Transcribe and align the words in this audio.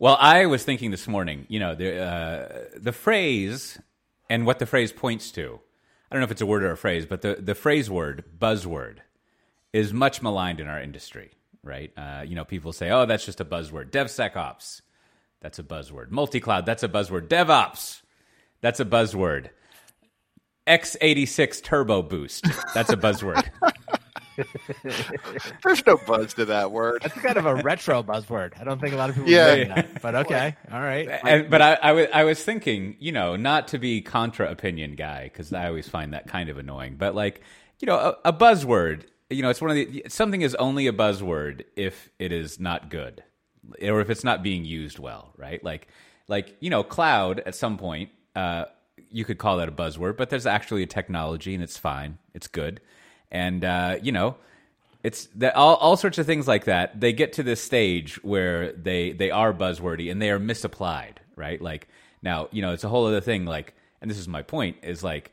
Well, 0.00 0.16
I 0.20 0.46
was 0.46 0.62
thinking 0.62 0.92
this 0.92 1.08
morning, 1.08 1.46
you 1.48 1.58
know, 1.58 1.74
the 1.74 2.00
uh, 2.00 2.48
the 2.76 2.92
phrase 2.92 3.80
and 4.30 4.46
what 4.46 4.60
the 4.60 4.66
phrase 4.66 4.92
points 4.92 5.32
to. 5.32 5.58
I 6.10 6.14
don't 6.14 6.20
know 6.20 6.24
if 6.24 6.30
it's 6.30 6.40
a 6.40 6.46
word 6.46 6.62
or 6.62 6.70
a 6.70 6.76
phrase, 6.76 7.04
but 7.04 7.22
the 7.22 7.34
the 7.34 7.56
phrase 7.56 7.90
word 7.90 8.24
buzzword 8.38 8.98
is 9.72 9.92
much 9.92 10.22
maligned 10.22 10.60
in 10.60 10.68
our 10.68 10.80
industry, 10.80 11.32
right? 11.64 11.90
Uh, 11.96 12.22
you 12.24 12.36
know, 12.36 12.44
people 12.44 12.72
say, 12.72 12.90
"Oh, 12.90 13.06
that's 13.06 13.26
just 13.26 13.40
a 13.40 13.44
buzzword." 13.44 13.90
DevSecOps, 13.90 14.82
that's 15.40 15.58
a 15.58 15.64
buzzword. 15.64 16.12
Multi-cloud, 16.12 16.64
that's 16.64 16.84
a 16.84 16.88
buzzword. 16.88 17.26
DevOps, 17.26 18.02
that's 18.60 18.78
a 18.78 18.84
buzzword. 18.84 19.48
x86 20.68 21.60
Turbo 21.64 22.02
Boost, 22.02 22.46
that's 22.72 22.90
a 22.90 22.96
buzzword. 22.96 23.50
There's 25.62 25.86
no 25.86 25.96
buzz 26.06 26.34
to 26.34 26.44
that 26.46 26.70
word. 26.72 27.02
That's 27.02 27.14
kind 27.14 27.36
of 27.36 27.46
a 27.46 27.56
retro 27.56 28.02
buzzword. 28.02 28.60
I 28.60 28.64
don't 28.64 28.80
think 28.80 28.94
a 28.94 28.96
lot 28.96 29.10
of 29.10 29.16
people 29.16 29.30
Yeah. 29.30 29.54
yeah. 29.54 29.74
that. 29.74 30.02
But 30.02 30.14
okay, 30.14 30.56
all 30.72 30.80
right. 30.80 31.08
and, 31.24 31.50
but 31.50 31.62
I, 31.62 31.74
I, 31.74 31.92
was, 31.92 32.08
was 32.12 32.42
thinking, 32.44 32.96
you 32.98 33.12
know, 33.12 33.36
not 33.36 33.68
to 33.68 33.78
be 33.78 34.00
contra 34.00 34.50
opinion 34.50 34.94
guy 34.94 35.24
because 35.24 35.52
I 35.52 35.66
always 35.66 35.88
find 35.88 36.12
that 36.14 36.28
kind 36.28 36.48
of 36.48 36.58
annoying. 36.58 36.96
But 36.96 37.14
like, 37.14 37.42
you 37.80 37.86
know, 37.86 37.96
a, 37.96 38.28
a 38.28 38.32
buzzword, 38.32 39.04
you 39.30 39.42
know, 39.42 39.50
it's 39.50 39.60
one 39.60 39.70
of 39.70 39.76
the 39.76 40.04
something 40.08 40.42
is 40.42 40.54
only 40.56 40.86
a 40.86 40.92
buzzword 40.92 41.64
if 41.76 42.10
it 42.18 42.32
is 42.32 42.58
not 42.58 42.90
good 42.90 43.22
or 43.82 44.00
if 44.00 44.10
it's 44.10 44.24
not 44.24 44.42
being 44.42 44.64
used 44.64 44.98
well, 44.98 45.32
right? 45.36 45.62
Like, 45.62 45.88
like 46.28 46.56
you 46.60 46.70
know, 46.70 46.82
cloud 46.82 47.40
at 47.40 47.54
some 47.54 47.76
point, 47.76 48.10
uh, 48.34 48.66
you 49.10 49.24
could 49.24 49.38
call 49.38 49.58
that 49.58 49.68
a 49.68 49.72
buzzword, 49.72 50.16
but 50.16 50.30
there's 50.30 50.46
actually 50.46 50.82
a 50.82 50.86
technology 50.86 51.54
and 51.54 51.62
it's 51.62 51.76
fine, 51.76 52.18
it's 52.34 52.46
good, 52.46 52.80
and 53.30 53.64
uh, 53.64 53.96
you 54.02 54.12
know, 54.12 54.36
it's 55.02 55.26
that 55.36 55.54
all, 55.54 55.76
all 55.76 55.96
sorts 55.96 56.18
of 56.18 56.26
things 56.26 56.48
like 56.48 56.64
that. 56.64 57.00
They 57.00 57.12
get 57.12 57.34
to 57.34 57.42
this 57.42 57.62
stage 57.62 58.22
where 58.24 58.72
they 58.72 59.12
they 59.12 59.30
are 59.30 59.52
buzzwordy 59.52 60.10
and 60.10 60.20
they 60.20 60.30
are 60.30 60.38
misapplied 60.38 61.20
right? 61.36 61.62
Like 61.62 61.88
now 62.22 62.48
you 62.50 62.62
know 62.62 62.72
it's 62.72 62.84
a 62.84 62.88
whole 62.88 63.06
other 63.06 63.20
thing. 63.20 63.44
Like 63.46 63.74
and 64.00 64.10
this 64.10 64.18
is 64.18 64.28
my 64.28 64.42
point 64.42 64.76
is 64.82 65.02
like 65.02 65.32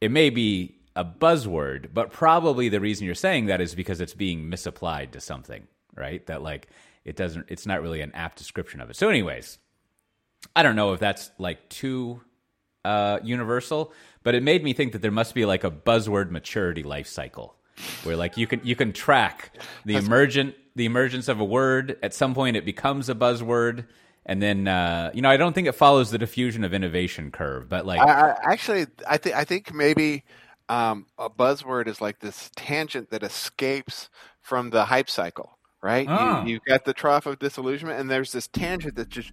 it 0.00 0.10
may 0.10 0.30
be 0.30 0.74
a 0.96 1.04
buzzword 1.04 1.94
but 1.94 2.10
probably 2.10 2.68
the 2.68 2.80
reason 2.80 3.06
you're 3.06 3.14
saying 3.14 3.46
that 3.46 3.60
is 3.60 3.74
because 3.74 4.00
it's 4.00 4.14
being 4.14 4.48
misapplied 4.48 5.12
to 5.12 5.20
something 5.20 5.66
right? 5.96 6.26
That 6.26 6.42
like 6.42 6.68
it 7.04 7.16
doesn't 7.16 7.46
it's 7.48 7.66
not 7.66 7.82
really 7.82 8.00
an 8.00 8.12
apt 8.14 8.38
description 8.38 8.80
of 8.80 8.90
it. 8.90 8.96
So 8.96 9.08
anyways 9.08 9.58
i 10.54 10.62
don't 10.62 10.76
know 10.76 10.92
if 10.92 11.00
that's 11.00 11.30
like 11.38 11.68
too 11.68 12.20
uh 12.84 13.18
universal 13.22 13.92
but 14.28 14.34
it 14.34 14.42
made 14.42 14.62
me 14.62 14.74
think 14.74 14.92
that 14.92 15.00
there 15.00 15.10
must 15.10 15.34
be 15.34 15.46
like 15.46 15.64
a 15.64 15.70
buzzword 15.70 16.30
maturity 16.30 16.82
life 16.82 17.06
cycle 17.06 17.54
where 18.04 18.14
like 18.14 18.36
you 18.36 18.46
can 18.46 18.60
you 18.62 18.76
can 18.76 18.92
track 18.92 19.56
the 19.86 19.96
emergent 19.96 20.54
the 20.76 20.84
emergence 20.84 21.28
of 21.28 21.40
a 21.40 21.44
word 21.46 21.96
at 22.02 22.12
some 22.12 22.34
point 22.34 22.54
it 22.54 22.66
becomes 22.66 23.08
a 23.08 23.14
buzzword 23.14 23.86
and 24.26 24.42
then 24.42 24.68
uh, 24.68 25.10
you 25.14 25.22
know 25.22 25.30
I 25.30 25.38
don't 25.38 25.54
think 25.54 25.66
it 25.66 25.72
follows 25.72 26.10
the 26.10 26.18
diffusion 26.18 26.62
of 26.62 26.74
innovation 26.74 27.30
curve 27.30 27.70
but 27.70 27.86
like 27.86 28.00
I, 28.00 28.32
I 28.32 28.52
actually, 28.52 28.86
I 29.08 29.16
think, 29.16 29.34
I 29.34 29.44
think 29.44 29.72
maybe 29.72 30.24
um, 30.68 31.06
a 31.16 31.30
buzzword 31.30 31.88
is 31.88 32.02
like 32.02 32.20
this 32.20 32.50
tangent 32.54 33.08
that 33.08 33.22
escapes 33.22 34.10
from 34.42 34.68
the 34.68 34.84
hype 34.84 35.08
cycle, 35.08 35.58
right? 35.82 36.06
Ah. 36.06 36.44
You, 36.44 36.52
you've 36.52 36.64
got 36.64 36.84
the 36.84 36.92
trough 36.92 37.24
of 37.24 37.38
disillusionment, 37.38 37.98
and 37.98 38.10
there's 38.10 38.32
this 38.32 38.46
tangent 38.46 38.96
that 38.96 39.08
just 39.08 39.32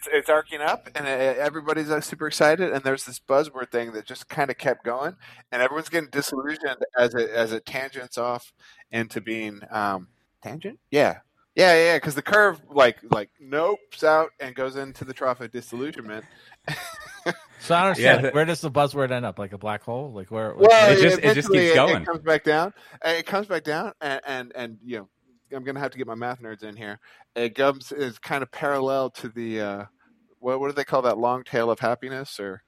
it's 0.00 0.08
it's 0.12 0.28
arcing 0.28 0.60
up, 0.60 0.88
and 0.94 1.06
everybody's 1.06 1.90
uh, 1.90 2.00
super 2.00 2.26
excited, 2.26 2.72
and 2.72 2.82
there's 2.82 3.04
this 3.04 3.18
buzzword 3.20 3.70
thing 3.70 3.92
that 3.92 4.06
just 4.06 4.28
kind 4.28 4.50
of 4.50 4.58
kept 4.58 4.84
going, 4.84 5.16
and 5.52 5.62
everyone's 5.62 5.88
getting 5.88 6.10
disillusioned 6.10 6.78
as 6.98 7.14
it 7.14 7.30
as 7.30 7.52
it 7.52 7.66
tangents 7.66 8.16
off 8.18 8.52
into 8.90 9.20
being 9.20 9.60
um, 9.70 10.08
tangent, 10.42 10.78
yeah. 10.90 11.18
Yeah, 11.56 11.74
yeah, 11.74 11.96
because 11.96 12.14
the 12.14 12.22
curve 12.22 12.62
like 12.70 12.98
like 13.10 13.28
nopes 13.42 14.04
out 14.04 14.30
and 14.38 14.54
goes 14.54 14.76
into 14.76 15.04
the 15.04 15.12
trough 15.12 15.40
of 15.40 15.50
disillusionment, 15.50 16.24
So 17.60 17.74
I 17.74 17.80
don't 17.80 17.88
understand. 17.88 18.24
Yeah. 18.24 18.30
Where 18.30 18.44
does 18.44 18.60
the 18.60 18.70
buzzword 18.70 19.10
end 19.10 19.26
up? 19.26 19.38
Like 19.38 19.52
a 19.52 19.58
black 19.58 19.82
hole? 19.82 20.12
Like 20.12 20.30
where? 20.30 20.54
Well, 20.54 20.92
It 20.92 21.02
just- 21.02 21.18
it 21.18 21.34
just 21.34 21.50
keeps 21.50 21.74
going. 21.74 22.02
It, 22.02 22.06
comes 22.06 22.20
back 22.20 22.44
down. 22.44 22.72
It 23.04 23.26
comes 23.26 23.46
back 23.48 23.64
down, 23.64 23.92
and 24.00 24.20
and, 24.26 24.52
and 24.54 24.78
you 24.84 24.98
know, 24.98 25.08
I'm 25.52 25.64
gonna 25.64 25.80
have 25.80 25.92
to 25.92 25.98
get 25.98 26.06
my 26.06 26.14
math 26.14 26.40
nerds 26.40 26.62
in 26.62 26.76
here. 26.76 26.98
It 27.34 27.54
comes 27.54 27.92
is 27.92 28.18
kind 28.18 28.42
of 28.42 28.50
parallel 28.50 29.10
to 29.10 29.28
the 29.28 29.60
uh, 29.60 29.84
what 30.38 30.60
what 30.60 30.68
do 30.68 30.74
they 30.74 30.84
call 30.84 31.02
that 31.02 31.18
long 31.18 31.44
tail 31.44 31.70
of 31.70 31.78
happiness 31.78 32.38
or 32.40 32.62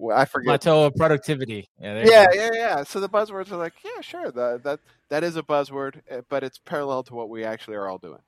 well, 0.00 0.16
I 0.16 0.24
forget. 0.24 0.46
plateau 0.46 0.84
of 0.84 0.94
productivity. 0.94 1.68
Yeah, 1.78 2.02
Yeah, 2.06 2.26
yeah, 2.32 2.50
yeah. 2.54 2.82
So 2.84 3.00
the 3.00 3.08
buzzwords 3.08 3.52
are 3.52 3.56
like, 3.56 3.74
yeah, 3.84 4.00
sure, 4.00 4.30
that 4.30 4.62
that 4.64 4.80
that 5.10 5.24
is 5.24 5.36
a 5.36 5.42
buzzword, 5.42 6.00
uh, 6.10 6.22
but 6.28 6.42
it's 6.42 6.58
parallel 6.58 7.02
to 7.04 7.14
what 7.14 7.28
we 7.28 7.44
actually 7.44 7.76
are 7.76 7.86
all 7.86 7.98
doing. 7.98 8.20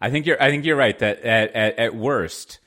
I 0.00 0.10
think 0.10 0.26
you're 0.26 0.42
I 0.42 0.50
think 0.50 0.64
you're 0.64 0.76
right 0.76 0.98
that 0.98 1.20
at, 1.20 1.52
at, 1.52 1.78
at 1.78 1.94
worst 1.94 2.60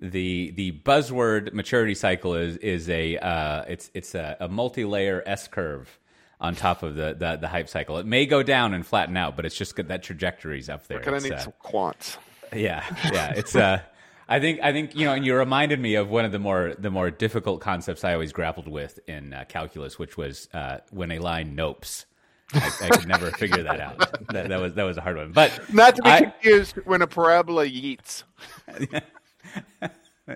the 0.00 0.50
the 0.56 0.72
buzzword 0.84 1.52
maturity 1.52 1.94
cycle 1.94 2.34
is 2.34 2.56
is 2.58 2.88
a 2.88 3.16
uh, 3.18 3.64
it's 3.68 3.90
it's 3.94 4.14
a, 4.14 4.36
a 4.40 4.48
multi 4.48 4.84
layer 4.84 5.22
S 5.24 5.48
curve 5.48 5.98
on 6.40 6.54
top 6.54 6.82
of 6.82 6.94
the, 6.96 7.14
the 7.18 7.36
the 7.40 7.48
hype 7.48 7.68
cycle. 7.68 7.98
It 7.98 8.06
may 8.06 8.26
go 8.26 8.42
down 8.42 8.74
and 8.74 8.86
flatten 8.86 9.16
out, 9.16 9.36
but 9.36 9.44
it's 9.46 9.56
just 9.56 9.76
that 9.76 10.02
trajectory's 10.02 10.68
up 10.68 10.86
there. 10.86 10.98
We're 10.98 11.04
gonna 11.04 11.16
It's, 11.16 11.24
need 11.24 11.32
uh, 11.32 11.38
some 11.38 11.52
quants. 11.64 12.16
Yeah, 12.54 12.84
yeah. 13.12 13.32
It's 13.34 13.56
uh 13.56 13.80
I 14.28 14.40
think 14.40 14.60
I 14.62 14.72
think 14.72 14.94
you 14.96 15.06
know, 15.06 15.14
and 15.14 15.24
you 15.24 15.36
reminded 15.36 15.80
me 15.80 15.94
of 15.94 16.08
one 16.10 16.24
of 16.24 16.32
the 16.32 16.38
more 16.38 16.74
the 16.78 16.90
more 16.90 17.10
difficult 17.10 17.60
concepts 17.60 18.04
I 18.04 18.12
always 18.12 18.32
grappled 18.32 18.68
with 18.68 18.98
in 19.08 19.32
uh, 19.32 19.44
calculus, 19.48 19.98
which 19.98 20.16
was 20.16 20.48
uh, 20.52 20.78
when 20.90 21.10
a 21.12 21.18
line 21.20 21.56
nopes. 21.56 22.06
I, 22.52 22.70
I 22.82 22.88
could 22.90 23.08
never 23.08 23.30
figure 23.32 23.62
that 23.64 23.80
out. 23.80 23.98
That, 24.32 24.48
that 24.48 24.60
was 24.60 24.74
that 24.74 24.82
was 24.84 24.96
a 24.96 25.00
hard 25.00 25.16
one. 25.16 25.32
But 25.32 25.72
Not 25.72 25.96
to 25.96 26.02
be 26.02 26.10
I- 26.10 26.20
confused 26.22 26.76
when 26.84 27.02
a 27.02 27.06
parabola 27.06 27.66
yeets. 27.66 28.22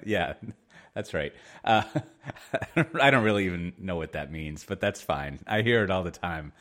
yeah, 0.06 0.34
that's 0.94 1.14
right. 1.14 1.32
Uh, 1.64 1.82
I 3.00 3.10
don't 3.10 3.24
really 3.24 3.46
even 3.46 3.72
know 3.78 3.96
what 3.96 4.12
that 4.12 4.30
means, 4.30 4.64
but 4.64 4.80
that's 4.80 5.00
fine. 5.00 5.40
I 5.46 5.62
hear 5.62 5.84
it 5.84 5.90
all 5.90 6.02
the 6.02 6.10
time. 6.10 6.52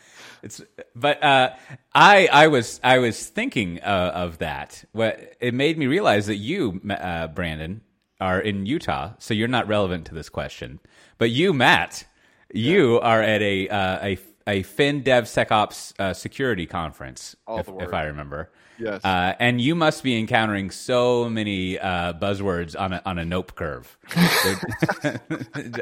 It's 0.44 0.62
but 0.96 1.24
uh, 1.24 1.52
I 1.94 2.28
I 2.32 2.48
was 2.48 2.80
I 2.84 3.00
was 3.00 3.28
thinking 3.28 3.80
uh, 3.82 4.12
of 4.14 4.40
that. 4.40 4.84
What 4.92 5.36
it 5.40 5.54
made 5.54 5.78
me 5.78 5.88
realize 5.88 6.28
that 6.28 6.38
you, 6.38 6.82
uh, 6.90 7.28
Brandon, 7.28 7.82
are 8.22 8.40
in 8.40 8.66
Utah, 8.66 9.14
so 9.20 9.34
you're 9.34 9.48
not 9.48 9.68
relevant 9.68 10.06
to 10.08 10.16
this 10.16 10.30
question. 10.30 10.80
But 11.18 11.32
you, 11.32 11.54
Matt, 11.54 12.06
you 12.54 13.00
are 13.00 13.22
at 13.22 13.42
a 13.42 13.68
uh, 13.70 14.06
a 14.06 14.20
a 14.48 14.64
Fin 14.64 15.04
DevSecOps 15.04 16.00
uh, 16.00 16.14
security 16.14 16.66
conference, 16.66 17.36
if, 17.48 17.70
if. 17.80 17.94
I 17.94 18.06
remember. 18.06 18.50
Yes. 18.80 19.04
Uh, 19.04 19.34
and 19.40 19.60
you 19.60 19.76
must 19.76 20.04
be 20.04 20.18
encountering 20.18 20.72
so 20.72 21.30
many 21.30 21.78
uh, 21.78 22.14
buzzwords 22.14 22.80
on 22.80 22.94
a 22.94 23.02
on 23.06 23.20
a 23.20 23.26
nope 23.26 23.56
curve. 23.56 23.98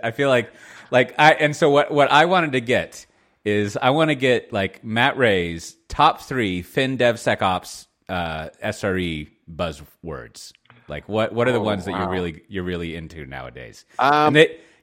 I 0.03 0.11
feel 0.11 0.29
like 0.29 0.51
like 0.91 1.13
I 1.19 1.33
and 1.33 1.55
so 1.55 1.69
what 1.69 1.91
what 1.91 2.11
I 2.11 2.25
wanted 2.25 2.53
to 2.53 2.61
get 2.61 3.05
is 3.45 3.77
I 3.77 3.91
want 3.91 4.09
to 4.09 4.15
get 4.15 4.51
like 4.51 4.83
Matt 4.83 5.17
Ray's 5.17 5.77
top 5.87 6.21
three 6.21 6.61
Fin 6.61 6.97
DevSecOps 6.97 7.87
uh, 8.09 8.49
SRE 8.63 9.29
buzzwords. 9.53 10.51
Like 10.87 11.07
what 11.07 11.33
what 11.33 11.47
are 11.47 11.51
the 11.51 11.59
Oh, 11.59 11.63
ones 11.63 11.85
that 11.85 11.91
you're 11.91 12.09
really 12.09 12.41
you're 12.47 12.63
really 12.63 12.95
into 12.95 13.25
nowadays? 13.25 13.85
Um, 13.99 14.35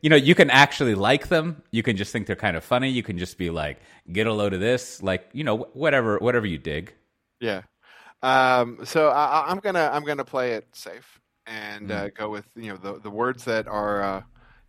you 0.03 0.11
know, 0.11 0.17
you 0.17 0.35
can 0.35 0.51
actually 0.51 0.95
like 0.95 1.29
them. 1.29 1.63
You 1.71 1.83
can 1.83 1.97
just 1.97 2.13
think 2.13 2.27
they're 2.27 2.37
kind 2.37 2.57
of 2.57 2.65
funny. 2.65 2.91
You 2.91 3.03
can 3.03 3.17
just 3.19 3.39
be 3.39 3.49
like, 3.51 3.81
get 4.13 4.27
a 4.27 4.33
load 4.33 4.53
of 4.53 4.61
this. 4.61 5.03
Like 5.03 5.29
you 5.33 5.45
know, 5.45 5.69
whatever 5.73 6.19
whatever 6.19 6.47
you 6.47 6.59
dig. 6.59 6.93
Yeah. 7.41 7.63
Um, 8.25 8.79
so 8.85 9.09
I, 9.11 9.45
I'm 9.51 9.59
gonna 9.59 9.91
I'm 9.93 10.05
gonna 10.05 10.25
play 10.25 10.53
it 10.53 10.67
safe 10.73 11.21
and 11.47 11.93
uh, 11.93 12.09
go 12.09 12.31
with 12.31 12.47
you 12.57 12.71
know 12.73 12.77
the 12.79 12.99
the 13.01 13.11
words 13.11 13.45
that 13.45 13.69
are 13.69 14.03
uh, 14.03 14.23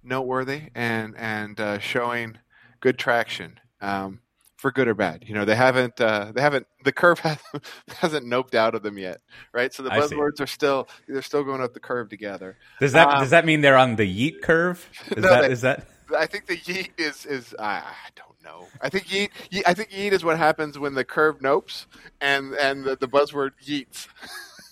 noteworthy 0.03 0.63
and 0.75 1.15
and 1.17 1.59
uh, 1.59 1.79
showing 1.79 2.37
good 2.81 2.97
traction 2.99 3.59
um, 3.81 4.19
for 4.57 4.71
good 4.71 4.87
or 4.89 4.93
bad. 4.93 5.23
You 5.25 5.35
know 5.35 5.45
they 5.45 5.55
haven't 5.55 6.01
uh, 6.01 6.33
they 6.35 6.41
haven't 6.41 6.67
the 6.83 6.91
curve 6.91 7.19
hasn't, 7.21 7.63
hasn't 7.87 8.25
noped 8.25 8.55
out 8.55 8.75
of 8.75 8.83
them 8.83 8.97
yet, 8.97 9.21
right? 9.53 9.73
So 9.73 9.83
the 9.83 9.89
buzzwords 9.89 10.41
are 10.41 10.47
still 10.47 10.89
they're 11.07 11.21
still 11.21 11.43
going 11.45 11.61
up 11.61 11.73
the 11.73 11.79
curve 11.79 12.09
together. 12.09 12.57
Does 12.81 12.91
that 12.91 13.07
Um, 13.07 13.19
does 13.21 13.29
that 13.29 13.45
mean 13.45 13.61
they're 13.61 13.77
on 13.77 13.95
the 13.95 14.03
yeet 14.03 14.41
curve? 14.41 14.85
Is 15.11 15.23
No, 15.23 15.29
that 15.29 15.41
they- 15.43 15.51
is 15.51 15.61
that? 15.61 15.87
I 16.15 16.27
think 16.27 16.45
the 16.45 16.57
yeet 16.57 16.89
is 16.97 17.25
is 17.25 17.55
I, 17.57 17.77
I 17.77 17.93
don't 18.15 18.34
know. 18.45 18.67
I 18.81 18.89
think 18.89 19.07
yeet, 19.07 19.29
ye- 19.51 19.63
I 19.67 19.73
think 19.73 19.89
yeet 19.89 20.11
is 20.13 20.23
what 20.23 20.37
happens 20.37 20.79
when 20.79 20.93
the 20.93 21.03
curve 21.03 21.39
nopes 21.39 21.85
and 22.21 22.53
and 22.53 22.85
the, 22.85 22.95
the 22.95 23.07
buzzword 23.07 23.51
yeets. 23.65 24.07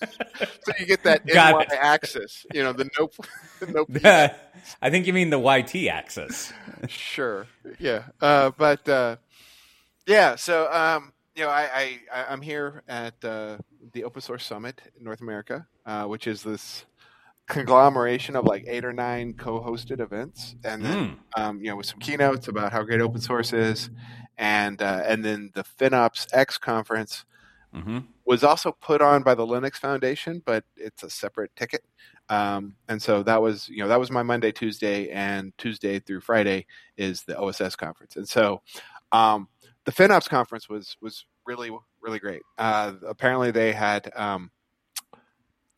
so 0.00 0.72
you 0.78 0.86
get 0.86 1.02
that 1.04 1.26
Got 1.32 1.52
NY 1.54 1.60
it. 1.62 1.68
axis, 1.80 2.46
you 2.52 2.62
know, 2.62 2.72
the 2.72 2.88
nope, 2.98 3.12
the 3.60 3.66
nope. 3.66 3.88
I 4.80 4.90
think 4.90 5.06
you 5.06 5.12
mean 5.12 5.30
the 5.30 5.38
YT 5.38 5.88
axis. 5.88 6.52
sure, 6.88 7.46
yeah, 7.78 8.04
uh, 8.20 8.50
but 8.56 8.88
uh, 8.88 9.16
yeah. 10.06 10.36
So 10.36 10.70
um, 10.72 11.12
you 11.34 11.44
know, 11.44 11.50
I, 11.50 11.62
I 11.74 11.98
I- 12.12 12.26
I'm 12.32 12.40
here 12.42 12.82
at 12.88 13.22
uh, 13.24 13.58
the 13.92 14.04
Open 14.04 14.22
Source 14.22 14.44
Summit 14.44 14.80
in 14.98 15.04
North 15.04 15.20
America, 15.20 15.66
uh, 15.86 16.04
which 16.04 16.26
is 16.26 16.42
this 16.42 16.84
conglomeration 17.46 18.36
of 18.36 18.44
like 18.46 18.64
eight 18.66 18.84
or 18.84 18.92
nine 18.92 19.34
co-hosted 19.34 20.00
events, 20.00 20.56
and 20.64 20.84
then 20.84 21.02
Mm. 21.02 21.18
um, 21.36 21.58
you 21.60 21.68
know, 21.70 21.76
with 21.76 21.86
some 21.86 21.98
keynotes 22.00 22.48
about 22.48 22.72
how 22.72 22.82
great 22.82 23.00
open 23.00 23.20
source 23.20 23.52
is, 23.52 23.90
and 24.38 24.80
uh, 24.82 25.02
and 25.06 25.24
then 25.24 25.50
the 25.54 25.64
FinOps 25.64 26.26
X 26.32 26.58
conference, 26.58 27.24
hmm 27.72 27.98
was 28.26 28.42
also 28.42 28.72
put 28.80 29.02
on 29.02 29.22
by 29.22 29.34
the 29.34 29.46
Linux 29.46 29.74
Foundation, 29.76 30.42
but 30.46 30.64
it's 30.76 31.02
a 31.02 31.10
separate 31.10 31.54
ticket. 31.56 31.84
Um, 32.30 32.74
and 32.88 33.00
so 33.02 33.22
that 33.24 33.42
was, 33.42 33.68
you 33.68 33.78
know, 33.82 33.88
that 33.88 34.00
was 34.00 34.10
my 34.10 34.22
Monday, 34.22 34.50
Tuesday, 34.50 35.10
and 35.10 35.52
Tuesday 35.58 35.98
through 35.98 36.22
Friday 36.22 36.66
is 36.96 37.22
the 37.24 37.38
OSS 37.38 37.76
conference. 37.76 38.16
And 38.16 38.26
so 38.26 38.62
um, 39.12 39.48
the 39.84 39.92
FinOps 39.92 40.28
conference 40.28 40.68
was 40.68 40.96
was 41.02 41.26
really 41.46 41.70
really 42.00 42.18
great. 42.18 42.42
Uh, 42.58 42.94
apparently, 43.06 43.50
they 43.50 43.72
had 43.72 44.10
um, 44.16 44.50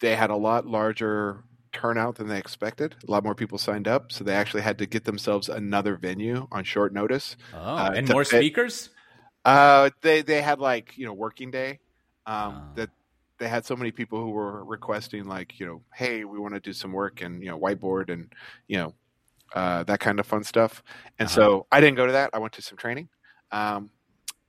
they 0.01 0.15
had 0.15 0.31
a 0.31 0.37
lot 0.37 0.67
larger 0.67 1.45
turnout 1.77 2.17
than 2.17 2.27
they 2.29 2.39
expected. 2.39 2.97
A 3.07 3.11
lot 3.11 3.23
more 3.23 3.35
people 3.35 3.59
signed 3.59 3.87
up, 3.87 4.11
so 4.11 4.25
they 4.25 4.35
actually 4.35 4.63
had 4.63 4.79
to 4.79 4.87
get 4.87 5.05
themselves 5.05 5.49
another 5.49 5.97
venue 5.97 6.49
on 6.51 6.65
short 6.65 6.93
notice. 6.93 7.37
Oh, 7.55 7.59
Uh, 7.77 7.91
and 7.95 8.09
more 8.09 8.25
fit- 8.25 8.41
speakers. 8.41 8.91
Uh, 9.45 9.91
they 10.01 10.23
they 10.23 10.41
had 10.43 10.59
like 10.59 10.97
you 10.99 11.07
know 11.07 11.13
working 11.13 11.51
day. 11.51 11.79
Um, 12.27 12.55
Oh. 12.57 12.75
that 12.77 12.91
they 13.39 13.49
had 13.49 13.65
so 13.65 13.77
many 13.77 13.93
people 13.93 14.19
who 14.21 14.31
were 14.31 14.65
requesting 14.65 15.25
like 15.37 15.61
you 15.61 15.67
know, 15.67 15.83
hey, 15.95 16.25
we 16.25 16.39
want 16.41 16.55
to 16.55 16.61
do 16.61 16.73
some 16.73 16.93
work 16.93 17.23
and 17.23 17.43
you 17.43 17.51
know 17.51 17.59
whiteboard 17.59 18.11
and 18.11 18.33
you 18.67 18.79
know 18.79 18.95
uh, 19.55 19.83
that 19.85 20.01
kind 20.01 20.19
of 20.19 20.27
fun 20.27 20.43
stuff. 20.43 20.83
And 21.19 21.29
Uh-huh. 21.29 21.35
so 21.37 21.67
I 21.71 21.81
didn't 21.81 21.97
go 21.97 22.07
to 22.07 22.13
that. 22.13 22.31
I 22.35 22.39
went 22.39 22.55
to 22.55 22.63
some 22.63 22.79
training. 22.79 23.09
Um, 23.53 23.91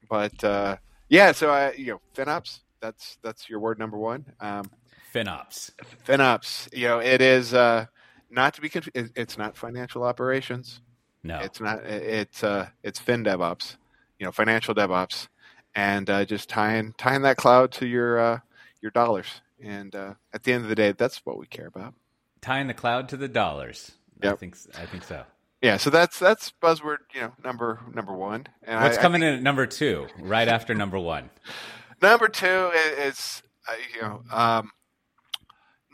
but 0.09 0.41
uh, 0.43 0.77
yeah, 1.09 1.31
so 1.33 1.51
I 1.51 1.73
you 1.73 1.91
know 1.93 2.01
FinOps. 2.15 2.61
That's 2.81 3.17
that's 3.21 3.49
your 3.49 3.59
word 3.59 3.77
number 3.79 3.97
one. 3.97 4.25
Um, 4.39 4.65
FinOps. 5.13 5.71
FinOps. 6.07 6.73
You 6.75 6.87
know 6.87 6.99
it 6.99 7.21
is 7.21 7.53
uh, 7.53 7.85
not 8.29 8.53
to 8.55 8.61
be 8.61 8.69
conf- 8.69 8.89
it's 8.93 9.37
not 9.37 9.55
financial 9.57 10.03
operations. 10.03 10.81
No. 11.23 11.39
It's 11.39 11.59
not. 11.59 11.79
It's 11.83 12.43
uh, 12.43 12.69
it's 12.83 12.99
fin 12.99 13.23
DevOps, 13.23 13.77
you 14.19 14.25
know, 14.25 14.31
financial 14.31 14.73
DevOps, 14.75 15.27
and 15.75 16.09
uh, 16.09 16.25
just 16.25 16.47
tying 16.49 16.93
tying 16.97 17.21
that 17.23 17.37
cloud 17.37 17.71
to 17.73 17.85
your 17.87 18.19
uh, 18.19 18.39
your 18.81 18.91
dollars. 18.91 19.41
And 19.61 19.95
uh, 19.95 20.13
at 20.33 20.43
the 20.43 20.53
end 20.53 20.63
of 20.63 20.69
the 20.69 20.75
day, 20.75 20.91
that's 20.91 21.25
what 21.25 21.37
we 21.39 21.47
care 21.47 21.65
about. 21.67 21.93
Tying 22.41 22.67
the 22.67 22.73
cloud 22.75 23.09
to 23.09 23.17
the 23.17 23.27
dollars. 23.27 23.93
I 24.23 24.31
think 24.35 24.55
I 24.79 24.85
think 24.85 25.03
so. 25.03 25.23
Yeah. 25.61 25.77
So 25.77 25.89
that's 25.89 26.19
that's 26.19 26.53
buzzword, 26.61 26.97
you 27.13 27.21
know, 27.21 27.33
number 27.43 27.79
number 27.93 28.13
one. 28.13 28.45
And 28.63 28.81
What's 28.81 28.97
I- 28.97 28.99
I 28.99 29.01
coming 29.01 29.21
think 29.21 29.29
in 29.31 29.37
at 29.37 29.43
number 29.43 29.65
two, 29.65 30.07
right 30.19 30.47
after 30.47 30.73
number 30.75 30.99
one? 30.99 31.29
Number 32.01 32.27
two 32.27 32.69
i- 32.71 32.95
is, 33.07 33.41
uh, 33.67 33.73
you 33.95 34.01
know, 34.03 34.21
um, 34.31 34.69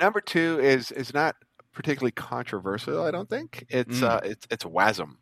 number 0.03 0.19
two 0.21 0.59
is 0.61 0.91
is 0.91 1.13
not 1.13 1.35
particularly 1.73 2.11
controversial. 2.11 3.01
I 3.03 3.11
don't 3.11 3.29
think 3.29 3.65
it's 3.69 3.99
Mm. 3.99 4.03
uh, 4.09 4.19
it's 4.23 4.45
it's 4.51 4.65
WASM. 4.65 5.17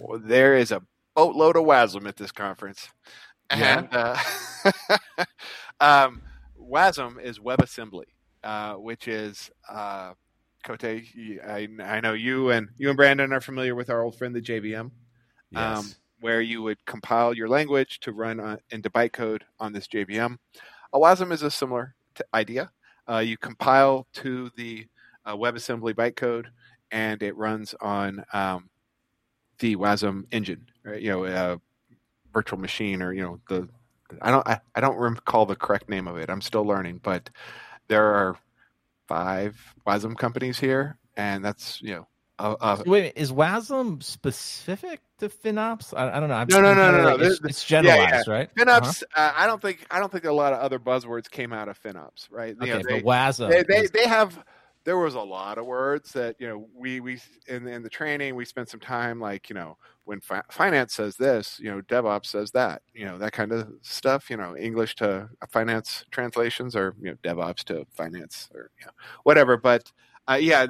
Well, 0.00 0.18
there 0.18 0.56
is 0.56 0.72
a 0.72 0.82
boatload 1.14 1.56
of 1.56 1.64
WASM 1.64 2.08
at 2.08 2.16
this 2.16 2.32
conference, 2.32 2.88
Yeah. 3.50 3.78
and 3.78 3.88
uh, 3.92 4.16
um, 5.80 6.22
WASM 6.58 7.22
is 7.22 7.38
WebAssembly, 7.38 8.04
uh, 8.42 8.74
which 8.74 9.06
is 9.08 9.50
uh, 9.68 10.14
Cote. 10.64 10.84
I, 10.84 11.68
I 11.82 12.00
know 12.00 12.14
you 12.14 12.50
and 12.50 12.68
you 12.78 12.88
and 12.88 12.96
Brandon 12.96 13.32
are 13.32 13.40
familiar 13.40 13.74
with 13.74 13.90
our 13.90 14.02
old 14.02 14.16
friend 14.16 14.34
the 14.34 14.40
JVM 14.40 14.90
Yes. 15.50 15.78
um, 15.78 15.92
where 16.20 16.40
you 16.40 16.62
would 16.62 16.84
compile 16.86 17.34
your 17.34 17.48
language 17.48 18.00
to 18.00 18.12
run 18.12 18.40
on, 18.40 18.58
into 18.70 18.88
bytecode 18.90 19.42
on 19.60 19.72
this 19.74 19.86
JVM. 19.86 20.38
A 20.94 20.98
WASM 20.98 21.30
is 21.32 21.42
a 21.42 21.50
similar 21.50 21.94
t- 22.14 22.24
idea. 22.32 22.70
Uh, 23.08 23.18
you 23.18 23.36
compile 23.36 24.06
to 24.14 24.50
the 24.56 24.86
uh, 25.26 25.36
WebAssembly 25.36 25.94
bytecode, 25.94 26.46
and 26.90 27.22
it 27.22 27.36
runs 27.36 27.74
on 27.80 28.24
um, 28.32 28.68
the 29.58 29.76
WASM 29.76 30.24
engine, 30.32 30.66
right? 30.84 31.00
You 31.00 31.10
know, 31.10 31.24
uh, 31.24 31.56
virtual 32.32 32.58
machine, 32.58 33.02
or 33.02 33.12
you 33.12 33.22
know, 33.22 33.40
the 33.48 33.68
I 34.22 34.30
don't 34.30 34.46
I, 34.46 34.60
I 34.74 34.80
don't 34.80 34.96
recall 34.96 35.46
the 35.46 35.56
correct 35.56 35.88
name 35.88 36.08
of 36.08 36.16
it. 36.16 36.30
I'm 36.30 36.40
still 36.40 36.64
learning, 36.64 37.00
but 37.02 37.30
there 37.88 38.04
are 38.04 38.36
five 39.08 39.56
WASM 39.86 40.16
companies 40.16 40.58
here, 40.58 40.98
and 41.16 41.44
that's 41.44 41.80
you 41.82 41.94
know. 41.94 42.06
Uh, 42.38 42.56
uh, 42.60 42.82
Wait, 42.84 43.12
is 43.16 43.30
WASM 43.32 44.02
specific 44.02 45.00
to 45.18 45.28
FinOps? 45.28 45.94
I, 45.96 46.16
I 46.16 46.20
don't 46.20 46.28
know. 46.28 46.34
I'm 46.34 46.48
No, 46.50 46.60
no, 46.60 46.74
no, 46.74 46.90
no, 46.90 47.02
no. 47.02 47.14
like- 47.16 47.20
It's, 47.20 47.40
it's 47.44 47.64
generalized, 47.64 48.26
right? 48.26 48.52
FinOps, 48.56 49.02
uh, 49.14 49.32
I 49.36 49.46
don't 49.46 49.62
think 49.62 49.86
I 49.90 50.00
don't 50.00 50.10
think 50.10 50.24
a 50.24 50.32
lot 50.32 50.52
of 50.52 50.58
other 50.60 50.78
buzzwords 50.80 51.30
came 51.30 51.52
out 51.52 51.68
of 51.68 51.80
FinOps, 51.80 52.28
right? 52.30 52.54
Uh-huh. 52.54 52.66
You 52.66 52.72
know, 52.72 52.78
Okay, 52.80 52.94
they, 52.94 53.02
but 53.02 53.06
WASM. 53.06 53.50
they, 53.50 53.62
they 53.62 53.80
is- 53.84 53.90
they 53.92 54.06
have 54.08 54.42
there 54.82 54.98
was 54.98 55.14
a 55.14 55.20
lot 55.20 55.56
of 55.58 55.64
words 55.64 56.12
that 56.12 56.36
you 56.40 56.46
know 56.48 56.68
we 56.74 57.00
we 57.00 57.20
in 57.46 57.66
in 57.68 57.82
the 57.82 57.88
training 57.88 58.34
we 58.34 58.44
spent 58.44 58.68
some 58.68 58.80
time 58.80 59.18
like 59.20 59.48
you 59.48 59.54
know 59.54 59.78
when 60.04 60.20
fi- 60.20 60.42
finance 60.50 60.92
says 60.92 61.16
this 61.16 61.58
you 61.58 61.70
know 61.70 61.80
DevOps 61.82 62.26
says 62.26 62.50
that 62.50 62.82
you 62.92 63.06
know 63.06 63.16
that 63.16 63.32
kind 63.32 63.50
of 63.52 63.72
stuff 63.80 64.28
you 64.28 64.36
know 64.36 64.54
English 64.56 64.96
to 64.96 65.30
finance 65.48 66.04
translations 66.10 66.76
or 66.76 66.94
you 67.00 67.10
know 67.10 67.16
DevOps 67.22 67.64
to 67.64 67.86
finance 67.92 68.50
or 68.54 68.70
you 68.78 68.84
know 68.84 68.92
whatever 69.22 69.56
but 69.56 69.90
uh, 70.28 70.34
yeah 70.38 70.66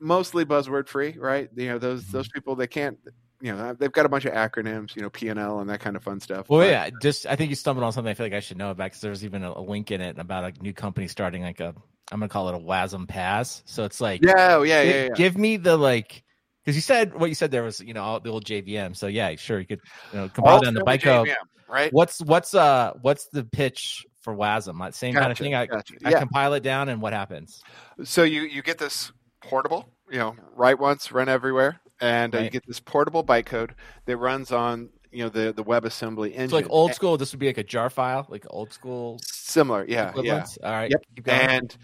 mostly 0.00 0.44
buzzword 0.44 0.88
free 0.88 1.14
right 1.18 1.48
you 1.56 1.68
know 1.68 1.78
those 1.78 2.02
Mm-hmm. 2.02 2.12
those 2.12 2.28
people 2.28 2.56
they 2.56 2.66
can't 2.66 2.98
you 3.40 3.54
know 3.54 3.74
they've 3.74 3.92
got 3.92 4.06
a 4.06 4.08
bunch 4.08 4.24
of 4.24 4.32
acronyms 4.34 4.94
you 4.96 5.02
know 5.02 5.10
P 5.10 5.28
and 5.28 5.38
that 5.68 5.80
kind 5.80 5.96
of 5.96 6.02
fun 6.02 6.20
stuff 6.20 6.48
Well, 6.48 6.60
but- 6.60 6.68
yeah, 6.70 6.90
just 7.00 7.26
I 7.26 7.36
think 7.36 7.50
you 7.50 7.56
stumbled 7.56 7.84
on 7.84 7.92
something 7.92 8.10
I 8.10 8.14
feel 8.14 8.26
like 8.26 8.32
I 8.34 8.40
should 8.40 8.58
know 8.58 8.70
about 8.70 8.84
because 8.86 9.00
there's 9.00 9.24
even 9.24 9.42
a, 9.44 9.52
a 9.52 9.60
link 9.62 9.90
in 9.90 10.00
it 10.00 10.18
about 10.18 10.44
a 10.44 10.62
new 10.62 10.72
company 10.72 11.08
starting 11.08 11.42
like 11.42 11.60
a 11.60 11.74
I'm 12.12 12.18
gonna 12.18 12.28
call 12.28 12.48
it 12.48 12.54
a 12.54 12.58
WASM 12.58 13.06
PaaS. 13.06 13.62
So 13.66 13.84
it's 13.84 14.00
like 14.00 14.24
yeah 14.24 14.56
oh, 14.56 14.62
yeah 14.62 14.82
gi- 14.82 14.88
yeah, 14.90 15.02
yeah. 15.04 15.08
give 15.14 15.38
me 15.38 15.56
the 15.58 15.76
like 15.76 16.22
because 16.64 16.74
you 16.76 16.82
said 16.82 17.14
what 17.14 17.28
you 17.30 17.34
said 17.34 17.50
there 17.50 17.62
was 17.62 17.80
you 17.80 17.94
know 17.94 18.02
all 18.02 18.20
the 18.20 18.30
old 18.30 18.44
JVM. 18.44 18.96
So 18.96 19.06
yeah, 19.06 19.34
sure 19.36 19.58
you 19.60 19.66
could 19.66 19.80
you 20.12 20.18
know 20.18 20.28
compile 20.28 20.60
down 20.60 20.74
the 20.74 20.80
bytecode. 20.82 21.26
JVM, 21.28 21.34
right 21.68 21.92
What's 21.92 22.20
what's 22.20 22.52
uh 22.54 22.92
what's 23.00 23.26
the 23.32 23.44
pitch 23.44 24.04
for 24.22 24.34
WASM? 24.36 24.78
Like, 24.78 24.92
Same 24.92 25.14
kind 25.14 25.32
of 25.32 25.38
thing. 25.38 25.54
I, 25.54 25.64
gotcha. 25.66 25.94
I 26.04 26.10
Yeah. 26.10 26.18
compile 26.18 26.52
it 26.54 26.62
down 26.62 26.88
and 26.90 27.00
what 27.00 27.12
happens? 27.14 27.62
so 28.04 28.22
you 28.24 28.42
you 28.42 28.60
get 28.62 28.76
this 28.78 29.12
portable 29.42 29.88
you 30.10 30.18
know 30.18 30.36
write 30.54 30.78
once 30.78 31.12
run 31.12 31.28
everywhere 31.28 31.80
and 32.00 32.34
uh, 32.34 32.38
you 32.38 32.50
get 32.50 32.66
this 32.66 32.80
portable 32.80 33.22
bytecode 33.24 33.70
that 34.06 34.16
runs 34.16 34.52
on 34.52 34.90
you 35.12 35.24
know 35.24 35.28
the 35.28 35.52
the 35.52 35.64
WebAssembly 35.64 36.32
engine. 36.32 36.50
So 36.50 36.56
like 36.56 36.70
old 36.70 36.94
school, 36.94 37.16
this 37.16 37.32
would 37.32 37.40
be 37.40 37.46
like 37.46 37.58
a 37.58 37.64
jar 37.64 37.90
file, 37.90 38.26
like 38.28 38.46
old 38.50 38.72
school 38.72 39.20
similar 39.24 39.84
yeah 39.88 40.12
yeah. 40.22 40.44
All 40.62 40.70
right, 40.70 40.90
Yep. 40.90 41.04
and 41.26 41.76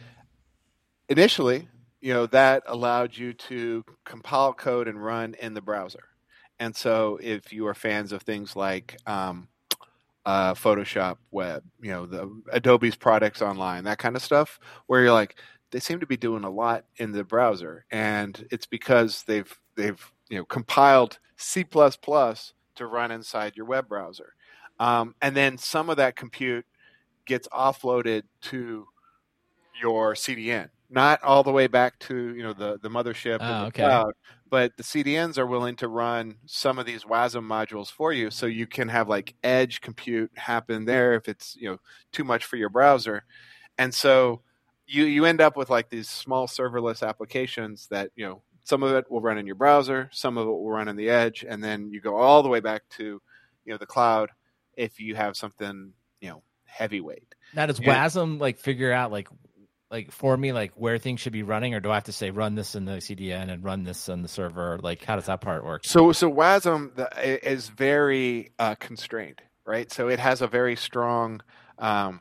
initially 1.08 1.68
you 2.00 2.12
know 2.12 2.26
that 2.26 2.62
allowed 2.66 3.16
you 3.16 3.32
to 3.32 3.84
compile 4.04 4.52
code 4.52 4.88
and 4.88 5.02
run 5.02 5.34
in 5.40 5.54
the 5.54 5.60
browser. 5.60 6.04
And 6.58 6.74
so 6.74 7.18
if 7.20 7.52
you 7.52 7.66
are 7.66 7.74
fans 7.74 8.12
of 8.12 8.22
things 8.22 8.56
like 8.56 8.96
um, 9.06 9.48
uh, 10.24 10.54
photoshop 10.54 11.16
web 11.30 11.62
you 11.80 11.90
know 11.90 12.06
the 12.06 12.28
adobe's 12.52 12.96
products 12.96 13.40
online 13.42 13.84
that 13.84 13.98
kind 13.98 14.16
of 14.16 14.22
stuff 14.22 14.58
where 14.86 15.02
you're 15.02 15.12
like 15.12 15.36
they 15.70 15.80
seem 15.80 16.00
to 16.00 16.06
be 16.06 16.16
doing 16.16 16.44
a 16.44 16.50
lot 16.50 16.84
in 16.96 17.12
the 17.12 17.24
browser 17.24 17.84
and 17.90 18.46
it's 18.50 18.66
because 18.66 19.24
they've 19.24 19.58
they've 19.76 20.12
you 20.28 20.38
know 20.38 20.44
compiled 20.44 21.18
c++ 21.36 21.64
to 21.64 22.86
run 22.86 23.10
inside 23.10 23.56
your 23.56 23.66
web 23.66 23.88
browser. 23.88 24.34
Um, 24.78 25.14
and 25.22 25.34
then 25.36 25.58
some 25.58 25.88
of 25.90 25.96
that 25.96 26.16
compute 26.16 26.66
gets 27.26 27.48
offloaded 27.48 28.24
to 28.42 28.86
your 29.80 30.14
CDN, 30.14 30.70
not 30.88 31.22
all 31.22 31.42
the 31.42 31.52
way 31.52 31.66
back 31.66 31.98
to 32.00 32.34
you 32.34 32.42
know 32.42 32.52
the 32.52 32.78
the 32.82 32.88
mothership 32.88 33.40
Oh, 33.40 33.46
and 33.48 33.62
the 33.62 33.66
okay. 33.66 33.82
cloud, 33.82 34.12
but 34.48 34.76
the 34.76 34.82
CDNs 34.84 35.38
are 35.38 35.46
willing 35.46 35.76
to 35.76 35.88
run 35.88 36.36
some 36.46 36.78
of 36.78 36.86
these 36.86 37.04
WASM 37.04 37.46
modules 37.46 37.90
for 37.90 38.12
you, 38.12 38.30
so 38.30 38.46
you 38.46 38.66
can 38.66 38.88
have 38.88 39.08
like 39.08 39.34
edge 39.44 39.80
compute 39.80 40.30
happen 40.36 40.84
there 40.86 41.14
if 41.14 41.28
it's 41.28 41.56
you 41.56 41.68
know 41.70 41.78
too 42.12 42.24
much 42.24 42.44
for 42.44 42.56
your 42.56 42.70
browser, 42.70 43.24
and 43.78 43.94
so 43.94 44.42
you 44.86 45.04
you 45.04 45.24
end 45.24 45.40
up 45.40 45.56
with 45.56 45.70
like 45.70 45.88
these 45.88 46.08
small 46.08 46.46
serverless 46.46 47.06
applications 47.06 47.88
that 47.88 48.10
you 48.16 48.24
know 48.26 48.42
some 48.64 48.82
of 48.82 48.92
it 48.92 49.10
will 49.10 49.20
run 49.20 49.38
in 49.38 49.46
your 49.46 49.54
browser, 49.54 50.08
some 50.12 50.36
of 50.36 50.46
it 50.46 50.50
will 50.50 50.68
run 50.68 50.88
in 50.88 50.96
the 50.96 51.08
edge, 51.08 51.44
and 51.48 51.62
then 51.62 51.90
you 51.90 52.00
go 52.00 52.16
all 52.16 52.42
the 52.42 52.48
way 52.48 52.60
back 52.60 52.82
to 52.90 53.20
you 53.64 53.72
know 53.72 53.78
the 53.78 53.86
cloud 53.86 54.30
if 54.76 55.00
you 55.00 55.14
have 55.14 55.36
something 55.36 55.92
you 56.20 56.30
know 56.30 56.42
heavyweight. 56.64 57.34
Now 57.54 57.66
does. 57.66 57.80
WASM 57.80 58.40
like 58.40 58.58
figure 58.58 58.92
out 58.92 59.12
like 59.12 59.28
like 59.90 60.10
for 60.10 60.36
me 60.36 60.52
like 60.52 60.72
where 60.74 60.98
things 60.98 61.20
should 61.20 61.32
be 61.32 61.42
running, 61.42 61.74
or 61.74 61.80
do 61.80 61.90
I 61.90 61.94
have 61.94 62.04
to 62.04 62.12
say 62.12 62.30
run 62.30 62.54
this 62.54 62.74
in 62.74 62.84
the 62.84 62.92
CDN 62.92 63.50
and 63.50 63.64
run 63.64 63.84
this 63.84 64.08
on 64.08 64.22
the 64.22 64.28
server? 64.28 64.78
Like 64.82 65.04
how 65.04 65.16
does 65.16 65.26
that 65.26 65.40
part 65.40 65.64
work? 65.64 65.84
So 65.84 66.12
so 66.12 66.30
WASM 66.30 66.94
the- 66.96 67.48
is 67.48 67.68
very 67.68 68.52
uh, 68.58 68.74
constrained, 68.76 69.42
right? 69.64 69.90
So 69.92 70.08
it 70.08 70.18
has 70.18 70.42
a 70.42 70.46
very 70.46 70.76
strong 70.76 71.40
um, 71.78 72.20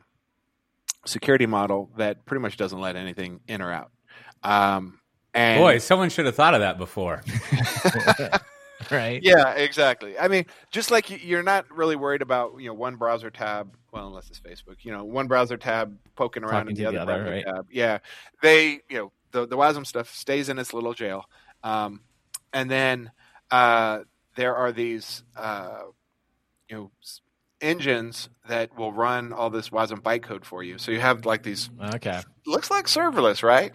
security 1.06 1.46
model 1.46 1.90
that 1.96 2.24
pretty 2.26 2.42
much 2.42 2.56
doesn't 2.56 2.80
let 2.80 2.96
anything 2.96 3.40
in 3.48 3.62
or 3.62 3.72
out. 3.72 3.90
Um, 4.42 5.00
and 5.34 5.60
Boy, 5.60 5.78
someone 5.78 6.08
should 6.10 6.26
have 6.26 6.34
thought 6.34 6.54
of 6.54 6.60
that 6.60 6.78
before. 6.78 7.22
right? 8.90 9.22
yeah, 9.22 9.52
exactly. 9.52 10.18
I 10.18 10.28
mean, 10.28 10.46
just 10.70 10.90
like 10.90 11.10
you- 11.10 11.18
you're 11.22 11.42
not 11.42 11.70
really 11.70 11.96
worried 11.96 12.22
about 12.22 12.60
you 12.60 12.68
know 12.68 12.74
one 12.74 12.96
browser 12.96 13.30
tab. 13.30 13.74
Well, 13.92 14.06
unless 14.08 14.28
it's 14.30 14.40
Facebook, 14.40 14.76
you 14.82 14.92
know, 14.92 15.04
one 15.04 15.26
browser 15.26 15.56
tab 15.56 15.96
poking 16.16 16.42
around 16.42 16.66
Talking 16.66 16.70
in 16.70 16.74
the 16.76 16.86
other, 16.86 16.96
the 16.96 17.02
other, 17.02 17.22
browser 17.22 17.30
right? 17.36 17.44
tab. 17.46 17.66
Yeah, 17.70 17.98
they 18.42 18.80
you 18.88 18.98
know 18.98 19.12
the 19.32 19.46
the 19.46 19.56
WASM 19.56 19.86
stuff 19.86 20.12
stays 20.14 20.48
in 20.48 20.58
its 20.58 20.72
little 20.74 20.94
jail, 20.94 21.24
um, 21.62 22.00
and 22.52 22.70
then 22.70 23.10
uh, 23.50 24.00
there 24.36 24.54
are 24.54 24.72
these 24.72 25.22
uh, 25.36 25.80
you 26.68 26.76
know 26.76 26.90
s- 27.02 27.20
engines 27.60 28.28
that 28.48 28.76
will 28.76 28.92
run 28.92 29.32
all 29.32 29.50
this 29.50 29.70
WASM 29.70 30.00
bytecode 30.02 30.44
for 30.44 30.62
you. 30.62 30.78
So 30.78 30.92
you 30.92 31.00
have 31.00 31.24
like 31.24 31.42
these 31.42 31.70
Okay. 31.94 32.22
looks 32.46 32.70
like 32.70 32.86
serverless, 32.86 33.42
right? 33.42 33.72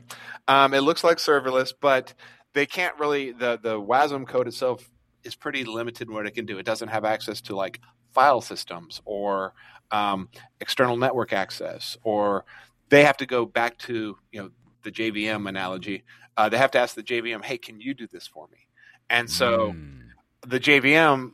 Um, 0.48 0.74
it 0.74 0.82
looks 0.82 1.04
like 1.04 1.18
serverless, 1.18 1.74
but 1.80 2.14
they 2.54 2.66
can't 2.66 2.98
really 3.00 3.32
the 3.32 3.60
the 3.62 3.80
WASM 3.80 4.28
code 4.28 4.48
itself 4.48 4.90
is 5.24 5.36
pretty 5.36 5.64
limited 5.64 6.08
in 6.08 6.14
what 6.14 6.26
it 6.26 6.32
can 6.32 6.46
do. 6.46 6.58
It 6.58 6.66
doesn't 6.66 6.90
have 6.90 7.06
access 7.06 7.42
to 7.42 7.56
like 7.56 7.80
file 8.14 8.42
systems 8.42 9.02
or 9.06 9.54
um, 9.92 10.30
external 10.60 10.98
network 10.98 11.34
access, 11.34 11.98
or 12.04 12.46
they 12.90 13.04
have 13.04 13.18
to 13.18 13.26
go 13.26 13.46
back 13.46 13.78
to 13.80 14.18
you 14.32 14.42
know 14.44 14.50
the 14.84 14.92
JVM 14.92 15.48
analogy. 15.48 16.04
Uh, 16.38 16.50
they 16.50 16.58
have 16.58 16.72
to 16.72 16.80
ask 16.80 16.96
the 16.96 17.04
JVM, 17.04 17.44
"Hey, 17.44 17.58
can 17.58 17.80
you 17.80 17.94
do 17.94 18.08
this 18.08 18.28
for 18.28 18.48
me?" 18.52 18.68
And 19.10 19.30
so 19.30 19.74
Mm. 19.74 20.02
the 20.46 20.60
JVM, 20.60 21.34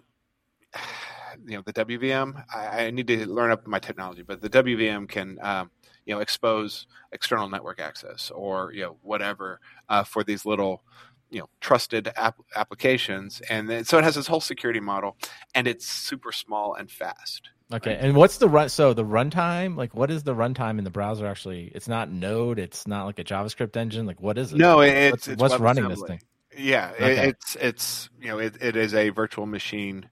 you 1.48 1.56
know, 1.56 1.64
the 1.66 1.74
WVM. 1.74 2.44
I, 2.54 2.86
I 2.86 2.92
need 2.92 3.08
to 3.08 3.26
learn 3.26 3.52
up 3.52 3.66
my 3.66 3.80
technology, 3.80 4.22
but 4.22 4.42
the 4.42 4.50
WVM 4.50 5.08
can, 5.08 5.38
um, 5.42 5.72
you 6.06 6.14
know, 6.14 6.20
expose 6.20 6.88
external 7.12 7.50
network 7.50 7.80
access 7.80 8.32
or 8.32 8.72
you 8.74 8.82
know 8.84 8.98
whatever 9.02 9.60
uh, 9.90 10.04
for 10.04 10.24
these 10.24 10.46
little, 10.46 10.84
you 11.30 11.40
know, 11.40 11.50
trusted 11.62 12.12
app- 12.16 12.42
applications, 12.56 13.42
and 13.50 13.70
then, 13.70 13.86
so 13.86 13.98
it 13.98 14.04
has 14.04 14.16
this 14.16 14.28
whole 14.28 14.42
security 14.42 14.82
model, 14.82 15.18
and 15.56 15.68
it's 15.68 15.88
super 15.88 16.32
small 16.32 16.76
and 16.76 16.92
fast. 16.92 17.50
Okay. 17.74 17.98
And 18.00 18.16
what's 18.16 18.38
the 18.38 18.48
run? 18.48 18.70
So 18.70 18.94
the 18.94 19.04
runtime, 19.04 19.76
like, 19.76 19.94
what 19.94 20.10
is 20.10 20.24
the 20.24 20.34
runtime 20.34 20.78
in 20.78 20.86
the 20.86 20.90
browser? 20.90 21.28
Actually, 21.28 21.72
it's 21.76 21.88
not 21.88 22.10
Node. 22.10 22.60
It's 22.60 22.88
not 22.88 23.06
like 23.06 23.20
a 23.20 23.26
JavaScript 23.26 23.76
engine. 23.76 24.06
Like, 24.06 24.22
what 24.22 24.38
is 24.38 24.54
it? 24.54 24.58
No, 24.58 24.80
it's, 24.80 25.12
what's, 25.12 25.28
it's 25.28 25.42
what's 25.42 25.60
running 25.60 25.88
this 25.90 26.02
thing? 26.02 26.22
Yeah, 26.58 26.92
it, 26.92 27.04
Okay. 27.04 27.28
it's 27.30 27.56
it's 27.58 28.10
you 28.22 28.30
know 28.30 28.40
it, 28.40 28.56
it 28.62 28.76
is 28.76 28.94
a 28.94 29.10
virtual 29.10 29.46
machine. 29.46 30.10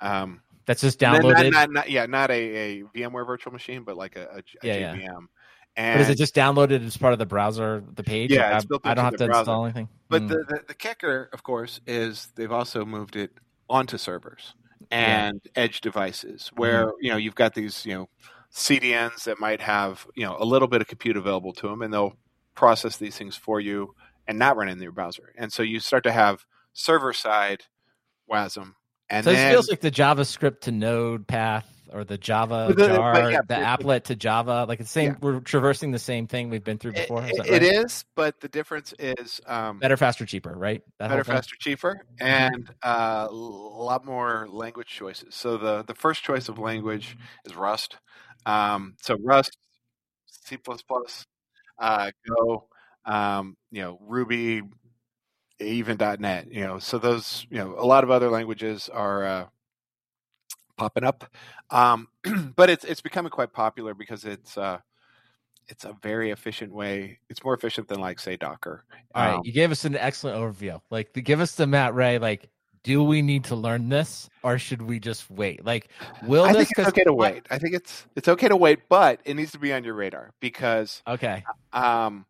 Um, 0.00 0.40
That's 0.66 0.80
just 0.80 1.00
not- 1.00 1.20
downloaded. 1.22 1.52
Not, 1.52 1.70
not, 1.70 1.90
yeah, 1.90 2.06
not 2.06 2.30
a, 2.30 2.34
a 2.34 2.82
VMware 2.94 3.26
virtual 3.26 3.52
machine, 3.52 3.82
but 3.84 3.96
like 3.96 4.16
a, 4.16 4.22
a, 4.26 4.38
a 4.38 4.42
Yeah, 4.62 4.74
yeah. 4.78 4.94
JVM. 4.96 5.14
but 5.16 5.28
And 5.76 6.00
is 6.00 6.08
it 6.08 6.16
just 6.16 6.34
downloaded 6.34 6.84
as 6.86 6.96
part 6.96 7.12
of 7.12 7.18
the 7.18 7.26
browser, 7.26 7.82
the 7.94 8.04
page? 8.04 8.30
Yeah, 8.32 8.46
Like, 8.48 8.56
it's 8.56 8.64
I- 8.64 8.68
built 8.68 8.82
I 8.86 8.94
don't 8.94 9.04
have 9.04 9.16
to 9.16 9.26
browser. 9.26 9.40
install 9.40 9.64
anything. 9.64 9.88
But 10.08 10.22
Mm. 10.22 10.28
the, 10.28 10.34
the 10.48 10.60
the 10.68 10.74
kicker, 10.74 11.28
of 11.32 11.42
course, 11.42 11.80
is 11.86 12.28
they've 12.36 12.52
also 12.52 12.84
moved 12.84 13.16
it 13.16 13.32
onto 13.68 13.98
servers 13.98 14.54
and 14.90 15.40
edge 15.56 15.80
devices, 15.80 16.50
where 16.56 16.86
Mm-hmm. 16.86 16.96
you 17.04 17.10
know 17.10 17.16
you've 17.16 17.34
got 17.34 17.54
these 17.54 17.84
you 17.86 17.94
know 17.94 18.08
CDNs 18.52 19.24
that 19.24 19.40
might 19.40 19.60
have 19.60 20.06
you 20.14 20.24
know 20.24 20.36
a 20.38 20.44
little 20.44 20.68
bit 20.68 20.80
of 20.80 20.86
compute 20.86 21.16
available 21.16 21.52
to 21.54 21.68
them, 21.68 21.82
and 21.82 21.92
they'll 21.92 22.14
process 22.54 22.96
these 22.98 23.16
things 23.16 23.34
for 23.36 23.58
you 23.60 23.94
and 24.28 24.38
not 24.38 24.56
run 24.56 24.68
in 24.68 24.80
your 24.80 24.92
browser. 24.92 25.32
And 25.36 25.52
so 25.52 25.62
you 25.62 25.80
start 25.80 26.04
to 26.04 26.12
have 26.12 26.44
server 26.72 27.12
side 27.12 27.64
WASM, 28.30 28.74
and 29.10 29.24
so 29.24 29.32
then 29.32 29.48
this 29.48 29.54
feels 29.54 29.68
like 29.68 29.80
the 29.80 29.90
JavaScript 29.90 30.62
to 30.62 30.72
Node 30.72 31.26
path 31.26 31.68
or 31.94 32.04
the 32.04 32.18
Java 32.18 32.72
the- 32.76 32.88
jar, 32.88 33.30
yeah, 33.30 33.40
the 33.46 33.54
applet 33.54 34.04
to 34.04 34.16
Java. 34.16 34.66
Like 34.68 34.80
it's 34.80 34.90
the 34.90 34.92
same. 34.92 35.10
Yeah. 35.12 35.18
We're 35.20 35.40
traversing 35.40 35.92
the 35.92 35.98
same 35.98 36.26
thing 36.26 36.50
we've 36.50 36.64
been 36.64 36.78
through 36.78 36.92
before. 36.92 37.24
Is 37.24 37.38
right? 37.38 37.48
it 37.48 37.62
is, 37.62 38.04
but 38.16 38.40
the 38.40 38.48
difference 38.48 38.92
is 38.98 39.40
um, 39.46 39.78
better, 39.78 39.96
faster, 39.96 40.26
cheaper, 40.26 40.52
right? 40.56 40.82
That 40.98 41.08
better, 41.08 41.24
faster, 41.24 41.54
cheaper, 41.58 42.04
and 42.20 42.68
uh, 42.82 43.28
a 43.30 43.32
lot 43.32 44.04
more 44.04 44.48
language 44.50 44.88
choices. 44.88 45.34
So 45.34 45.56
the 45.56 45.84
the 45.84 45.94
first 45.94 46.24
choice 46.24 46.48
of 46.48 46.58
language 46.58 47.16
is 47.44 47.54
Rust. 47.54 47.96
Um, 48.46 48.96
so 49.00 49.16
Rust, 49.22 49.56
C++, 50.26 50.58
uh, 51.78 52.10
Go, 52.28 52.68
um, 53.06 53.56
you 53.70 53.82
know, 53.82 53.98
Ruby, 54.02 54.62
even 55.64 55.96
.NET. 55.98 56.50
You 56.52 56.62
know, 56.62 56.78
so 56.78 56.98
those 56.98 57.46
you 57.50 57.58
know 57.58 57.74
a 57.78 57.86
lot 57.86 58.04
of 58.04 58.10
other 58.10 58.30
languages 58.30 58.88
are 58.88 59.24
uh, 59.24 59.46
popping 60.76 61.04
up, 61.04 61.24
um, 61.70 62.08
but 62.56 62.70
it's 62.70 62.84
it's 62.84 63.00
becoming 63.00 63.30
quite 63.30 63.52
popular 63.52 63.94
because 63.94 64.24
it's. 64.24 64.56
Uh, 64.58 64.78
it's 65.68 65.84
a 65.84 65.96
very 66.02 66.30
efficient 66.30 66.72
way. 66.72 67.18
It's 67.30 67.42
more 67.42 67.54
efficient 67.54 67.88
than 67.88 67.98
like 67.98 68.20
say 68.20 68.36
Docker. 68.36 68.84
All 69.14 69.22
right, 69.22 69.36
Um, 69.36 69.42
you 69.44 69.52
gave 69.52 69.70
us 69.70 69.84
an 69.84 69.96
excellent 69.96 70.36
overview. 70.38 70.80
Like, 70.90 71.12
to 71.14 71.22
give 71.22 71.40
us 71.40 71.54
the 71.54 71.66
Matt 71.66 71.94
Ray. 71.94 72.18
Like, 72.18 72.50
do 72.82 73.02
we 73.02 73.22
need 73.22 73.44
to 73.44 73.56
learn 73.56 73.88
this, 73.88 74.28
or 74.42 74.58
should 74.58 74.82
we 74.82 75.00
just 75.00 75.30
wait? 75.30 75.64
Like, 75.64 75.88
will 76.26 76.44
I 76.44 76.52
this? 76.52 76.68
think 76.68 76.78
it's 76.78 76.88
okay 76.88 77.04
to 77.04 77.14
wait. 77.14 77.46
I 77.50 77.58
think 77.58 77.74
it's 77.74 78.06
it's 78.14 78.28
okay 78.28 78.48
to 78.48 78.56
wait, 78.56 78.80
but 78.88 79.20
it 79.24 79.34
needs 79.34 79.52
to 79.52 79.58
be 79.58 79.72
on 79.72 79.84
your 79.84 79.94
radar 79.94 80.32
because 80.40 81.02
Okay. 81.08 81.42
um, 81.72 82.26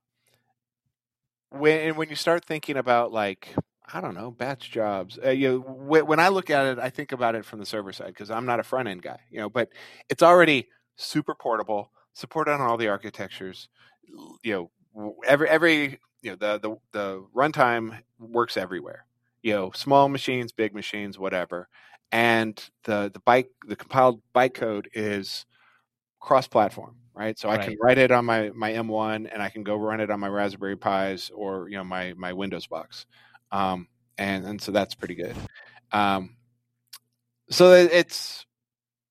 when 1.54 1.96
when 1.96 2.08
you 2.08 2.16
start 2.16 2.44
thinking 2.44 2.76
about 2.76 3.12
like 3.12 3.54
I 3.92 4.00
don't 4.00 4.14
know 4.14 4.30
batch 4.30 4.70
jobs, 4.70 5.18
uh, 5.24 5.30
you 5.30 5.48
know, 5.48 5.58
when, 5.58 6.18
I 6.18 6.28
look 6.28 6.48
at 6.48 6.66
it, 6.66 6.78
I 6.78 6.88
think 6.88 7.12
about 7.12 7.34
it 7.34 7.44
from 7.44 7.58
the 7.58 7.66
server 7.66 7.92
side 7.92 8.08
because 8.08 8.30
I'm 8.30 8.46
not 8.46 8.58
a 8.58 8.62
front 8.62 8.88
end 8.88 9.02
guy, 9.02 9.18
you 9.30 9.38
know, 9.38 9.50
but 9.50 9.68
it's 10.08 10.22
already 10.22 10.68
super 10.96 11.34
portable, 11.34 11.90
supported 12.14 12.52
on 12.52 12.62
all 12.62 12.78
the 12.78 12.88
architectures, 12.88 13.68
you 14.42 14.70
know, 14.94 15.14
every 15.26 15.48
every 15.48 15.98
you 16.22 16.30
know 16.30 16.36
the 16.36 16.58
the 16.58 16.76
the 16.92 17.26
runtime 17.36 18.00
works 18.18 18.56
everywhere, 18.56 19.06
you 19.42 19.52
know, 19.52 19.70
small 19.74 20.08
machines, 20.08 20.52
big 20.52 20.74
machines, 20.74 21.18
whatever, 21.18 21.68
and 22.10 22.70
the 22.84 23.10
the 23.12 23.20
byte 23.20 23.48
the 23.66 23.76
compiled 23.76 24.22
bytecode 24.34 24.86
is 24.94 25.44
cross 26.20 26.48
platform, 26.48 26.96
right? 27.14 27.38
So 27.38 27.48
I 27.48 27.58
can 27.58 27.76
write 27.80 27.98
it 27.98 28.10
on 28.10 28.24
my 28.24 28.50
my 28.54 28.72
M1 28.72 29.28
and 29.32 29.42
I 29.42 29.48
can 29.48 29.62
go 29.62 29.76
run 29.76 30.00
it 30.00 30.10
on 30.10 30.20
my 30.20 30.28
Raspberry 30.28 30.76
Pis 30.76 31.30
or 31.34 31.68
you 31.68 31.76
know 31.76 31.84
my 31.84 32.14
my 32.16 32.32
Windows 32.32 32.66
box, 32.66 33.06
um, 33.52 33.88
and 34.18 34.44
and 34.46 34.60
so 34.60 34.72
that's 34.72 34.94
pretty 34.94 35.14
good. 35.14 35.36
Um, 35.92 36.36
so 37.50 37.72
it's 37.72 38.46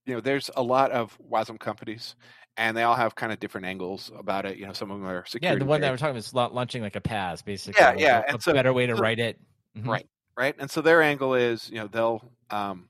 you 0.06 0.14
know 0.14 0.22
there's 0.22 0.50
a 0.56 0.64
lot 0.64 0.92
of 0.92 1.18
WASM 1.30 1.60
companies 1.60 2.16
and 2.58 2.78
they 2.78 2.84
all 2.84 2.96
have 2.96 3.16
kind 3.16 3.32
of 3.32 3.40
different 3.40 3.66
angles 3.66 4.12
about 4.18 4.46
it. 4.46 4.58
You 4.58 4.68
know, 4.68 4.74
some 4.74 4.92
of 4.92 5.00
them 5.00 5.08
are 5.08 5.26
Yeah, 5.42 5.56
the 5.56 5.66
one 5.66 5.82
that 5.82 5.90
we're 5.90 5.98
talking 5.98 6.12
about 6.12 6.20
is 6.20 6.34
launching 6.34 6.84
like 6.84 6.96
a 6.96 7.02
PaaS, 7.02 7.44
basically. 7.44 7.82
Yeah, 7.82 7.96
yeah, 7.98 8.24
A, 8.32 8.36
a 8.36 8.42
so- 8.42 8.54
better 8.54 8.74
way 8.74 8.86
to 8.86 8.96
write 8.96 9.20
it. 9.20 9.40
Mhm. 9.76 9.88
right 9.88 10.08
right 10.38 10.56
and 10.60 10.70
so 10.70 10.82
their 10.82 11.02
angle 11.02 11.34
is 11.34 11.68
you 11.72 11.78
know 11.80 11.88
they'll 11.88 12.22
um 12.52 12.90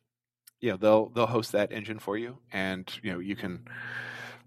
you 0.60 0.70
know 0.72 0.76
they'll 0.78 1.10
they'll 1.10 1.26
host 1.26 1.54
that 1.54 1.72
engine 1.72 1.98
for 1.98 2.18
you 2.18 2.38
and 2.52 2.92
you 3.02 3.12
know 3.14 3.20
you 3.20 3.38
can 3.38 3.66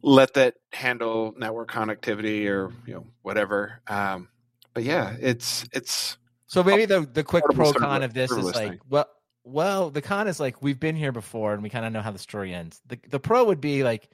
let 0.06 0.34
that 0.34 0.54
handle 0.72 1.34
network 1.36 1.70
connectivity 1.70 2.46
or 2.48 2.72
you 2.86 2.94
know 2.94 3.06
whatever 3.22 3.80
um 3.88 4.28
but 4.72 4.84
yeah 4.84 5.16
it's 5.20 5.64
it's 5.72 6.16
So 6.46 6.62
maybe 6.62 6.84
the 6.86 7.00
the 7.00 7.24
quick 7.24 7.44
pro 7.44 7.72
con 7.74 8.02
of 8.04 8.14
this 8.14 8.30
is 8.30 8.54
like, 8.54 8.78
well, 8.88 9.06
well, 9.44 9.90
the 9.90 10.02
con 10.02 10.28
is 10.28 10.38
like 10.40 10.62
we've 10.62 10.78
been 10.80 10.96
here 10.96 11.12
before 11.12 11.54
and 11.54 11.62
we 11.62 11.70
kind 11.70 11.84
of 11.84 11.92
know 11.92 12.02
how 12.02 12.12
the 12.12 12.18
story 12.20 12.54
ends. 12.54 12.80
The 12.86 12.98
the 13.10 13.20
pro 13.20 13.44
would 13.44 13.60
be 13.60 13.82
like 13.82 14.10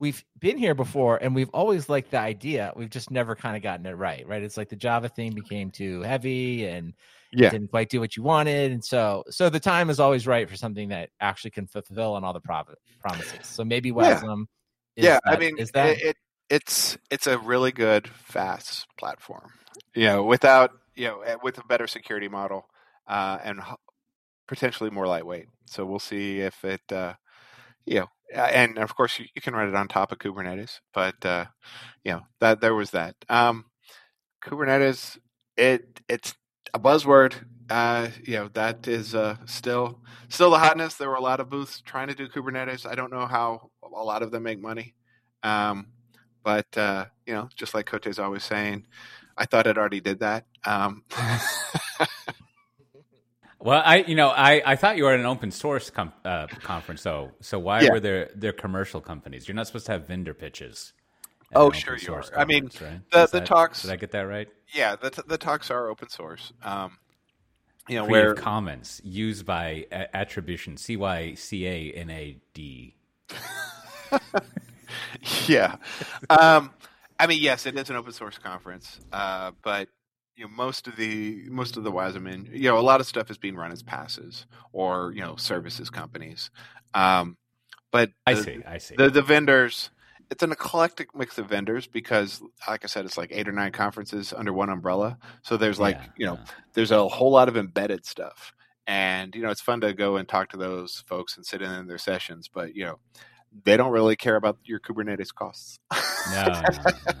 we've 0.00 0.24
been 0.38 0.56
here 0.58 0.74
before 0.74 1.18
and 1.22 1.34
we've 1.34 1.50
always 1.50 1.88
liked 1.90 2.10
the 2.10 2.18
idea. 2.18 2.72
We've 2.76 2.90
just 2.90 3.10
never 3.10 3.36
kind 3.36 3.56
of 3.56 3.62
gotten 3.62 3.86
it 3.86 3.92
right, 3.92 4.26
right? 4.26 4.42
It's 4.42 4.56
like 4.56 4.70
the 4.70 4.76
Java 4.76 5.08
thing 5.08 5.34
became 5.34 5.70
too 5.70 6.00
heavy 6.02 6.66
and 6.66 6.94
Yeah. 7.32 7.50
didn't 7.50 7.68
quite 7.68 7.90
do 7.90 8.00
what 8.00 8.16
you 8.16 8.22
wanted, 8.22 8.72
and 8.72 8.84
so 8.84 9.24
so 9.30 9.50
the 9.50 9.60
time 9.60 9.90
is 9.90 10.00
always 10.00 10.26
right 10.26 10.48
for 10.48 10.56
something 10.56 10.88
that 10.88 11.10
actually 11.20 11.50
can 11.52 11.66
fulfill 11.66 12.14
on 12.14 12.24
all 12.24 12.32
the 12.32 12.40
promises. 13.00 13.40
So 13.42 13.64
maybe 13.64 13.90
Yeah. 13.90 14.20
Is 14.96 15.04
yeah 15.04 15.18
i 15.26 15.36
mean 15.36 15.58
is 15.58 15.70
that 15.72 15.96
it, 15.98 16.02
it 16.02 16.16
it's 16.50 16.96
it's 17.10 17.26
a 17.26 17.38
really 17.38 17.72
good 17.72 18.08
fast 18.08 18.86
platform 18.98 19.50
you 19.94 20.04
know 20.06 20.22
without 20.22 20.70
you 20.94 21.08
know 21.08 21.20
eh, 21.22 21.36
with 21.42 21.58
a 21.58 21.64
better 21.64 21.86
security 21.86 22.28
model 22.28 22.66
uh 23.08 23.38
and 23.42 23.60
potentially 24.46 24.90
more 24.90 25.06
lightweight. 25.06 25.46
So 25.66 25.84
we'll 25.84 25.98
see 25.98 26.40
if 26.40 26.64
it 26.64 26.82
uh 26.92 27.14
you 27.86 28.00
know 28.00 28.06
and 28.34 28.78
of 28.78 28.94
course 28.96 29.18
you, 29.18 29.26
you 29.34 29.42
can 29.42 29.54
run 29.54 29.68
it 29.68 29.74
on 29.74 29.88
top 29.88 30.12
of 30.12 30.18
kubernetes 30.18 30.80
but 30.92 31.14
uh 31.24 31.46
you 32.04 32.12
know 32.12 32.22
that 32.40 32.60
there 32.60 32.74
was 32.74 32.90
that. 32.90 33.14
Um 33.28 33.64
kubernetes 34.42 35.18
it 35.56 36.00
it's 36.08 36.34
a 36.74 36.78
buzzword 36.78 37.34
uh 37.70 38.08
you 38.24 38.34
know 38.36 38.48
that 38.52 38.86
is 38.86 39.14
uh 39.14 39.36
still 39.46 40.00
still 40.28 40.50
the 40.50 40.58
hotness 40.58 40.94
there 40.96 41.08
were 41.08 41.14
a 41.14 41.20
lot 41.20 41.40
of 41.40 41.48
booths 41.48 41.80
trying 41.80 42.08
to 42.08 42.14
do 42.14 42.28
kubernetes 42.28 42.84
i 42.86 42.94
don't 42.94 43.10
know 43.12 43.26
how 43.26 43.70
a 43.82 44.02
lot 44.04 44.22
of 44.22 44.30
them 44.30 44.42
make 44.42 44.60
money 44.60 44.94
um 45.42 45.86
but 46.42 46.66
uh 46.76 47.06
you 47.26 47.32
know 47.32 47.48
just 47.56 47.72
like 47.74 47.86
Cote's 47.86 48.18
always 48.18 48.44
saying 48.44 48.86
i 49.38 49.46
thought 49.46 49.66
it 49.66 49.78
already 49.78 50.00
did 50.00 50.20
that 50.20 50.44
um 50.66 51.02
Well, 53.60 53.80
I 53.82 53.98
you 54.06 54.14
know 54.14 54.28
I, 54.28 54.60
I 54.66 54.76
thought 54.76 54.98
you 54.98 55.04
were 55.04 55.12
at 55.14 55.20
an 55.20 55.24
open 55.24 55.50
source 55.50 55.88
com- 55.88 56.12
uh, 56.24 56.46
conference 56.48 57.02
though. 57.02 57.30
So 57.40 57.58
why 57.58 57.80
Yeah. 57.80 57.92
were 57.92 58.00
there 58.00 58.28
there 58.34 58.52
commercial 58.52 59.00
companies? 59.00 59.48
You're 59.48 59.54
not 59.54 59.66
supposed 59.66 59.86
to 59.86 59.92
have 59.92 60.06
vendor 60.06 60.34
pitches. 60.34 60.92
Oh, 61.54 61.70
sure 61.70 61.96
you 61.96 62.12
are. 62.12 62.24
I 62.36 62.44
mean, 62.44 62.64
right? 62.82 63.00
the- 63.10 63.22
Is 63.22 63.30
the 63.30 63.38
that- 63.38 63.46
talks- 63.46 63.80
Did 63.82 63.90
I 63.92 63.96
get 63.96 64.10
that 64.12 64.22
right? 64.22 64.48
yeah 64.74 64.96
the, 64.96 65.22
the 65.26 65.38
talks 65.38 65.70
are 65.70 65.88
open 65.88 66.08
source 66.10 66.52
um 66.62 66.98
you 67.88 67.96
know 67.96 68.06
Creative 68.06 68.28
where 68.28 68.34
Commons 68.34 69.00
used 69.04 69.44
by 69.46 69.86
a- 69.92 70.14
attribution 70.16 70.76
C 70.76 70.96
Y 70.96 71.34
C 71.34 71.66
A 71.66 71.92
N 71.92 72.10
A 72.10 72.36
D. 72.54 72.94
yeah. 75.46 75.76
Um, 76.30 76.70
I 77.18 77.26
mean, 77.26 77.40
yes, 77.42 77.66
it 77.66 77.76
is 77.78 77.90
an 77.90 77.96
open 77.96 78.12
source 78.12 78.38
conference, 78.38 79.00
uh, 79.12 79.52
but 79.62 79.88
you 80.36 80.44
know, 80.44 80.50
most 80.50 80.86
of 80.88 80.96
the 80.96 81.44
most 81.48 81.76
of 81.76 81.84
the 81.84 81.92
WASM, 81.92 82.48
you 82.52 82.64
know, 82.68 82.78
a 82.78 82.80
lot 82.80 83.00
of 83.00 83.06
stuff 83.06 83.30
is 83.30 83.38
being 83.38 83.54
run 83.56 83.70
as 83.72 83.82
passes 83.82 84.46
or 84.72 85.12
you 85.12 85.20
know 85.20 85.36
services 85.36 85.90
companies. 85.90 86.50
Um, 86.94 87.36
But 87.92 88.10
I 88.26 88.34
the- 88.34 88.42
see. 88.42 88.58
I 88.66 88.78
see. 88.78 88.96
the 88.96 89.10
the 89.10 89.22
vendors 89.22 89.90
it's 90.34 90.42
an 90.42 90.50
eclectic 90.50 91.14
mix 91.14 91.38
of 91.38 91.46
vendors 91.48 91.86
because 91.86 92.42
like 92.68 92.82
i 92.82 92.88
said 92.88 93.04
it's 93.04 93.16
like 93.16 93.30
eight 93.32 93.48
or 93.48 93.52
nine 93.52 93.70
conferences 93.70 94.32
under 94.36 94.52
one 94.52 94.68
umbrella 94.68 95.16
so 95.42 95.56
there's 95.56 95.78
like 95.78 95.94
Yeah, 95.96 96.06
you 96.16 96.26
know 96.26 96.34
yeah. 96.34 96.44
there's 96.72 96.90
a 96.90 97.06
whole 97.06 97.30
lot 97.30 97.46
of 97.48 97.56
embedded 97.56 98.04
stuff 98.04 98.52
and 98.88 99.32
you 99.36 99.42
know 99.42 99.50
it's 99.50 99.60
fun 99.60 99.80
to 99.82 99.94
go 99.94 100.16
and 100.16 100.28
talk 100.28 100.48
to 100.50 100.56
those 100.56 101.04
folks 101.06 101.36
and 101.36 101.46
sit 101.46 101.62
in 101.62 101.86
their 101.86 101.98
sessions 101.98 102.50
but 102.52 102.74
you 102.74 102.84
know 102.84 102.98
they 103.62 103.76
don't 103.76 103.92
really 103.92 104.16
care 104.16 104.34
about 104.34 104.58
your 104.64 104.80
kubernetes 104.80 105.32
costs 105.32 105.78
No, 106.26 106.44
no, 106.46 106.60
no. 107.06 107.12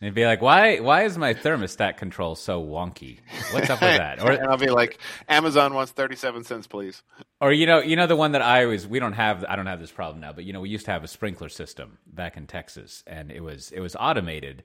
They'd 0.00 0.14
be 0.14 0.24
like, 0.24 0.40
"Why? 0.40 0.78
Why 0.78 1.04
is 1.04 1.18
my 1.18 1.34
thermostat 1.34 1.96
control 1.96 2.34
so 2.34 2.62
wonky? 2.62 3.18
What's 3.52 3.68
up 3.70 3.80
with 3.80 3.98
that?" 3.98 4.22
Or, 4.22 4.30
and 4.32 4.46
i'll 4.48 4.56
be 4.56 4.70
like 4.70 4.98
amazon 5.28 5.74
wants 5.74 5.92
37 5.92 6.44
cents 6.44 6.66
please 6.66 7.02
or 7.40 7.52
you 7.52 7.66
know, 7.66 7.80
you 7.80 7.96
know 7.96 8.06
the 8.06 8.16
one 8.16 8.32
that 8.32 8.42
I 8.42 8.64
always 8.64 8.86
we 8.86 8.98
don't 8.98 9.14
have. 9.14 9.44
I 9.48 9.56
don't 9.56 9.66
have 9.66 9.80
this 9.80 9.90
problem 9.90 10.20
now, 10.20 10.32
but 10.32 10.44
you 10.44 10.52
know, 10.52 10.60
we 10.60 10.68
used 10.68 10.84
to 10.84 10.90
have 10.90 11.02
a 11.02 11.08
sprinkler 11.08 11.48
system 11.48 11.98
back 12.06 12.36
in 12.36 12.46
Texas, 12.46 13.02
and 13.06 13.30
it 13.30 13.42
was 13.42 13.70
it 13.72 13.80
was 13.80 13.96
automated. 13.96 14.62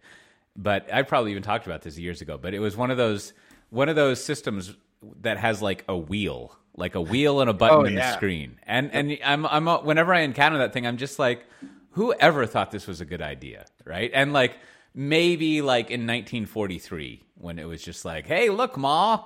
But 0.58 0.94
I 0.94 1.04
probably 1.04 1.32
even 1.32 1.44
talked 1.44 1.66
about 1.66 1.82
this 1.84 1.98
years 1.98 2.22
ago. 2.22 2.38
But 2.38 2.54
it 2.54 2.60
was 2.60 2.76
one 2.76 2.92
of 2.92 2.98
those 2.98 3.32
one 3.70 3.88
of 3.88 3.96
those 3.96 4.22
systems 4.22 4.76
that 5.22 5.38
has 5.38 5.62
like 5.62 5.86
a 5.88 5.98
wheel, 5.98 6.58
like 6.76 6.96
a 6.96 7.02
wheel 7.02 7.40
and 7.40 7.50
a 7.50 7.54
button 7.54 7.78
Oh, 7.78 7.86
in 7.86 7.96
the 7.96 8.12
screen. 8.12 8.60
And 8.64 8.92
and 8.92 9.18
I'm 9.24 9.46
I'm 9.46 9.68
whenever 9.86 10.14
I 10.14 10.22
encounter 10.22 10.58
that 10.58 10.74
thing, 10.74 10.86
I'm 10.86 10.98
just 10.98 11.18
like, 11.18 11.46
whoever 11.92 12.46
thought 12.46 12.72
this 12.72 12.88
was 12.88 13.00
a 13.00 13.06
good 13.06 13.22
idea, 13.22 13.66
right? 13.86 14.12
And 14.14 14.34
like 14.34 14.58
maybe 14.96 15.62
like 15.62 15.92
in 15.92 16.08
1943 16.08 17.22
when 17.36 17.60
it 17.60 17.66
was 17.66 17.84
just 17.84 18.06
like, 18.06 18.26
hey, 18.26 18.50
look, 18.50 18.78
ma, 18.78 19.26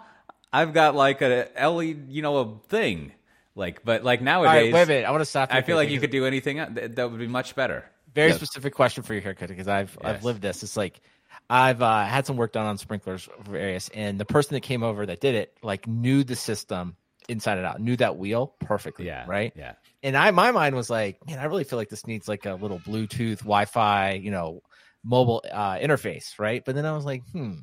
I've 0.52 0.74
got 0.74 0.96
like 0.96 1.22
a 1.22 1.48
LED, 1.56 2.08
you 2.10 2.22
know, 2.22 2.38
a 2.38 2.68
thing. 2.68 3.14
Like, 3.56 3.84
but 3.86 4.04
like 4.04 4.22
nowadays, 4.22 4.54
right, 4.54 4.74
wait 4.74 4.84
a 4.84 4.86
minute. 4.88 5.06
I 5.06 5.12
want 5.12 5.22
to 5.22 5.26
stop. 5.26 5.54
I 5.54 5.62
feel 5.62 5.76
like 5.76 5.90
you 5.90 6.00
could 6.00 6.12
do 6.12 6.26
anything 6.26 6.60
uh, 6.60 6.70
that, 6.74 6.96
that 6.96 7.12
would 7.12 7.20
be 7.20 7.28
much 7.28 7.56
better. 7.56 7.86
very 8.14 8.30
Yes. 8.30 8.38
specific 8.38 8.74
question 8.74 9.04
for 9.04 9.14
your 9.14 9.22
haircut 9.22 9.50
because 9.50 9.68
I've 9.68 9.98
I've 10.04 10.24
lived 10.24 10.42
this. 10.42 10.64
It's 10.64 10.78
like 10.78 11.02
I've 11.50 11.82
uh, 11.82 12.04
had 12.06 12.26
some 12.26 12.38
work 12.38 12.54
done 12.54 12.66
on 12.66 12.78
sprinklers 12.78 13.24
for 13.24 13.52
various, 13.52 13.90
and 13.90 14.20
the 14.20 14.26
person 14.26 14.54
that 14.56 14.62
came 14.62 14.84
over 14.84 15.06
that 15.06 15.20
did 15.20 15.36
it 15.36 15.58
like 15.62 15.88
knew 15.88 16.24
the 16.24 16.36
system 16.36 16.96
inside 17.28 17.58
and 17.58 17.68
out, 17.68 17.80
knew 17.82 17.96
that 17.98 18.18
wheel 18.18 18.56
perfectly. 18.60 19.06
Yeah, 19.08 19.26
right. 19.28 19.54
Yeah, 19.56 19.74
And 20.04 20.16
I 20.18 20.32
my 20.32 20.52
mind 20.52 20.76
was 20.76 20.90
like, 20.90 21.26
man, 21.28 21.40
I 21.40 21.46
really 21.46 21.64
feel 21.64 21.78
like 21.78 21.90
this 21.90 22.08
needs 22.08 22.28
like 22.28 22.46
a 22.46 22.54
little 22.54 22.80
Bluetooth, 22.80 23.40
Wi-Fi, 23.40 24.14
you 24.14 24.32
know, 24.32 24.62
mobile 25.04 25.44
uh, 25.52 25.78
interface, 25.78 26.40
right? 26.40 26.64
But 26.66 26.76
then 26.76 26.86
I 26.86 26.94
was 26.94 27.06
like, 27.06 27.24
hmm, 27.32 27.54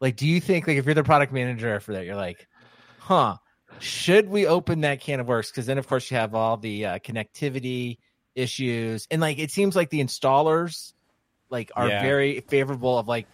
like, 0.00 0.16
do 0.16 0.26
you 0.26 0.40
think 0.40 0.66
like 0.66 0.76
if 0.78 0.84
you're 0.86 0.94
the 0.94 1.04
product 1.04 1.32
manager 1.32 1.78
for 1.80 1.92
that, 1.94 2.04
you're 2.06 2.16
like, 2.16 2.46
huh, 2.98 3.36
should 3.78 4.28
we 4.28 4.46
open 4.46 4.82
that 4.82 5.00
can 5.00 5.20
of 5.20 5.28
worms? 5.28 5.50
Because 5.50 5.66
then 5.66 5.78
of 5.78 5.86
course 5.86 6.10
you 6.10 6.16
have 6.16 6.34
all 6.34 6.56
the 6.56 6.86
uh, 6.86 6.98
connectivity 6.98 7.98
issues, 8.34 9.06
and 9.10 9.20
like 9.20 9.38
it 9.38 9.50
seems 9.50 9.76
like 9.76 9.90
the 9.90 10.00
installers 10.00 10.92
like 11.50 11.70
are 11.76 11.88
Yeah. 11.88 12.00
very 12.00 12.40
favorable 12.42 12.98
of 12.98 13.08
like. 13.08 13.26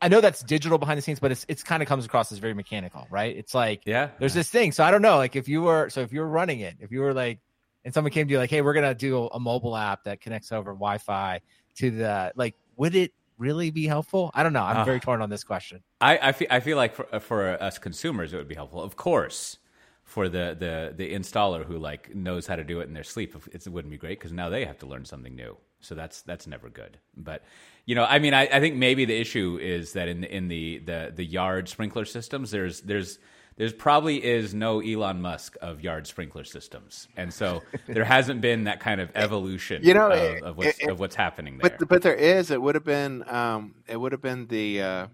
I 0.00 0.08
know 0.08 0.20
that's 0.20 0.42
digital 0.44 0.78
behind 0.78 0.96
the 0.98 1.02
scenes, 1.02 1.18
but 1.18 1.32
it's 1.32 1.44
it's 1.48 1.64
kind 1.64 1.82
of 1.82 1.88
comes 1.88 2.04
across 2.04 2.30
as 2.30 2.38
very 2.38 2.54
mechanical, 2.54 3.06
right? 3.10 3.36
It's 3.36 3.54
like 3.54 3.82
yeah. 3.84 4.10
there's 4.20 4.34
this 4.34 4.48
thing. 4.48 4.72
So 4.72 4.84
I 4.84 4.90
don't 4.92 5.02
know, 5.02 5.16
like 5.16 5.34
if 5.34 5.48
you 5.48 5.62
were 5.62 5.90
so 5.90 6.02
if 6.02 6.12
you 6.12 6.20
were 6.20 6.28
running 6.28 6.60
it, 6.60 6.76
if 6.80 6.92
you 6.92 7.00
were 7.00 7.14
like 7.14 7.40
and 7.84 7.92
someone 7.92 8.12
came 8.12 8.28
to 8.28 8.32
you 8.32 8.38
like, 8.38 8.50
hey, 8.50 8.62
we're 8.62 8.74
gonna 8.74 8.94
do 8.94 9.26
a 9.26 9.40
mobile 9.40 9.76
app 9.76 10.04
that 10.04 10.20
connects 10.20 10.52
over 10.52 10.72
Wi-Fi 10.72 11.40
to 11.78 11.90
the 11.90 12.32
like, 12.36 12.54
would 12.76 12.94
it 12.94 13.12
really 13.38 13.70
be 13.70 13.86
helpful? 13.86 14.30
I 14.34 14.42
don't 14.42 14.52
know. 14.52 14.62
I'm 14.62 14.78
Ah. 14.78 14.84
very 14.84 15.00
torn 15.00 15.22
on 15.22 15.30
this 15.30 15.44
question. 15.44 15.82
I, 16.00 16.18
I 16.28 16.32
feel 16.32 16.48
I 16.50 16.60
feel 16.60 16.76
like 16.76 16.94
for, 16.94 17.20
for 17.20 17.62
us 17.62 17.78
consumers, 17.78 18.32
it 18.32 18.36
would 18.36 18.48
be 18.48 18.54
helpful. 18.54 18.82
Of 18.82 18.96
course, 18.96 19.58
for 20.04 20.28
the 20.28 20.56
the 20.58 20.94
the 20.96 21.12
installer 21.14 21.64
who 21.64 21.78
like 21.78 22.14
knows 22.14 22.46
how 22.46 22.56
to 22.56 22.64
do 22.64 22.80
it 22.80 22.88
in 22.88 22.94
their 22.94 23.04
sleep, 23.04 23.34
it 23.52 23.66
wouldn't 23.68 23.90
be 23.90 23.98
great 23.98 24.18
because 24.18 24.32
now 24.32 24.48
they 24.48 24.64
have 24.64 24.78
to 24.78 24.86
learn 24.86 25.04
something 25.04 25.34
new. 25.34 25.56
So 25.80 25.94
that's 25.94 26.22
that's 26.22 26.46
never 26.46 26.68
good. 26.68 26.98
But 27.16 27.44
you 27.86 27.94
know, 27.94 28.04
I 28.04 28.18
mean, 28.18 28.34
I, 28.34 28.42
I 28.52 28.60
think 28.60 28.74
maybe 28.76 29.04
the 29.04 29.16
issue 29.16 29.58
is 29.60 29.92
that 29.92 30.08
in 30.08 30.24
in 30.24 30.48
the 30.48 30.78
the 30.78 31.12
the 31.14 31.24
yard 31.24 31.68
sprinkler 31.68 32.04
systems, 32.04 32.50
there's 32.50 32.80
there's 32.80 33.18
there's 33.58 33.72
probably 33.74 34.24
is 34.24 34.54
no 34.54 34.80
Elon 34.80 35.20
Musk 35.20 35.56
of 35.60 35.82
yard 35.82 36.06
sprinkler 36.06 36.44
systems, 36.44 37.08
and 37.16 37.32
so 37.34 37.62
there 37.86 38.04
hasn't 38.04 38.40
been 38.40 38.64
that 38.64 38.80
kind 38.80 39.00
of 39.00 39.10
evolution, 39.14 39.82
You 39.84 39.94
know, 39.94 40.10
of, 40.10 40.42
of 40.42 40.56
what's 40.56 40.78
it- 40.78 40.88
of 40.90 40.98
what's 41.00 41.16
happening 41.16 41.58
there. 41.58 41.76
but 41.78 41.88
but 41.88 42.02
there 42.02 42.14
is 42.14 42.50
it 42.50 42.62
would 42.62 42.74
have 42.76 42.84
been 42.84 43.24
um 43.28 43.74
it 43.86 43.98
would 44.00 44.12
have 44.12 44.22
been 44.22 44.46
the 44.46 44.80
uh 44.82 45.06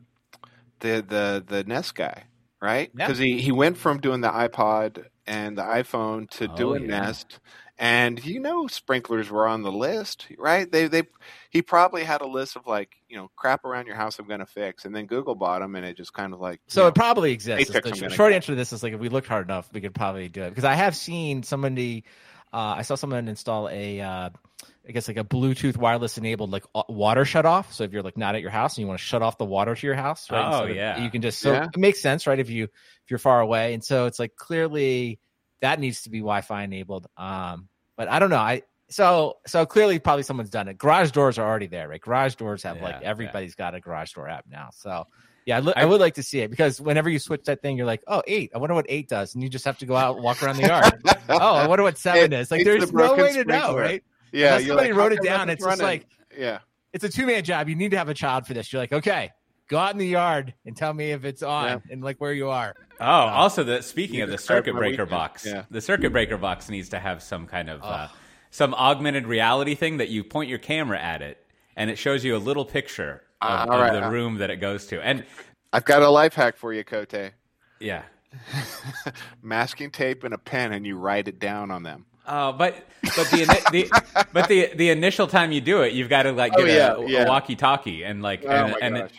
the 0.80 1.04
the 1.08 1.44
the 1.46 1.64
nest 1.64 1.94
guy 1.94 2.24
right 2.60 2.90
Yeah. 2.96 3.06
because 3.06 3.18
he 3.18 3.40
he 3.40 3.50
went 3.52 3.76
from 3.78 3.98
doing 4.00 4.20
the 4.20 4.28
ipod 4.30 5.06
and 5.26 5.56
the 5.58 5.62
iphone 5.62 6.28
to 6.30 6.48
Oh, 6.50 6.56
doing 6.56 6.82
yeah. 6.82 7.00
nest 7.00 7.40
and 7.78 8.24
you 8.24 8.40
know 8.40 8.66
sprinklers 8.68 9.30
were 9.30 9.46
on 9.48 9.62
the 9.62 9.72
list 9.72 10.28
right 10.38 10.70
they 10.70 10.86
they 10.86 11.02
he 11.50 11.60
probably 11.62 12.04
had 12.04 12.20
a 12.20 12.26
list 12.26 12.56
of 12.56 12.66
like 12.66 12.96
you 13.08 13.16
know 13.16 13.30
crap 13.36 13.64
around 13.64 13.86
your 13.86 13.96
house 13.96 14.18
i'm 14.18 14.28
gonna 14.28 14.46
fix 14.46 14.84
and 14.84 14.94
then 14.94 15.06
google 15.06 15.34
bought 15.34 15.60
them 15.60 15.74
and 15.74 15.84
it 15.84 15.96
just 15.96 16.12
kind 16.12 16.32
of 16.32 16.40
like 16.40 16.60
you 16.72 16.74
So 16.74 16.86
know, 16.86 16.88
it 16.88 16.94
probably 16.94 17.32
exists. 17.32 17.70
The 17.70 17.92
I'm 17.92 17.98
sh- 17.98 18.02
gonna 18.02 18.16
short 18.16 18.32
guess. 18.32 18.32
answer 18.32 18.52
to 18.52 18.56
this 18.56 18.72
is 18.72 18.82
like 18.82 18.94
if 18.94 19.00
we 19.00 19.08
looked 19.08 19.28
hard 19.28 19.46
enough, 19.46 19.70
we 19.72 19.80
could 19.80 19.94
probably 19.94 20.28
do 20.28 20.42
it. 20.42 20.50
Because 20.50 20.64
I 20.64 20.74
have 20.74 20.96
seen 20.96 21.42
somebody, 21.42 22.04
uh, 22.52 22.74
I 22.78 22.82
saw 22.82 22.94
someone 22.94 23.28
install 23.28 23.68
a, 23.68 24.00
uh, 24.00 24.30
I 24.88 24.92
guess 24.92 25.08
like 25.08 25.18
a 25.18 25.24
Bluetooth 25.24 25.76
wireless 25.76 26.16
enabled 26.18 26.50
like 26.50 26.64
water 26.88 27.24
shut 27.24 27.44
off. 27.46 27.72
So 27.72 27.84
if 27.84 27.92
you're 27.92 28.02
like 28.02 28.16
not 28.16 28.34
at 28.34 28.40
your 28.40 28.50
house 28.50 28.76
and 28.76 28.82
you 28.82 28.88
want 28.88 28.98
to 28.98 29.04
shut 29.04 29.22
off 29.22 29.36
the 29.38 29.44
water 29.44 29.74
to 29.74 29.86
your 29.86 29.96
house, 29.96 30.30
right? 30.30 30.52
Oh, 30.54 30.60
so 30.62 30.66
yeah. 30.66 31.02
you 31.02 31.10
can 31.10 31.22
just 31.22 31.40
so 31.40 31.52
Yeah. 31.52 31.64
it 31.74 31.78
makes 31.78 32.00
sense, 32.00 32.26
right? 32.26 32.38
If 32.38 32.50
you 32.50 32.64
if 32.64 33.10
you're 33.10 33.18
far 33.18 33.40
away, 33.40 33.74
and 33.74 33.84
so 33.84 34.06
it's 34.06 34.18
like 34.18 34.34
clearly 34.36 35.18
that 35.60 35.80
needs 35.80 36.02
to 36.02 36.10
be 36.10 36.18
Wi-Fi 36.18 36.62
enabled. 36.64 37.06
Um, 37.16 37.68
but 37.96 38.08
I 38.08 38.18
don't 38.18 38.30
know. 38.30 38.36
I 38.36 38.62
so 38.90 39.38
so 39.46 39.64
clearly 39.66 39.98
probably 39.98 40.22
someone's 40.24 40.50
done 40.50 40.68
it. 40.68 40.76
Garage 40.78 41.10
doors 41.12 41.38
are 41.38 41.48
already 41.48 41.66
there, 41.66 41.88
right? 41.88 42.00
Garage 42.00 42.34
doors 42.34 42.62
have 42.64 42.80
like 42.82 42.94
Yeah, 42.96 43.00
yeah. 43.02 43.08
everybody's 43.10 43.54
got 43.54 43.74
a 43.74 43.80
garage 43.80 44.12
door 44.12 44.28
app 44.28 44.44
now. 44.50 44.68
So 44.72 45.06
yeah, 45.46 45.58
I, 45.58 45.60
li- 45.60 45.72
I 45.76 45.82
I- 45.82 45.84
would 45.84 46.00
like 46.00 46.14
to 46.14 46.22
see 46.22 46.40
it 46.40 46.50
because 46.50 46.80
whenever 46.80 47.08
you 47.08 47.18
switch 47.18 47.44
that 47.44 47.60
thing, 47.62 47.76
you're 47.76 47.86
like, 47.86 48.02
oh, 48.06 48.22
eight. 48.26 48.50
I 48.54 48.58
wonder 48.58 48.74
what 48.74 48.86
eight 48.88 49.08
does, 49.08 49.34
and 49.34 49.42
you 49.42 49.48
just 49.48 49.64
have 49.66 49.78
to 49.78 49.86
go 49.86 49.94
out 49.96 50.16
and 50.16 50.24
walk 50.24 50.42
around 50.42 50.56
the 50.56 50.66
yard. 50.66 51.02
oh, 51.28 51.54
I 51.54 51.66
wonder 51.66 51.82
what 51.82 51.98
seven 51.98 52.32
It- 52.32 52.40
is. 52.40 52.50
Like, 52.50 52.60
it's 52.60 52.68
the 52.68 52.78
there's 52.78 52.92
no 52.92 53.14
way 53.14 53.32
to 53.34 53.44
know, 53.44 53.76
right? 53.76 54.02
yeah 54.32 54.54
Unless 54.56 54.66
somebody 54.66 54.88
like, 54.92 54.98
wrote 54.98 55.12
it 55.12 55.22
down, 55.22 55.48
it's 55.50 55.64
just 55.64 55.80
like 55.82 56.06
yeah 56.36 56.58
it's 56.92 57.04
a 57.04 57.08
two 57.08 57.26
man 57.26 57.44
job. 57.44 57.68
You 57.68 57.74
need 57.76 57.90
to 57.92 57.98
have 57.98 58.08
a 58.08 58.14
child 58.14 58.46
for 58.46 58.54
this. 58.54 58.72
You're 58.72 58.82
like, 58.82 58.92
okay, 58.92 59.30
go 59.68 59.78
out 59.78 59.92
in 59.92 59.98
the 59.98 60.06
yard 60.06 60.54
and 60.66 60.76
tell 60.76 60.92
me 60.92 61.10
if 61.12 61.24
it's 61.24 61.42
on 61.42 61.64
Yeah. 61.68 61.78
and 61.92 62.02
like 62.02 62.18
where 62.20 62.32
you 62.32 62.48
are. 62.50 62.74
Oh, 63.00 63.04
also 63.06 63.64
the 63.64 63.82
speaking 63.82 64.20
of 64.20 64.30
the 64.30 64.38
circuit 64.38 64.74
breaker 64.74 65.06
box, 65.06 65.44
Yeah. 65.46 65.64
the 65.70 65.80
circuit 65.80 66.10
breaker 66.10 66.36
box 66.36 66.68
needs 66.68 66.88
to 66.90 66.98
have 66.98 67.22
some 67.22 67.46
kind 67.46 67.68
of 67.70 67.82
uh, 67.82 68.08
Oh. 68.10 68.16
some 68.50 68.74
augmented 68.74 69.26
reality 69.26 69.74
thing 69.74 69.96
that 69.98 70.08
you 70.10 70.22
point 70.24 70.48
your 70.50 70.58
camera 70.58 71.00
at 71.00 71.22
it 71.22 71.38
and 71.76 71.90
it 71.90 71.96
shows 71.98 72.24
you 72.24 72.36
a 72.36 72.38
little 72.38 72.64
picture 72.64 73.22
of, 73.42 73.50
Uh, 73.50 73.62
of 73.64 73.70
all 73.70 73.78
right. 73.80 73.92
the 73.92 74.08
room 74.08 74.36
that 74.38 74.50
it 74.50 74.56
goes 74.56 74.86
to. 74.88 75.00
And 75.04 75.24
i've 75.72 75.84
got 75.84 76.02
a 76.02 76.08
life 76.08 76.34
hack 76.34 76.56
for 76.56 76.72
you 76.72 76.84
cote 76.84 77.12
yeah, 77.80 78.02
masking 79.42 79.90
tape 79.90 80.24
and 80.24 80.34
a 80.34 80.38
pen 80.38 80.72
and 80.72 80.86
you 80.86 80.96
write 80.96 81.28
it 81.28 81.38
down 81.38 81.70
on 81.70 81.82
them 81.82 82.06
uh, 82.26 82.52
but 82.52 82.86
but 83.16 83.30
the, 83.30 83.44
the 83.72 84.24
but 84.32 84.48
the 84.48 84.70
the 84.76 84.88
initial 84.88 85.26
time 85.26 85.52
you 85.52 85.60
do 85.60 85.82
it, 85.82 85.92
you've 85.92 86.08
got 86.08 86.22
to 86.22 86.32
like 86.32 86.52
Oh, 86.56 86.64
get 86.64 86.74
yeah, 86.74 86.94
a, 86.94 87.06
yeah. 87.06 87.24
a 87.24 87.28
walkie-talkie 87.28 88.02
and 88.02 88.22
like 88.22 88.42
Oh, 88.46 88.48
and 88.48 88.72
my 88.72 88.78
and, 88.80 88.94
gosh. 88.96 89.10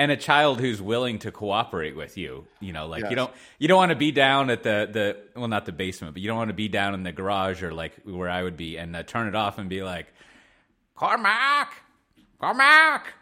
And 0.00 0.10
a 0.10 0.16
child 0.16 0.58
who's 0.60 0.80
willing 0.80 1.18
to 1.20 1.30
cooperate 1.30 1.94
with 1.94 2.16
you. 2.16 2.46
You 2.58 2.72
know, 2.72 2.86
like 2.86 3.02
Yes. 3.02 3.10
you 3.10 3.16
don't 3.16 3.32
you 3.58 3.68
don't 3.68 3.76
want 3.76 3.90
to 3.90 3.96
be 3.96 4.10
down 4.10 4.48
at 4.50 4.62
the 4.62 4.88
the 4.90 5.16
well 5.38 5.46
not 5.48 5.66
the 5.66 5.72
basement, 5.72 6.14
but 6.14 6.22
you 6.22 6.28
don't 6.28 6.38
want 6.38 6.48
to 6.48 6.54
be 6.54 6.68
down 6.68 6.94
in 6.94 7.02
the 7.02 7.12
garage 7.12 7.62
or 7.62 7.72
like 7.72 7.92
where 8.04 8.30
I 8.30 8.42
would 8.42 8.56
be 8.56 8.78
and 8.78 8.96
uh, 8.96 9.02
turn 9.02 9.28
it 9.28 9.34
off 9.34 9.58
and 9.58 9.68
be 9.68 9.82
like, 9.82 10.06
Cormac, 10.96 11.82
Cormac, 12.40 13.12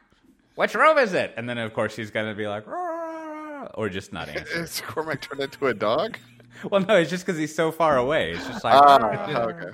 which 0.54 0.74
room 0.74 0.98
is 0.98 1.12
it? 1.14 1.34
And 1.36 1.48
then 1.48 1.58
of 1.58 1.74
course 1.74 1.96
he's 1.96 2.10
gonna 2.12 2.34
be 2.34 2.46
like, 2.46 2.66
"Rah," 2.66 3.66
or 3.74 3.88
just 3.88 4.12
not 4.12 4.28
answer. 4.36 4.62
is 4.62 4.80
cormac 4.86 5.20
turned 5.20 5.40
into 5.42 5.66
a 5.66 5.74
dog 5.74 6.16
well, 6.70 6.80
no, 6.80 6.96
it's 6.96 7.10
just 7.10 7.26
because 7.26 7.38
he's 7.38 7.54
so 7.54 7.70
far 7.72 7.96
away. 7.98 8.32
It's 8.32 8.46
just 8.46 8.64
like. 8.64 8.74
Ah, 8.74 9.42
okay 9.50 9.70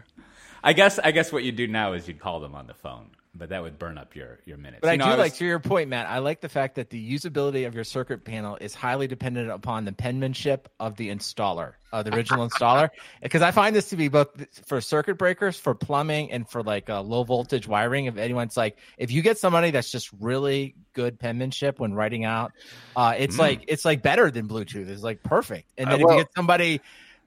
I 0.66 0.72
guess 0.72 0.98
I 0.98 1.10
guess 1.12 1.30
what 1.30 1.44
you'd 1.44 1.56
do 1.56 1.66
now 1.66 1.92
is 1.92 2.08
you'd 2.08 2.18
call 2.18 2.40
them 2.40 2.54
on 2.54 2.66
the 2.66 2.72
phone, 2.72 3.10
but 3.34 3.48
that 3.48 3.62
would 3.62 3.78
burn 3.78 3.98
up 3.98 4.14
your 4.14 4.38
your 4.44 4.56
minutes. 4.56 4.80
But 4.82 4.92
You 4.92 4.98
know, 4.98 5.04
I 5.06 5.08
do 5.08 5.12
was- 5.18 5.18
like 5.30 5.34
to 5.38 5.44
your 5.44 5.58
point, 5.60 5.88
Matt. 5.88 6.06
I 6.08 6.18
like 6.18 6.40
the 6.40 6.48
fact 6.48 6.76
that 6.76 6.90
the 6.90 7.12
usability 7.14 7.66
of 7.66 7.74
your 7.74 7.84
circuit 7.84 8.24
panel 8.24 8.56
is 8.60 8.74
highly 8.74 9.06
dependent 9.06 9.50
upon 9.50 9.84
the 9.84 9.92
penmanship 9.92 10.68
of 10.78 10.96
the 10.96 11.10
installer, 11.10 11.72
uh, 11.92 12.02
the 12.02 12.14
original 12.14 12.48
installer. 12.48 12.90
Because 13.22 13.42
I 13.42 13.50
find 13.50 13.74
this 13.74 13.88
to 13.90 13.96
be 13.96 14.08
both 14.08 14.28
for 14.66 14.80
circuit 14.80 15.16
breakers, 15.18 15.58
for 15.58 15.74
plumbing, 15.74 16.30
and 16.30 16.48
for 16.48 16.62
like 16.62 16.88
uh, 16.88 17.00
low 17.02 17.24
voltage 17.24 17.66
wiring. 17.66 18.06
If 18.06 18.16
anyone's 18.18 18.56
like, 18.56 18.78
if 18.98 19.10
you 19.10 19.20
get 19.22 19.38
somebody 19.38 19.70
that's 19.72 19.90
just 19.90 20.10
really 20.20 20.74
good 20.92 21.18
penmanship 21.18 21.80
when 21.80 21.92
writing 21.94 22.24
out, 22.24 22.52
uh, 22.94 23.14
it's 23.18 23.36
Mm. 23.36 23.40
like 23.40 23.64
it's 23.68 23.84
like 23.84 24.00
better 24.02 24.30
than 24.30 24.48
Bluetooth. 24.48 24.88
It's 24.88 25.02
like 25.02 25.22
perfect. 25.22 25.70
And 25.76 25.90
then 25.90 25.94
Uh, 26.02 26.06
if 26.06 26.10
you 26.12 26.16
get 26.18 26.28
somebody 26.36 26.80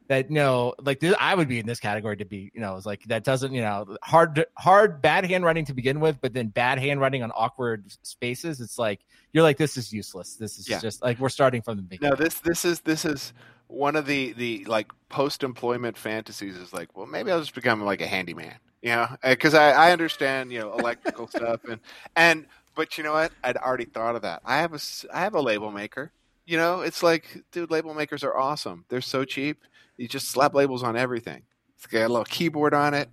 that 0.08 0.30
you 0.30 0.36
know 0.36 0.74
like 0.82 1.00
this, 1.00 1.16
i 1.20 1.34
would 1.36 1.48
be 1.48 1.60
in 1.60 1.66
this 1.66 1.80
category 1.80 2.16
to 2.18 2.26
be 2.26 2.52
you 2.54 2.62
know 2.62 2.76
it's 2.76 2.86
like 2.86 3.04
that 3.06 3.24
doesn't 3.24 3.54
you 3.54 3.62
know 3.62 3.98
hard 4.04 4.46
hard 4.58 5.02
bad 5.02 5.26
handwriting 5.26 5.66
to 5.66 5.74
begin 5.74 6.00
with 6.00 6.20
but 6.22 6.34
then 6.34 6.48
bad 6.48 6.80
handwriting 6.80 7.24
on 7.24 7.32
awkward 7.36 7.86
spaces 8.04 8.62
it's 8.62 8.78
like 8.80 9.02
you're 9.34 9.44
like 9.44 9.58
this 9.58 9.78
is 9.78 9.92
useless 9.92 10.36
this 10.36 10.58
is 10.58 10.68
Yeah. 10.68 10.80
just 10.80 11.02
like 11.02 11.20
we're 11.20 11.30
starting 11.30 11.62
from 11.62 11.78
the 11.78 11.84
beginning 11.84 12.12
No, 12.12 12.16
this 12.24 12.40
this 12.40 12.66
is 12.66 12.82
this 12.82 13.06
is 13.06 13.34
one 13.68 13.96
of 13.96 14.06
the 14.06 14.34
the 14.34 14.64
like 14.66 14.88
post 15.10 15.44
employment 15.44 15.98
fantasies 15.98 16.56
is 16.56 16.72
like, 16.72 16.96
well, 16.96 17.06
maybe 17.06 17.32
I'll 17.32 17.40
just 17.42 17.54
become 17.54 17.82
like 17.84 18.00
a 18.02 18.08
handyman. 18.08 18.56
You 18.82 18.92
know, 18.92 19.02
uh, 19.02 19.18
because 19.32 19.54
I, 19.54 19.72
I 19.72 19.92
understand 19.92 20.52
you 20.54 20.60
know 20.60 20.74
electrical 20.74 21.28
stuff 21.38 21.62
and 21.70 21.82
and 22.16 22.46
but 22.76 22.98
you 22.98 23.04
know 23.04 23.12
what? 23.14 23.34
I'd 23.44 23.58
already 23.58 23.86
thought 23.86 24.16
of 24.16 24.22
that. 24.22 24.42
I 24.46 24.58
have 24.60 24.74
a 24.74 24.80
I 25.14 25.20
have 25.22 25.34
a 25.36 25.42
label 25.42 25.72
maker. 25.72 26.12
You 26.48 26.58
know, 26.58 26.80
it's 26.82 27.04
like, 27.04 27.44
dude, 27.52 27.70
label 27.70 27.94
makers 27.94 28.24
are 28.24 28.36
awesome. 28.36 28.86
They're 28.88 29.02
so 29.02 29.26
cheap. 29.26 29.64
You 29.98 30.08
just 30.08 30.30
slap 30.30 30.54
labels 30.54 30.82
on 30.82 30.96
everything. 30.96 31.44
It's 31.76 31.86
got 31.86 32.06
a 32.06 32.08
little 32.08 32.24
keyboard 32.24 32.74
on 32.74 32.94
it. 32.94 33.10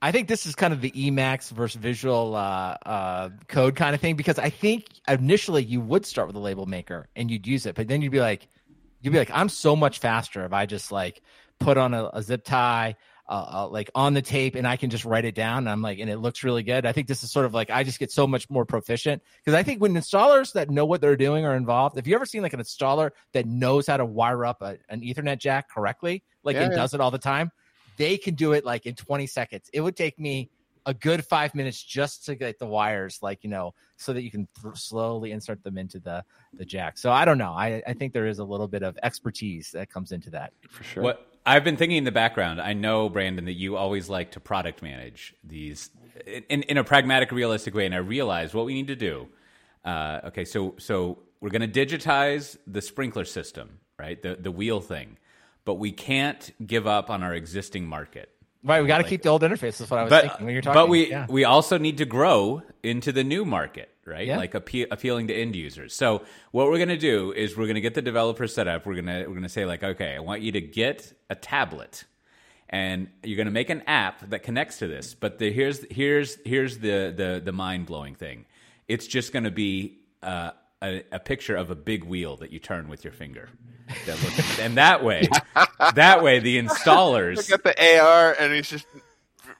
I 0.00 0.12
think 0.12 0.28
this 0.28 0.46
is 0.46 0.54
kind 0.54 0.72
of 0.72 0.80
the 0.80 0.92
Emacs 0.92 1.50
versus 1.50 1.80
visual 1.80 2.34
uh, 2.34 2.76
uh, 2.86 3.30
code 3.48 3.76
kind 3.76 3.94
of 3.94 4.00
thing 4.00 4.16
because 4.16 4.38
I 4.38 4.48
think 4.48 4.86
initially 5.08 5.64
you 5.64 5.80
would 5.80 6.06
start 6.06 6.28
with 6.28 6.36
a 6.36 6.40
label 6.40 6.66
maker 6.66 7.08
and 7.14 7.30
you'd 7.30 7.46
use 7.46 7.66
it, 7.66 7.74
but 7.74 7.88
then 7.88 8.00
you'd 8.00 8.12
be 8.12 8.20
like, 8.20 8.48
you'd 9.00 9.12
be 9.12 9.18
like, 9.18 9.30
I'm 9.32 9.48
so 9.48 9.76
much 9.76 9.98
faster 9.98 10.44
if 10.44 10.52
I 10.52 10.66
just 10.66 10.90
like 10.92 11.20
put 11.58 11.78
on 11.78 11.94
a, 11.94 12.10
a 12.14 12.22
zip 12.22 12.44
tie, 12.44 12.96
uh, 13.32 13.64
uh, 13.64 13.68
like 13.68 13.90
on 13.94 14.12
the 14.12 14.20
tape, 14.20 14.56
and 14.56 14.66
I 14.66 14.76
can 14.76 14.90
just 14.90 15.06
write 15.06 15.24
it 15.24 15.34
down. 15.34 15.60
And 15.60 15.70
I'm 15.70 15.80
like, 15.80 15.98
and 15.98 16.10
it 16.10 16.18
looks 16.18 16.44
really 16.44 16.62
good. 16.62 16.84
I 16.84 16.92
think 16.92 17.08
this 17.08 17.22
is 17.22 17.32
sort 17.32 17.46
of 17.46 17.54
like 17.54 17.70
I 17.70 17.82
just 17.82 17.98
get 17.98 18.12
so 18.12 18.26
much 18.26 18.50
more 18.50 18.66
proficient 18.66 19.22
because 19.42 19.54
I 19.58 19.62
think 19.62 19.80
when 19.80 19.94
installers 19.94 20.52
that 20.52 20.68
know 20.68 20.84
what 20.84 21.00
they're 21.00 21.16
doing 21.16 21.46
are 21.46 21.56
involved. 21.56 21.96
If 21.96 22.06
you 22.06 22.14
ever 22.14 22.26
seen 22.26 22.42
like 22.42 22.52
an 22.52 22.60
installer 22.60 23.12
that 23.32 23.46
knows 23.46 23.86
how 23.86 23.96
to 23.96 24.04
wire 24.04 24.44
up 24.44 24.60
a, 24.60 24.76
an 24.90 25.00
Ethernet 25.00 25.38
jack 25.38 25.70
correctly, 25.70 26.22
like 26.44 26.56
Yeah, 26.56 26.66
it 26.66 26.72
yeah. 26.72 26.76
does 26.76 26.92
it 26.92 27.00
all 27.00 27.10
the 27.10 27.16
time, 27.16 27.50
they 27.96 28.18
can 28.18 28.34
do 28.34 28.52
it 28.52 28.66
like 28.66 28.84
in 28.84 28.94
20 28.94 29.26
seconds. 29.26 29.70
It 29.72 29.80
would 29.80 29.96
take 29.96 30.18
me 30.18 30.50
a 30.84 30.92
good 30.92 31.24
five 31.24 31.54
minutes 31.54 31.82
just 31.82 32.26
to 32.26 32.34
get 32.34 32.58
the 32.58 32.66
wires, 32.66 33.18
like 33.22 33.44
you 33.44 33.48
know, 33.48 33.72
so 33.96 34.12
that 34.12 34.22
you 34.22 34.30
can 34.30 34.46
th- 34.60 34.76
slowly 34.76 35.32
insert 35.32 35.62
them 35.64 35.78
into 35.78 36.00
the 36.00 36.22
the 36.52 36.66
jack. 36.66 36.98
So 36.98 37.10
I 37.10 37.24
don't 37.24 37.38
know. 37.38 37.52
I 37.52 37.82
I 37.86 37.94
think 37.94 38.12
there 38.12 38.26
is 38.26 38.40
a 38.40 38.44
little 38.44 38.68
bit 38.68 38.82
of 38.82 38.98
expertise 39.02 39.70
that 39.70 39.88
comes 39.88 40.12
into 40.12 40.28
that. 40.32 40.52
For 40.68 40.84
sure. 40.84 41.02
What 41.02 41.31
I've 41.44 41.64
been 41.64 41.76
thinking 41.76 41.98
in 41.98 42.04
the 42.04 42.12
background, 42.12 42.60
I 42.60 42.72
know 42.72 43.08
Brandon 43.08 43.44
that 43.46 43.54
you 43.54 43.76
always 43.76 44.08
like 44.08 44.32
to 44.32 44.40
product 44.40 44.82
manage 44.82 45.34
these 45.42 45.90
in, 46.26 46.62
in 46.62 46.78
a 46.78 46.84
pragmatic, 46.84 47.32
realistic 47.32 47.74
way, 47.74 47.86
and 47.86 47.94
I 47.94 47.98
realize 47.98 48.54
what 48.54 48.66
we 48.66 48.74
need 48.74 48.88
to 48.88 48.96
do. 48.96 49.28
Uh, 49.84 50.20
okay, 50.26 50.44
so 50.44 50.74
so 50.78 51.18
we're 51.40 51.50
going 51.50 51.68
to 51.68 51.86
digitize 51.86 52.56
the 52.66 52.80
sprinkler 52.80 53.24
system, 53.24 53.80
right? 53.98 54.20
The 54.22 54.36
the 54.36 54.52
wheel 54.52 54.80
thing, 54.80 55.18
but 55.64 55.74
we 55.74 55.90
can't 55.92 56.52
give 56.66 56.86
up 56.86 57.10
on 57.10 57.22
our 57.22 57.34
existing 57.34 57.86
market. 57.86 58.28
Right, 58.64 58.80
we 58.80 58.86
got 58.86 58.98
to 58.98 59.04
keep 59.04 59.22
the 59.22 59.28
old 59.28 59.42
interface. 59.42 59.78
That's 59.78 59.90
what 59.90 59.98
I 59.98 60.02
was 60.04 60.10
But 60.10 60.22
thinking 60.22 60.46
when 60.46 60.52
you're 60.54 60.62
talking. 60.62 60.80
but 60.80 60.88
we 60.88 61.10
yeah. 61.10 61.26
we 61.28 61.44
also 61.44 61.78
need 61.78 61.98
to 61.98 62.04
grow 62.04 62.62
into 62.84 63.10
the 63.10 63.24
new 63.24 63.44
market, 63.44 63.91
right? 64.06 64.26
Yeah. 64.26 64.36
Like 64.36 64.52
appe- 64.52 64.88
appealing 64.90 65.28
to 65.28 65.34
end 65.34 65.56
users. 65.56 65.94
So 65.94 66.22
what 66.50 66.66
we're 66.66 66.78
going 66.78 66.88
to 66.88 66.98
do 66.98 67.32
is 67.32 67.56
we're 67.56 67.66
going 67.66 67.76
to 67.76 67.80
get 67.80 67.94
the 67.94 68.02
developer 68.02 68.46
set 68.46 68.68
up. 68.68 68.86
We're 68.86 68.94
going 68.94 69.06
to 69.06 69.20
we're 69.26 69.34
going 69.34 69.42
to 69.42 69.48
say 69.48 69.64
like, 69.64 69.82
okay, 69.82 70.14
I 70.14 70.20
want 70.20 70.42
you 70.42 70.52
to 70.52 70.60
get 70.60 71.12
a 71.30 71.34
tablet, 71.34 72.04
and 72.68 73.08
you're 73.22 73.36
going 73.36 73.46
to 73.46 73.52
make 73.52 73.70
an 73.70 73.82
app 73.86 74.28
that 74.30 74.42
connects 74.42 74.78
to 74.78 74.86
this. 74.86 75.14
But 75.14 75.38
the, 75.38 75.52
here's 75.52 75.84
here's 75.90 76.38
here's 76.44 76.78
the 76.78 77.12
the 77.16 77.40
the 77.44 77.52
mind 77.52 77.86
blowing 77.86 78.14
thing. 78.14 78.46
It's 78.88 79.06
just 79.06 79.32
going 79.32 79.44
to 79.44 79.50
be 79.50 79.98
uh, 80.22 80.50
a, 80.82 81.02
a 81.12 81.18
picture 81.18 81.56
of 81.56 81.70
a 81.70 81.74
big 81.74 82.04
wheel 82.04 82.36
that 82.38 82.52
you 82.52 82.58
turn 82.58 82.88
with 82.88 83.04
your 83.04 83.12
finger. 83.12 83.48
That 84.06 84.22
looks, 84.22 84.58
and 84.58 84.76
that 84.76 85.04
way, 85.04 85.28
that 85.94 86.22
way 86.22 86.38
the 86.38 86.58
installers 86.58 87.36
Look 87.36 87.50
at 87.50 87.76
the 87.76 88.00
AR, 88.00 88.32
and 88.38 88.52
he's 88.52 88.70
just 88.70 88.86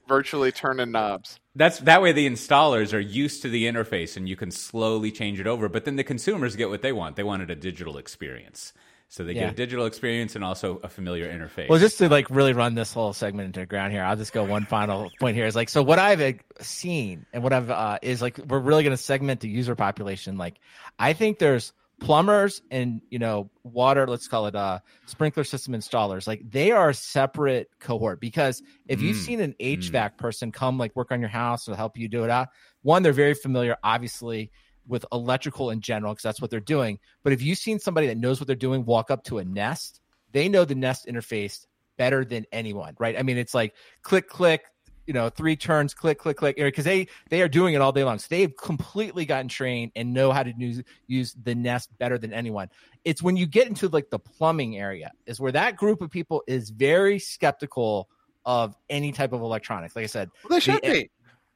virtually 0.08 0.52
turning 0.52 0.90
knobs. 0.92 1.38
That's 1.54 1.78
that 1.80 2.02
way 2.02 2.12
the 2.12 2.28
installers 2.28 2.92
are 2.94 3.00
used 3.00 3.42
to 3.42 3.48
the 3.48 3.64
interface 3.64 4.16
and 4.16 4.28
you 4.28 4.36
can 4.36 4.50
slowly 4.50 5.10
change 5.10 5.38
it 5.40 5.46
over. 5.46 5.68
But 5.68 5.84
then 5.84 5.96
the 5.96 6.04
consumers 6.04 6.56
get 6.56 6.70
what 6.70 6.82
they 6.82 6.92
want. 6.92 7.16
They 7.16 7.22
wanted 7.22 7.50
a 7.50 7.54
digital 7.54 7.98
experience. 7.98 8.72
So 9.08 9.24
they 9.24 9.34
Yeah. 9.34 9.40
get 9.40 9.52
a 9.52 9.56
digital 9.56 9.84
experience 9.84 10.34
and 10.34 10.42
also 10.42 10.78
a 10.82 10.88
familiar 10.88 11.30
interface. 11.30 11.68
Well, 11.68 11.78
just 11.78 11.98
to 11.98 12.08
like 12.08 12.30
really 12.30 12.54
run 12.54 12.74
this 12.74 12.94
whole 12.94 13.12
segment 13.12 13.44
into 13.44 13.60
the 13.60 13.66
ground 13.66 13.92
here, 13.92 14.02
I'll 14.02 14.16
just 14.16 14.32
go 14.32 14.42
one 14.44 14.64
final 14.64 15.12
point 15.20 15.36
here. 15.36 15.44
Is 15.44 15.54
like 15.54 15.68
so 15.68 15.82
what 15.82 15.98
I've 15.98 16.22
uh, 16.22 16.32
seen 16.62 17.26
and 17.34 17.42
what 17.42 17.52
I've 17.52 17.70
uh, 17.70 17.98
is 18.00 18.22
like 18.22 18.38
we're 18.38 18.58
really 18.58 18.82
going 18.82 18.96
to 18.96 19.02
segment 19.02 19.40
the 19.40 19.50
user 19.50 19.74
population. 19.74 20.38
Like 20.38 20.60
I 20.98 21.12
think 21.12 21.38
there's 21.38 21.74
plumbers 22.02 22.60
and 22.68 23.00
you 23.10 23.18
know 23.20 23.48
water 23.62 24.08
let's 24.08 24.26
call 24.26 24.46
it 24.46 24.56
uh 24.56 24.80
sprinkler 25.06 25.44
system 25.44 25.72
installers. 25.72 26.26
Like 26.26 26.42
they 26.44 26.72
are 26.72 26.90
a 26.90 26.94
separate 26.94 27.68
cohort 27.78 28.20
because 28.20 28.60
if 28.88 29.00
you've 29.00 29.16
Mm. 29.16 29.20
seen 29.20 29.40
an 29.40 29.54
hvac 29.60 30.18
person 30.18 30.50
come 30.50 30.78
like 30.78 30.96
work 30.96 31.12
on 31.12 31.20
your 31.20 31.28
house 31.28 31.68
or 31.68 31.76
help 31.76 31.96
you 31.96 32.08
do 32.08 32.24
it 32.24 32.30
out 32.30 32.48
one 32.82 33.04
they're 33.04 33.12
very 33.12 33.34
familiar 33.34 33.76
obviously 33.84 34.50
with 34.86 35.06
electrical 35.12 35.70
in 35.70 35.80
general 35.80 36.12
because 36.12 36.24
that's 36.24 36.40
what 36.40 36.50
they're 36.50 36.58
doing. 36.58 36.98
But 37.22 37.32
if 37.32 37.40
you've 37.40 37.58
seen 37.58 37.78
somebody 37.78 38.08
that 38.08 38.18
knows 38.18 38.40
what 38.40 38.48
they're 38.48 38.56
doing 38.56 38.84
walk 38.84 39.12
up 39.12 39.22
to 39.24 39.38
a 39.38 39.44
nest 39.44 40.00
they 40.32 40.48
know 40.48 40.64
the 40.64 40.74
nest 40.74 41.06
interface 41.06 41.66
better 41.98 42.24
than 42.24 42.44
anyone 42.50 42.96
right? 42.98 43.16
I 43.16 43.22
mean 43.22 43.38
it's 43.38 43.54
like 43.54 43.74
click 44.02 44.28
click 44.28 44.62
you 45.06 45.12
know 45.14 45.28
three 45.28 45.56
turns 45.56 45.94
click 45.94 46.18
click 46.18 46.36
click 46.36 46.56
because 46.56 46.84
they 46.84 47.06
they 47.30 47.42
are 47.42 47.48
doing 47.48 47.74
it 47.74 47.80
all 47.80 47.92
day 47.92 48.04
long 48.04 48.18
so 48.18 48.26
they've 48.30 48.56
completely 48.56 49.24
gotten 49.24 49.48
trained 49.48 49.90
and 49.96 50.12
know 50.12 50.32
how 50.32 50.42
to 50.42 50.52
use 50.56 50.82
use 51.06 51.34
the 51.42 51.54
nest 51.54 51.90
better 51.98 52.18
than 52.18 52.32
anyone 52.32 52.68
it's 53.04 53.22
when 53.22 53.36
you 53.36 53.46
get 53.46 53.66
into 53.66 53.88
like 53.88 54.10
the 54.10 54.18
plumbing 54.18 54.78
area 54.78 55.10
is 55.26 55.40
where 55.40 55.52
that 55.52 55.76
group 55.76 56.00
of 56.02 56.10
people 56.10 56.42
is 56.46 56.70
very 56.70 57.18
skeptical 57.18 58.08
of 58.44 58.74
any 58.90 59.12
type 59.12 59.32
of 59.32 59.40
electronics 59.40 59.96
like 59.96 60.04
i 60.04 60.06
said 60.06 60.28
Well, 60.48 60.56
they 60.56 60.60
should 60.60 60.82
The- 60.82 60.90
be. 60.92 61.10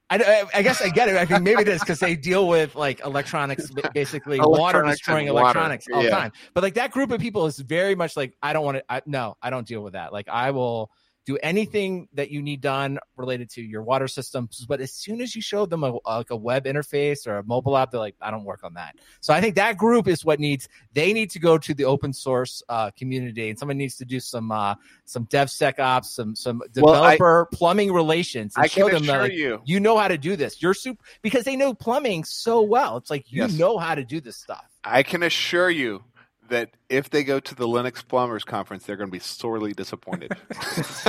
I, 0.09 0.44
I- 0.54 0.62
guess 0.62 0.80
I 0.80 0.88
get 0.88 1.09
it. 1.09 1.16
I 1.16 1.24
think 1.26 1.42
maybe 1.42 1.62
it 1.62 1.68
is 1.68 1.80
because 1.80 1.98
they 1.98 2.14
deal 2.14 2.46
with 2.46 2.76
like 2.76 3.00
electronics, 3.04 3.68
ba- 3.72 3.90
basically 3.92 4.38
water 4.40 4.85
destroying 4.85 5.26
water, 5.26 5.40
electronics 5.42 5.87
all 5.92 6.00
the 6.00 6.09
yeah. 6.09 6.16
time. 6.16 6.32
But 6.54 6.62
like 6.62 6.74
that 6.74 6.92
group 6.92 7.11
of 7.11 7.20
people 7.20 7.46
is 7.46 7.59
very 7.59 7.96
much 7.96 8.16
like, 8.16 8.37
I 8.40 8.52
don't 8.52 8.64
want 8.64 8.76
to, 8.76 8.85
I, 8.88 9.02
no, 9.04 9.37
I 9.42 9.50
don't 9.50 9.66
deal 9.66 9.80
with 9.82 9.94
that. 9.94 10.12
Like 10.12 10.28
I 10.28 10.52
will 10.52 10.92
do 11.27 11.37
anything 11.43 12.09
that 12.15 12.31
you 12.31 12.41
need 12.41 12.61
done 12.61 12.99
related 13.17 13.51
to 13.51 13.61
your 13.61 13.83
water 13.83 14.07
systems. 14.07 14.65
But 14.67 14.81
as 14.81 14.93
soon 14.93 15.21
as 15.21 15.35
you 15.35 15.43
show 15.43 15.67
them 15.67 15.83
a, 15.83 15.99
like 16.07 16.31
a 16.31 16.37
web 16.37 16.65
interface 16.67 17.27
or 17.27 17.39
a 17.39 17.43
mobile 17.43 17.77
app, 17.77 17.91
they're 17.91 17.99
like, 18.01 18.15
I 18.23 18.31
don't 18.31 18.45
work 18.45 18.62
on 18.62 18.75
that. 18.75 18.95
So 19.21 19.35
I 19.35 19.41
think 19.41 19.57
that 19.57 19.77
group 19.77 20.07
is 20.07 20.25
what 20.25 20.39
needs, 20.39 20.69
they 20.93 21.12
need 21.12 21.31
to 21.33 21.41
go 21.41 21.59
to 21.59 21.75
the 21.75 21.85
open 21.87 22.12
source 22.12 22.62
uh, 22.69 22.93
community 22.93 23.51
and 23.51 23.59
someone 23.59 23.77
needs 23.77 23.97
to 23.97 24.05
do 24.05 24.21
some, 24.21 24.53
uh, 24.53 24.77
some 25.05 25.27
DevSecOps, 25.27 26.05
some, 26.05 26.37
some 26.37 26.62
Well, 26.77 26.95
I- 26.95 27.17
developer 27.17 27.49
plumbing 27.53 27.93
relations 27.93 28.55
and 28.57 28.65
I 28.65 28.69
show 28.69 28.85
can 28.87 28.95
them 28.95 29.07
that 29.07 29.12
assure 29.15 29.23
like, 29.23 29.33
you. 29.33 29.62
you 29.65 29.81
know 29.81 29.99
how 29.99 30.07
to 30.09 30.17
do 30.19 30.37
this. 30.37 30.62
You're 30.62 30.75
super 30.75 31.03
because 31.23 31.43
they 31.43 31.57
know 31.57 31.75
plumbing 31.75 32.23
so 32.23 32.62
well. 32.62 32.97
It's 32.99 33.11
like 33.11 33.33
you 33.33 33.43
Yes. 33.43 33.59
know 33.59 33.79
how 33.79 33.97
to 33.97 34.05
do 34.05 34.21
this 34.21 34.37
stuff. 34.37 34.65
I 34.85 35.03
can 35.03 35.25
assure 35.25 35.69
you 35.69 36.05
that 36.48 36.70
if 36.88 37.11
they 37.11 37.24
go 37.24 37.40
to 37.40 37.54
the 37.54 37.66
Linux 37.66 38.06
Plumbers 38.06 38.44
Conference, 38.44 38.85
they're 38.85 38.96
going 38.96 39.09
to 39.09 39.12
be 39.12 39.18
sorely 39.18 39.72
disappointed. 39.72 40.32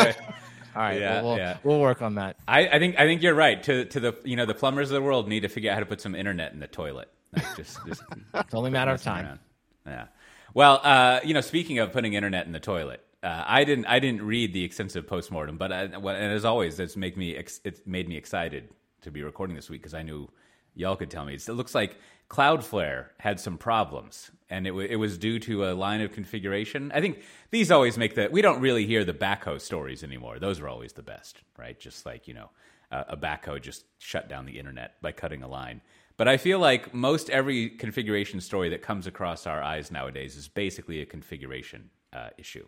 All 0.75 0.83
right, 0.83 0.99
Yeah, 0.99 1.21
we'll, 1.21 1.29
we'll, 1.31 1.37
yeah. 1.37 1.57
we'll 1.63 1.79
work 1.79 2.01
on 2.01 2.15
that. 2.15 2.37
I, 2.47 2.67
I 2.67 2.79
think 2.79 2.99
I 2.99 3.05
think 3.07 3.21
you're 3.23 3.33
right. 3.33 3.61
To 3.63 3.85
to 3.85 3.99
the 3.99 4.15
you 4.23 4.35
know 4.35 4.45
the 4.45 4.53
plumbers 4.53 4.91
of 4.91 4.95
the 4.95 5.01
world 5.01 5.27
need 5.27 5.39
to 5.41 5.47
figure 5.49 5.71
out 5.71 5.75
how 5.75 5.79
to 5.79 5.85
put 5.87 6.01
some 6.01 6.13
internet 6.13 6.53
in 6.53 6.59
the 6.59 6.67
toilet. 6.67 7.09
Like, 7.33 7.55
just, 7.55 7.79
just 7.87 8.03
It's 8.35 8.53
only 8.53 8.69
a 8.69 8.71
matter 8.71 8.91
of 8.91 9.01
time. 9.01 9.25
around. 9.25 9.39
Yeah. 9.85 10.05
Well, 10.53 10.79
uh, 10.83 11.19
you 11.23 11.33
know, 11.33 11.41
speaking 11.41 11.79
of 11.79 11.91
putting 11.93 12.13
internet 12.13 12.45
in 12.45 12.51
the 12.51 12.59
toilet, 12.59 13.03
uh, 13.23 13.43
I 13.47 13.63
didn't 13.63 13.85
I 13.87 13.99
didn't 13.99 14.21
read 14.21 14.53
the 14.53 14.63
extensive 14.63 15.07
postmortem, 15.07 15.57
but 15.57 15.71
I, 15.71 15.81
and 15.83 16.05
as 16.07 16.45
always, 16.45 16.79
it's 16.79 16.95
make 16.95 17.17
me 17.17 17.35
ex- 17.35 17.61
it 17.63 17.87
made 17.87 18.07
me 18.07 18.15
excited 18.17 18.69
to 19.01 19.11
be 19.11 19.23
recording 19.23 19.55
this 19.55 19.69
week 19.69 19.81
because 19.81 19.93
I 19.95 20.03
knew 20.03 20.29
y'all 20.75 20.95
could 20.95 21.09
tell 21.09 21.25
me. 21.25 21.33
It's, 21.33 21.49
it 21.49 21.53
looks 21.53 21.73
like 21.73 21.97
Cloudflare 22.29 23.07
had 23.19 23.39
some 23.39 23.57
problems, 23.57 24.29
and 24.49 24.65
it, 24.67 24.71
w- 24.71 24.87
it 24.89 24.95
was 24.95 25.17
due 25.17 25.39
to 25.39 25.69
a 25.69 25.73
line 25.73 26.01
of 26.01 26.11
configuration. 26.11 26.91
I 26.93 27.01
think 27.01 27.21
these 27.51 27.71
always 27.71 27.97
make 27.97 28.15
the 28.15 28.29
we 28.31 28.41
don't 28.41 28.61
really 28.61 28.85
hear 28.85 29.03
the 29.03 29.13
backhoe 29.13 29.59
stories 29.59 30.03
anymore. 30.03 30.39
Those 30.39 30.59
are 30.59 30.67
always 30.67 30.93
the 30.93 31.03
best, 31.03 31.41
right? 31.57 31.79
Just 31.79 32.05
like 32.05 32.27
you 32.27 32.33
know, 32.33 32.49
uh, 32.91 33.03
a 33.09 33.17
backhoe 33.17 33.61
just 33.61 33.85
shut 33.99 34.29
down 34.29 34.45
the 34.45 34.57
internet 34.57 35.01
by 35.01 35.11
cutting 35.11 35.43
a 35.43 35.47
line. 35.47 35.81
But 36.17 36.27
I 36.27 36.37
feel 36.37 36.59
like 36.59 36.93
most 36.93 37.29
every 37.29 37.69
configuration 37.69 38.41
story 38.41 38.69
that 38.69 38.81
comes 38.81 39.05
across 39.05 39.45
our 39.45 39.61
eyes 39.61 39.91
nowadays 39.91 40.35
is 40.35 40.47
basically 40.47 41.01
a 41.01 41.05
configuration 41.05 41.91
uh, 42.11 42.29
issue. 42.37 42.65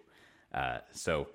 Uh, 0.54 0.80
so 0.92 1.30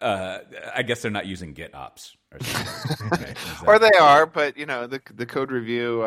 uh, 0.00 0.38
I 0.74 0.82
guess 0.82 1.02
they're 1.02 1.10
not 1.10 1.26
using 1.26 1.54
GitOps 1.54 2.16
or 2.32 2.40
something. 2.40 3.10
right? 3.10 3.36
Is 3.36 3.62
or 3.66 3.78
they 3.78 3.96
are, 4.00 4.26
but 4.26 4.56
you 4.56 4.66
know 4.66 4.86
the 4.86 5.00
the 5.14 5.26
code 5.26 5.52
review. 5.52 6.04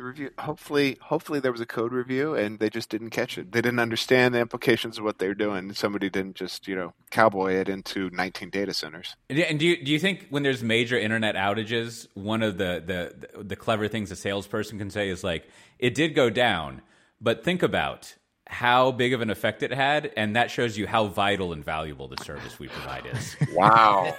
The 0.00 0.06
review. 0.06 0.30
Hopefully, 0.38 0.96
hopefully 1.02 1.40
there 1.40 1.52
was 1.52 1.60
a 1.60 1.66
code 1.66 1.92
review 1.92 2.34
and 2.34 2.58
they 2.58 2.70
just 2.70 2.88
didn't 2.88 3.10
catch 3.10 3.36
it. 3.36 3.52
They 3.52 3.60
didn't 3.60 3.80
understand 3.80 4.34
the 4.34 4.40
implications 4.40 4.96
of 4.96 5.04
what 5.04 5.18
they 5.18 5.28
were 5.28 5.34
doing. 5.34 5.74
Somebody 5.74 6.08
didn't 6.08 6.36
just 6.36 6.66
you 6.66 6.74
know 6.74 6.94
cowboy 7.10 7.52
it 7.52 7.68
into 7.68 8.08
19 8.08 8.48
data 8.48 8.72
centers. 8.72 9.14
And 9.28 9.58
do 9.58 9.66
you, 9.66 9.84
do 9.84 9.92
you 9.92 9.98
think 9.98 10.26
when 10.30 10.42
there's 10.42 10.62
major 10.62 10.98
internet 10.98 11.34
outages, 11.34 12.06
one 12.14 12.42
of 12.42 12.56
the, 12.56 12.82
the, 13.36 13.42
the 13.42 13.56
clever 13.56 13.88
things 13.88 14.10
a 14.10 14.16
salesperson 14.16 14.78
can 14.78 14.88
say 14.88 15.10
is 15.10 15.22
like, 15.22 15.46
it 15.78 15.94
did 15.94 16.14
go 16.14 16.30
down, 16.30 16.80
but 17.20 17.44
think 17.44 17.62
about 17.62 18.14
how 18.46 18.90
big 18.90 19.12
of 19.12 19.20
an 19.20 19.30
effect 19.30 19.62
it 19.62 19.72
had, 19.72 20.12
and 20.16 20.34
that 20.36 20.50
shows 20.50 20.76
you 20.76 20.86
how 20.86 21.06
vital 21.06 21.52
and 21.52 21.64
valuable 21.64 22.08
the 22.08 22.22
service 22.24 22.58
we 22.58 22.68
provide 22.68 23.06
is. 23.06 23.36
Wow. 23.54 24.16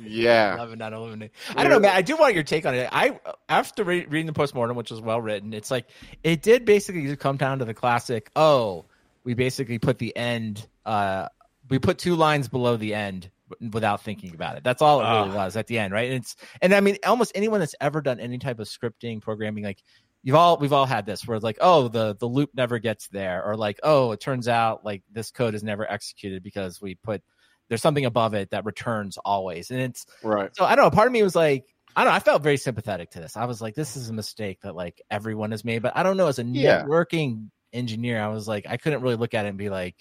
yeah. 0.00 0.56
Love 0.58 0.72
it, 0.72 0.78
not 0.78 0.92
eliminate. 0.92 1.30
I 1.56 1.62
don't 1.62 1.72
know, 1.72 1.80
man. 1.80 1.92
I 1.94 2.02
do 2.02 2.16
want 2.16 2.34
your 2.34 2.42
take 2.44 2.66
on 2.66 2.74
it. 2.74 2.88
I 2.92 3.18
after 3.48 3.82
re- 3.84 4.06
reading 4.06 4.26
the 4.26 4.32
postmortem, 4.32 4.76
which 4.76 4.90
was 4.90 5.00
well 5.00 5.20
written, 5.20 5.52
it's 5.54 5.70
like 5.70 5.86
it 6.22 6.42
did 6.42 6.64
basically 6.64 7.06
just 7.06 7.18
come 7.20 7.36
down 7.36 7.58
to 7.60 7.64
the 7.64 7.74
classic. 7.74 8.30
Oh, 8.36 8.84
we 9.24 9.34
basically 9.34 9.78
put 9.78 9.98
the 9.98 10.14
end. 10.16 10.66
Uh, 10.84 11.28
we 11.70 11.78
put 11.78 11.98
two 11.98 12.14
lines 12.14 12.48
below 12.48 12.76
the 12.76 12.94
end 12.94 13.30
without 13.72 14.02
thinking 14.02 14.34
about 14.34 14.56
it. 14.56 14.64
That's 14.64 14.82
all 14.82 15.00
it 15.00 15.04
really 15.04 15.30
Ah. 15.30 15.44
was 15.44 15.56
at 15.56 15.66
the 15.66 15.78
end, 15.78 15.92
right? 15.94 16.10
And 16.10 16.20
it's 16.22 16.36
and 16.60 16.74
I 16.74 16.80
mean, 16.80 16.98
almost 17.06 17.32
anyone 17.34 17.60
that's 17.60 17.74
ever 17.80 18.00
done 18.00 18.20
any 18.20 18.38
type 18.38 18.58
of 18.60 18.66
scripting, 18.68 19.20
programming, 19.22 19.64
like 19.64 19.82
you've 20.24 20.34
all 20.34 20.56
we've 20.58 20.72
all 20.72 20.86
had 20.86 21.06
this 21.06 21.24
where 21.26 21.36
it's 21.36 21.44
like, 21.44 21.58
oh, 21.60 21.86
the 21.88 22.16
the 22.18 22.26
loop 22.26 22.50
never 22.54 22.80
gets 22.80 23.06
there, 23.08 23.44
or 23.44 23.56
like, 23.56 23.78
oh, 23.84 24.10
it 24.12 24.20
turns 24.20 24.48
out 24.48 24.84
like 24.84 25.02
this 25.12 25.30
code 25.30 25.54
is 25.54 25.62
never 25.62 25.88
executed 25.88 26.42
because 26.42 26.80
we 26.80 26.96
put 26.96 27.22
there's 27.68 27.82
something 27.82 28.04
above 28.06 28.34
it 28.34 28.50
that 28.50 28.64
returns 28.64 29.18
always, 29.18 29.70
and 29.70 29.80
it's 29.80 30.06
Right. 30.22 30.50
so 30.54 30.64
I 30.64 30.74
don't 30.74 30.86
know. 30.86 30.90
Part 30.90 31.06
of 31.06 31.12
me 31.12 31.22
was 31.22 31.36
like, 31.36 31.66
I 31.94 32.02
don't 32.02 32.12
know. 32.12 32.16
I 32.16 32.20
felt 32.20 32.42
very 32.42 32.56
sympathetic 32.56 33.10
to 33.12 33.20
this. 33.20 33.36
I 33.36 33.44
was 33.44 33.60
like, 33.62 33.74
this 33.74 33.96
is 33.96 34.08
a 34.08 34.14
mistake 34.14 34.60
that 34.62 34.74
like 34.74 35.00
everyone 35.10 35.52
has 35.52 35.64
made. 35.64 35.82
But 35.82 35.96
I 35.96 36.02
don't 36.02 36.16
know. 36.16 36.26
As 36.26 36.38
a 36.40 36.44
Yeah. 36.44 36.84
networking 36.84 37.50
engineer, 37.72 38.20
I 38.22 38.28
was 38.28 38.48
like, 38.48 38.66
I 38.68 38.78
couldn't 38.78 39.02
really 39.02 39.16
look 39.16 39.34
at 39.34 39.46
it 39.46 39.50
and 39.50 39.58
be 39.58 39.68
like, 39.70 39.94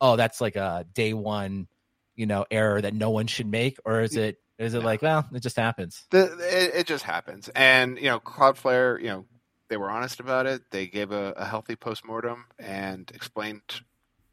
oh, 0.00 0.16
that's 0.16 0.40
like 0.40 0.56
a 0.56 0.84
day 0.92 1.14
one, 1.14 1.68
you 2.16 2.26
know, 2.26 2.44
error 2.50 2.80
that 2.80 2.94
no 2.94 3.10
one 3.10 3.28
should 3.28 3.46
make, 3.46 3.78
or 3.84 4.00
is 4.02 4.16
it? 4.16 4.36
Is 4.58 4.74
it 4.74 4.80
No. 4.80 4.84
like, 4.84 5.02
well, 5.02 5.26
it 5.32 5.40
just 5.42 5.56
happens? 5.56 6.04
The, 6.10 6.24
it, 6.40 6.74
it 6.80 6.86
just 6.86 7.04
happens, 7.04 7.48
and 7.54 7.96
you 7.98 8.04
know, 8.04 8.20
Cloudflare, 8.20 9.00
you 9.00 9.08
know, 9.08 9.24
they 9.72 9.78
were 9.78 9.90
honest 9.90 10.20
about 10.20 10.44
it. 10.44 10.60
They 10.70 10.86
gave 10.86 11.12
a, 11.12 11.32
a 11.34 11.46
healthy 11.46 11.76
postmortem 11.76 12.44
and 12.58 13.10
explained 13.14 13.62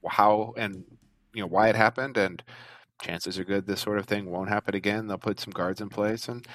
how 0.06 0.54
and 0.58 0.84
you 1.34 1.42
know 1.42 1.48
why 1.48 1.70
it 1.70 1.78
happened, 1.78 2.18
and 2.18 2.44
chances 3.02 3.40
are 3.40 3.46
good 3.46 3.66
this 3.66 3.80
sort 3.80 4.00
of 4.00 4.06
thing 4.06 4.30
won't 4.30 4.50
happen 4.50 4.76
again. 4.76 5.08
They'll 5.08 5.18
put 5.18 5.40
some 5.40 5.54
guards 5.54 5.80
in 5.80 5.88
place, 5.88 6.28
and 6.28 6.46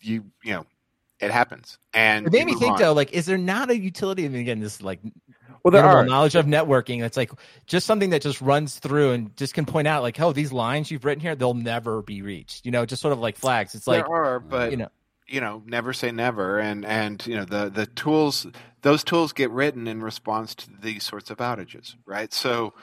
you 0.00 0.26
you 0.44 0.52
know, 0.52 0.66
it 1.18 1.32
happens. 1.32 1.78
And 1.92 2.28
It 2.28 2.32
made 2.32 2.46
me 2.46 2.54
think 2.54 2.74
on. 2.74 2.78
though, 2.80 2.92
like, 2.92 3.10
is 3.10 3.26
there 3.26 3.38
not 3.38 3.70
a 3.70 3.76
utility? 3.76 4.24
And 4.24 4.36
again, 4.36 4.60
this 4.60 4.80
like 4.80 5.00
Well, 5.64 5.72
there 5.72 5.84
are. 5.84 6.04
knowledge 6.04 6.36
of 6.36 6.46
networking. 6.46 7.02
It's 7.02 7.16
like 7.16 7.32
just 7.66 7.86
something 7.88 8.10
that 8.10 8.22
just 8.22 8.40
runs 8.40 8.78
through 8.78 9.14
and 9.14 9.36
just 9.36 9.52
can 9.52 9.64
point 9.66 9.88
out, 9.88 10.02
like, 10.02 10.20
oh, 10.20 10.32
these 10.32 10.52
lines 10.52 10.92
you've 10.92 11.04
written 11.04 11.20
here, 11.20 11.34
they'll 11.34 11.54
never 11.54 12.02
be 12.02 12.22
reached. 12.22 12.64
You 12.66 12.70
know, 12.70 12.86
just 12.86 13.02
sort 13.02 13.12
of 13.12 13.18
like 13.18 13.36
flags. 13.36 13.74
It's 13.74 13.88
like, 13.88 14.04
there 14.06 14.14
are, 14.14 14.38
but 14.38 14.70
you 14.70 14.76
know, 14.76 14.90
you 15.32 15.40
know, 15.40 15.62
never 15.64 15.94
say 15.94 16.12
never, 16.12 16.58
and 16.58 16.84
and 16.84 17.26
you 17.26 17.34
know 17.34 17.46
the 17.46 17.70
the 17.70 17.86
tools, 17.86 18.46
those 18.82 19.02
tools 19.02 19.32
get 19.32 19.50
written 19.50 19.88
in 19.88 20.02
response 20.02 20.54
to 20.56 20.68
these 20.82 21.04
sorts 21.04 21.30
of 21.30 21.38
outages, 21.38 21.94
right? 22.04 22.30
So, 22.34 22.74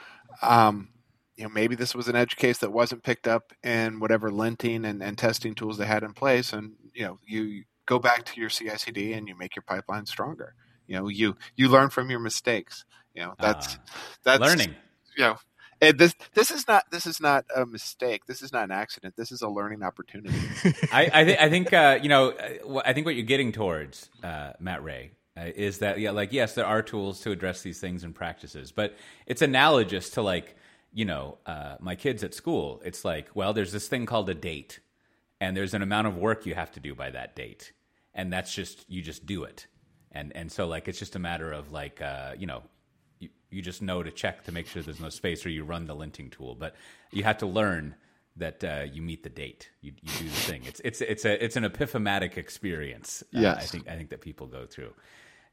um, 0.42 0.88
you 1.36 1.44
know, 1.44 1.50
maybe 1.50 1.76
this 1.76 1.94
was 1.94 2.08
an 2.08 2.16
edge 2.16 2.34
case 2.34 2.58
that 2.58 2.72
wasn't 2.72 3.04
picked 3.04 3.28
up 3.28 3.52
in 3.62 4.00
whatever 4.00 4.32
linting 4.32 4.84
and, 4.84 5.00
and 5.00 5.16
testing 5.16 5.54
tools 5.54 5.78
they 5.78 5.86
had 5.86 6.02
in 6.02 6.12
place, 6.12 6.52
and 6.52 6.72
you 6.92 7.04
know, 7.04 7.20
you 7.24 7.62
go 7.86 8.00
back 8.00 8.24
to 8.24 8.40
your 8.40 8.50
CI/CD 8.50 9.12
and 9.12 9.28
you 9.28 9.36
make 9.38 9.54
your 9.54 9.62
pipeline 9.62 10.06
stronger. 10.06 10.54
You 10.88 10.96
know, 10.96 11.06
you 11.06 11.36
you 11.54 11.68
learn 11.68 11.88
from 11.90 12.10
your 12.10 12.20
mistakes. 12.20 12.84
You 13.14 13.22
know, 13.22 13.34
that's 13.38 13.76
Ah, 13.76 13.92
that's 14.24 14.40
learning. 14.40 14.74
You 15.16 15.24
know. 15.24 15.36
And 15.80 15.98
this 15.98 16.14
this 16.34 16.50
is 16.50 16.68
not 16.68 16.90
this 16.90 17.06
is 17.06 17.20
not 17.20 17.46
a 17.54 17.64
mistake. 17.64 18.26
This 18.26 18.42
is 18.42 18.52
not 18.52 18.64
an 18.64 18.70
accident. 18.70 19.16
This 19.16 19.32
is 19.32 19.40
a 19.40 19.48
learning 19.48 19.82
opportunity. 19.82 20.36
I, 20.92 21.10
I, 21.12 21.24
th- 21.24 21.38
I 21.40 21.48
think 21.48 21.72
uh, 21.72 21.98
you 22.02 22.08
know. 22.08 22.30
uh, 22.30 22.82
I 22.84 22.92
think 22.92 23.06
what 23.06 23.14
you're 23.14 23.24
getting 23.24 23.52
towards, 23.52 24.10
uh, 24.22 24.52
Matt 24.60 24.84
Ray, 24.84 25.12
uh, 25.36 25.44
is 25.54 25.78
that 25.78 25.98
yeah, 25.98 26.10
like 26.10 26.32
yes, 26.32 26.54
there 26.54 26.66
are 26.66 26.82
tools 26.82 27.20
to 27.20 27.30
address 27.30 27.62
these 27.62 27.80
things 27.80 28.04
and 28.04 28.14
practices, 28.14 28.72
but 28.72 28.94
it's 29.26 29.42
analogous 29.42 30.10
to 30.10 30.22
like 30.22 30.56
you 30.92 31.04
know 31.04 31.38
uh, 31.46 31.76
my 31.80 31.94
kids 31.94 32.22
at 32.22 32.34
school. 32.34 32.82
It's 32.84 33.04
like 33.04 33.28
well, 33.34 33.52
there's 33.52 33.72
this 33.72 33.88
thing 33.88 34.06
called 34.06 34.28
a 34.28 34.34
date, 34.34 34.80
and 35.40 35.56
there's 35.56 35.72
an 35.72 35.82
amount 35.82 36.08
of 36.08 36.16
work 36.18 36.44
you 36.44 36.54
have 36.54 36.72
to 36.72 36.80
do 36.80 36.94
by 36.94 37.10
that 37.10 37.34
date, 37.34 37.72
and 38.14 38.30
that's 38.32 38.52
just 38.52 38.84
you 38.90 39.00
just 39.00 39.24
do 39.24 39.44
it, 39.44 39.66
and 40.12 40.34
and 40.36 40.52
so 40.52 40.66
like 40.66 40.88
it's 40.88 40.98
just 40.98 41.16
a 41.16 41.20
matter 41.20 41.50
of 41.50 41.72
like 41.72 42.02
uh, 42.02 42.34
you 42.36 42.46
know 42.46 42.62
you, 43.50 43.56
you 43.56 43.62
just 43.62 43.82
know 43.82 44.02
to 44.02 44.10
check 44.10 44.44
to 44.44 44.52
make 44.52 44.66
sure 44.66 44.82
there's 44.82 45.00
no 45.00 45.08
space 45.08 45.44
or 45.44 45.50
you 45.50 45.64
run 45.64 45.86
the 45.86 45.94
linting 45.94 46.30
tool. 46.30 46.54
But 46.54 46.74
you 47.10 47.24
have 47.24 47.38
to 47.38 47.46
learn 47.46 47.94
that 48.36 48.64
uh, 48.64 48.86
you 48.92 49.02
meet 49.02 49.22
the 49.22 49.28
date. 49.28 49.70
You, 49.80 49.92
you 50.00 50.12
do 50.18 50.24
the 50.24 50.30
thing. 50.30 50.62
It's 50.64 50.80
it's 50.84 51.00
it's 51.00 51.24
a 51.24 51.44
it's 51.44 51.56
an 51.56 51.64
epiphomatic 51.64 52.36
experience 52.36 53.22
uh, 53.34 53.48
i 53.48 53.60
think 53.62 53.88
i 53.88 53.96
think 53.96 54.10
that 54.10 54.20
people 54.20 54.46
go 54.46 54.66
through. 54.66 54.92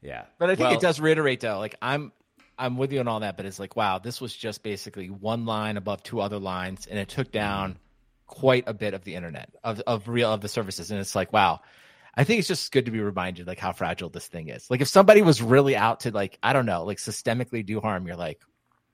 Yeah. 0.00 0.24
But 0.38 0.50
I 0.50 0.54
think 0.54 0.68
Well, 0.68 0.78
it 0.78 0.80
does 0.80 1.00
reiterate 1.00 1.40
though, 1.40 1.58
like 1.58 1.74
I'm 1.82 2.12
I'm 2.58 2.76
with 2.76 2.92
you 2.92 3.00
on 3.00 3.08
all 3.08 3.20
that, 3.20 3.36
but 3.36 3.46
it's 3.46 3.60
like, 3.60 3.76
wow, 3.76 3.98
this 3.98 4.20
was 4.20 4.34
just 4.34 4.62
basically 4.62 5.10
one 5.10 5.46
line 5.46 5.76
above 5.76 6.02
two 6.02 6.20
other 6.20 6.38
lines, 6.38 6.86
and 6.86 6.98
it 6.98 7.08
took 7.08 7.30
down 7.30 7.78
quite 8.26 8.64
a 8.66 8.74
bit 8.74 8.94
of 8.94 9.04
the 9.04 9.14
internet 9.14 9.50
of 9.62 9.80
of 9.86 10.08
real 10.08 10.32
of 10.32 10.40
the 10.40 10.48
services. 10.48 10.90
And 10.90 11.00
it's 11.00 11.14
like, 11.14 11.32
wow. 11.32 11.60
I 12.18 12.24
think 12.24 12.40
it's 12.40 12.48
just 12.48 12.72
good 12.72 12.86
to 12.86 12.90
be 12.90 12.98
reminded 12.98 13.46
like 13.46 13.60
how 13.60 13.70
fragile 13.70 14.10
this 14.10 14.26
thing 14.26 14.48
is. 14.48 14.68
Like 14.68 14.80
if 14.80 14.88
somebody 14.88 15.22
was 15.22 15.40
really 15.40 15.76
out 15.76 16.00
to 16.00 16.10
like, 16.10 16.36
I 16.42 16.52
don't 16.52 16.66
know, 16.66 16.84
like 16.84 16.98
systemically 16.98 17.64
do 17.64 17.80
harm, 17.80 18.08
you're 18.08 18.16
like, 18.16 18.42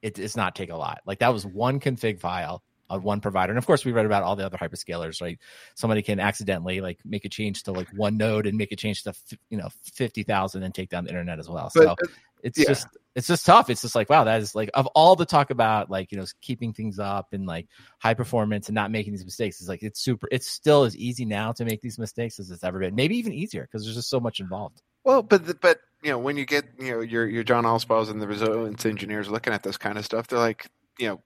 it 0.02 0.16
does 0.16 0.36
not 0.36 0.54
take 0.54 0.68
a 0.68 0.76
lot. 0.76 1.00
Like 1.06 1.20
that 1.20 1.32
was 1.32 1.46
one 1.46 1.80
config 1.80 2.20
file 2.20 2.62
on 2.90 3.02
one 3.02 3.22
provider. 3.22 3.50
And 3.50 3.56
of 3.56 3.66
course 3.66 3.82
we 3.82 3.92
read 3.92 4.04
about 4.04 4.24
all 4.24 4.36
the 4.36 4.44
other 4.44 4.58
hyperscalers, 4.58 5.22
right? 5.22 5.38
Somebody 5.74 6.02
can 6.02 6.20
accidentally 6.20 6.82
like 6.82 6.98
make 7.06 7.24
a 7.24 7.30
change 7.30 7.62
to 7.62 7.72
like 7.72 7.88
one 7.96 8.18
node 8.18 8.46
and 8.46 8.58
make 8.58 8.72
a 8.72 8.76
change 8.76 9.04
to 9.04 9.14
you 9.48 9.56
know 9.56 9.70
50,000 9.94 10.62
and 10.62 10.74
take 10.74 10.90
down 10.90 11.04
the 11.04 11.10
internet 11.10 11.38
as 11.38 11.48
well. 11.48 11.70
so 11.70 11.94
But 11.98 12.10
it's 12.44 12.58
yeah. 12.58 12.66
just 12.68 12.86
it's 13.14 13.26
just 13.26 13.46
tough. 13.46 13.70
It's 13.70 13.80
just 13.80 13.94
like 13.94 14.10
wow, 14.10 14.24
that 14.24 14.40
is 14.40 14.54
like 14.54 14.70
of 14.74 14.86
all 14.88 15.16
the 15.16 15.24
talk 15.24 15.50
about 15.50 15.90
like 15.90 16.12
you 16.12 16.18
know 16.18 16.26
keeping 16.42 16.72
things 16.72 16.98
up 16.98 17.32
and 17.32 17.46
like 17.46 17.66
high 17.98 18.14
performance 18.14 18.68
and 18.68 18.74
not 18.74 18.90
making 18.90 19.14
these 19.14 19.24
mistakes. 19.24 19.60
It's 19.60 19.68
like 19.68 19.82
it's 19.82 20.00
super. 20.00 20.28
It's 20.30 20.46
still 20.46 20.84
as 20.84 20.96
easy 20.96 21.24
now 21.24 21.52
to 21.52 21.64
make 21.64 21.80
these 21.80 21.98
mistakes 21.98 22.38
as 22.38 22.50
it's 22.50 22.62
ever 22.62 22.78
been. 22.78 22.94
Maybe 22.94 23.16
even 23.16 23.32
easier 23.32 23.62
because 23.62 23.84
there's 23.84 23.96
just 23.96 24.10
so 24.10 24.20
much 24.20 24.40
involved. 24.40 24.82
Well, 25.04 25.22
but 25.22 25.46
the, 25.46 25.54
but 25.54 25.80
you 26.02 26.10
know 26.10 26.18
when 26.18 26.36
you 26.36 26.44
get 26.44 26.66
you 26.78 26.92
know 26.92 27.00
your 27.00 27.26
your 27.26 27.44
John 27.44 27.64
Allspaws 27.64 28.10
and 28.10 28.20
the 28.20 28.28
resilience 28.28 28.84
engineers 28.84 29.30
looking 29.30 29.54
at 29.54 29.62
this 29.62 29.78
kind 29.78 29.96
of 29.96 30.04
stuff, 30.04 30.26
they're 30.26 30.38
like, 30.38 30.70
you 30.98 31.08
know, 31.08 31.22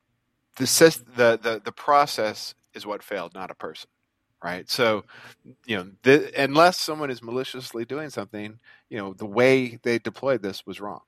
the 0.57 0.65
the 1.17 1.39
the 1.43 1.63
the 1.65 1.73
process 1.73 2.55
is 2.75 2.87
what 2.87 3.03
failed, 3.03 3.35
not 3.35 3.51
a 3.51 3.55
person, 3.55 3.91
right? 4.43 4.71
So, 4.71 5.05
you 5.67 5.77
know, 5.77 5.91
the, 6.03 6.31
unless 6.41 6.79
someone 6.79 7.11
is 7.11 7.23
maliciously 7.23 7.85
doing 7.85 8.11
something, 8.11 8.61
you 8.89 8.99
know, 8.99 9.15
the 9.15 9.27
way 9.27 9.79
they 9.83 9.99
deployed 9.99 10.43
this 10.43 10.65
was 10.65 10.81
wrong. 10.81 11.01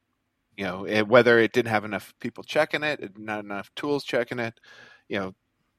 You 0.60 0.66
know, 0.66 0.84
it, 0.86 1.08
whether 1.08 1.38
it 1.38 1.54
didn't 1.54 1.70
have 1.70 1.86
enough 1.86 2.12
people 2.20 2.44
checking 2.44 2.82
it, 2.82 3.18
not 3.18 3.42
enough 3.42 3.70
tools 3.76 4.04
checking 4.04 4.38
it, 4.38 4.60
you 5.08 5.18
know, 5.18 5.34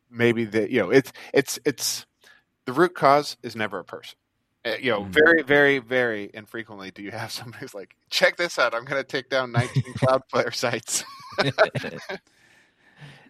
maybe 0.10 0.44
the 0.44 0.72
you 0.72 0.80
know 0.80 0.90
it's 0.90 1.14
it's 1.36 1.60
it's 1.66 2.08
the 2.66 2.74
root 2.74 2.96
cause 2.96 3.38
is 3.44 3.56
never 3.56 3.78
a 3.78 3.84
person. 3.84 4.18
Uh, 4.66 4.72
you 4.82 4.90
know, 4.90 5.02
Mhm. 5.04 5.14
very, 5.14 5.44
very, 5.44 5.78
very 5.78 6.32
infrequently 6.34 6.90
do 6.90 7.04
you 7.04 7.12
have 7.12 7.32
somebody 7.40 7.60
who's 7.60 7.76
like, 7.76 7.96
check 8.10 8.38
this 8.38 8.58
out. 8.58 8.74
I'm 8.74 8.84
going 8.86 9.00
to 9.00 9.08
take 9.08 9.30
down 9.30 9.52
19 9.52 9.94
Cloudflare 9.94 10.56
sites. 10.56 11.04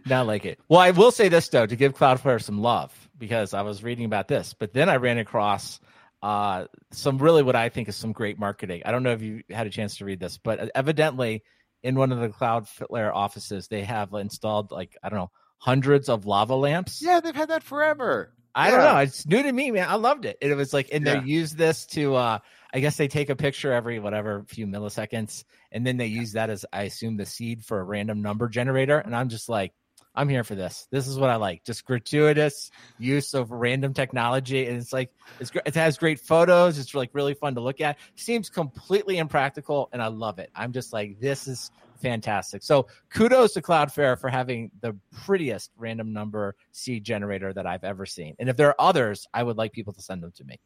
Not 0.06 0.26
like 0.26 0.46
it. 0.46 0.58
Well, 0.70 0.80
I 0.80 0.92
will 0.92 1.12
say 1.12 1.28
this 1.28 1.50
though 1.50 1.66
to 1.66 1.76
give 1.76 1.98
Cloudflare 1.98 2.42
some 2.42 2.62
love 2.62 3.10
because 3.20 3.54
I 3.54 3.62
was 3.62 3.84
reading 3.84 4.06
about 4.06 4.30
this, 4.30 4.54
but 4.54 4.72
then 4.72 4.88
I 4.88 4.96
ran 4.96 5.18
across 5.18 5.82
uh, 6.22 6.66
some 6.92 7.18
really 7.18 7.44
what 7.44 7.56
I 7.56 7.70
think 7.70 7.90
is 7.90 7.96
some 7.96 8.12
great 8.12 8.40
marketing. 8.40 8.84
I 8.86 8.92
don't 8.92 9.04
know 9.04 9.12
if 9.12 9.22
you 9.22 9.44
had 9.50 9.68
a 9.68 9.72
chance 9.72 9.98
to 9.98 10.06
read 10.06 10.20
this, 10.20 10.38
but 10.38 10.72
evidently 10.76 11.44
in 11.84 11.96
one 11.96 12.12
of 12.12 12.20
the 12.20 12.30
Cloudflare 12.30 13.12
offices 13.14 13.68
they 13.68 13.84
have 13.84 14.14
installed 14.14 14.72
like 14.72 14.98
I 15.02 15.10
don't 15.10 15.20
know 15.20 15.32
hundreds 15.58 16.10
of 16.10 16.26
lava 16.26 16.56
lamps. 16.56 17.02
yeah, 17.02 17.20
they've 17.20 17.36
had 17.36 17.50
that 17.50 17.64
forever. 17.64 18.34
I 18.54 18.70
don't 18.70 18.84
know. 18.84 18.98
It's 18.98 19.26
new 19.26 19.42
to 19.42 19.52
me, 19.52 19.72
man. 19.72 19.88
I 19.88 19.96
loved 19.96 20.26
it. 20.26 20.38
And 20.42 20.52
it 20.52 20.56
was 20.56 20.74
like, 20.74 20.90
and 20.92 21.08
they 21.08 21.22
use 21.22 21.54
this 21.54 21.86
to, 21.88 22.16
uh, 22.16 22.40
I 22.74 22.80
guess 22.80 22.98
they 22.98 23.08
take 23.08 23.30
a 23.30 23.36
picture 23.36 23.72
every 23.72 24.00
whatever 24.00 24.44
few 24.48 24.68
milliseconds, 24.68 25.46
and 25.72 25.88
then 25.88 25.98
they 25.98 26.08
use 26.08 26.34
that 26.34 26.50
as, 26.50 26.66
I 26.74 26.84
assume, 26.84 27.16
the 27.16 27.26
seed 27.26 27.64
for 27.64 27.80
a 27.80 27.84
random 27.84 28.22
number 28.22 28.50
generator. 28.50 28.98
And 28.98 29.16
I'm 29.16 29.30
just 29.30 29.48
like, 29.48 29.72
I'm 30.13 30.28
here 30.28 30.43
for 30.43 30.56
this. 30.56 30.88
This 30.91 31.08
is 31.08 31.17
what 31.17 31.30
I 31.30 31.38
like. 31.38 31.63
Just 31.63 31.86
gratuitous 31.86 32.69
use 33.00 33.34
of 33.34 33.52
random 33.52 33.93
technology, 33.93 34.67
and 34.67 34.78
it's 34.78 34.91
like 34.91 35.10
it's 35.39 35.52
it 35.65 35.76
has 35.76 35.97
great 35.97 36.19
photos. 36.19 36.78
It's 36.78 36.93
like 36.93 37.12
really 37.13 37.34
fun 37.34 37.56
to 37.56 37.62
look 37.62 37.80
at. 37.80 37.97
Seems 38.15 38.50
completely 38.50 39.17
impractical, 39.19 39.89
and 39.93 40.02
I 40.02 40.08
love 40.08 40.39
it. 40.39 40.50
I'm 40.54 40.74
just 40.74 40.91
like, 40.91 41.19
this 41.19 41.47
is 41.47 41.71
fantastic. 42.02 42.63
So 42.63 42.88
kudos 43.10 43.54
to 43.54 43.62
Cloudflare 43.62 44.19
for 44.19 44.30
having 44.30 44.71
the 44.82 44.97
prettiest 45.24 45.71
random 45.78 46.12
number 46.12 46.56
seed 46.71 47.04
generator 47.04 47.54
that 47.54 47.65
I've 47.65 47.84
ever 47.84 48.06
seen. 48.06 48.36
And 48.39 48.50
if 48.50 48.58
there 48.58 48.67
are 48.67 48.76
others, 48.80 49.28
I 49.34 49.43
would 49.43 49.58
like 49.58 49.71
people 49.71 49.93
to 49.93 50.02
send 50.02 50.24
them 50.24 50.32
to 50.36 50.43
me. 50.43 50.60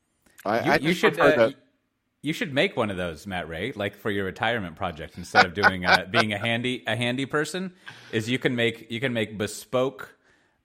I, 0.43 0.63
you, 0.65 0.71
I 0.71 0.75
you 0.77 0.93
should 0.93 1.15
prefer 1.15 1.33
uh, 1.33 1.47
the- 1.47 1.55
you 2.25 2.33
should 2.33 2.53
make 2.53 2.75
one 2.75 2.89
of 2.89 2.97
those 2.97 3.27
matt 3.27 3.47
ray 3.47 3.71
like 3.75 3.95
for 3.95 4.09
your 4.09 4.25
retirement 4.25 4.75
project 4.75 5.17
instead 5.17 5.45
of 5.45 5.53
doing 5.53 5.85
uh, 5.85 6.05
being 6.11 6.33
a 6.33 6.37
handy 6.37 6.83
a 6.87 6.95
handy 6.95 7.25
person 7.25 7.71
is 8.11 8.29
you 8.29 8.39
can 8.39 8.55
make 8.55 8.89
you 8.91 8.99
can 8.99 9.13
make 9.13 9.37
bespoke 9.37 10.15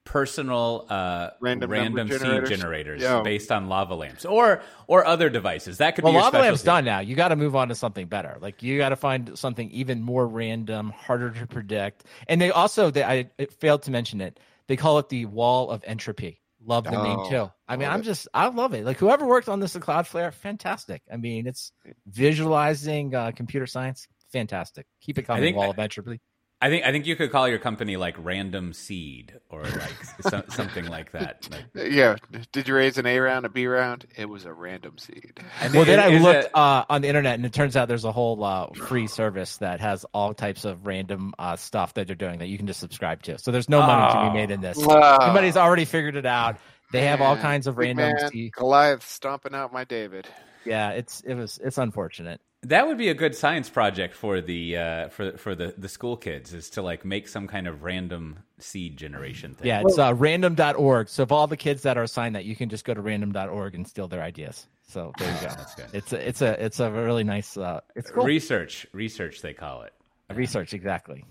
personal 0.04 0.86
uh, 0.88 1.30
Random 1.40 1.70
random, 1.70 1.94
number 1.94 2.14
seed 2.14 2.22
generators? 2.22 2.48
generators 2.48 3.02
Yeah. 3.02 3.22
based 3.22 3.52
on 3.52 3.68
lava 3.68 3.94
lamps 3.94 4.24
or 4.24 4.62
or 4.86 5.04
other 5.06 5.28
devices 5.28 5.78
that 5.78 5.94
could 5.94 6.04
Well, 6.04 6.12
be 6.12 6.16
your 6.16 6.22
Lava 6.22 6.40
Lamp's 6.40 6.62
done 6.62 6.84
now. 6.84 7.00
You 7.00 7.14
got 7.14 7.28
to 7.28 7.36
move 7.36 7.54
on 7.54 7.68
to 7.68 7.74
something 7.74 8.06
better. 8.06 8.36
Like 8.40 8.62
you 8.62 8.78
got 8.78 8.88
to 8.88 8.96
find 8.96 9.38
something 9.38 9.70
even 9.70 10.00
more 10.02 10.26
random, 10.26 10.90
harder 10.90 11.30
to 11.30 11.46
predict. 11.46 12.04
And 12.26 12.40
they 12.40 12.50
also, 12.50 12.90
they, 12.90 13.04
I 13.04 13.28
failed 13.58 13.82
to 13.82 13.90
mention 13.90 14.20
it. 14.20 14.40
They 14.66 14.76
call 14.76 14.98
it 14.98 15.10
the 15.10 15.26
wall 15.26 15.70
of 15.70 15.84
entropy. 15.86 16.39
Love 16.64 16.84
the 16.84 16.90
name 16.90 17.18
Oh, 17.20 17.28
too. 17.30 17.50
I 17.66 17.76
mean, 17.76 17.88
I'm 17.88 18.00
it. 18.00 18.04
just, 18.04 18.28
I 18.34 18.48
love 18.48 18.74
it. 18.74 18.84
Like 18.84 18.98
whoever 18.98 19.26
worked 19.26 19.48
on 19.48 19.60
this 19.60 19.76
at 19.76 19.82
Cloudflare, 19.82 20.32
fantastic. 20.32 21.02
I 21.12 21.16
mean, 21.16 21.46
it's 21.46 21.72
visualizing 22.06 23.14
uh, 23.14 23.32
computer 23.32 23.66
science, 23.66 24.06
fantastic. 24.32 24.86
Keep 25.00 25.18
it 25.18 25.22
coming. 25.22 25.42
think- 25.42 25.56
wall 25.56 25.70
of 25.70 25.78
entropy. 25.78 26.20
I 26.62 26.68
think 26.68 26.84
I 26.84 26.92
think 26.92 27.06
you 27.06 27.16
could 27.16 27.32
call 27.32 27.48
your 27.48 27.58
company 27.58 27.96
like 27.96 28.14
Random 28.18 28.74
Seed 28.74 29.32
or 29.48 29.62
like 29.62 30.04
so, 30.28 30.42
something 30.50 30.84
like 30.86 31.12
that. 31.12 31.48
Like, 31.50 31.64
Yeah. 31.90 32.16
Did 32.52 32.68
you 32.68 32.74
raise 32.74 32.98
an 32.98 33.06
A 33.06 33.18
round, 33.18 33.46
a 33.46 33.48
B 33.48 33.66
round? 33.66 34.04
It 34.14 34.28
was 34.28 34.44
a 34.44 34.52
random 34.52 34.98
seed. 34.98 35.40
and 35.62 35.72
Well, 35.72 35.86
then 35.86 35.98
I 35.98 36.18
looked 36.18 36.44
it- 36.46 36.50
uh, 36.54 36.84
on 36.90 37.00
the 37.00 37.08
internet, 37.08 37.34
and 37.36 37.46
it 37.46 37.54
turns 37.54 37.76
out 37.76 37.88
there's 37.88 38.04
a 38.04 38.12
whole 38.12 38.44
uh, 38.44 38.66
free 38.74 39.06
service 39.06 39.56
that 39.58 39.80
has 39.80 40.04
all 40.12 40.34
types 40.34 40.66
of 40.66 40.86
random 40.86 41.32
uh, 41.38 41.56
stuff 41.56 41.94
that 41.94 42.06
they're 42.06 42.14
doing 42.16 42.40
that 42.40 42.48
you 42.48 42.58
can 42.58 42.66
just 42.66 42.80
subscribe 42.80 43.22
to. 43.22 43.38
So 43.38 43.52
there's 43.52 43.70
no 43.70 43.80
money 43.80 44.12
to 44.12 44.28
be 44.30 44.38
made 44.38 44.50
in 44.50 44.60
this. 44.60 44.76
Wow. 44.76 45.18
Somebody's 45.20 45.56
already 45.56 45.86
figured 45.86 46.16
it 46.16 46.26
out. 46.26 46.58
They 46.92 47.06
have 47.06 47.20
all 47.22 47.36
kinds 47.38 47.68
of 47.68 47.78
random. 47.78 48.12
man, 48.16 48.30
C- 48.30 48.50
Goliath 48.54 49.08
stomping 49.08 49.54
out 49.54 49.72
my 49.72 49.84
David. 49.84 50.26
yeah, 50.66 50.90
it's 50.90 51.20
it 51.22 51.34
was 51.34 51.58
it's 51.64 51.78
unfortunate. 51.78 52.40
That 52.64 52.86
would 52.86 52.98
be 52.98 53.08
a 53.08 53.14
good 53.14 53.34
science 53.34 53.70
project 53.70 54.14
for 54.14 54.42
the 54.42 54.76
uh, 54.76 55.08
for 55.08 55.32
for 55.38 55.54
the, 55.54 55.74
the 55.78 55.88
school 55.88 56.16
kids 56.18 56.52
is 56.52 56.68
to 56.70 56.82
like 56.82 57.06
make 57.06 57.26
some 57.26 57.48
kind 57.48 57.66
of 57.66 57.82
random 57.82 58.40
seed 58.58 58.98
generation 58.98 59.54
thing. 59.54 59.66
Yeah, 59.66 59.80
it's 59.82 59.98
uh, 59.98 60.12
random.org. 60.14 61.08
So 61.08 61.22
if 61.22 61.32
all 61.32 61.46
the 61.46 61.56
kids 61.56 61.82
that 61.82 61.96
are 61.96 62.02
assigned 62.02 62.34
that, 62.36 62.44
you 62.44 62.54
can 62.54 62.68
just 62.68 62.84
go 62.84 62.92
to 62.92 63.00
random.org 63.00 63.74
and 63.74 63.88
steal 63.88 64.08
their 64.08 64.22
ideas. 64.22 64.66
So 64.86 65.12
there 65.18 65.32
you 65.32 65.40
go. 65.40 65.46
That's 65.56 65.74
good. 65.74 65.86
It's 65.94 66.12
a, 66.12 66.28
it's 66.28 66.42
a 66.42 66.64
it's 66.64 66.80
a 66.80 66.90
really 66.90 67.24
nice 67.24 67.56
uh, 67.56 67.80
it's 67.96 68.10
cool 68.10 68.24
Research, 68.24 68.86
research, 68.92 69.40
they 69.40 69.54
call 69.54 69.82
it. 69.82 69.94
research 70.34 70.74
exactly. 70.74 71.24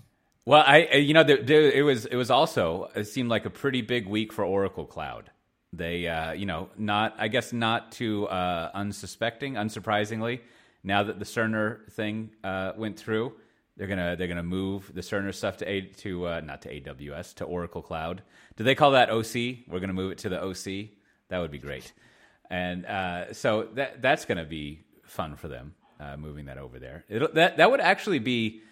Well, 0.46 0.64
I 0.66 0.88
I- 0.92 0.96
you 0.96 1.14
know 1.14 1.22
there, 1.22 1.40
there, 1.40 1.70
it 1.70 1.82
was 1.82 2.06
it 2.06 2.16
was 2.16 2.32
also 2.32 2.90
it 2.96 3.04
seemed 3.04 3.28
like 3.28 3.44
a 3.44 3.50
pretty 3.50 3.82
big 3.82 4.08
week 4.08 4.32
for 4.32 4.44
Oracle 4.44 4.84
Cloud. 4.84 5.30
They 5.72 6.08
uh, 6.08 6.32
you 6.32 6.46
know 6.46 6.70
not 6.76 7.14
I 7.18 7.28
guess 7.28 7.52
not 7.52 7.92
too 7.92 8.26
uh, 8.26 8.72
unsuspecting, 8.74 9.54
unsurprisingly. 9.54 10.40
Now 10.82 11.02
that 11.02 11.18
the 11.18 11.24
Cerner 11.24 11.90
thing 11.92 12.30
uh, 12.42 12.72
went 12.76 12.98
through, 12.98 13.32
they're 13.76 13.88
gonna 13.88 14.16
they're 14.16 14.28
gonna 14.28 14.42
move 14.42 14.90
the 14.94 15.00
Cerner 15.00 15.34
stuff 15.34 15.58
to 15.58 15.68
a 15.68 15.80
to 15.80 16.26
uh, 16.26 16.40
not 16.40 16.62
to 16.62 16.80
AWS 16.80 17.34
to 17.34 17.44
Oracle 17.44 17.82
Cloud. 17.82 18.22
Do 18.56 18.64
they 18.64 18.74
call 18.74 18.92
that 18.92 19.10
OC? 19.10 19.66
We're 19.68 19.80
gonna 19.80 19.92
move 19.92 20.12
it 20.12 20.18
to 20.18 20.28
the 20.28 20.42
OC. 20.42 20.90
That 21.28 21.38
would 21.38 21.50
be 21.50 21.58
great. 21.58 21.92
And 22.50 22.84
uh, 22.86 23.32
so 23.32 23.68
that 23.74 24.02
that's 24.02 24.24
gonna 24.24 24.44
be 24.44 24.84
fun 25.04 25.36
for 25.36 25.48
them 25.48 25.74
uh, 26.00 26.16
moving 26.16 26.46
that 26.46 26.58
over 26.58 26.78
there. 26.78 27.04
It'll, 27.08 27.32
that 27.32 27.58
that 27.58 27.70
would 27.70 27.80
actually 27.80 28.18
be 28.18 28.62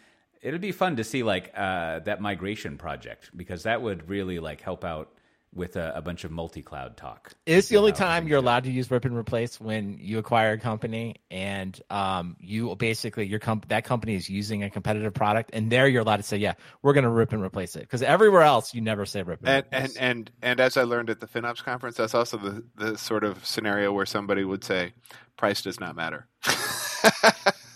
it'd 0.41 0.61
be 0.61 0.73
fun 0.73 0.97
to 0.97 1.05
see 1.05 1.23
like 1.23 1.53
uh, 1.57 2.01
that 2.01 2.21
migration 2.21 2.79
project 2.79 3.31
because 3.37 3.65
that 3.65 3.83
would 3.83 4.09
really 4.09 4.39
like 4.39 4.61
help 4.61 4.85
out 4.85 5.13
with 5.55 5.77
a, 5.77 5.93
a 5.97 6.03
bunch 6.03 6.25
of 6.25 6.31
multi-cloud 6.31 6.97
talk. 6.97 7.33
It's 7.47 7.69
the 7.69 7.77
only 7.79 7.93
time 7.93 8.29
you're 8.29 8.39
allowed 8.39 8.65
to 8.65 8.71
use 8.71 8.91
rip 8.91 9.05
and 9.05 9.17
replace 9.17 9.61
when 9.61 9.99
you 10.01 10.19
acquire 10.19 10.53
a 10.53 10.59
company 10.59 11.17
and 11.31 11.81
um, 11.91 12.37
you 12.39 12.75
basically 12.77 13.27
your 13.27 13.39
comp- 13.39 13.69
that 13.69 13.85
company 13.85 14.15
is 14.15 14.29
using 14.29 14.63
a 14.63 14.71
competitive 14.71 15.15
product 15.15 15.51
and 15.53 15.71
there 15.73 15.89
you're 15.89 16.03
allowed 16.03 16.19
to 16.19 16.23
say 16.23 16.37
yeah 16.37 16.53
we're 16.83 16.93
going 16.93 17.05
to 17.05 17.11
rip 17.11 17.33
and 17.33 17.43
replace 17.43 17.77
it 17.77 17.81
because 17.81 18.03
everywhere 18.03 18.43
else 18.43 18.75
you 18.75 18.81
never 18.81 19.07
say 19.07 19.23
rip 19.23 19.41
and, 19.41 19.49
And, 19.49 19.65
replace. 19.67 19.97
and 19.97 20.19
and 20.19 20.31
and 20.43 20.61
as 20.61 20.77
I 20.77 20.83
learned 20.83 21.11
at 21.11 21.21
the 21.21 21.27
FinOps 21.27 21.65
conference, 21.65 21.97
that's 21.97 22.15
also 22.15 22.37
the 22.37 22.65
the 22.77 22.99
sort 22.99 23.25
of 23.25 23.45
scenario 23.45 23.93
where 23.93 24.07
somebody 24.07 24.45
would 24.45 24.63
say, 24.65 24.93
"Price 25.37 25.63
does 25.63 25.81
not 25.81 25.97
matter." 25.97 26.27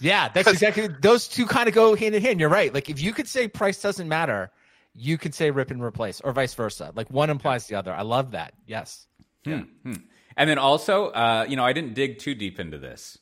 yeah 0.00 0.28
that's 0.28 0.48
exactly 0.52 0.88
those 1.00 1.28
two 1.28 1.46
kind 1.46 1.68
of 1.68 1.74
go 1.74 1.94
hand 1.96 2.14
in 2.14 2.22
hand. 2.22 2.40
You're 2.40 2.48
right. 2.48 2.72
Like 2.72 2.90
if 2.90 3.00
you 3.00 3.12
could 3.12 3.28
say 3.28 3.48
price 3.48 3.80
doesn't 3.80 4.08
matter, 4.08 4.50
you 4.94 5.18
could 5.18 5.34
say 5.34 5.50
rip 5.50 5.70
and 5.70 5.82
replace 5.82 6.20
or 6.20 6.32
vice 6.32 6.54
versa. 6.54 6.92
Like 6.94 7.10
one 7.10 7.30
implies 7.30 7.66
the 7.66 7.76
other. 7.76 7.92
I 7.92 8.02
love 8.02 8.32
that. 8.32 8.54
Yes. 8.66 9.06
Hmm, 9.44 9.62
hmm. 9.82 9.94
And 10.36 10.48
then 10.48 10.58
also, 10.58 11.06
uh, 11.08 11.46
you 11.48 11.56
know, 11.56 11.64
I 11.64 11.72
didn't 11.72 11.94
dig 11.94 12.18
too 12.18 12.34
deep 12.34 12.60
into 12.60 12.78
this, 12.78 13.18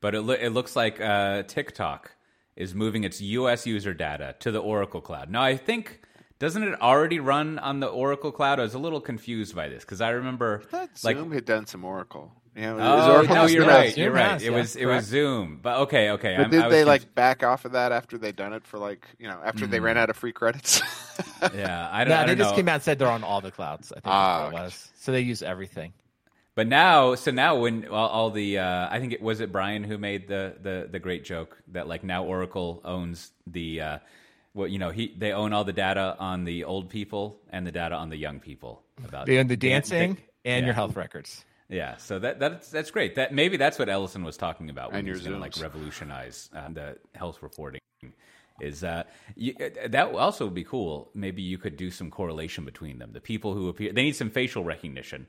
but 0.00 0.14
it, 0.14 0.22
lo- 0.22 0.34
it 0.34 0.50
looks 0.50 0.76
like 0.76 1.00
uh, 1.00 1.42
TikTok 1.44 2.12
is 2.56 2.74
moving 2.74 3.04
its 3.04 3.20
U.S. 3.20 3.66
user 3.66 3.94
data 3.94 4.36
to 4.40 4.50
the 4.50 4.60
Oracle 4.60 5.00
Cloud. 5.00 5.30
Now, 5.30 5.42
I 5.42 5.56
think 5.56 6.02
doesn't 6.38 6.62
it 6.62 6.80
already 6.80 7.20
run 7.20 7.58
on 7.58 7.80
the 7.80 7.86
Oracle 7.86 8.32
Cloud? 8.32 8.58
I 8.58 8.64
was 8.64 8.74
a 8.74 8.78
little 8.78 9.00
confused 9.00 9.54
by 9.54 9.68
this 9.68 9.84
because 9.84 10.00
I 10.00 10.10
remember 10.10 10.62
I 10.64 10.66
thought 10.66 10.90
like 11.04 11.16
Zoom 11.16 11.32
had 11.32 11.44
done 11.44 11.66
some 11.66 11.84
Oracle. 11.84 12.32
You 12.54 12.62
know, 12.62 12.76
is 12.76 12.82
Oh 12.84 13.12
Oracle 13.16 13.34
no, 13.34 13.46
you're 13.46 13.66
right. 13.66 13.96
You're 13.96 14.10
right. 14.12 14.42
it 14.42 14.50
was 14.50 14.76
it 14.76 14.84
was 14.84 15.06
Zoom, 15.06 15.58
but 15.62 15.78
okay, 15.80 16.10
okay. 16.10 16.34
But 16.36 16.42
I'm- 16.42 16.50
did 16.50 16.60
I 16.60 16.66
was 16.66 16.72
they 16.74 16.80
conf- 16.80 16.88
like 16.88 17.14
back 17.14 17.42
off 17.42 17.64
of 17.64 17.72
that 17.72 17.92
after 17.92 18.18
they'd 18.18 18.36
done 18.36 18.52
it 18.52 18.66
for 18.66 18.78
like 18.78 19.06
you 19.18 19.26
know 19.26 19.40
after 19.42 19.66
they 19.66 19.80
ran 19.80 19.96
out 19.96 20.10
of 20.10 20.16
free 20.16 20.32
credits? 20.32 20.82
Yeah, 21.54 21.88
I 21.92 22.04
don't, 22.04 22.10
No, 22.10 22.16
I 22.16 22.20
they 22.22 22.26
don't 22.28 22.38
just 22.38 22.50
know. 22.50 22.56
came 22.56 22.68
out 22.68 22.74
and 22.74 22.82
said 22.82 22.98
they're 22.98 23.08
on 23.08 23.22
all 23.24 23.40
the 23.40 23.50
clouds. 23.50 23.90
I 23.92 23.96
think 23.96 24.06
Ah, 24.06 24.38
that's 24.44 24.52
what 24.52 24.60
it 24.60 24.64
was. 24.64 24.90
So 24.94 25.12
they 25.12 25.20
use 25.20 25.42
everything. 25.42 25.92
But 26.54 26.68
now, 26.68 27.16
so 27.16 27.30
now 27.32 27.56
when 27.56 27.86
all, 27.88 28.08
all 28.08 28.30
the, 28.30 28.58
uh, 28.58 28.88
I 28.90 28.98
think 29.00 29.12
it 29.12 29.20
was 29.20 29.40
it 29.40 29.50
Brian 29.52 29.82
who 29.84 29.98
made 29.98 30.28
the, 30.28 30.54
the 30.62 30.88
the 30.90 30.98
great 31.00 31.24
joke 31.24 31.58
that 31.68 31.88
like 31.88 32.04
now 32.04 32.24
Oracle 32.24 32.80
owns 32.84 33.32
the, 33.46 33.80
uh, 33.80 33.98
what 34.52 34.70
you 34.70 34.78
know 34.78 34.90
he 34.90 35.12
they 35.18 35.32
own 35.32 35.52
all 35.52 35.64
the 35.64 35.72
data 35.72 36.16
on 36.18 36.44
the 36.44 36.64
old 36.64 36.88
people 36.90 37.40
and 37.50 37.66
the 37.66 37.72
data 37.72 37.94
on 37.96 38.08
the 38.08 38.16
young 38.16 38.38
people 38.40 38.82
about 39.04 39.26
They 39.26 39.38
own 39.38 39.48
the 39.48 39.56
dan- 39.56 39.70
dancing 39.82 40.18
and 40.44 40.60
yeah. 40.62 40.66
your 40.66 40.74
health 40.74 40.94
records. 40.96 41.44
Yeah, 41.72 41.96
so 41.96 42.18
that 42.18 42.38
that's 42.38 42.70
that's 42.70 42.90
great. 42.90 43.14
That 43.14 43.32
maybe 43.32 43.56
that's 43.56 43.78
what 43.78 43.88
Ellison 43.88 44.24
was 44.24 44.36
talking 44.36 44.68
about 44.68 44.92
when 44.92 45.06
he 45.06 45.10
was 45.10 45.22
going 45.22 45.32
to 45.32 45.40
like 45.40 45.58
revolutionize 45.58 46.50
uh, 46.54 46.68
the 46.70 46.98
health 47.14 47.42
reporting. 47.42 47.80
Is 48.60 48.84
uh, 48.84 49.04
you, 49.34 49.54
uh, 49.58 49.88
that 49.88 50.14
also 50.14 50.44
would 50.44 50.54
be 50.54 50.64
cool? 50.64 51.10
Maybe 51.14 51.40
you 51.40 51.56
could 51.56 51.78
do 51.78 51.90
some 51.90 52.10
correlation 52.10 52.66
between 52.66 52.98
them. 52.98 53.12
The 53.12 53.22
people 53.22 53.54
who 53.54 53.70
appear, 53.70 53.90
they 53.90 54.02
need 54.02 54.16
some 54.16 54.28
facial 54.28 54.64
recognition, 54.64 55.26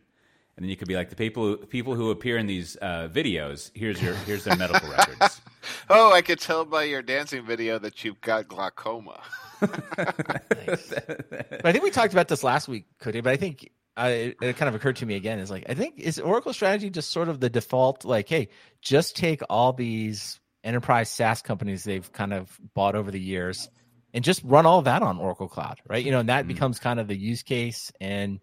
and 0.58 0.66
then 0.66 0.70
you 0.70 0.76
could 0.76 0.90
be 0.90 0.96
like 0.96 1.10
the 1.10 1.16
people 1.16 1.46
who, 1.46 1.58
people 1.58 1.96
who 1.96 2.12
appear 2.12 2.38
in 2.38 2.46
these 2.46 2.76
uh, 2.82 3.08
videos. 3.10 3.72
Here's 3.74 4.02
your 4.02 4.14
here's 4.14 4.44
their 4.44 4.58
medical 4.58 4.90
records. 4.90 5.42
oh, 5.90 6.12
I 6.12 6.22
could 6.22 6.42
tell 6.42 6.66
by 6.66 6.84
your 6.84 7.02
dancing 7.02 7.46
video 7.46 7.80
that 7.80 8.04
you've 8.04 8.20
got 8.20 8.50
glaucoma. 8.50 9.22
But 9.62 11.66
I 11.66 11.72
think 11.72 11.86
we 11.86 11.92
talked 11.92 12.12
about 12.12 12.28
this 12.28 12.44
last 12.44 12.68
week, 12.68 12.86
Cody. 13.00 13.22
But 13.22 13.32
I 13.32 13.38
think 13.38 13.72
uh, 13.98 14.10
it, 14.12 14.38
it 14.42 14.58
kind 14.58 14.70
of 14.70 14.76
occurred 14.76 14.96
to 14.98 15.06
me 15.06 15.16
again. 15.16 15.40
Is 15.40 15.52
like 15.52 15.66
I 15.70 15.74
think 15.74 16.00
is 16.00 16.20
Oracle 16.20 16.54
strategy 16.54 16.90
just 16.90 17.12
sort 17.12 17.30
of 17.30 17.40
the 17.40 17.50
default? 17.50 18.06
Like, 18.06 18.28
hey, 18.30 18.50
just 18.82 19.16
take 19.16 19.42
all 19.50 19.74
these 19.74 20.40
enterprise 20.64 21.10
SaaS 21.10 21.42
companies 21.42 21.84
they've 21.84 22.12
kind 22.12 22.34
of 22.34 22.58
bought 22.74 22.96
over 22.96 23.12
the 23.12 23.20
years, 23.20 23.70
and 24.14 24.24
just 24.24 24.42
run 24.44 24.66
all 24.66 24.82
that 24.84 25.02
on 25.04 25.20
Oracle 25.20 25.48
Cloud, 25.48 25.80
right? 25.88 26.04
You 26.04 26.12
know, 26.12 26.20
and 26.20 26.30
that 26.30 26.46
Mhm. 26.46 26.48
becomes 26.48 26.80
kind 26.80 27.00
of 27.00 27.08
the 27.08 27.18
use 27.18 27.44
case, 27.44 27.92
and 28.00 28.40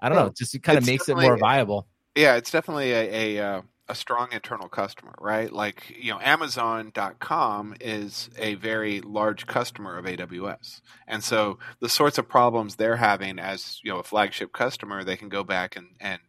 I 0.00 0.08
don't 0.08 0.18
know, 0.18 0.32
just 0.36 0.54
it 0.54 0.62
kind 0.62 0.78
of 0.78 0.84
makes 0.84 1.08
it 1.08 1.16
more 1.16 1.36
viable. 1.36 1.86
Yeah, 2.16 2.36
it's 2.36 2.50
definitely 2.50 2.92
a 2.92 3.38
a, 3.38 3.44
uh, 3.58 3.62
a 3.92 3.94
strong 3.94 4.28
internal 4.32 4.70
customer, 4.70 5.14
right? 5.20 5.52
Like 5.52 5.94
you 6.00 6.10
know, 6.10 6.18
Amazon.com 6.18 7.74
is 7.78 8.30
a 8.38 8.54
very 8.54 9.02
large 9.02 9.46
customer 9.46 9.98
of 9.98 10.06
AWS, 10.06 10.80
and 11.06 11.22
so 11.22 11.58
the 11.80 11.90
sorts 11.90 12.16
of 12.16 12.26
problems 12.26 12.76
they're 12.76 12.96
having 12.96 13.38
as 13.38 13.80
you 13.82 13.92
know 13.92 13.98
a 13.98 14.02
flagship 14.02 14.50
customer, 14.50 15.04
they 15.04 15.18
can 15.18 15.28
go 15.28 15.44
back 15.44 15.76
and 15.76 15.88
and 16.00 16.20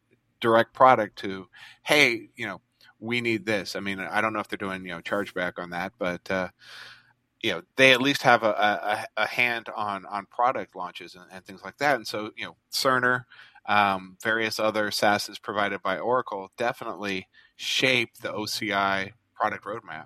direct 0.42 0.74
product 0.74 1.18
to, 1.20 1.48
hey, 1.84 2.28
you 2.36 2.46
know, 2.46 2.60
we 3.00 3.22
need 3.22 3.46
this. 3.46 3.78
I 3.78 3.80
mean, 3.80 4.02
I 4.02 4.20
don't 4.20 4.34
know 4.34 4.42
if 4.42 4.50
they're 4.50 4.58
doing 4.58 4.84
you 4.84 4.92
know 4.92 5.02
chargeback 5.02 5.54
on 5.58 5.70
that, 5.70 5.94
but 5.98 6.30
uh, 6.30 6.50
you 7.42 7.52
know 7.52 7.62
they 7.78 7.94
at 7.94 8.02
least 8.02 8.24
have 8.24 8.44
a, 8.44 9.08
a, 9.18 9.22
a 9.24 9.28
hand 9.28 9.68
on 9.74 10.06
on 10.06 10.26
product 10.26 10.76
launches 10.76 11.16
and, 11.16 11.26
and 11.32 11.46
things 11.46 11.62
like 11.64 11.78
that. 11.78 11.96
And 11.96 12.06
so 12.06 12.32
you 12.36 12.44
know, 12.44 12.58
Cerner, 12.74 13.24
um, 13.66 14.18
various 14.22 14.60
other 14.60 14.90
SaaSes 14.90 15.42
provided 15.42 15.82
by 15.82 15.98
Oracle 15.98 16.52
definitely 16.58 17.30
shape 17.56 18.18
the 18.22 18.30
OCI 18.30 19.12
product 19.36 19.66
roadmap. 19.66 20.06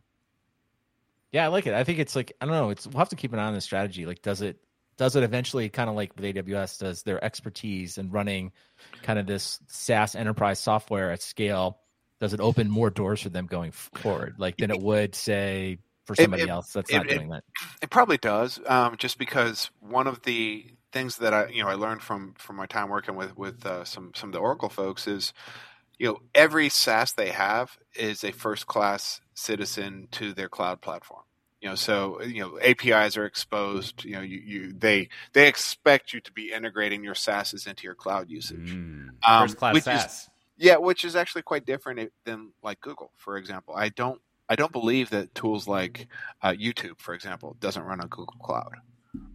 Yeah, 1.32 1.46
I 1.46 1.48
like 1.48 1.68
it. 1.68 1.74
I 1.74 1.84
think 1.84 2.00
it's 2.00 2.16
like 2.16 2.34
I 2.40 2.46
don't 2.46 2.56
know. 2.56 2.70
It's 2.70 2.88
we'll 2.88 3.00
have 3.00 3.10
to 3.10 3.16
keep 3.16 3.34
an 3.34 3.40
eye 3.40 3.48
on 3.48 3.54
the 3.54 3.62
strategy. 3.62 4.06
Like, 4.06 4.22
does 4.22 4.42
it 4.42 4.60
does 4.98 5.16
it 5.16 5.24
eventually 5.24 5.70
kind 5.70 5.90
of 5.90 5.96
like 5.96 6.16
with 6.16 6.26
AWS 6.36 6.80
does 6.80 7.04
their 7.04 7.24
expertise 7.24 7.98
in 7.98 8.10
running 8.12 8.52
kind 9.04 9.20
of 9.20 9.28
this 9.28 9.60
SaaS 9.68 10.16
enterprise 10.16 10.60
software 10.60 11.12
at 11.12 11.22
scale? 11.22 11.80
Does 12.20 12.34
it 12.34 12.40
open 12.40 12.70
more 12.70 12.90
doors 12.90 13.22
for 13.22 13.30
them 13.30 13.46
going 13.46 13.72
forward, 13.72 14.36
like 14.40 14.58
than 14.58 14.72
it 14.72 14.82
would 14.82 15.14
say 15.14 15.78
for 16.06 16.14
It- 16.14 16.22
somebody 16.24 16.44
it- 16.44 16.50
else 16.50 16.74
that's 16.74 16.90
it- 16.90 16.96
not 16.96 17.06
it- 17.12 17.16
doing 17.16 17.30
that? 17.30 17.44
It 17.82 17.90
probably 17.92 18.18
does, 18.18 18.60
um, 18.66 18.96
just 18.98 19.20
because 19.20 19.70
one 19.82 20.08
of 20.08 20.24
the 20.24 20.66
things 20.94 21.18
that 21.18 21.34
I 21.34 21.48
you 21.50 21.62
know 21.62 21.70
I 21.70 21.74
learned 21.76 22.02
from 22.02 22.34
from 22.40 22.56
my 22.56 22.66
time 22.66 22.90
working 22.90 23.16
with 23.16 23.38
with 23.38 23.66
uh, 23.66 23.84
some 23.84 24.14
some 24.16 24.30
of 24.30 24.34
the 24.34 24.40
Oracle 24.40 24.70
folks 24.70 25.06
is 25.08 25.34
you 25.98 26.08
know 26.08 26.20
every 26.36 26.70
SaaS 26.70 27.14
they 27.14 27.30
have 27.30 27.78
is 27.96 28.24
a 28.24 28.32
first 28.32 28.68
class 28.68 29.22
citizen 29.34 30.08
to 30.12 30.34
their 30.34 30.50
cloud 30.50 30.82
platform. 30.82 31.24
You 31.62 31.70
know, 31.70 31.76
so 31.76 32.22
you 32.22 32.42
know 32.42 32.60
APIs 32.60 33.18
are 33.18 33.26
exposed. 33.26 34.06
You 34.06 34.14
know, 34.14 34.22
you, 34.22 34.38
you 34.38 34.74
they 34.74 35.10
they 35.34 35.48
expect 35.48 36.14
you 36.14 36.22
to 36.22 36.32
be 36.32 36.52
integrating 36.52 37.04
your 37.04 37.16
SaaSes 37.16 37.68
into 37.68 37.84
your 37.84 37.96
cloud 37.96 38.30
usage. 38.30 38.74
Mm. 38.76 39.10
Um, 39.28 39.48
First 39.48 39.58
class 39.58 39.74
which 39.74 39.88
is- 39.88 40.02
SaaS. 40.02 40.30
Yeah, 40.60 40.78
which 40.78 41.06
is 41.06 41.16
actually 41.16 41.44
quite 41.44 41.68
different 41.68 42.12
than 42.26 42.52
like 42.64 42.82
Google, 42.82 43.12
for 43.16 43.38
example. 43.38 43.76
I 43.76 43.90
don't 43.90 44.20
I 44.50 44.56
don't 44.56 44.72
believe 44.72 45.12
that 45.12 45.36
tools 45.36 45.68
like 45.68 46.08
uh, 46.42 46.50
YouTube, 46.50 47.00
for 47.00 47.14
example, 47.14 47.56
doesn't 47.60 47.84
run 47.84 48.02
on 48.02 48.08
Google 48.08 48.38
Cloud, 48.42 48.74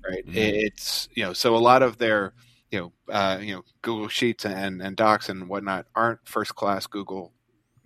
right? 0.05 0.27
Mm. 0.27 0.35
It's 0.35 1.09
you 1.15 1.25
know 1.25 1.33
so 1.33 1.55
a 1.55 1.59
lot 1.59 1.83
of 1.83 1.99
their 1.99 2.33
you 2.73 2.81
know 2.81 2.93
uh, 3.13 3.39
you 3.41 3.55
know 3.55 3.63
Google 3.83 4.09
Sheets 4.09 4.45
and 4.45 4.83
and 4.83 4.97
Docs 4.97 5.29
and 5.29 5.49
whatnot 5.49 5.87
aren't 5.95 6.27
first 6.27 6.57
class 6.57 6.87
Google 6.87 7.33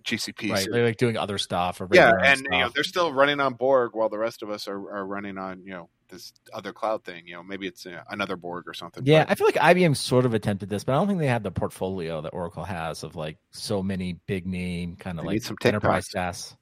GCP. 0.03 0.51
Right, 0.51 0.67
they're 0.71 0.85
like 0.85 0.97
doing 0.97 1.17
other 1.17 1.37
stuff 1.37 1.81
or 1.81 1.87
Yeah, 1.91 2.11
writing 2.11 2.17
their 2.17 2.25
own 2.25 2.31
and 2.31 2.47
you 2.51 2.59
know 2.59 2.69
they're 2.73 2.83
still 2.83 3.13
running 3.13 3.39
on 3.39 3.53
Borg 3.53 3.91
while 3.93 4.09
the 4.09 4.17
rest 4.17 4.41
of 4.41 4.49
us 4.49 4.67
are, 4.67 4.77
are 4.89 5.05
running 5.05 5.37
on 5.37 5.61
you 5.65 5.71
know 5.71 5.89
this 6.07 6.31
other 6.53 6.71
cloud 6.71 7.03
thing. 7.03 7.27
You 7.27 7.35
know, 7.35 7.43
maybe 7.43 7.67
it's 7.67 7.85
uh, 7.85 8.01
another 8.09 8.37
Borg 8.37 8.63
or 8.67 8.73
something. 8.73 9.03
Yeah, 9.05 9.25
but- 9.25 9.31
I 9.31 9.35
feel 9.35 9.47
like 9.47 9.55
IBM 9.75 9.95
sort 9.97 10.25
of 10.25 10.33
attempted 10.33 10.69
this, 10.69 10.85
but 10.85 10.93
I 10.93 10.95
don't 10.95 11.07
think 11.07 11.19
they 11.19 11.27
have 11.27 11.43
the 11.43 11.51
portfolio 11.51 12.21
that 12.21 12.29
Oracle 12.29 12.63
has 12.63 13.03
of 13.03 13.17
like 13.17 13.37
so 13.51 13.83
many 13.83 14.13
big 14.25 14.47
name 14.47 14.95
kind 14.95 15.19
of 15.19 15.25
like 15.25 15.41
some 15.41 15.57
enterprise. 15.65 16.09
SaaS. 16.09 16.55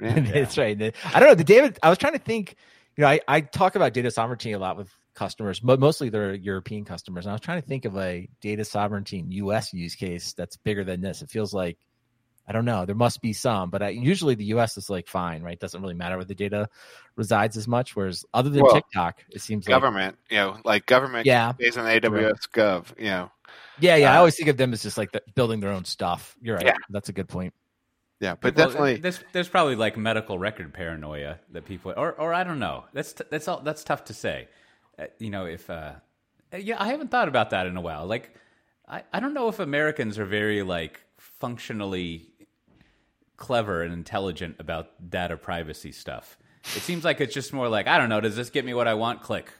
yeah. 0.00 0.20
That's 0.32 0.56
right. 0.56 0.80
I 0.80 1.18
don't 1.18 1.28
know. 1.28 1.34
The 1.34 1.44
David, 1.44 1.78
I 1.82 1.88
was 1.88 1.98
trying 1.98 2.14
to 2.14 2.18
think. 2.20 2.54
You 2.96 3.02
know, 3.02 3.08
I, 3.08 3.18
I 3.26 3.40
talk 3.40 3.74
about 3.74 3.92
data 3.92 4.08
sovereignty 4.08 4.52
a 4.52 4.58
lot 4.60 4.76
with 4.76 4.88
customers, 5.14 5.60
but 5.60 5.80
mostly 5.80 6.08
they're 6.08 6.34
European 6.34 6.84
customers. 6.84 7.24
And 7.24 7.30
I 7.30 7.34
was 7.34 7.40
trying 7.40 7.60
to 7.62 7.66
think 7.68 7.84
of 7.84 7.96
a 7.96 8.28
data 8.40 8.64
sovereignty 8.64 9.18
in 9.18 9.30
U.S. 9.32 9.72
use 9.72 9.94
case 9.94 10.32
that's 10.32 10.56
bigger 10.56 10.84
than 10.84 11.00
this. 11.00 11.22
It 11.22 11.30
feels 11.30 11.54
like 11.54 11.78
I 12.46 12.52
don't 12.52 12.66
know. 12.66 12.84
There 12.84 12.94
must 12.94 13.22
be 13.22 13.32
some, 13.32 13.70
but 13.70 13.82
I, 13.82 13.88
usually 13.88 14.34
the 14.34 14.44
U.S. 14.46 14.76
is 14.76 14.90
like 14.90 15.08
fine, 15.08 15.42
right? 15.42 15.58
Doesn't 15.58 15.80
really 15.80 15.94
matter 15.94 16.16
where 16.16 16.26
the 16.26 16.34
data 16.34 16.68
resides 17.16 17.56
as 17.56 17.66
much. 17.66 17.96
Whereas 17.96 18.26
other 18.34 18.50
than 18.50 18.62
Well, 18.64 18.74
TikTok, 18.74 19.24
it 19.30 19.40
seems 19.40 19.66
like 19.66 19.74
government. 19.74 20.18
You 20.28 20.36
know, 20.36 20.58
like 20.62 20.84
government 20.84 21.24
yeah, 21.24 21.52
based 21.52 21.78
on 21.78 21.86
AWS 21.86 22.50
Gov. 22.52 22.98
You 22.98 23.04
know, 23.04 23.30
yeah, 23.80 23.96
yeah. 23.96 24.12
I 24.12 24.16
Uh, 24.16 24.18
always 24.18 24.36
think 24.36 24.48
of 24.50 24.58
them 24.58 24.74
as 24.74 24.82
just 24.82 24.98
like 24.98 25.12
the, 25.12 25.22
building 25.34 25.60
their 25.60 25.70
own 25.70 25.86
stuff. 25.86 26.36
You're 26.42 26.56
right. 26.56 26.66
Yeah. 26.66 26.76
That's 26.90 27.08
a 27.08 27.14
good 27.14 27.28
point. 27.28 27.54
yeah, 28.20 28.34
but 28.38 28.54
Well, 28.54 28.66
definitely. 28.66 28.96
there's 28.96 29.20
there's 29.32 29.48
probably 29.48 29.76
like 29.76 29.96
medical 29.96 30.38
record 30.38 30.74
paranoia 30.74 31.38
that 31.52 31.64
people 31.64 31.94
or 31.96 32.12
or 32.12 32.34
I 32.34 32.44
don't 32.44 32.58
know. 32.58 32.84
That's 32.92 33.14
t- 33.14 33.24
that's 33.30 33.48
all 33.48 33.60
that's 33.60 33.84
tough 33.84 34.04
to 34.04 34.12
say. 34.12 34.48
Uh, 34.98 35.06
you 35.18 35.30
know, 35.30 35.46
if 35.46 35.68
uh, 35.70 35.92
yeah, 36.56 36.76
I 36.82 36.88
haven't 36.88 37.10
thought 37.10 37.28
about 37.28 37.50
that 37.50 37.66
in 37.66 37.76
a 37.76 37.80
while. 37.80 38.06
Like, 38.06 38.34
I 38.88 39.02
I 39.12 39.20
don't 39.20 39.34
know 39.34 39.48
if 39.48 39.58
Americans 39.58 40.18
are 40.18 40.24
very 40.24 40.62
like 40.62 41.00
functionally 41.18 42.28
clever 43.36 43.82
and 43.82 43.92
intelligent 43.92 44.56
about 44.58 45.10
data 45.10 45.36
privacy 45.36 45.92
stuff. 45.92 46.38
It 46.76 46.80
seems 46.82 47.04
like 47.04 47.20
it's 47.20 47.34
just 47.34 47.52
more 47.52 47.68
like 47.68 47.86
I 47.86 47.98
don't 47.98 48.08
know. 48.08 48.20
Does 48.20 48.36
this 48.36 48.50
get 48.50 48.64
me 48.64 48.74
what 48.74 48.88
I 48.88 48.94
want? 48.94 49.22
Click. 49.22 49.50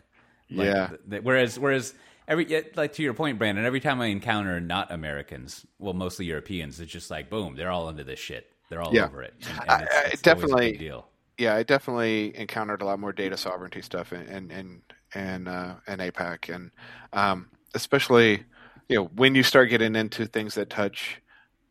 Like, 0.51 0.67
Yeah. 0.67 0.87
th- 0.89 1.01
th- 1.11 1.23
whereas 1.23 1.59
whereas 1.59 1.95
every 2.29 2.65
like 2.77 2.93
to 2.95 3.03
your 3.03 3.15
point, 3.15 3.39
Brandon, 3.39 3.65
every 3.65 3.81
time 3.81 4.01
I 4.01 4.07
encounter 4.07 4.61
not 4.61 4.91
Americans, 4.93 5.67
well, 5.79 5.95
mostly 5.95 6.27
Europeans, 6.27 6.81
it's 6.81 6.93
just 6.93 7.11
like 7.11 7.29
boom, 7.29 7.57
they're 7.57 7.71
all 7.71 7.89
into 7.89 8.05
this 8.05 8.19
shit. 8.21 8.51
They're 8.71 8.81
all 8.81 8.95
Yeah. 8.95 9.05
over 9.07 9.23
it. 9.23 9.35
And, 9.49 9.61
and 9.69 9.83
it's, 9.83 9.95
I 9.95 10.01
it's 10.13 10.23
definitely- 10.23 10.77
deal. 10.79 11.09
yeah, 11.37 11.55
I 11.57 11.63
definitely 11.65 12.37
encountered 12.37 12.81
a 12.81 12.85
lot 12.87 12.99
more 13.01 13.13
data 13.13 13.37
sovereignty 13.37 13.83
stuff 13.83 14.13
and 14.13 14.29
and, 14.29 14.53
in 14.53 14.83
in, 15.15 15.49
uh, 15.49 15.77
in 15.89 15.99
APAC, 16.01 16.55
and 16.55 16.71
um, 17.13 17.51
especially 17.75 18.45
you 18.89 18.97
know 18.97 19.05
when 19.15 19.35
you 19.35 19.43
start 19.43 19.71
getting 19.71 19.97
into 19.97 20.27
things 20.27 20.55
that 20.55 20.71
touch 20.71 21.21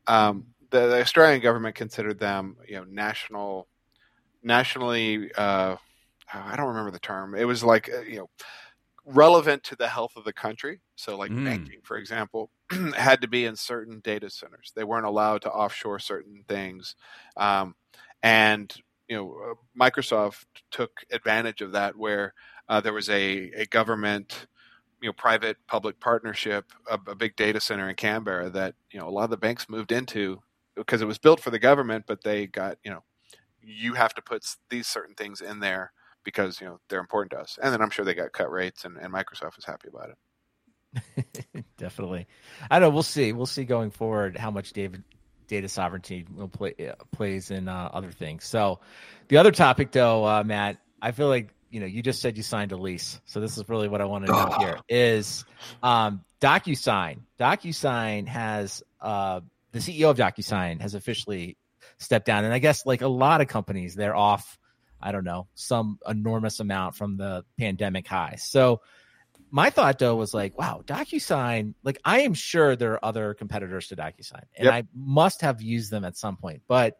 um, 0.08 0.46
the, 0.72 0.88
the 0.88 1.02
Australian 1.02 1.42
government 1.42 1.76
considered 1.76 2.20
them 2.20 2.58
you 2.68 2.76
know 2.76 2.86
national 2.86 3.68
nationally 4.44 5.32
uh, 5.36 5.76
I 6.34 6.56
don't 6.56 6.68
remember 6.70 6.92
the 6.92 7.00
term. 7.00 7.36
It 7.36 7.46
was 7.46 7.64
like 7.64 7.90
uh, 7.94 8.02
you 8.02 8.18
know 8.18 8.30
relevant 9.06 9.64
to 9.64 9.76
the 9.76 9.88
health 9.88 10.14
of 10.16 10.24
the 10.24 10.34
country. 10.34 10.80
So 10.96 11.18
like 11.18 11.32
Mm. 11.32 11.44
banking, 11.44 11.80
for 11.84 11.98
example, 11.98 12.50
had 12.96 13.22
to 13.22 13.28
be 13.28 13.46
in 13.46 13.56
certain 13.56 14.00
data 14.04 14.30
centers. 14.30 14.72
They 14.76 14.84
weren't 14.84 15.06
allowed 15.06 15.42
to 15.44 15.52
offshore 15.52 16.00
certain 16.00 16.44
things. 16.48 16.96
Um, 17.38 17.76
and 18.22 18.74
you 19.10 19.18
know, 19.18 19.36
uh, 19.52 19.54
Microsoft 19.80 20.46
took 20.72 20.92
advantage 21.12 21.62
of 21.62 21.74
that, 21.74 21.96
where 21.98 22.34
uh, 22.70 22.82
there 22.82 22.94
was 22.94 23.10
a, 23.10 23.52
a 23.56 23.66
government, 23.66 24.48
you 25.02 25.10
know, 25.10 25.14
private 25.14 25.58
public 25.68 26.00
partnership, 26.00 26.72
a, 26.90 27.00
a 27.08 27.16
big 27.16 27.36
data 27.36 27.60
center 27.60 27.90
in 27.90 27.96
Canberra 27.96 28.50
that 28.52 28.76
you 28.92 29.00
know 29.00 29.08
a 29.08 29.12
lot 29.12 29.26
of 29.26 29.30
the 29.30 29.38
banks 29.38 29.70
moved 29.70 29.92
into 29.92 30.42
because 30.76 31.02
it 31.02 31.08
was 31.08 31.18
built 31.18 31.40
for 31.40 31.52
the 31.52 31.60
government, 31.60 32.06
but 32.08 32.24
they 32.24 32.48
got 32.48 32.78
you 32.84 32.92
know, 32.92 33.04
you 33.62 33.94
have 33.94 34.14
to 34.16 34.22
put 34.22 34.46
these 34.70 34.88
certain 34.88 35.16
things 35.16 35.42
in 35.42 35.60
there 35.60 35.92
because 36.24 36.62
you 36.62 36.68
know 36.68 36.80
they're 36.90 37.00
important 37.00 37.32
to 37.32 37.40
us, 37.40 37.60
and 37.62 37.74
then 37.74 37.82
I'm 37.82 37.90
sure 37.90 38.06
they 38.06 38.14
got 38.14 38.32
cut 38.32 38.52
rates, 38.52 38.86
and, 38.86 38.98
and 38.98 39.14
Microsoft 39.14 39.56
was 39.56 39.66
happy 39.66 39.90
about 39.90 40.10
it. 40.10 41.66
Definitely. 41.78 42.28
I 42.70 42.80
know. 42.80 42.90
We'll 42.90 43.04
see. 43.04 43.34
We'll 43.34 43.46
see 43.46 43.66
going 43.66 43.92
forward 43.92 44.38
how 44.38 44.52
much 44.52 44.74
David 44.74 45.04
data 45.48 45.68
sovereignty 45.68 46.26
will 46.36 46.48
play 46.48 46.74
uh, 46.80 46.96
plays 47.12 47.52
in 47.52 47.68
uh, 47.68 47.90
other 47.94 48.12
things. 48.12 48.46
So, 48.46 48.80
the 49.28 49.38
other 49.38 49.52
topic, 49.52 49.92
though, 49.92 50.26
uh, 50.26 50.44
Matt, 50.44 50.78
I 51.02 51.12
feel 51.12 51.28
like 51.28 51.50
you 51.74 51.80
know 51.80 51.88
you 51.88 52.04
just 52.04 52.22
said 52.22 52.38
you 52.38 52.44
signed 52.44 52.72
a 52.72 52.78
lease. 52.78 53.20
So 53.26 53.40
this 53.40 53.58
is 53.58 53.68
really 53.68 53.88
what 53.88 54.00
I 54.00 54.06
want 54.06 54.26
to 54.28 54.32
know 54.32 54.56
here 54.60 54.78
is 54.90 55.44
um, 55.82 56.24
DocuSign. 56.40 57.22
DocuSign 57.40 58.28
has 58.28 58.84
uh, 59.02 59.42
the 59.72 59.80
CEO 59.80 60.12
of 60.12 60.18
DocuSign 60.18 60.82
has 60.82 60.94
officially 60.94 61.58
stepped 61.98 62.28
down, 62.28 62.46
and 62.46 62.54
I 62.54 62.60
guess 62.60 62.86
like 62.86 63.02
a 63.02 63.08
lot 63.08 63.42
of 63.42 63.48
companies, 63.48 63.96
they're 63.96 64.16
off. 64.16 64.60
I 65.02 65.12
don't 65.12 65.26
know 65.26 65.48
some 65.56 66.00
enormous 66.08 66.60
amount 66.60 66.96
from 66.96 67.18
the 67.18 67.44
pandemic 67.60 68.08
high. 68.08 68.36
So 68.38 68.82
my 69.52 69.70
thought 69.70 70.00
though 70.00 70.16
was 70.16 70.34
like, 70.34 70.58
wow, 70.58 70.84
DocuSign, 70.86 71.74
like 71.84 72.00
I 72.06 72.22
am 72.22 72.36
sure 72.36 72.76
there 72.76 72.94
are 72.94 73.04
other 73.04 73.34
competitors 73.34 73.88
to 73.88 73.96
DocuSign, 73.96 74.44
and 74.56 74.66
Yep. 74.66 74.74
I 74.74 74.84
must 74.96 75.42
have 75.42 75.62
used 75.62 75.90
them 75.92 76.06
at 76.06 76.16
some 76.16 76.38
point, 76.38 76.62
but 76.68 77.00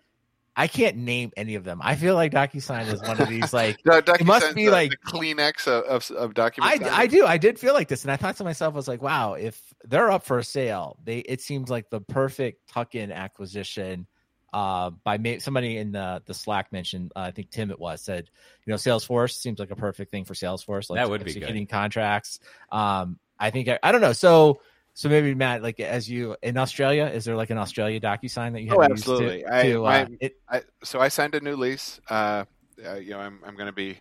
I 0.56 0.68
can't 0.68 0.98
name 0.98 1.32
any 1.36 1.56
of 1.56 1.64
them. 1.64 1.80
I 1.84 1.96
feel 1.96 2.14
like 2.16 2.32
DocuSign 2.32 2.92
is 2.94 3.02
one 3.02 3.20
of 3.20 3.28
these 3.28 3.52
like 3.54 3.80
No, 3.86 4.02
DocuSign's 4.02 4.26
must 4.26 4.56
be 4.56 4.66
the, 4.66 4.72
like- 4.72 4.92
the 4.92 4.98
Kleenex 5.12 5.68
of 5.68 5.84
of, 5.86 6.12
of 6.18 6.30
I, 6.32 6.34
documents. 6.34 6.86
I 6.92 7.08
do 7.08 7.26
I 7.26 7.38
did 7.38 7.58
feel 7.60 7.74
like 7.74 7.88
this, 7.88 8.04
and 8.04 8.12
I 8.12 8.18
thought 8.18 8.38
to 8.38 8.44
myself, 8.44 8.74
I 8.74 8.78
was 8.78 8.88
like, 8.88 9.02
wow, 9.02 9.34
if 9.34 9.60
they're 9.84 10.12
up 10.12 10.26
for 10.26 10.38
a 10.40 10.44
sale, 10.44 10.98
they 11.04 11.20
it 11.20 11.42
seems 11.42 11.70
like 11.70 11.90
the 11.90 12.02
perfect 12.02 12.68
tuck-in 12.70 13.12
acquisition. 13.12 14.08
Uh, 14.54 14.92
by 15.04 15.18
ma- 15.18 15.40
somebody 15.40 15.78
in 15.78 15.92
the 15.92 16.22
the 16.28 16.34
Slack 16.36 16.72
mentioned, 16.72 17.12
uh, 17.16 17.22
I 17.22 17.32
think 17.32 17.50
Tim 17.50 17.72
it 17.72 17.80
was 17.80 18.02
said, 18.02 18.30
you 18.66 18.72
know, 18.72 18.78
Salesforce 18.78 19.34
seems 19.34 19.58
like 19.58 19.72
a 19.72 19.76
perfect 19.76 20.12
thing 20.12 20.26
for 20.26 20.36
Salesforce. 20.36 20.92
Like 20.92 20.98
That 21.00 21.10
would 21.10 21.24
be 21.24 21.32
executing 21.32 21.66
contracts. 21.66 22.40
Um, 22.72 23.18
I 23.40 23.50
think 23.50 23.68
I, 23.68 23.80
I 23.82 23.92
don't 23.92 24.02
know. 24.02 24.14
So 24.14 24.62
so 24.94 25.10
maybe 25.10 25.34
Matt, 25.34 25.64
like 25.64 25.80
as 25.80 26.10
you 26.10 26.36
in 26.42 26.58
Australia, 26.58 27.06
is 27.06 27.26
there 27.26 27.36
like 27.36 27.50
an 27.50 27.58
Australia 27.58 28.00
DocuSign 28.00 28.54
that 28.54 28.62
you 28.62 28.70
have 28.70 28.78
Oh, 28.80 28.84
absolutely. 28.84 29.44
to? 29.44 29.54
I- 29.56 29.64
to, 29.64 29.86
uh, 29.86 30.06
it, 30.20 30.36
I, 30.50 30.62
so 30.84 31.00
I 31.00 31.08
signed 31.08 31.36
a 31.36 31.40
new 31.40 31.56
lease. 31.56 32.00
Uh, 32.10 32.46
uh, 32.86 32.96
you 32.96 33.12
know, 33.12 33.20
I'm 33.20 33.40
I'm 33.46 33.56
going 33.56 33.68
to 33.68 33.72
be 33.74 33.98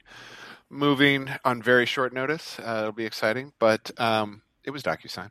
moving 0.70 1.28
on 1.44 1.62
very 1.62 1.86
short 1.86 2.12
notice. 2.12 2.58
Uh, 2.58 2.78
it'll 2.80 2.92
be 2.92 3.06
exciting, 3.06 3.52
but 3.58 3.90
um, 3.98 4.42
it 4.64 4.70
was 4.70 4.82
DocuSign. 4.82 5.30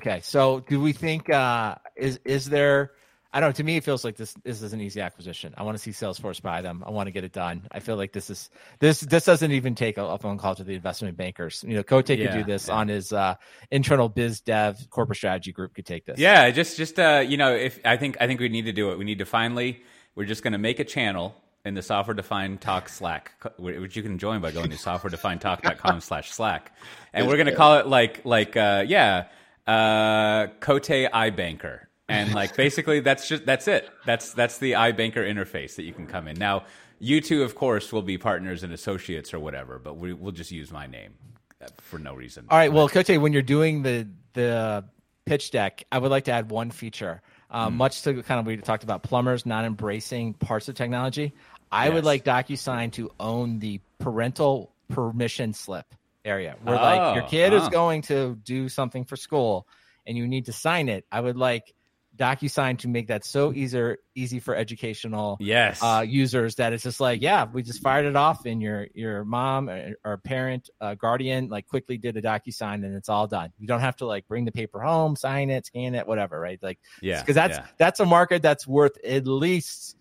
Okay, 0.00 0.20
so 0.22 0.60
do 0.60 0.80
we 0.80 0.92
think 0.92 1.28
uh 1.30 1.74
is 1.96 2.20
is 2.24 2.46
there 2.46 2.92
I 3.32 3.40
don't 3.40 3.50
know, 3.50 3.52
to 3.52 3.64
me 3.64 3.76
it 3.76 3.84
feels 3.84 4.04
like 4.04 4.16
this 4.16 4.34
this 4.42 4.60
is 4.60 4.72
an 4.72 4.80
easy 4.80 5.00
acquisition. 5.00 5.54
I 5.56 5.62
want 5.62 5.76
to 5.76 5.82
see 5.82 5.90
Salesforce 5.92 6.42
buy 6.42 6.62
them. 6.62 6.82
I 6.84 6.90
want 6.90 7.06
to 7.06 7.12
get 7.12 7.22
it 7.22 7.32
done. 7.32 7.62
I 7.70 7.78
feel 7.80 7.96
like 7.96 8.12
this 8.12 8.28
is 8.28 8.50
this 8.80 9.00
this 9.00 9.24
doesn't 9.24 9.52
even 9.52 9.74
take 9.74 9.98
a, 9.98 10.04
a 10.04 10.18
phone 10.18 10.36
call 10.36 10.54
to 10.56 10.64
the 10.64 10.74
investment 10.74 11.16
bankers. 11.16 11.64
You 11.66 11.76
know, 11.76 11.82
Cote 11.82 12.06
could 12.06 12.32
do 12.32 12.44
this 12.44 12.68
yeah. 12.68 12.74
on 12.74 12.88
his 12.88 13.12
uh 13.12 13.36
internal 13.70 14.08
biz 14.08 14.40
dev 14.40 14.78
corporate 14.90 15.18
strategy 15.18 15.52
group 15.52 15.74
could 15.74 15.86
take 15.86 16.06
this. 16.06 16.18
Yeah, 16.18 16.50
just 16.50 16.76
just 16.76 16.98
uh, 16.98 17.24
you 17.26 17.36
know, 17.36 17.54
if 17.54 17.78
I 17.84 17.96
think 17.96 18.16
I 18.20 18.26
think 18.26 18.40
we 18.40 18.48
need 18.48 18.66
to 18.66 18.72
do 18.72 18.90
it. 18.90 18.98
We 18.98 19.04
need 19.04 19.18
to 19.18 19.26
finally. 19.26 19.82
We're 20.16 20.24
just 20.24 20.42
going 20.42 20.52
to 20.52 20.58
make 20.58 20.80
a 20.80 20.84
channel 20.84 21.36
in 21.64 21.74
the 21.74 21.82
software 21.82 22.14
defined 22.14 22.60
talk 22.60 22.88
Slack, 22.88 23.32
which 23.58 23.96
you 23.96 24.02
can 24.02 24.18
join 24.18 24.40
by 24.40 24.50
going 24.50 24.70
to 24.70 24.76
softwaredefinedtalk.com 24.76 26.00
slash 26.00 26.30
Slack, 26.32 26.74
and 27.12 27.26
we're 27.26 27.36
going 27.36 27.46
to 27.46 27.54
call 27.54 27.76
it 27.76 27.86
like 27.86 28.24
like 28.24 28.56
uh, 28.56 28.84
yeah, 28.86 29.26
uh, 29.66 30.48
Cote 30.60 30.82
iBanker, 30.88 31.80
and 32.10 32.34
like 32.34 32.56
basically 32.56 33.00
that's 33.00 33.28
just 33.28 33.46
that's 33.46 33.68
it. 33.68 33.88
That's 34.04 34.32
that's 34.32 34.58
the 34.58 34.72
iBanker 34.72 35.18
interface 35.18 35.76
that 35.76 35.84
you 35.84 35.92
can 35.92 36.06
come 36.06 36.28
in 36.28 36.38
now. 36.38 36.64
You 36.98 37.20
two, 37.20 37.42
of 37.42 37.54
course, 37.54 37.92
will 37.92 38.02
be 38.02 38.18
partners 38.18 38.62
and 38.62 38.72
associates 38.72 39.32
or 39.32 39.38
whatever, 39.38 39.78
but 39.78 39.96
we, 39.96 40.12
we'll 40.12 40.32
just 40.32 40.50
use 40.50 40.70
my 40.70 40.86
name 40.86 41.14
uh, 41.62 41.68
for 41.78 41.98
no 41.98 42.14
reason. 42.14 42.46
All 42.50 42.58
right. 42.58 42.70
Well, 42.70 42.88
Cote, 42.88 43.08
when 43.16 43.32
you're 43.32 43.42
doing 43.42 43.82
the 43.82 44.08
the 44.34 44.84
pitch 45.24 45.50
deck, 45.50 45.84
I 45.90 45.98
would 45.98 46.10
like 46.10 46.24
to 46.24 46.32
add 46.32 46.50
one 46.50 46.70
feature. 46.70 47.22
Hmm. 47.50 47.56
Um, 47.56 47.76
Much 47.76 48.02
to 48.02 48.22
kind 48.22 48.40
of 48.40 48.46
we 48.46 48.56
talked 48.56 48.84
about 48.84 49.02
plumbers 49.02 49.46
not 49.46 49.64
embracing 49.64 50.34
parts 50.34 50.68
of 50.68 50.74
technology. 50.74 51.32
I 51.72 51.88
would 51.88 52.04
like 52.04 52.24
DocuSign 52.24 52.92
to 52.94 53.12
own 53.20 53.60
the 53.60 53.80
parental 54.00 54.72
permission 54.88 55.52
slip 55.52 55.86
area, 56.24 56.56
where 56.62 56.74
like 56.74 57.14
your 57.14 57.24
Oh, 57.24 57.28
kid 57.28 57.52
is 57.52 57.62
oh. 57.62 57.70
going 57.70 58.02
to 58.02 58.36
do 58.44 58.68
something 58.68 59.04
for 59.04 59.16
school 59.16 59.68
and 60.06 60.16
you 60.16 60.26
need 60.26 60.46
to 60.46 60.52
sign 60.52 60.88
it. 60.88 61.06
I 61.12 61.20
would 61.20 61.36
like 61.36 61.72
DocuSign 62.20 62.78
to 62.80 62.88
make 62.88 63.08
that 63.08 63.24
so 63.24 63.52
easier 63.52 63.98
easy 64.14 64.38
for 64.38 64.54
educational 64.54 65.38
yes, 65.40 65.82
uh, 65.82 66.04
users 66.06 66.56
that 66.56 66.72
it's 66.72 66.82
just 66.82 67.00
like, 67.00 67.22
yeah, 67.22 67.46
we 67.50 67.62
just 67.62 67.80
fired 67.80 68.04
it 68.04 68.16
off, 68.16 68.44
and 68.44 68.60
your 68.60 68.86
your 68.94 69.24
mom 69.24 69.70
or, 69.70 69.94
or 70.04 70.18
parent, 70.18 70.68
uh, 70.80 70.94
guardian, 70.94 71.48
like 71.48 71.66
quickly 71.66 71.96
did 71.96 72.16
a 72.16 72.22
DocuSign, 72.22 72.84
and 72.84 72.94
it's 72.94 73.08
all 73.08 73.26
done. 73.26 73.52
You 73.58 73.66
don't 73.66 73.80
have 73.80 73.96
to 73.96 74.06
like 74.06 74.28
bring 74.28 74.44
the 74.44 74.52
paper 74.52 74.80
home, 74.80 75.16
sign 75.16 75.50
it, 75.50 75.66
scan 75.66 75.94
it, 75.94 76.06
whatever, 76.06 76.38
right? 76.38 76.58
Like, 76.62 76.78
yeah, 77.00 77.20
because 77.20 77.34
that's 77.34 77.56
yeah. 77.56 77.66
that's 77.78 78.00
a 78.00 78.06
market 78.06 78.42
that's 78.42 78.66
worth 78.66 79.02
at 79.04 79.26
least 79.26 79.96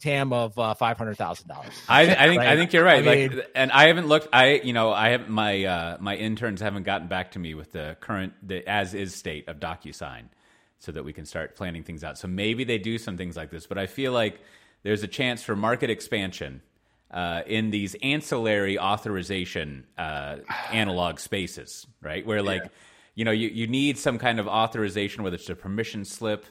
tam 0.00 0.32
of 0.32 0.58
uh, 0.58 0.74
five 0.74 0.98
hundred 0.98 1.16
thousand 1.16 1.48
dollars. 1.48 1.72
I, 1.88 2.02
I 2.02 2.28
think 2.28 2.42
I 2.42 2.56
think 2.56 2.72
you're 2.72 2.84
right. 2.84 3.02
I 3.02 3.26
like, 3.26 3.50
and 3.54 3.72
I 3.72 3.88
haven't 3.88 4.06
looked. 4.06 4.28
I 4.32 4.60
you 4.62 4.72
know 4.72 4.92
I 4.92 5.10
have 5.10 5.28
my 5.28 5.64
uh, 5.64 5.96
my 6.00 6.14
interns 6.14 6.60
haven't 6.60 6.84
gotten 6.84 7.08
back 7.08 7.32
to 7.32 7.38
me 7.38 7.54
with 7.54 7.72
the 7.72 7.96
current 8.00 8.34
the 8.46 8.66
as 8.68 8.94
is 8.94 9.14
state 9.14 9.48
of 9.48 9.58
DocuSign, 9.58 10.24
so 10.84 10.92
that 10.92 11.04
we 11.04 11.12
can 11.12 11.24
start 11.26 11.56
planning 11.56 11.82
things 11.82 12.04
out. 12.04 12.18
So 12.18 12.28
maybe 12.28 12.62
they 12.64 12.78
do 12.78 12.98
some 12.98 13.16
things 13.16 13.36
like 13.36 13.50
this, 13.50 13.66
but 13.66 13.78
I 13.78 13.86
feel 13.86 14.12
like 14.12 14.40
there's 14.82 15.02
a 15.02 15.08
chance 15.08 15.42
for 15.42 15.56
market 15.56 15.90
expansion. 15.90 16.60
uh, 17.10 17.42
in 17.46 17.70
these 17.70 17.94
ancillary 18.02 18.76
authorization 18.78 19.86
uh, 19.96 20.36
analog 20.72 21.20
spaces, 21.20 21.86
right? 22.02 22.26
Where 22.26 22.42
like, 22.42 22.64
you 23.14 23.24
know, 23.24 23.30
you, 23.30 23.48
you 23.48 23.66
need 23.68 23.98
some 23.98 24.18
kind 24.18 24.40
of 24.40 24.48
authorization, 24.48 25.22
whether 25.22 25.36
it's 25.36 25.48
a 25.48 25.54
permission 25.54 26.04
slip 26.04 26.44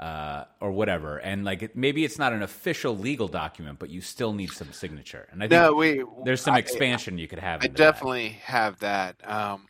uh, 0.00 0.44
or 0.60 0.72
whatever, 0.72 1.18
and 1.18 1.44
like 1.44 1.62
it, 1.62 1.76
maybe 1.76 2.04
it's 2.04 2.18
not 2.18 2.32
an 2.32 2.42
official 2.42 2.96
legal 2.98 3.28
document, 3.28 3.78
but 3.78 3.90
you 3.90 4.00
still 4.00 4.32
need 4.32 4.50
some 4.50 4.72
signature. 4.72 5.28
And 5.30 5.40
I 5.42 5.46
think 5.46 5.60
No, 5.62 5.72
we 5.74 6.02
there's 6.24 6.40
some 6.40 6.54
I- 6.54 6.58
expansion 6.58 7.16
you 7.18 7.28
could 7.28 7.38
have. 7.38 7.60
I 7.62 7.66
into 7.66 7.76
that. 7.78 7.92
definitely 7.92 8.30
have 8.42 8.80
that. 8.80 9.14
Um, 9.24 9.66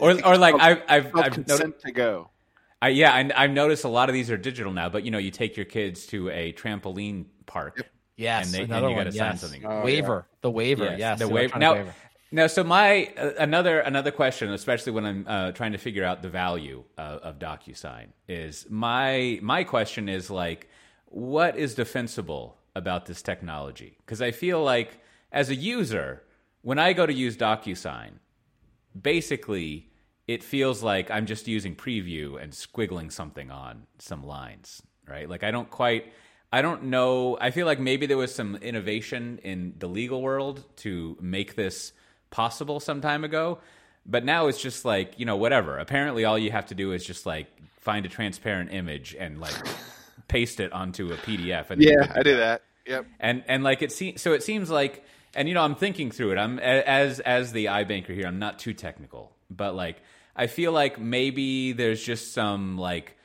or 0.00 0.12
or 0.24 0.36
like 0.38 0.54
I've 0.54 0.82
I've, 0.88 1.06
I've 1.06 1.14
noticed, 1.14 1.34
consent 1.34 1.80
to 1.80 1.90
go. 1.92 2.30
I, 2.80 2.88
yeah, 2.88 3.12
I, 3.12 3.30
I've 3.34 3.50
noticed 3.50 3.84
a 3.84 3.88
lot 3.88 4.08
of 4.08 4.12
these 4.12 4.30
are 4.30 4.36
digital 4.36 4.72
now. 4.72 4.88
But 4.88 5.04
you 5.04 5.10
know, 5.10 5.18
you 5.18 5.30
take 5.30 5.56
your 5.56 5.66
kids 5.66 6.06
to 6.06 6.30
a 6.30 6.52
trampoline 6.52 7.26
park. 7.46 7.82
Yes, 8.16 8.46
And 8.46 8.54
they- 8.54 8.62
and 8.62 8.70
another 8.72 8.88
you 8.90 8.94
one. 8.96 9.04
gotta 9.04 9.16
sign 9.16 9.32
yes. 9.32 9.40
something. 9.40 9.64
Oh, 9.66 9.82
waiver, 9.84 10.26
the 10.40 10.50
waiver. 10.50 10.84
Yes, 10.84 10.98
Yes, 10.98 11.18
the 11.18 11.26
the 11.26 11.32
waiver. 11.32 11.56
electronic 11.56 11.60
Now, 11.60 11.74
waiver. 11.74 11.94
now, 12.32 12.46
so 12.46 12.64
my 12.64 13.12
uh, 13.16 13.30
another 13.38 13.80
another 13.80 14.10
question, 14.10 14.52
especially 14.52 14.92
when 14.92 15.04
I'm 15.06 15.24
uh, 15.28 15.52
trying 15.52 15.72
to 15.72 15.78
figure 15.78 16.04
out 16.04 16.22
the 16.22 16.28
value 16.28 16.84
uh, 16.96 17.18
of 17.22 17.38
DocuSign, 17.38 18.08
is 18.28 18.66
my 18.68 19.38
my 19.42 19.64
question 19.64 20.08
is 20.08 20.30
like, 20.30 20.68
what 21.06 21.56
is 21.56 21.74
defensible 21.74 22.56
about 22.76 23.06
this 23.06 23.22
technology? 23.22 23.96
Because 24.04 24.20
I 24.20 24.30
feel 24.32 24.62
like 24.62 24.98
as 25.32 25.48
a 25.50 25.54
user, 25.54 26.22
when 26.62 26.78
I 26.78 26.92
go 26.92 27.06
to 27.06 27.12
use 27.12 27.36
DocuSign, 27.36 28.12
basically 29.00 29.90
it 30.28 30.44
feels 30.44 30.82
like 30.82 31.10
I'm 31.10 31.26
just 31.26 31.48
using 31.48 31.74
preview 31.74 32.40
and 32.40 32.52
squiggling 32.52 33.10
something 33.10 33.50
on 33.50 33.86
some 33.98 34.24
lines, 34.24 34.82
right? 35.08 35.28
Like 35.28 35.42
I 35.42 35.50
don't 35.50 35.70
quite 35.70 36.12
I 36.52 36.62
don't 36.62 36.84
know. 36.84 37.36
I 37.40 37.50
feel 37.50 37.66
like 37.66 37.80
maybe 37.80 38.06
there 38.06 38.16
was 38.16 38.34
some 38.34 38.56
innovation 38.56 39.38
in 39.42 39.74
the 39.78 39.88
legal 39.88 40.22
world 40.22 40.64
to 40.76 41.16
make 41.20 41.56
this 41.56 41.92
possible 42.30 42.78
some 42.80 43.00
time 43.00 43.24
ago, 43.24 43.58
but 44.06 44.24
now 44.24 44.46
it's 44.46 44.60
just 44.60 44.84
like, 44.84 45.18
you 45.18 45.26
know, 45.26 45.36
whatever. 45.36 45.78
Apparently 45.78 46.24
all 46.24 46.38
you 46.38 46.50
have 46.50 46.66
to 46.66 46.74
do 46.74 46.92
is 46.92 47.04
just 47.04 47.26
like 47.26 47.48
find 47.80 48.06
a 48.06 48.08
transparent 48.08 48.72
image 48.72 49.16
and 49.18 49.40
like 49.40 49.54
paste 50.28 50.60
it 50.60 50.72
onto 50.72 51.12
a 51.12 51.16
PDF 51.16 51.70
and 51.70 51.82
Yeah, 51.82 52.12
I 52.14 52.22
do 52.22 52.36
that. 52.36 52.62
Yep. 52.86 53.06
and 53.20 53.44
and 53.48 53.62
like 53.62 53.82
it 53.82 53.92
seems 53.92 54.22
so 54.22 54.32
it 54.32 54.42
seems 54.42 54.70
like 54.70 55.04
and 55.34 55.46
you 55.46 55.52
know 55.52 55.60
i'm 55.62 55.74
thinking 55.74 56.10
through 56.10 56.32
it 56.32 56.38
i'm 56.38 56.58
as 56.58 57.20
as 57.20 57.52
the 57.52 57.66
ibanker 57.66 58.14
here 58.14 58.26
i'm 58.26 58.38
not 58.38 58.58
too 58.58 58.72
technical 58.72 59.30
but 59.50 59.74
like 59.74 59.98
i 60.38 60.46
feel 60.46 60.72
like 60.72 60.98
maybe 60.98 61.72
there's 61.72 62.02
just 62.02 62.32
some 62.32 62.78
like 62.78 63.16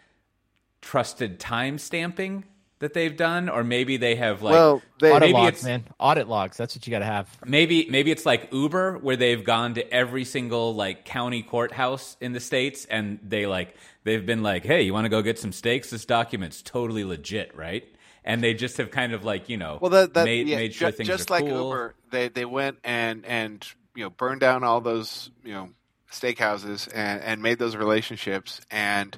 trusted 0.82 1.40
time 1.40 1.78
stamping 1.78 2.44
that 2.80 2.94
they've 2.94 3.16
done 3.16 3.48
or 3.48 3.64
maybe 3.64 3.96
they 3.96 4.16
have 4.16 4.42
like 4.42 4.52
Well, 4.52 4.82
they, 5.00 5.10
Audit 5.10 5.22
maybe 5.30 5.34
logs, 5.34 5.48
it's- 5.60 5.64
man. 5.64 5.86
Audit 6.00 6.28
logs. 6.28 6.58
That's 6.58 6.76
what 6.76 6.86
you 6.86 6.92
got 6.92 7.00
to 7.00 7.06
have. 7.06 7.30
maybe 7.46 7.88
maybe 7.90 8.12
it's 8.12 8.26
like 8.26 8.50
uber 8.52 8.98
where 8.98 9.16
they've 9.16 9.42
gone 9.42 9.76
to 9.76 9.94
every 9.94 10.26
single 10.26 10.76
like 10.76 11.06
county 11.06 11.44
courthouse 11.44 12.18
in 12.20 12.34
the 12.34 12.42
states 12.42 12.84
and 12.86 13.20
they 13.24 13.46
like 13.46 13.78
they've 14.04 14.26
been 14.26 14.44
like 14.44 14.66
hey 14.66 14.82
you 14.82 14.92
want 14.92 15.06
to 15.06 15.10
go 15.10 15.22
get 15.22 15.40
some 15.40 15.54
steaks 15.54 15.92
this 15.92 16.04
document's 16.04 16.62
totally 16.62 17.06
legit 17.06 17.56
right 17.56 17.88
and 18.26 18.44
they 18.44 18.54
just 18.54 18.76
have 18.76 18.92
kind 18.92 19.14
of 19.14 19.24
like 19.24 19.48
you 19.48 19.56
know 19.56 19.78
well, 19.80 19.92
that, 19.92 20.14
that 20.14 20.26
made, 20.26 20.48
yeah, 20.50 20.58
made 20.58 20.74
sure 20.74 20.92
ju- 20.92 20.98
things 20.98 21.08
just 21.08 21.32
are 21.32 21.36
like 21.36 21.46
cool. 21.46 21.70
Uber, 21.70 21.96
they 22.12 22.28
they 22.28 22.44
went 22.46 22.80
and 22.84 23.26
and 23.26 23.66
you 23.96 24.04
know 24.04 24.10
burned 24.10 24.42
down 24.42 24.66
all 24.66 24.82
those 24.82 25.32
you 25.46 25.54
know 25.54 25.70
steakhouses 26.14 26.88
and 26.94 27.22
and 27.22 27.42
made 27.42 27.60
those 27.60 27.76
relationships 27.76 28.62
and 28.72 29.18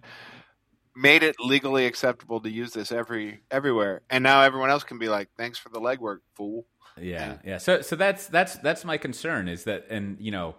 made 0.96 1.24
it 1.24 1.36
legally 1.40 1.86
acceptable 1.86 2.40
to 2.40 2.50
use 2.50 2.72
this 2.72 2.92
every 2.92 3.42
everywhere. 3.52 4.02
And 4.10 4.24
now 4.24 4.42
everyone 4.42 4.70
else 4.70 4.84
can 4.84 4.98
be 4.98 5.10
like, 5.10 5.30
"Thanks 5.38 5.58
for 5.60 5.70
the 5.70 5.80
legwork, 5.80 6.20
fool." 6.34 6.66
Yeah, 7.00 7.38
yeah. 7.44 7.58
So 7.58 7.82
so 7.82 7.96
that's 7.96 8.28
that's 8.28 8.56
that's 8.60 8.86
my 8.86 8.98
concern 8.98 9.48
is 9.50 9.66
that 9.66 9.88
and 9.90 10.18
you 10.20 10.32
know 10.32 10.56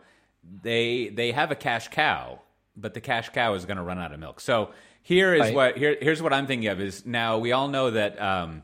they 0.63 1.09
they 1.09 1.33
have 1.33 1.51
a 1.51 1.57
cash 1.57 1.89
cow, 1.89 2.41
but 2.77 2.95
the 2.95 3.01
cash 3.01 3.31
cow 3.31 3.55
is 3.55 3.65
going 3.65 3.79
to 3.79 3.83
run 3.83 3.99
out 3.99 4.13
of 4.13 4.21
milk. 4.21 4.41
So 4.41 4.71
here 5.03 5.35
is 5.35 5.41
Right. 5.43 5.55
what 5.55 5.79
here 5.79 5.97
here's 6.01 6.23
what 6.23 6.33
I'm 6.33 6.47
thinking 6.47 6.69
of 6.69 6.81
is 6.81 7.07
now 7.07 7.39
we 7.39 7.53
all 7.53 7.69
know 7.69 7.91
that 7.91 8.21
um, 8.21 8.63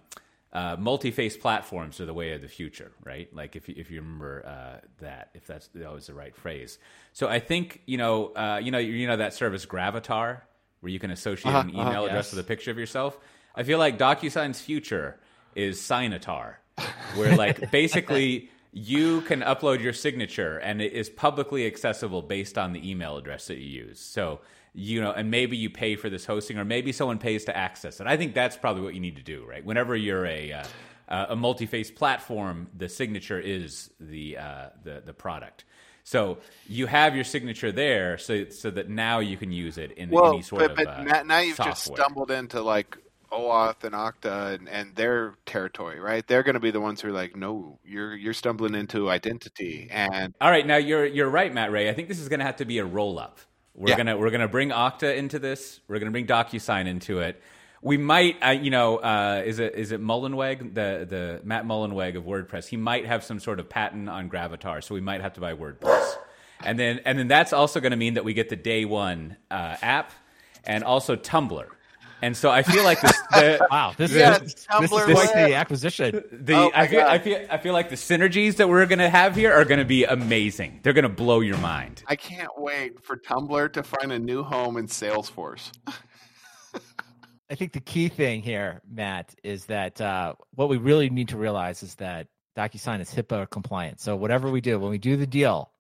uh, 0.52 0.76
multi-face 0.78 1.36
platforms 1.36 2.00
are 2.00 2.06
the 2.06 2.14
way 2.14 2.32
of 2.32 2.42
the 2.42 2.48
future, 2.48 2.92
right? 3.04 3.34
Like 3.34 3.56
if 3.56 3.68
you, 3.68 3.74
if 3.78 3.90
you 3.90 4.00
remember 4.00 4.44
uh, 4.46 4.86
that, 5.00 5.30
if 5.34 5.46
that's 5.46 5.68
that 5.68 5.92
was 5.92 6.06
the 6.06 6.14
right 6.14 6.34
phrase. 6.36 6.78
So 7.12 7.28
I 7.28 7.38
think 7.38 7.80
you 7.86 7.96
know 7.98 8.26
uh, 8.34 8.60
you 8.62 8.70
know 8.70 8.78
you 8.78 9.06
know 9.06 9.16
that 9.16 9.34
service 9.34 9.64
Gravatar 9.66 10.42
where 10.80 10.90
you 10.90 10.98
can 10.98 11.10
associate 11.10 11.54
an 11.54 11.70
Uh-huh, 11.70 11.80
email 11.88 12.04
address 12.04 12.26
yes. 12.26 12.32
with 12.32 12.44
a 12.44 12.48
picture 12.48 12.70
of 12.70 12.78
yourself. 12.78 13.18
I 13.54 13.62
feel 13.62 13.78
like 13.78 13.98
DocuSign's 13.98 14.60
future 14.60 15.18
is 15.54 15.78
Signatar, 15.78 16.54
where 17.14 17.36
like 17.36 17.70
basically 17.70 18.50
you 18.72 19.20
can 19.22 19.40
upload 19.42 19.80
your 19.82 19.92
signature 19.92 20.58
and 20.58 20.80
it 20.80 20.92
is 20.92 21.08
publicly 21.10 21.66
accessible 21.66 22.22
based 22.22 22.56
on 22.58 22.72
the 22.72 22.90
email 22.90 23.16
address 23.16 23.46
that 23.46 23.58
you 23.58 23.84
use. 23.84 24.00
So 24.00 24.40
you 24.74 25.00
know, 25.00 25.12
and 25.12 25.30
maybe 25.30 25.56
you 25.56 25.68
pay 25.68 25.96
for 25.96 26.08
this 26.08 26.24
hosting, 26.24 26.58
or 26.58 26.64
maybe 26.64 26.92
someone 26.92 27.18
pays 27.18 27.44
to 27.44 27.56
access 27.56 28.00
it. 28.00 28.06
I 28.06 28.16
think 28.16 28.34
that's 28.34 28.56
probably 28.56 28.82
what 28.82 28.94
you 28.94 29.00
need 29.00 29.16
to 29.16 29.22
do, 29.22 29.44
right? 29.44 29.64
Whenever 29.64 29.94
you're 29.94 30.26
a 30.26 30.52
uh, 30.52 30.64
uh, 31.08 31.26
a 31.30 31.36
multi-face 31.36 31.90
platform, 31.90 32.68
the 32.76 32.88
signature 32.88 33.38
is 33.38 33.90
the 34.00 34.38
uh, 34.38 34.68
the 34.82 35.02
the 35.04 35.12
product. 35.12 35.64
So 36.04 36.38
you 36.68 36.86
have 36.86 37.14
your 37.14 37.24
signature 37.24 37.70
there, 37.70 38.18
so 38.18 38.48
so 38.48 38.70
that 38.70 38.88
now 38.88 39.20
you 39.20 39.36
can 39.36 39.52
use 39.52 39.78
it 39.78 39.92
in 39.92 40.10
Well, 40.10 40.32
any 40.32 40.42
sort 40.42 40.60
but, 40.60 40.70
of 40.70 40.76
but 40.76 40.88
uh, 40.88 41.22
now, 41.22 41.40
you've 41.40 41.56
just 41.58 41.84
stumbled 41.84 42.30
into 42.30 42.60
like 42.62 42.96
OAuth 43.30 43.84
and 43.84 43.94
Okta 43.94 44.54
and, 44.54 44.68
and 44.68 44.94
their 44.96 45.34
territory, 45.46 46.00
right? 46.00 46.26
They're 46.26 46.42
going 46.42 46.54
to 46.54 46.60
be 46.60 46.70
the 46.70 46.80
ones 46.80 47.00
who 47.00 47.08
are 47.08 47.12
like, 47.12 47.36
"No, 47.36 47.78
you're 47.84 48.16
you're 48.16 48.32
stumbling 48.32 48.74
into 48.74 49.10
identity." 49.10 49.88
And 49.90 50.34
All 50.40 50.50
right, 50.50 50.66
now 50.66 50.76
you're 50.76 51.06
you're 51.06 51.30
right, 51.30 51.52
Matt 51.52 51.70
Ray. 51.70 51.88
I 51.88 51.94
think 51.94 52.08
this 52.08 52.18
is 52.18 52.28
going 52.28 52.40
to 52.40 52.46
have 52.46 52.56
to 52.56 52.64
be 52.64 52.78
a 52.78 52.84
roll 52.84 53.18
up. 53.18 53.38
We're 53.74 53.90
Yeah. 53.90 53.96
gonna 53.96 54.16
we're 54.18 54.30
gonna 54.30 54.48
bring 54.48 54.70
Okta 54.70 55.16
into 55.16 55.38
this. 55.38 55.80
We're 55.88 55.98
gonna 55.98 56.10
bring 56.10 56.26
DocuSign 56.26 56.86
into 56.86 57.20
it. 57.20 57.40
We 57.84 57.96
might, 57.96 58.36
uh, 58.46 58.50
you 58.50 58.70
know, 58.70 58.98
uh, 58.98 59.42
is 59.44 59.58
it 59.58 59.74
is 59.74 59.90
it 59.92 60.00
Mullenweg, 60.00 60.74
the 60.74 61.06
the 61.08 61.40
Matt 61.42 61.64
Mullenweg 61.64 62.16
of 62.16 62.24
WordPress? 62.24 62.68
He 62.68 62.76
might 62.76 63.06
have 63.06 63.24
some 63.24 63.40
sort 63.40 63.58
of 63.58 63.68
patent 63.68 64.08
on 64.08 64.28
Gravatar, 64.30 64.84
so 64.84 64.94
we 64.94 65.00
might 65.00 65.20
have 65.20 65.32
to 65.34 65.40
buy 65.40 65.54
WordPress. 65.54 66.14
And 66.64 66.78
then 66.78 67.00
and 67.04 67.18
then 67.18 67.26
that's 67.28 67.52
also 67.52 67.80
going 67.80 67.90
to 67.90 67.96
mean 67.96 68.14
that 68.14 68.24
we 68.24 68.34
get 68.34 68.48
the 68.50 68.56
day 68.56 68.84
one 68.84 69.36
uh, 69.50 69.76
app 69.82 70.12
and 70.64 70.84
also 70.84 71.16
Tumblr. 71.16 71.66
And 72.22 72.36
so 72.36 72.50
I 72.50 72.62
feel 72.62 72.84
like 72.84 73.00
this, 73.00 73.18
the, 73.32 73.66
Wow, 73.70 73.94
this 73.96 74.12
Yeah, 74.12 74.36
is 74.36 74.40
this 74.40 74.54
is 74.54 74.66
Tumblr 74.66 75.12
quite 75.12 75.34
the 75.34 75.54
acquisition. 75.54 76.22
the 76.32 76.54
Oh 76.54 76.70
I 76.74 76.86
feel 76.86 77.00
God. 77.00 77.08
I 77.10 77.18
feel 77.18 77.46
I 77.50 77.58
feel 77.58 77.72
like 77.72 77.90
the 77.90 77.96
synergies 77.96 78.56
that 78.56 78.68
we're 78.68 78.86
going 78.86 79.00
to 79.00 79.10
have 79.10 79.34
here 79.34 79.52
are 79.52 79.64
going 79.64 79.80
to 79.80 79.84
be 79.84 80.04
amazing. 80.04 80.80
They're 80.82 80.92
going 80.92 81.02
to 81.02 81.08
blow 81.08 81.40
your 81.40 81.58
mind. 81.58 82.04
I 82.06 82.14
can't 82.16 82.50
wait 82.56 83.04
for 83.04 83.16
Tumblr 83.16 83.72
to 83.72 83.82
find 83.82 84.12
a 84.12 84.18
new 84.18 84.42
home 84.44 84.76
in 84.76 84.86
Salesforce. 84.86 85.72
I 87.50 87.54
think 87.54 87.72
the 87.72 87.80
key 87.80 88.08
thing 88.08 88.40
here, 88.40 88.80
Matt, 88.90 89.34
is 89.44 89.66
that 89.66 90.00
uh, 90.00 90.34
what 90.54 90.70
we 90.70 90.78
really 90.78 91.10
need 91.10 91.28
to 91.28 91.36
realize 91.36 91.82
is 91.82 91.94
that 91.96 92.28
DocuSign 92.56 93.00
is 93.00 93.12
HIPAA 93.12 93.50
compliant. 93.50 94.00
So 94.00 94.16
whatever 94.16 94.50
we 94.50 94.62
do, 94.62 94.78
when 94.78 94.90
we 94.90 94.96
do 94.96 95.16
the 95.16 95.26
deal, 95.26 95.70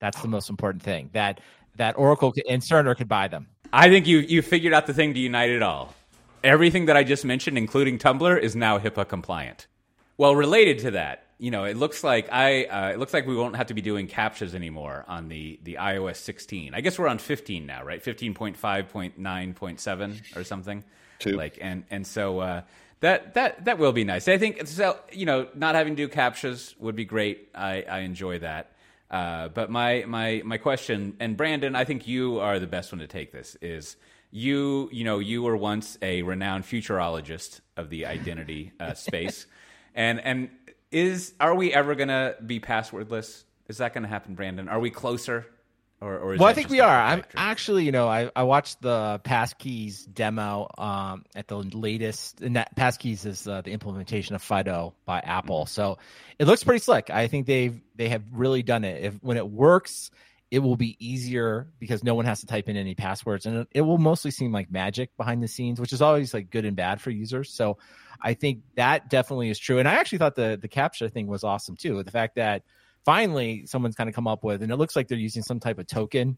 that's 0.00 0.22
the 0.22 0.28
most 0.28 0.48
important 0.48 0.82
thing. 0.82 1.10
That 1.12 1.40
that 1.76 1.98
Oracle 1.98 2.32
and 2.48 2.62
Cerner 2.62 2.96
could 2.96 3.08
buy 3.08 3.28
them. 3.28 3.48
I 3.72 3.88
think 3.88 4.06
you 4.06 4.18
you 4.18 4.42
figured 4.42 4.72
out 4.72 4.86
the 4.86 4.94
thing 4.94 5.14
to 5.14 5.20
unite 5.20 5.50
it 5.50 5.62
all. 5.62 5.94
Everything 6.42 6.86
that 6.86 6.96
I 6.96 7.04
just 7.04 7.24
mentioned, 7.24 7.58
including 7.58 7.98
Tumblr, 7.98 8.40
is 8.40 8.54
now 8.54 8.78
HIPAA 8.78 9.08
compliant. 9.08 9.66
Well, 10.16 10.34
related 10.34 10.78
to 10.80 10.90
that, 10.92 11.26
you 11.38 11.50
know, 11.50 11.64
it 11.64 11.76
looks 11.76 12.02
like 12.02 12.32
I 12.32 12.64
uh, 12.64 12.88
it 12.90 12.98
looks 12.98 13.12
like 13.12 13.26
we 13.26 13.36
won't 13.36 13.56
have 13.56 13.66
to 13.68 13.74
be 13.74 13.82
doing 13.82 14.08
captchas 14.08 14.54
anymore 14.54 15.04
on 15.06 15.28
the 15.28 15.60
the 15.62 15.76
iOS 15.80 16.16
16. 16.16 16.74
I 16.74 16.80
guess 16.80 16.98
we're 16.98 17.08
on 17.08 17.18
15 17.18 17.66
now, 17.66 17.84
right? 17.84 18.02
15.5.9.7 18.02 20.36
or 20.36 20.44
something. 20.44 20.82
Two. 21.18 21.32
Like 21.32 21.58
and 21.60 21.84
and 21.90 22.06
so 22.06 22.38
uh, 22.40 22.62
that 23.00 23.34
that 23.34 23.66
that 23.66 23.78
will 23.78 23.92
be 23.92 24.04
nice. 24.04 24.28
I 24.28 24.38
think 24.38 24.66
so. 24.66 24.98
You 25.12 25.26
know, 25.26 25.48
not 25.54 25.74
having 25.74 25.94
to 25.96 26.06
do 26.06 26.12
captchas 26.12 26.78
would 26.80 26.96
be 26.96 27.04
great. 27.04 27.50
I 27.54 27.82
I 27.82 27.98
enjoy 28.00 28.38
that. 28.40 28.72
Uh, 29.10 29.48
but 29.48 29.70
my 29.70 30.04
my 30.06 30.42
my 30.44 30.58
question, 30.58 31.16
and 31.18 31.36
Brandon, 31.36 31.74
I 31.74 31.84
think 31.84 32.06
you 32.06 32.40
are 32.40 32.58
the 32.58 32.66
best 32.66 32.92
one 32.92 32.98
to 32.98 33.06
take 33.06 33.32
this. 33.32 33.56
Is 33.62 33.96
you 34.30 34.88
you 34.92 35.04
know 35.04 35.18
you 35.18 35.42
were 35.42 35.56
once 35.56 35.96
a 36.02 36.22
renowned 36.22 36.64
futurologist 36.64 37.60
of 37.76 37.88
the 37.88 38.06
identity 38.06 38.72
uh, 38.78 38.94
space, 38.94 39.46
and 39.94 40.20
and 40.20 40.50
is 40.90 41.34
are 41.40 41.54
we 41.54 41.72
ever 41.72 41.94
gonna 41.94 42.34
be 42.44 42.60
passwordless? 42.60 43.44
Is 43.68 43.78
that 43.78 43.94
gonna 43.94 44.08
happen, 44.08 44.34
Brandon? 44.34 44.68
Are 44.68 44.80
we 44.80 44.90
closer? 44.90 45.46
Or, 46.00 46.16
or 46.16 46.34
is 46.34 46.40
Well, 46.40 46.48
I 46.48 46.52
think 46.52 46.68
we 46.68 46.80
are. 46.80 47.00
I'm 47.00 47.24
actually, 47.36 47.84
you 47.84 47.90
know, 47.90 48.06
I, 48.06 48.30
I 48.36 48.44
watched 48.44 48.80
the 48.80 49.20
Passkeys 49.24 50.06
demo 50.12 50.68
um, 50.78 51.24
at 51.34 51.48
the 51.48 51.56
latest. 51.56 52.40
And 52.40 52.54
that 52.54 52.76
Passkeys 52.76 53.26
is 53.26 53.48
uh, 53.48 53.62
the 53.62 53.72
implementation 53.72 54.36
of 54.36 54.42
Fido 54.42 54.94
by 55.06 55.18
Apple. 55.18 55.66
So 55.66 55.98
it 56.38 56.46
looks 56.46 56.62
pretty 56.62 56.78
slick. 56.78 57.10
I 57.10 57.26
think 57.26 57.46
they've 57.46 57.80
they 57.96 58.10
have 58.10 58.22
really 58.32 58.62
done 58.62 58.84
it. 58.84 59.04
If 59.04 59.14
when 59.22 59.36
it 59.36 59.48
works 59.48 60.10
it 60.50 60.60
will 60.60 60.76
be 60.76 60.96
easier 60.98 61.68
because 61.78 62.02
no 62.02 62.14
one 62.14 62.24
has 62.24 62.40
to 62.40 62.46
type 62.46 62.68
in 62.68 62.76
any 62.76 62.94
passwords 62.94 63.46
and 63.46 63.58
it, 63.58 63.68
it 63.72 63.80
will 63.82 63.98
mostly 63.98 64.30
seem 64.30 64.52
like 64.52 64.70
magic 64.70 65.14
behind 65.16 65.42
the 65.42 65.48
scenes 65.48 65.80
which 65.80 65.92
is 65.92 66.00
always 66.00 66.32
like 66.32 66.50
good 66.50 66.64
and 66.64 66.76
bad 66.76 67.00
for 67.00 67.10
users 67.10 67.50
so 67.50 67.76
i 68.22 68.34
think 68.34 68.62
that 68.74 69.10
definitely 69.10 69.50
is 69.50 69.58
true 69.58 69.78
and 69.78 69.86
i 69.86 69.94
actually 69.94 70.18
thought 70.18 70.34
the 70.36 70.58
the 70.60 70.68
captcha 70.68 71.12
thing 71.12 71.26
was 71.26 71.44
awesome 71.44 71.76
too 71.76 72.02
the 72.02 72.10
fact 72.10 72.36
that 72.36 72.62
finally 73.04 73.66
someone's 73.66 73.94
kind 73.94 74.08
of 74.08 74.14
come 74.14 74.26
up 74.26 74.44
with 74.44 74.62
and 74.62 74.72
it 74.72 74.76
looks 74.76 74.96
like 74.96 75.08
they're 75.08 75.18
using 75.18 75.42
some 75.42 75.60
type 75.60 75.78
of 75.78 75.86
token 75.86 76.36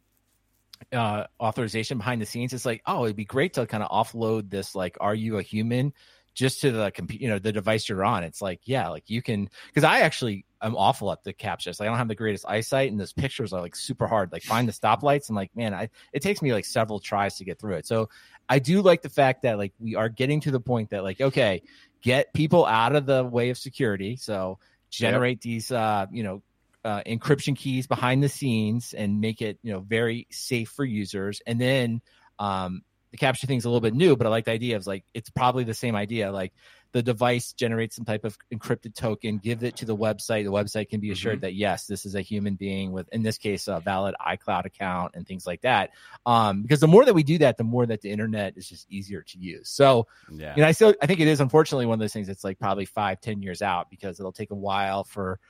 uh 0.92 1.24
authorization 1.40 1.98
behind 1.98 2.22
the 2.22 2.26
scenes 2.26 2.52
it's 2.52 2.64
like 2.64 2.82
oh 2.86 3.04
it'd 3.04 3.16
be 3.16 3.24
great 3.24 3.54
to 3.54 3.66
kind 3.66 3.82
of 3.82 3.90
offload 3.90 4.48
this 4.48 4.74
like 4.74 4.96
are 5.00 5.14
you 5.14 5.38
a 5.38 5.42
human 5.42 5.92
just 6.34 6.61
to 6.61 6.70
the 6.70 6.90
computer, 6.90 7.22
you 7.22 7.28
know, 7.28 7.38
the 7.38 7.52
device 7.52 7.88
you're 7.88 8.04
on. 8.04 8.24
It's 8.24 8.40
like, 8.40 8.61
yeah, 8.64 8.88
like 8.88 9.11
you 9.11 9.22
can, 9.22 9.48
because 9.66 9.84
I 9.84 10.00
actually 10.00 10.44
I'm 10.61 10.76
awful 10.76 11.11
at 11.12 11.24
the 11.24 11.32
captchas. 11.32 11.80
Like 11.80 11.86
I 11.86 11.90
don't 11.90 11.98
have 11.98 12.08
the 12.08 12.14
greatest 12.14 12.44
eyesight, 12.48 12.90
and 12.90 13.00
those 13.00 13.12
pictures 13.12 13.52
are 13.52 13.61
like 13.61 13.74
super 13.74 14.06
hard. 14.06 14.32
Like 14.32 14.42
find 14.42 14.68
the 14.68 14.72
stoplights, 14.72 15.28
and 15.28 15.36
like, 15.36 15.54
man, 15.56 15.74
I 15.74 15.88
it 16.12 16.22
takes 16.22 16.42
me 16.42 16.52
like 16.52 16.64
several 16.64 17.00
tries 17.00 17.36
to 17.38 17.44
get 17.44 17.58
through 17.58 17.74
it. 17.74 17.86
So 17.86 18.08
I 18.48 18.58
do 18.58 18.82
like 18.82 19.02
the 19.02 19.08
fact 19.08 19.42
that 19.42 19.58
like 19.58 19.72
we 19.78 19.96
are 19.96 20.08
getting 20.08 20.40
to 20.42 20.50
the 20.50 20.61
point 20.61 20.90
that 20.90 21.02
like, 21.02 21.20
okay, 21.20 21.62
get 22.02 22.32
people 22.32 22.66
out 22.66 22.94
of 22.94 23.06
the 23.06 23.24
way 23.24 23.50
of 23.50 23.58
security. 23.58 24.16
So 24.16 24.58
generate 24.90 25.38
yep. 25.38 25.42
these, 25.42 25.72
uh, 25.72 26.06
you 26.11 26.22
know, 26.22 26.42
uh, 26.85 27.03
encryption 27.07 27.57
keys 27.57 27.87
behind 27.87 28.22
the 28.22 28.28
scenes 28.28 28.95
and 28.95 29.20
make 29.20 29.43
it 29.43 29.59
you 29.62 29.72
know 29.72 29.81
very 29.81 30.26
safe 30.31 30.70
for 30.70 30.85
users 30.85 31.43
and 31.47 31.61
then 31.61 32.01
um, 32.39 32.83
the 33.11 33.16
captcha 33.16 33.47
thing's 33.47 33.64
a 33.64 33.68
little 33.68 33.81
bit 33.81 33.95
new, 33.95 34.16
but 34.16 34.26
I 34.26 34.31
like 34.31 34.45
the 34.45 34.53
idea 34.53 34.76
of 34.76 34.87
like 34.87 35.05
it's 35.14 35.31
probably 35.31 35.64
the 35.64 35.74
same 35.74 35.97
idea. 35.97 36.31
Like 36.31 36.53
the 36.93 37.03
device 37.03 37.53
generates 37.53 37.97
some 37.97 38.05
type 38.05 38.24
of 38.24 38.39
encrypted 38.53 38.95
token, 38.95 39.39
give 39.39 39.64
it 39.64 39.76
to 39.78 39.85
the 39.85 39.97
website. 39.97 40.45
The 40.45 40.53
website 40.53 40.89
can 40.89 41.01
be 41.01 41.11
assured 41.11 41.37
mm-hmm. 41.37 41.43
that 41.43 41.55
yes, 41.55 41.87
this 41.87 42.07
is 42.07 42.14
a 42.14 42.20
human 42.20 42.55
being 42.55 42.93
with, 42.93 43.09
in 43.12 43.22
this 43.22 43.37
case, 43.37 43.66
a 43.66 43.81
valid 43.81 44.14
iCloud 44.24 44.64
account 44.64 45.12
and 45.14 45.26
things 45.26 45.45
like 45.45 45.62
that. 45.62 45.91
Um, 46.24 46.62
because 46.62 46.81
the 46.81 46.89
more 46.89 47.05
that 47.05 47.14
we 47.14 47.24
do 47.24 47.39
that, 47.39 47.57
the 47.57 47.64
more 47.64 47.85
that 47.85 48.01
the 48.01 48.11
internet 48.11 48.57
is 48.57 48.68
just 48.68 48.87
easier 48.89 49.22
to 49.22 49.39
use. 49.39 49.68
So, 49.68 50.07
yeah, 50.31 50.55
you 50.55 50.62
know, 50.62 50.68
I 50.68 50.72
still 50.72 50.95
I 51.03 51.07
think 51.07 51.18
it 51.18 51.28
is 51.28 51.41
unfortunately 51.41 51.87
one 51.87 51.95
of 51.95 52.01
those 52.01 52.12
things 52.12 52.28
that's 52.28 52.45
like 52.45 52.61
probably 52.61 52.85
five, 52.85 53.20
ten 53.20 53.43
years 53.43 53.61
out 53.61 53.91
because 53.91 54.20
it'll 54.20 54.33
take 54.33 54.53
a 54.53 54.57
while 54.57 55.03
for 55.03 55.41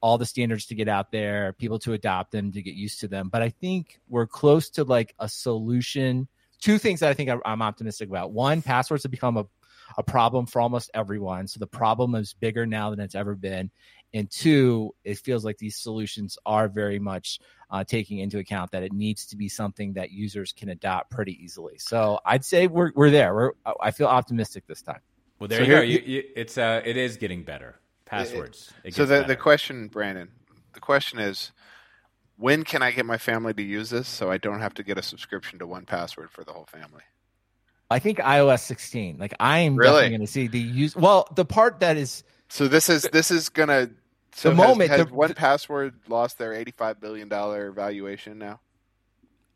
all 0.00 0.18
the 0.18 0.26
standards 0.26 0.66
to 0.66 0.74
get 0.74 0.88
out 0.88 1.10
there, 1.10 1.52
people 1.54 1.78
to 1.80 1.92
adopt 1.92 2.32
them, 2.32 2.52
to 2.52 2.62
get 2.62 2.74
used 2.74 3.00
to 3.00 3.08
them. 3.08 3.28
But 3.28 3.42
I 3.42 3.50
think 3.50 3.98
we're 4.08 4.26
close 4.26 4.70
to 4.70 4.84
like 4.84 5.14
a 5.18 5.28
solution 5.28 6.28
two 6.60 6.78
things 6.78 7.00
that 7.00 7.10
I 7.10 7.14
think 7.14 7.30
I'm 7.44 7.62
optimistic 7.62 8.08
about. 8.08 8.32
One, 8.32 8.62
passwords 8.62 9.04
have 9.04 9.12
become 9.12 9.36
a, 9.36 9.46
a 9.96 10.02
problem 10.02 10.46
for 10.46 10.60
almost 10.60 10.90
everyone. 10.94 11.46
So 11.46 11.58
the 11.58 11.66
problem 11.66 12.14
is 12.14 12.34
bigger 12.34 12.66
now 12.66 12.90
than 12.90 13.00
it's 13.00 13.14
ever 13.14 13.34
been. 13.34 13.70
And 14.14 14.30
two, 14.30 14.94
it 15.04 15.18
feels 15.18 15.44
like 15.44 15.58
these 15.58 15.76
solutions 15.76 16.38
are 16.46 16.68
very 16.68 16.98
much 16.98 17.40
uh, 17.70 17.84
taking 17.84 18.18
into 18.18 18.38
account 18.38 18.72
that 18.72 18.82
it 18.82 18.92
needs 18.92 19.26
to 19.26 19.36
be 19.36 19.48
something 19.48 19.94
that 19.94 20.10
users 20.10 20.52
can 20.52 20.70
adopt 20.70 21.10
pretty 21.10 21.38
easily. 21.42 21.76
So 21.78 22.18
I'd 22.24 22.44
say 22.44 22.66
we're 22.68 22.92
we're 22.94 23.10
there. 23.10 23.34
We're 23.34 23.52
I 23.80 23.90
feel 23.90 24.06
optimistic 24.06 24.66
this 24.66 24.80
time. 24.80 25.00
Well, 25.38 25.48
there 25.48 25.58
so 25.58 25.64
you 25.64 25.70
go. 25.70 25.80
You, 25.82 26.02
you, 26.04 26.22
it's 26.34 26.56
uh, 26.56 26.80
it 26.86 26.96
is 26.96 27.18
getting 27.18 27.44
better. 27.44 27.78
Passwords. 28.08 28.72
It, 28.84 28.94
so 28.94 29.04
the 29.04 29.16
better. 29.16 29.28
the 29.28 29.36
question, 29.36 29.88
Brandon, 29.88 30.28
the 30.74 30.80
question 30.80 31.18
is, 31.18 31.52
when 32.36 32.64
can 32.64 32.82
I 32.82 32.92
get 32.92 33.04
my 33.04 33.18
family 33.18 33.52
to 33.54 33.62
use 33.62 33.90
this 33.90 34.08
so 34.08 34.30
I 34.30 34.38
don't 34.38 34.60
have 34.60 34.74
to 34.74 34.82
get 34.82 34.96
a 34.96 35.02
subscription 35.02 35.58
to 35.58 35.66
1Password 35.66 36.30
for 36.30 36.44
the 36.44 36.52
whole 36.52 36.66
family? 36.66 37.02
I 37.90 37.98
think 37.98 38.18
iOS 38.18 38.60
16. 38.60 39.18
Like 39.18 39.34
I 39.40 39.60
am 39.60 39.76
really? 39.76 39.90
definitely 39.90 40.10
going 40.10 40.26
to 40.26 40.32
see 40.32 40.46
the 40.46 40.58
use. 40.58 40.94
Well, 40.94 41.28
the 41.34 41.44
part 41.44 41.80
that 41.80 41.96
is. 41.96 42.22
So 42.48 42.68
this 42.68 42.88
is 42.88 43.02
this 43.12 43.30
is 43.30 43.48
going 43.48 43.68
to. 43.68 43.90
So 44.34 44.50
the 44.50 44.56
has, 44.56 44.68
moment 44.68 44.90
has 44.90 45.06
the, 45.06 45.12
1Password 45.12 45.94
lost 46.06 46.38
their 46.38 46.52
85 46.52 47.00
billion 47.00 47.28
dollar 47.28 47.72
valuation 47.72 48.38
now. 48.38 48.60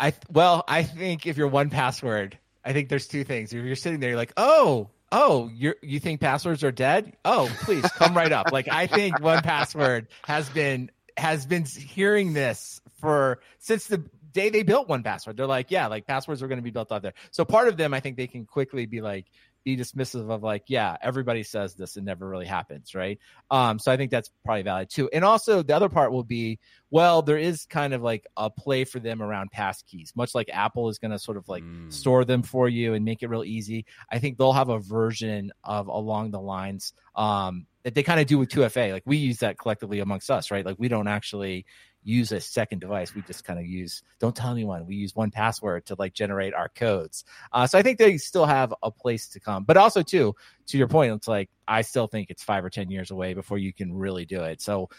I 0.01 0.15
well, 0.31 0.65
I 0.67 0.83
think 0.83 1.27
if 1.27 1.37
you're 1.37 1.51
1Password, 1.51 2.35
I 2.65 2.73
think 2.73 2.89
there's 2.89 3.07
two 3.07 3.23
things. 3.23 3.53
If 3.53 3.65
you're 3.65 3.77
sitting 3.77 4.01
there, 4.01 4.11
you're 4.11 4.19
like, 4.19 4.33
oh, 4.37 4.91
oh, 5.13 5.51
you 5.55 5.75
you 5.83 6.01
think 6.01 6.21
passwords 6.21 6.65
are 6.65 6.73
dead? 6.73 7.17
Oh, 7.25 7.55
please 7.61 7.85
come 7.93 8.17
right 8.17 8.33
up. 8.33 8.51
Like 8.51 8.67
I 8.69 8.87
think 8.87 9.21
1Password 9.21 10.07
has 10.25 10.49
been 10.49 10.91
has 11.17 11.47
been 11.47 11.65
hearing 11.65 12.33
this 12.33 12.81
for 13.01 13.41
since 13.59 13.87
the 13.87 14.03
day 14.33 14.49
they 14.49 14.63
built 14.63 14.89
1Password. 14.89 15.37
They're 15.37 15.47
like, 15.47 15.71
yeah, 15.71 15.87
like 15.87 16.07
passwords 16.07 16.43
are 16.43 16.49
going 16.49 16.59
to 16.59 16.63
be 16.63 16.71
built 16.71 16.91
out 16.91 17.03
there. 17.03 17.15
So 17.31 17.45
part 17.45 17.69
of 17.69 17.77
them, 17.77 17.95
I 17.95 18.01
think 18.01 18.17
they 18.17 18.27
can 18.27 18.47
quickly 18.47 18.87
be 18.87 19.01
like, 19.01 19.27
be 19.65 19.77
dismissive 19.77 20.31
of 20.31 20.43
like, 20.43 20.65
yeah, 20.67 20.97
everybody 21.01 21.43
says 21.43 21.75
this 21.75 21.97
and 21.97 22.07
never 22.07 22.29
really 22.29 22.47
happens, 22.47 22.95
right? 22.95 23.19
Um, 23.51 23.79
so 23.79 23.93
I 23.93 23.97
think 23.97 24.11
that's 24.11 24.31
probably 24.45 24.63
valid 24.63 24.91
too. 24.91 25.09
And 25.13 25.25
also 25.25 25.63
the 25.63 25.75
other 25.75 25.89
part 25.89 26.13
will 26.13 26.25
be, 26.25 26.59
well, 26.91 27.23
there 27.23 27.39
is 27.39 27.65
kind 27.67 27.95
of 27.95 28.03
like 28.03 28.27
a 28.37 28.51
play 28.51 28.85
for 28.85 29.01
them 29.01 29.23
around 29.23 29.51
pass 29.51 29.83
keys, 29.83 30.13
much 30.15 30.35
like 30.35 30.51
Apple 30.53 30.89
is 30.89 30.99
going 30.99 31.11
to 31.11 31.19
sort 31.19 31.37
of 31.37 31.49
like 31.49 31.63
mm. 31.63 31.93
store 31.93 32.25
them 32.25 32.43
for 32.43 32.69
you 32.69 32.95
and 32.95 33.05
make 33.05 33.23
it 33.23 33.29
real 33.29 33.45
easy. 33.45 33.87
I 34.11 34.19
think 34.19 34.39
they'll 34.39 34.53
have 34.53 34.69
a 34.69 34.79
version 34.79 35.53
of 35.65 35.89
along 35.89 36.33
the 36.33 36.41
lines 36.41 36.93
um, 37.15 37.67
that 37.83 37.95
they 37.95 38.03
kind 38.03 38.21
of 38.21 38.27
do 38.27 38.39
with 38.39 38.49
2FA. 38.49 38.93
Like 38.93 39.05
we 39.07 39.17
use 39.17 39.39
that 39.39 39.59
collectively 39.59 40.01
amongst 40.01 40.31
us, 40.31 40.51
right? 40.51 40.65
Like 40.65 40.77
we 40.79 40.89
don't 40.89 41.09
actually 41.09 41.67
use 42.05 42.33
a 42.33 42.41
second 42.41 42.81
device. 42.81 43.15
We 43.15 43.23
just 43.23 43.45
kind 43.45 43.59
of 43.59 43.67
use 43.67 44.03
don't 44.19 44.35
tell 44.35 44.53
anyone. 44.53 44.87
We 44.87 44.97
use 44.97 45.13
1Password 45.13 45.85
to 45.87 45.97
like 45.99 46.15
generate 46.15 46.55
our 46.55 46.69
codes. 46.69 47.25
Uh, 47.53 47.67
so 47.67 47.79
I 47.79 47.83
think 47.83 47.99
they 47.99 48.19
still 48.19 48.47
have 48.47 48.75
a 48.83 48.91
place 48.91 49.29
to 49.29 49.41
come. 49.41 49.65
But 49.65 49.77
also 49.77 50.03
too, 50.03 50.35
to 50.67 50.79
your 50.79 50.89
point, 50.89 51.13
it's 51.13 51.29
like 51.29 51.51
I 51.67 51.83
still 51.83 52.07
think 52.07 52.31
it's 52.31 52.43
five 52.43 52.65
or 52.65 52.71
ten 52.71 52.91
years 52.91 53.11
away 53.11 53.35
before 53.35 53.59
you 53.59 53.73
can 53.73 53.93
really 53.93 54.25
do 54.25 54.43
it. 54.43 54.61
So 54.61 54.91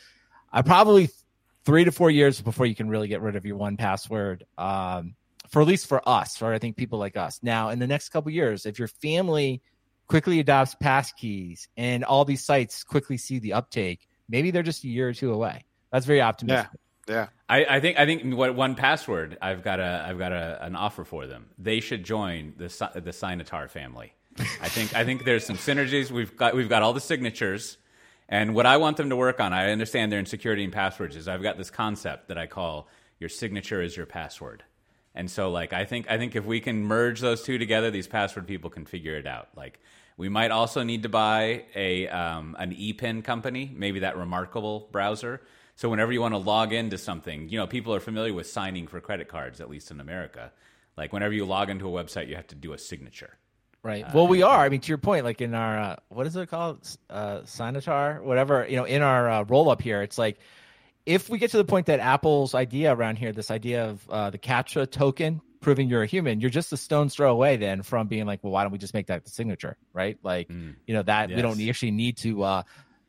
I 0.51 0.62
probably 0.62 1.10
three 1.66 1.86
to 1.86 1.91
four 1.91 2.12
years 2.12 2.41
before 2.41 2.66
you 2.66 2.76
can 2.76 2.89
really 2.89 3.08
get 3.08 3.22
rid 3.22 3.36
of 3.36 3.45
your 3.45 3.58
1Password. 3.58 4.43
Um, 4.58 5.16
for 5.49 5.62
at 5.62 5.68
least 5.68 5.88
for 5.88 6.08
us, 6.10 6.41
or 6.41 6.51
I 6.51 6.58
think 6.58 6.78
people 6.78 6.97
like 6.97 7.16
us. 7.16 7.39
Now, 7.43 7.70
in 7.70 7.78
the 7.78 7.86
next 7.86 8.10
couple 8.10 8.32
years, 8.32 8.66
if 8.66 8.80
your 8.80 8.88
family 8.88 9.62
quickly 10.08 10.39
adopts 10.39 10.76
passkeys 10.76 11.68
and 11.78 12.04
all 12.04 12.26
these 12.26 12.43
sites 12.43 12.84
quickly 12.84 13.18
see 13.18 13.38
the 13.38 13.54
uptake, 13.54 14.08
maybe 14.28 14.49
they're 14.51 14.64
just 14.64 14.84
a 14.84 14.88
year 14.88 15.10
or 15.10 15.14
two 15.14 15.32
away. 15.32 15.64
That's 15.91 16.08
very 16.08 16.22
optimistic. 16.22 16.72
Yeah. 16.74 16.80
Yeah, 17.08 17.28
I, 17.49 17.66
I, 17.66 17.80
think 17.82 17.99
I 17.99 18.06
think 18.06 18.34
what 18.34 18.56
1Password. 18.56 19.38
I've 19.41 19.62
got 19.62 19.80
a 19.80 20.06
I've 20.08 20.18
got 20.18 20.32
a, 20.32 20.64
an 20.64 20.76
offer 20.76 21.04
for 21.04 21.28
them. 21.28 21.47
They 21.58 21.82
should 21.82 22.04
join 22.04 22.54
the 22.58 22.68
the 22.95 23.12
Signatar 23.12 23.70
family. 23.70 24.14
I 24.39 24.70
think 24.70 24.95
I 24.95 25.04
think 25.04 25.26
there's 25.26 25.45
some 25.45 25.58
synergies. 25.58 26.12
We've 26.12 26.36
got 26.36 26.56
we've 26.56 26.70
got 26.70 26.82
all 26.82 26.93
the 26.93 27.01
signatures, 27.01 27.78
and 28.30 28.56
what 28.56 28.66
I 28.66 28.78
want 28.78 28.97
them 28.97 29.10
to 29.10 29.16
work 29.16 29.39
on. 29.39 29.54
I 29.54 29.72
understand 29.72 30.12
their 30.12 30.20
insecurity 30.20 30.64
and 30.64 30.72
passwords. 30.72 31.16
Is 31.16 31.28
I've 31.28 31.43
got 31.43 31.58
this 31.58 31.70
concept 31.70 32.30
that 32.30 32.38
I 32.38 32.47
call 32.47 32.88
your 33.20 33.30
signature 33.30 33.82
is 33.82 33.95
your 33.95 34.06
password. 34.06 34.64
And 35.16 35.30
so, 35.30 35.51
like, 35.51 35.74
I 35.74 35.86
think 35.86 36.10
I 36.10 36.18
think 36.18 36.36
if 36.36 36.45
we 36.45 36.60
can 36.60 36.84
merge 36.84 37.20
those 37.20 37.43
two 37.43 37.58
together, 37.58 37.91
these 37.91 38.08
password 38.08 38.47
people 38.47 38.70
can 38.70 38.86
figure 38.86 39.16
it 39.16 39.28
out. 39.28 39.49
Like, 39.56 39.80
we 40.18 40.30
might 40.30 40.51
also 40.51 40.84
need 40.84 41.04
to 41.04 41.10
buy 41.10 41.66
a 41.76 42.08
um, 42.08 42.56
an 42.58 42.72
ePIN 42.72 43.24
company, 43.24 43.72
maybe 43.76 43.99
that 43.99 44.16
reMarkable 44.16 44.91
browser. 44.91 45.41
So 45.76 45.89
whenever 45.89 46.11
you 46.11 46.21
want 46.21 46.34
to 46.34 46.38
log 46.38 46.71
into 46.71 46.97
something, 46.97 47.49
you 47.49 47.57
know, 47.57 47.67
people 47.67 47.93
are 47.95 47.99
familiar 47.99 48.34
with 48.34 48.47
signing 48.47 48.88
for 48.88 48.99
credit 49.01 49.28
cards, 49.28 49.59
at 49.59 49.69
least 49.69 49.91
in 49.91 49.99
America. 49.99 50.51
Like 50.97 51.11
whenever 51.11 51.34
you 51.34 51.45
log 51.45 51.69
into 51.69 51.88
a 51.88 52.03
website, 52.03 52.28
you 52.28 52.36
have 52.36 52.47
to 52.47 52.55
do 52.55 52.74
a 52.74 52.78
signature. 52.78 53.38
Right. 53.82 54.05
Uh, 54.05 54.11
well, 54.13 54.28
we 54.28 54.43
are. 54.43 54.59
I 54.59 54.69
mean, 54.69 54.82
to 54.82 54.88
your 54.88 54.97
point, 54.97 55.26
like 55.26 55.41
in 55.41 55.53
our 55.53 55.78
uh, 55.78 55.95
what 56.09 56.26
is 56.28 56.36
it 56.36 56.49
called, 56.49 56.88
uh, 57.09 57.39
Signatar, 57.39 58.21
whatever. 58.21 58.65
You 58.69 58.78
know, 58.78 58.86
in 58.86 59.01
our 59.01 59.30
uh, 59.30 59.43
roll 59.43 59.69
up 59.69 59.82
here, 59.82 60.01
it's 60.01 60.17
like 60.17 60.38
if 61.05 61.30
we 61.30 61.38
get 61.38 61.51
to 61.51 61.57
the 61.57 61.65
point 61.65 61.88
that 61.88 61.99
Apple's 61.99 62.55
idea 62.55 62.93
around 62.93 63.17
here, 63.17 63.34
this 63.34 63.51
idea 63.51 63.89
of 63.89 64.09
uh, 64.09 64.30
the 64.30 64.38
CAPTCHA 64.38 64.91
token 64.91 65.41
proving 65.59 65.89
you're 65.89 66.03
a 66.03 66.07
human, 66.07 66.39
you're 66.39 66.49
just 66.49 66.71
a 66.71 66.78
stone's 66.78 67.15
throw 67.15 67.32
away 67.32 67.57
then 67.57 67.82
from 67.82 68.07
being 68.07 68.26
like, 68.26 68.43
well, 68.43 68.51
why 68.51 68.63
don't 68.63 68.71
we 68.71 68.78
just 68.78 68.93
make 68.93 69.07
that 69.07 69.24
the 69.24 69.32
signature, 69.32 69.78
right? 69.93 70.17
Like, 70.21 70.49
mm. 70.49 70.76
you 70.86 70.93
know, 70.93 71.01
that 71.03 71.30
yes. 71.30 71.36
we 71.36 71.41
don't 71.41 71.59
actually 71.67 71.91
need 71.91 72.17
to, 72.17 72.43
uh, 72.43 72.63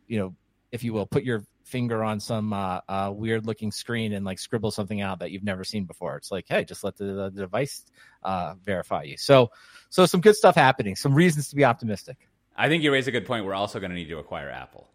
you 0.07 0.19
know, 0.19 0.35
if 0.73 0.83
you 0.83 0.93
will, 0.93 1.07
put 1.07 1.25
your 1.25 1.45
finger 1.65 2.05
on 2.05 2.21
some 2.21 2.53
uh, 2.53 2.81
uh, 2.89 3.11
weird 3.15 3.47
looking 3.47 3.73
screen 3.73 4.13
and 4.13 4.25
like 4.25 4.39
scribble 4.39 4.71
something 4.71 5.01
out 5.01 5.19
that 5.19 5.31
you've 5.31 5.43
never 5.43 5.65
seen 5.65 5.85
before. 5.85 6.17
It's 6.17 6.31
like, 6.31 6.47
hey, 6.49 6.65
just 6.65 6.85
let 6.85 6.97
the, 6.97 7.05
the 7.05 7.31
device 7.31 7.85
uh, 8.23 8.55
verify 8.63 9.03
you. 9.03 9.17
So, 9.17 9.51
so 9.89 10.07
some 10.07 10.21
good 10.21 10.37
stuff 10.37 10.55
happening. 10.55 10.95
Some 10.95 11.15
reasons 11.15 11.49
to 11.49 11.57
be 11.57 11.65
optimistic. 11.65 12.29
I 12.57 12.69
think 12.69 12.83
you 12.83 12.93
raise 12.93 13.09
a 13.09 13.11
good 13.11 13.27
point. 13.27 13.45
We're 13.45 13.55
also 13.55 13.81
going 13.81 13.91
to 13.91 13.97
need 13.97 14.09
to 14.09 14.19
acquire 14.19 14.49
Apple, 14.49 14.89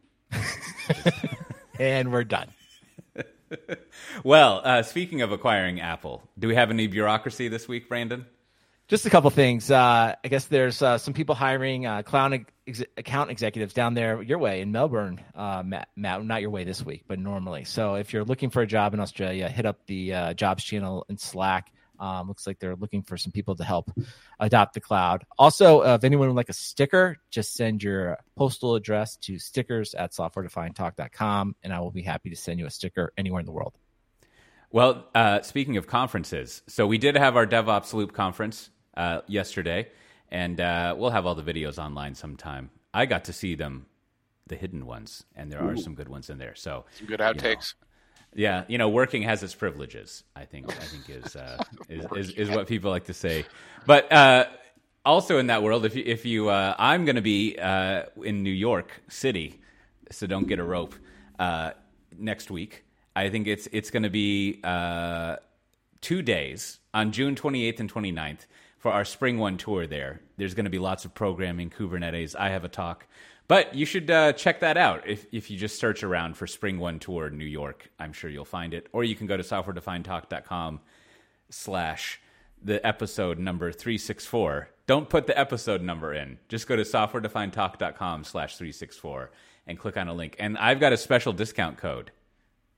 and 1.79 2.09
we're 2.11 2.23
done. 2.23 2.47
well, 4.23 4.61
uh, 4.63 4.81
speaking 4.81 5.21
of 5.21 5.33
acquiring 5.33 5.81
Apple, 5.81 6.23
do 6.37 6.47
we 6.47 6.55
have 6.55 6.69
any 6.69 6.87
bureaucracy 6.87 7.49
this 7.49 7.67
week, 7.67 7.89
Brandon? 7.89 8.25
Just 8.89 9.05
a 9.05 9.11
couple 9.11 9.29
things. 9.29 9.69
Uh, 9.69 10.15
I 10.23 10.27
guess 10.29 10.45
there's 10.45 10.81
uh, 10.81 10.97
some 10.97 11.13
people 11.13 11.35
hiring 11.35 11.85
uh, 11.85 12.01
cloud 12.01 12.43
ex- 12.65 12.81
account 12.97 13.29
executives 13.29 13.71
down 13.71 13.93
there 13.93 14.19
your 14.23 14.39
way 14.39 14.61
in 14.61 14.71
Melbourne, 14.71 15.21
uh, 15.35 15.61
Matt, 15.63 15.89
Matt, 15.95 16.25
Not 16.25 16.41
your 16.41 16.49
way 16.49 16.63
this 16.63 16.83
week, 16.83 17.03
but 17.07 17.19
normally. 17.19 17.65
So 17.65 17.95
if 17.95 18.13
you're 18.13 18.23
looking 18.23 18.49
for 18.49 18.63
a 18.63 18.65
job 18.67 18.95
in 18.95 18.99
Australia, 18.99 19.47
hit 19.47 19.67
up 19.67 19.85
the 19.85 20.13
uh, 20.15 20.33
jobs 20.33 20.63
channel 20.63 21.05
in 21.07 21.19
Slack. 21.19 21.71
Um, 21.99 22.29
looks 22.29 22.47
like 22.47 22.57
they're 22.57 22.75
looking 22.75 23.03
for 23.03 23.15
some 23.15 23.31
people 23.31 23.55
to 23.57 23.63
help 23.63 23.91
adopt 24.39 24.73
the 24.73 24.81
cloud. 24.81 25.23
Also, 25.37 25.83
uh, 25.83 25.93
if 25.93 26.03
anyone 26.03 26.27
would 26.27 26.35
like 26.35 26.49
a 26.49 26.53
sticker, 26.53 27.17
just 27.29 27.53
send 27.53 27.83
your 27.83 28.17
postal 28.35 28.73
address 28.73 29.17
to 29.17 29.37
stickers 29.37 29.93
at 29.93 30.13
softwaredefinedtalk.com, 30.13 31.55
and 31.61 31.73
I 31.73 31.79
will 31.79 31.91
be 31.91 32.01
happy 32.01 32.31
to 32.31 32.35
send 32.35 32.59
you 32.59 32.65
a 32.65 32.71
sticker 32.71 33.13
anywhere 33.19 33.39
in 33.39 33.45
the 33.45 33.51
world. 33.51 33.75
Well, 34.71 35.05
speaking 35.43 35.77
of 35.77 35.85
conferences, 35.85 36.63
so 36.67 36.87
we 36.87 36.97
did 36.97 37.15
have 37.17 37.35
our 37.35 37.45
DevOps 37.45 37.93
Loop 37.93 38.13
conference 38.13 38.71
uh, 38.99 39.21
yesterday, 39.27 39.87
and 40.29 40.59
uh, 40.59 40.93
we'll 40.97 41.09
have 41.09 41.25
all 41.25 41.35
the 41.35 41.53
videos 41.53 41.79
online 41.79 42.13
sometime. 42.13 42.69
I 42.93 43.05
got 43.05 43.23
to 43.25 43.33
see 43.33 43.55
them, 43.55 43.85
the 44.47 44.55
hidden 44.55 44.85
ones, 44.85 45.23
and 45.35 45.51
there 45.51 45.61
are 45.61 45.77
some 45.77 45.95
good 45.95 46.09
ones 46.09 46.29
in 46.29 46.37
there. 46.37 46.55
So 46.55 46.85
Some 46.97 47.07
good 47.07 47.19
you 47.19 47.25
know, 47.25 47.33
outtakes. 47.33 47.73
yeah, 48.35 48.65
you 48.67 48.77
know, 48.77 48.89
working 48.89 49.21
has 49.23 49.41
its 49.41 49.55
privileges. 49.55 50.23
I 50.35 50.45
think 50.45 50.69
I 50.69 50.85
think 50.85 51.09
is 51.09 51.35
uh, 51.35 51.63
is, 51.89 52.05
is 52.15 52.29
is 52.31 52.49
what 52.49 52.67
people 52.67 52.91
like 52.91 53.05
to 53.05 53.13
say. 53.13 53.45
But 53.85 54.11
uh, 54.11 54.45
also 55.05 55.37
in 55.39 55.47
that 55.47 55.63
world, 55.63 55.85
if 55.85 55.95
you 55.95 56.03
if 56.05 56.25
you, 56.25 56.49
uh, 56.49 56.75
I'm 56.77 57.05
going 57.05 57.15
to 57.15 57.21
be 57.21 57.57
uh, 57.57 58.03
in 58.21 58.43
New 58.43 58.51
York 58.69 59.01
City, 59.07 59.61
so 60.11 60.27
don't 60.27 60.47
get 60.47 60.59
a 60.59 60.63
rope 60.63 60.95
uh, 61.39 61.71
next 62.17 62.51
week. 62.51 62.83
I 63.15 63.29
think 63.29 63.47
it's 63.47 63.67
it's 63.71 63.91
going 63.91 64.03
to 64.03 64.09
be 64.09 64.59
uh, 64.63 65.37
two 66.01 66.21
days 66.21 66.79
on 66.93 67.11
June 67.11 67.35
28th 67.35 67.79
and 67.79 67.93
29th 67.93 68.45
for 68.79 68.91
our 68.91 69.05
spring 69.05 69.37
one 69.37 69.57
tour 69.57 69.85
there. 69.85 70.21
There's 70.37 70.55
going 70.55 70.65
to 70.65 70.71
be 70.71 70.79
lots 70.79 71.05
of 71.05 71.13
programming, 71.13 71.69
Kubernetes. 71.69 72.35
I 72.35 72.49
have 72.49 72.63
a 72.63 72.69
talk. 72.69 73.05
But 73.47 73.75
you 73.75 73.85
should 73.85 74.09
uh, 74.09 74.33
check 74.33 74.61
that 74.61 74.77
out 74.77 75.07
if, 75.07 75.25
if 75.31 75.51
you 75.51 75.57
just 75.57 75.79
search 75.79 76.03
around 76.03 76.37
for 76.37 76.47
Spring 76.47 76.79
One 76.79 76.99
Tour 76.99 77.29
New 77.29 77.45
York. 77.45 77.89
I'm 77.99 78.13
sure 78.13 78.29
you'll 78.29 78.45
find 78.45 78.73
it. 78.73 78.87
Or 78.93 79.03
you 79.03 79.15
can 79.15 79.27
go 79.27 79.37
to 79.37 79.43
softwaredefinedtalk.com 79.43 80.79
slash 81.49 82.21
the 82.63 82.85
episode 82.85 83.39
number 83.39 83.71
364. 83.71 84.69
Don't 84.85 85.09
put 85.09 85.27
the 85.27 85.37
episode 85.37 85.81
number 85.81 86.13
in. 86.13 86.37
Just 86.47 86.67
go 86.67 86.75
to 86.75 86.83
softwaredefinedtalk.com 86.83 88.23
slash 88.23 88.55
364 88.55 89.31
and 89.65 89.79
click 89.79 89.97
on 89.97 90.07
a 90.07 90.13
link. 90.13 90.35
And 90.39 90.57
I've 90.57 90.79
got 90.79 90.93
a 90.93 90.97
special 90.97 91.33
discount 91.33 91.77
code. 91.77 92.11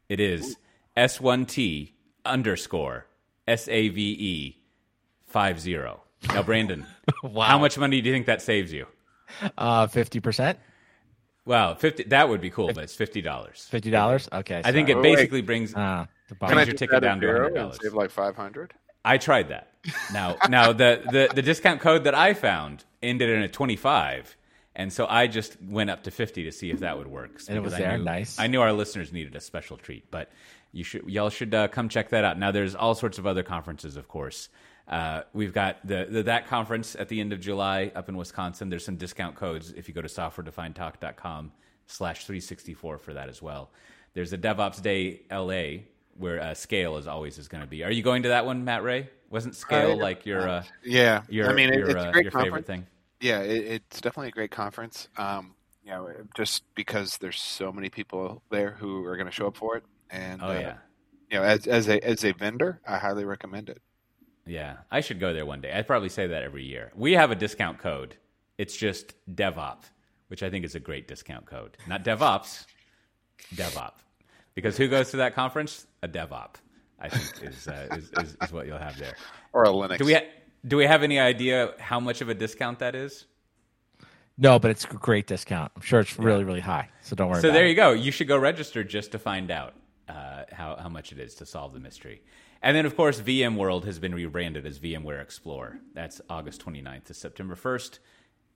It 0.08 0.20
is 0.20 0.56
S1T 0.96 1.92
underscore 2.24 3.08
S 3.48 3.68
A 3.68 3.90
V 3.90 4.16
E 4.20 4.61
five 5.32 5.60
zero. 5.60 6.02
Now, 6.28 6.44
Brandon, 6.44 6.86
Wow. 7.24 7.46
how 7.48 7.58
much 7.58 7.78
money 7.78 8.00
do 8.02 8.10
you 8.10 8.14
think 8.14 8.28
that 8.28 8.42
saves 8.42 8.72
you? 8.72 8.86
Uh, 9.58 9.88
fifty 9.88 10.20
percent, 10.20 10.60
Wow, 11.46 11.74
fifty. 11.74 12.04
That 12.04 12.30
would 12.30 12.42
be 12.42 12.50
cool, 12.52 12.68
but 12.68 12.84
it's 12.84 12.96
fifty 12.96 13.22
dollars. 13.22 13.68
fifty 13.72 13.90
dollars. 13.90 14.30
Okay, 14.32 14.62
I 14.64 14.72
think 14.72 14.90
it 14.90 14.98
Oh, 14.98 15.02
wait. 15.02 15.16
basically 15.16 15.42
brings. 15.42 15.74
Uh, 15.74 16.06
the 16.30 16.36
Can 16.36 16.48
Brings 16.48 16.58
I 16.60 16.64
your 16.64 16.66
do 16.74 16.78
ticket 16.78 17.02
down 17.02 17.20
to 17.20 17.28
zero 17.28 17.48
and 17.48 17.56
$100. 17.56 17.82
Save 17.82 17.94
like 17.94 18.12
five 18.12 18.36
hundred. 18.36 18.74
I 19.04 19.18
tried 19.18 19.50
that. 19.50 19.72
Now, 20.14 20.38
now 20.50 20.74
the, 20.74 21.02
the 21.12 21.30
the 21.34 21.42
discount 21.42 21.82
code 21.82 22.04
that 22.04 22.14
I 22.14 22.34
found 22.36 22.86
ended 23.02 23.30
in 23.30 23.42
a 23.42 23.48
twenty 23.48 23.76
five, 23.76 24.38
and 24.76 24.94
so 24.94 25.08
I 25.08 25.26
just 25.28 25.60
went 25.62 25.90
up 25.90 26.04
to 26.04 26.12
fifty 26.12 26.44
to 26.44 26.52
see 26.52 26.70
if 26.70 26.82
that 26.82 26.98
would 27.00 27.08
work. 27.08 27.42
And 27.50 27.58
it 27.58 27.62
because 27.62 27.64
was 27.64 27.74
I 27.74 27.80
there? 27.80 27.98
knew- 27.98 28.04
Nice. 28.04 28.40
I 28.40 28.46
knew 28.48 28.62
our 28.62 28.72
listeners 28.74 29.12
needed 29.12 29.36
a 29.36 29.42
special 29.42 29.78
treat, 29.78 30.12
but 30.12 30.30
you 30.72 30.84
should 30.84 31.10
y'all 31.10 31.30
should 31.32 31.54
uh, 31.56 31.68
come 31.70 31.90
check 31.90 32.10
that 32.10 32.24
out. 32.24 32.38
Now, 32.38 32.52
there's 32.52 32.76
all 32.76 32.94
sorts 32.94 33.18
of 33.18 33.26
other 33.26 33.42
conferences, 33.44 33.98
of 33.98 34.08
course. 34.08 34.50
Uh, 34.92 35.24
we've 35.34 35.54
got 35.54 35.78
the, 35.88 36.06
the 36.10 36.22
that 36.24 36.48
conference 36.48 36.96
at 36.96 37.08
the 37.08 37.22
end 37.22 37.32
of 37.32 37.40
July 37.40 37.92
up 37.96 38.10
in 38.10 38.18
Wisconsin. 38.18 38.70
There's 38.70 38.84
some 38.84 38.98
discount 38.98 39.36
codes 39.36 39.72
if 39.72 39.88
you 39.88 39.94
go 39.94 40.02
to 40.02 40.10
softwaredefinedtalk.com 40.10 41.52
slash 41.88 42.26
364 42.26 42.98
for 42.98 43.14
that 43.14 43.30
as 43.30 43.42
well. 43.42 43.72
There's 44.14 44.34
a 44.34 44.38
DevOps 44.38 44.82
Day 44.82 45.22
LA 45.32 45.84
where 46.18 46.42
uh, 46.42 46.54
Scale 46.54 46.98
is 46.98 47.08
always 47.08 47.38
is 47.38 47.48
going 47.48 47.62
to 47.62 47.68
be. 47.70 47.84
Are 47.86 47.92
you 47.92 48.04
going 48.04 48.24
to 48.24 48.30
that 48.30 48.46
one, 48.46 48.66
Matt 48.66 48.84
Ray? 48.84 49.10
Wasn't 49.30 49.56
Scale 49.56 49.94
Uh, 49.94 49.96
like 49.96 50.26
your 50.26 50.48
uh, 50.48 50.64
Yeah, 50.84 51.24
your 51.30 51.50
I 51.50 51.54
mean, 51.54 51.70
it, 51.70 51.80
your, 51.80 51.90
it's 51.92 52.04
uh, 52.04 52.10
a 52.10 52.12
great 52.12 52.24
your 52.24 52.32
conference. 52.32 52.46
favorite 52.46 52.68
thing? 52.68 52.88
Yeah, 53.22 53.40
it, 53.42 53.66
it's 53.66 54.02
definitely 54.02 54.28
a 54.28 54.32
great 54.32 54.52
conference. 54.52 55.08
Um, 55.16 55.56
you 55.86 55.92
know, 55.92 56.10
just 56.36 56.64
because 56.76 57.18
there's 57.20 57.40
so 57.40 57.72
many 57.72 57.90
people 57.90 58.44
there 58.52 58.72
who 58.72 59.06
are 59.06 59.16
going 59.16 59.28
to 59.28 59.32
show 59.32 59.48
up 59.48 59.56
for 59.56 59.78
it, 59.78 59.84
and 60.10 60.42
Oh 60.42 60.50
uh, 60.50 60.54
yeah, 60.54 60.74
you 61.30 61.38
know, 61.38 61.44
as 61.44 61.66
as 61.66 61.88
a 61.88 62.06
as 62.06 62.26
a 62.26 62.34
vendor, 62.34 62.82
I 62.86 62.98
highly 62.98 63.24
recommend 63.24 63.70
it. 63.70 63.82
Yeah. 64.46 64.78
I 64.90 65.02
should 65.02 65.20
go 65.20 65.34
there 65.34 65.46
one 65.46 65.62
day. 65.62 65.72
I 65.78 65.82
probably 65.82 66.10
say 66.10 66.28
that 66.28 66.44
every 66.44 66.64
year. 66.66 66.92
We 66.96 67.14
have 67.14 67.32
a 67.32 67.36
discount 67.36 67.80
code. 67.80 68.16
It's 68.58 68.76
just 68.76 69.14
DevOps, 69.34 69.86
which 70.28 70.44
I 70.44 70.50
think 70.50 70.66
is 70.66 70.76
a 70.76 70.80
great 70.80 71.08
discount 71.08 71.46
code. 71.46 71.78
Not 71.88 72.04
DevOps, 72.04 72.66
DevOps. 73.56 73.94
Because 74.54 74.78
who 74.78 74.88
goes 74.88 75.12
to 75.12 75.18
that 75.18 75.34
conference? 75.34 75.88
A 76.04 76.08
DevOps, 76.08 76.56
I 77.00 77.10
think 77.10 77.52
is, 77.52 77.68
uh, 77.68 77.88
is, 77.92 78.12
is 78.24 78.38
is 78.42 78.52
what 78.52 78.68
you'll 78.68 78.78
have 78.78 78.98
there. 79.00 79.16
Or 79.54 79.64
a 79.64 79.70
Linux. 79.70 79.98
Do 79.98 80.06
we 80.06 80.14
ha- 80.14 80.28
do 80.68 80.78
we 80.78 80.86
have 80.86 81.04
any 81.04 81.20
idea 81.20 81.74
how 81.80 82.00
much 82.00 82.22
of 82.22 82.30
a 82.30 82.34
discount 82.34 82.80
that 82.80 82.96
is? 82.96 83.26
no, 84.38 84.58
but 84.60 84.72
it's 84.72 84.86
a 84.86 84.88
great 84.88 85.28
discount. 85.28 85.72
I'm 85.76 85.82
sure 85.82 86.00
it's 86.00 86.18
really 86.20 86.44
really 86.44 86.60
high. 86.60 86.90
So 87.02 87.16
don't 87.16 87.30
worry. 87.30 87.42
So 87.42 87.48
about 87.50 87.54
there 87.56 87.66
it. 87.66 87.70
you 87.70 87.76
go. 87.76 87.92
You 87.92 88.12
should 88.12 88.28
go 88.28 88.38
register 88.38 88.84
just 88.84 89.12
to 89.14 89.20
find 89.20 89.52
out 89.52 89.74
uh, 90.10 90.44
how 90.52 90.76
how 90.78 90.90
much 90.90 91.12
it 91.12 91.20
is 91.20 91.36
to 91.36 91.46
solve 91.46 91.74
the 91.74 91.80
mystery. 91.80 92.22
And 92.64 92.78
then, 92.78 92.86
of 92.86 92.96
course, 92.96 93.20
VMworld 93.20 93.86
has 93.86 93.98
been 93.98 94.14
rebranded 94.14 94.68
as 94.68 94.80
VMware 94.80 95.22
Explore. 95.22 95.80
That's 95.94 96.22
August 96.30 96.64
29th 96.64 97.06
to 97.06 97.14
September 97.14 97.56
1st. 97.56 98.00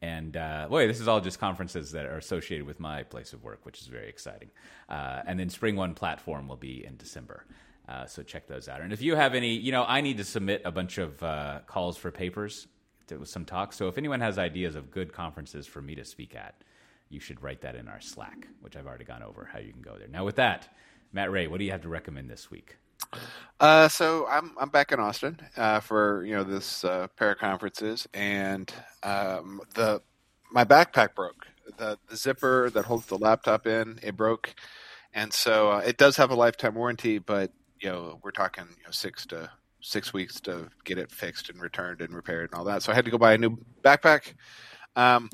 And 0.02 0.38
uh, 0.38 0.68
boy, 0.70 0.88
this 0.88 1.00
is 1.00 1.08
all 1.08 1.22
just 1.22 1.40
conferences 1.40 1.92
that 1.94 2.06
are 2.06 2.18
associated 2.18 2.68
with 2.68 2.80
my 2.80 3.02
place 3.02 3.34
of 3.34 3.44
work, 3.44 3.66
which 3.66 3.82
is 3.82 3.88
very 3.88 4.08
exciting. 4.08 4.52
Uh, 4.88 5.24
and 5.26 5.40
then 5.40 5.50
Spring 5.50 5.76
One 5.76 5.96
Platform 5.96 6.48
will 6.48 6.58
be 6.58 6.86
in 6.86 6.98
December. 6.98 7.46
Uh, 7.90 8.06
so 8.06 8.22
check 8.22 8.48
those 8.48 8.68
out. 8.68 8.82
And 8.82 8.94
if 8.94 9.02
you 9.02 9.16
have 9.16 9.34
any, 9.34 9.56
you 9.56 9.72
know, 9.72 9.84
I 9.88 10.02
need 10.02 10.18
to 10.18 10.24
submit 10.24 10.62
a 10.66 10.72
bunch 10.72 11.00
of 11.00 11.22
uh, 11.24 11.60
calls 11.66 11.98
for 11.98 12.12
papers 12.12 12.68
with 13.10 13.30
some 13.30 13.46
talks. 13.46 13.76
So 13.76 13.88
if 13.88 13.98
anyone 13.98 14.20
has 14.22 14.38
ideas 14.38 14.76
of 14.76 14.92
good 14.92 15.14
conferences 15.14 15.66
for 15.66 15.82
me 15.82 15.96
to 15.96 16.06
speak 16.06 16.36
at, 16.36 16.56
you 17.10 17.20
should 17.20 17.42
write 17.42 17.62
that 17.62 17.76
in 17.76 17.88
our 17.88 18.02
Slack, 18.02 18.48
which 18.62 18.76
I've 18.76 18.88
already 18.88 19.06
gone 19.06 19.24
over 19.24 19.50
how 19.52 19.60
you 19.60 19.72
can 19.72 19.82
go 19.82 19.98
there. 19.98 20.08
Now, 20.08 20.26
with 20.26 20.36
that, 20.36 20.76
Matt 21.14 21.32
Ray, 21.32 21.48
what 21.48 21.60
do 21.60 21.66
you 21.66 21.72
have 21.72 21.82
to 21.84 21.90
recommend 21.90 22.30
this 22.30 22.52
week? 22.52 22.78
Uh, 23.60 23.88
so 23.88 24.28
I'm 24.28 24.52
I'm 24.60 24.70
back 24.70 24.92
in 24.92 25.00
Austin 25.00 25.40
uh, 25.56 25.80
for 25.80 26.26
you 26.26 26.36
know 26.36 26.44
this 26.44 26.84
uh, 26.84 27.08
pair 27.16 27.32
of 27.32 27.38
conferences, 27.38 28.08
and 28.14 28.72
um, 29.04 29.62
the 29.76 30.02
my 30.52 30.66
backpack 30.66 31.16
broke. 31.16 31.48
The 31.78 31.98
the 32.10 32.18
zipper 32.18 32.70
that 32.72 32.86
holds 32.86 33.06
the 33.06 33.18
laptop 33.18 33.66
in 33.66 34.00
it 34.04 34.18
broke, 34.18 34.54
and 35.14 35.32
so 35.32 35.72
uh, 35.72 35.80
it 35.80 35.98
does 35.98 36.18
have 36.18 36.32
a 36.32 36.36
lifetime 36.36 36.76
warranty, 36.76 37.18
but 37.18 37.52
you 37.80 37.90
know 37.90 38.20
we're 38.24 38.32
talking 38.32 38.66
you 38.78 38.84
know 38.84 38.92
six 38.92 39.26
to 39.28 39.50
six 39.80 40.12
weeks 40.12 40.42
to 40.42 40.70
get 40.84 40.98
it 40.98 41.12
fixed 41.12 41.50
and 41.50 41.62
returned 41.62 42.02
and 42.02 42.14
repaired 42.14 42.50
and 42.52 42.60
all 42.60 42.66
that. 42.66 42.82
So 42.82 42.92
I 42.92 42.96
had 42.96 43.06
to 43.06 43.12
go 43.12 43.18
buy 43.18 43.34
a 43.34 43.38
new 43.38 43.58
backpack. 43.84 44.34
Um, 44.96 45.30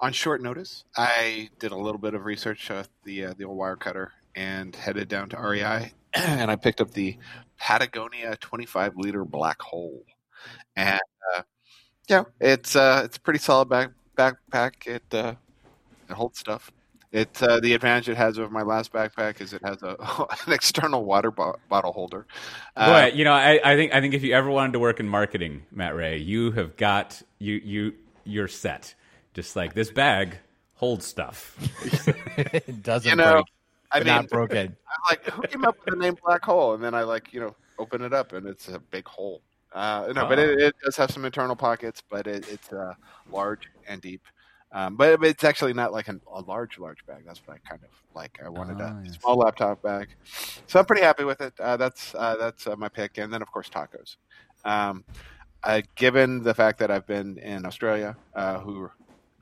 on 0.00 0.12
short 0.12 0.42
notice, 0.42 0.84
I 0.96 1.48
did 1.58 1.72
a 1.72 1.76
little 1.76 2.00
bit 2.00 2.14
of 2.14 2.24
research 2.24 2.68
with 2.68 2.88
the 3.04 3.26
uh, 3.26 3.34
the 3.38 3.44
old 3.44 3.56
wire 3.56 3.76
cutter 3.76 4.12
and 4.34 4.74
headed 4.74 5.08
down 5.08 5.28
to 5.30 5.38
REI, 5.38 5.92
and 6.26 6.50
I 6.50 6.56
picked 6.56 6.80
up 6.80 6.92
the 6.92 7.16
Patagonia 7.58 8.36
25 8.36 8.96
liter 8.96 9.24
black 9.24 9.60
hole, 9.60 10.04
and 10.76 11.00
uh, 11.34 11.42
yeah, 12.08 12.24
it's 12.40 12.76
uh, 12.76 13.02
it's 13.04 13.16
a 13.16 13.20
pretty 13.20 13.38
solid 13.40 13.68
back 13.68 13.90
backpack. 14.16 14.86
It 14.86 15.04
uh, 15.12 15.34
it 16.08 16.12
holds 16.12 16.38
stuff. 16.38 16.70
It 17.10 17.40
uh, 17.42 17.60
the 17.60 17.74
advantage 17.74 18.08
it 18.08 18.16
has 18.16 18.38
over 18.38 18.50
my 18.50 18.62
last 18.62 18.92
backpack 18.92 19.40
is 19.40 19.52
it 19.52 19.62
has 19.64 19.82
a 19.82 19.96
an 20.46 20.52
external 20.52 21.04
water 21.04 21.30
bo- 21.30 21.56
bottle 21.68 21.92
holder. 21.92 22.26
Uh, 22.76 23.08
Boy, 23.08 23.12
you 23.14 23.24
know, 23.24 23.32
I, 23.32 23.60
I 23.64 23.76
think 23.76 23.94
I 23.94 24.00
think 24.00 24.14
if 24.14 24.22
you 24.22 24.34
ever 24.34 24.50
wanted 24.50 24.72
to 24.72 24.78
work 24.78 25.00
in 25.00 25.08
marketing, 25.08 25.62
Matt 25.70 25.94
Ray, 25.94 26.18
you 26.18 26.50
have 26.52 26.76
got 26.76 27.22
you 27.38 27.54
you 27.64 27.94
you're 28.24 28.48
set. 28.48 28.94
Just 29.32 29.56
like 29.56 29.74
this 29.74 29.90
bag 29.90 30.38
holds 30.74 31.06
stuff. 31.06 31.56
it 32.36 32.82
doesn't 32.82 33.08
you 33.08 33.16
know, 33.16 33.32
break. 33.32 33.46
I 33.94 33.98
mean, 34.00 34.06
not 34.08 34.28
broken. 34.30 34.76
I'm 34.86 35.00
like, 35.10 35.24
who 35.26 35.42
came 35.42 35.64
up 35.64 35.76
with 35.84 35.94
the 35.94 36.00
name 36.00 36.16
black 36.24 36.44
hole? 36.44 36.74
And 36.74 36.82
then 36.82 36.94
I 36.94 37.02
like, 37.02 37.32
you 37.32 37.40
know, 37.40 37.54
open 37.78 38.02
it 38.02 38.12
up 38.12 38.32
and 38.32 38.46
it's 38.46 38.68
a 38.68 38.78
big 38.78 39.06
hole. 39.06 39.42
Uh, 39.72 40.12
no, 40.14 40.26
but 40.26 40.38
it, 40.38 40.60
it 40.60 40.74
does 40.84 40.96
have 40.96 41.10
some 41.10 41.24
internal 41.24 41.56
pockets, 41.56 42.02
but 42.08 42.26
it, 42.26 42.46
it's 42.48 42.72
uh, 42.72 42.94
large 43.30 43.68
and 43.88 44.00
deep. 44.00 44.22
Um, 44.70 44.96
but 44.96 45.22
it's 45.22 45.44
actually 45.44 45.72
not 45.72 45.92
like 45.92 46.08
an, 46.08 46.20
a 46.32 46.40
large, 46.40 46.78
large 46.78 47.04
bag. 47.06 47.22
That's 47.26 47.40
what 47.46 47.56
I 47.56 47.68
kind 47.68 47.82
of 47.82 47.90
like. 48.14 48.38
I 48.44 48.48
wanted 48.48 48.80
Ah, 48.80 48.98
a 48.98 49.02
yes. 49.04 49.16
small 49.20 49.36
laptop 49.36 49.82
bag, 49.82 50.08
so 50.66 50.80
I'm 50.80 50.84
pretty 50.84 51.02
happy 51.02 51.22
with 51.24 51.40
it. 51.40 51.54
Uh, 51.60 51.76
that's 51.76 52.12
uh, 52.16 52.36
that's 52.36 52.66
uh, 52.66 52.74
my 52.76 52.88
pick, 52.88 53.18
and 53.18 53.32
then 53.32 53.40
of 53.40 53.50
course 53.52 53.68
tacos. 53.68 54.16
Um, 54.64 55.04
uh, 55.62 55.80
given 55.94 56.42
the 56.42 56.54
fact 56.54 56.78
that 56.80 56.90
I've 56.90 57.06
been 57.06 57.38
in 57.38 57.64
Australia, 57.66 58.16
uh, 58.34 58.58
who 58.58 58.90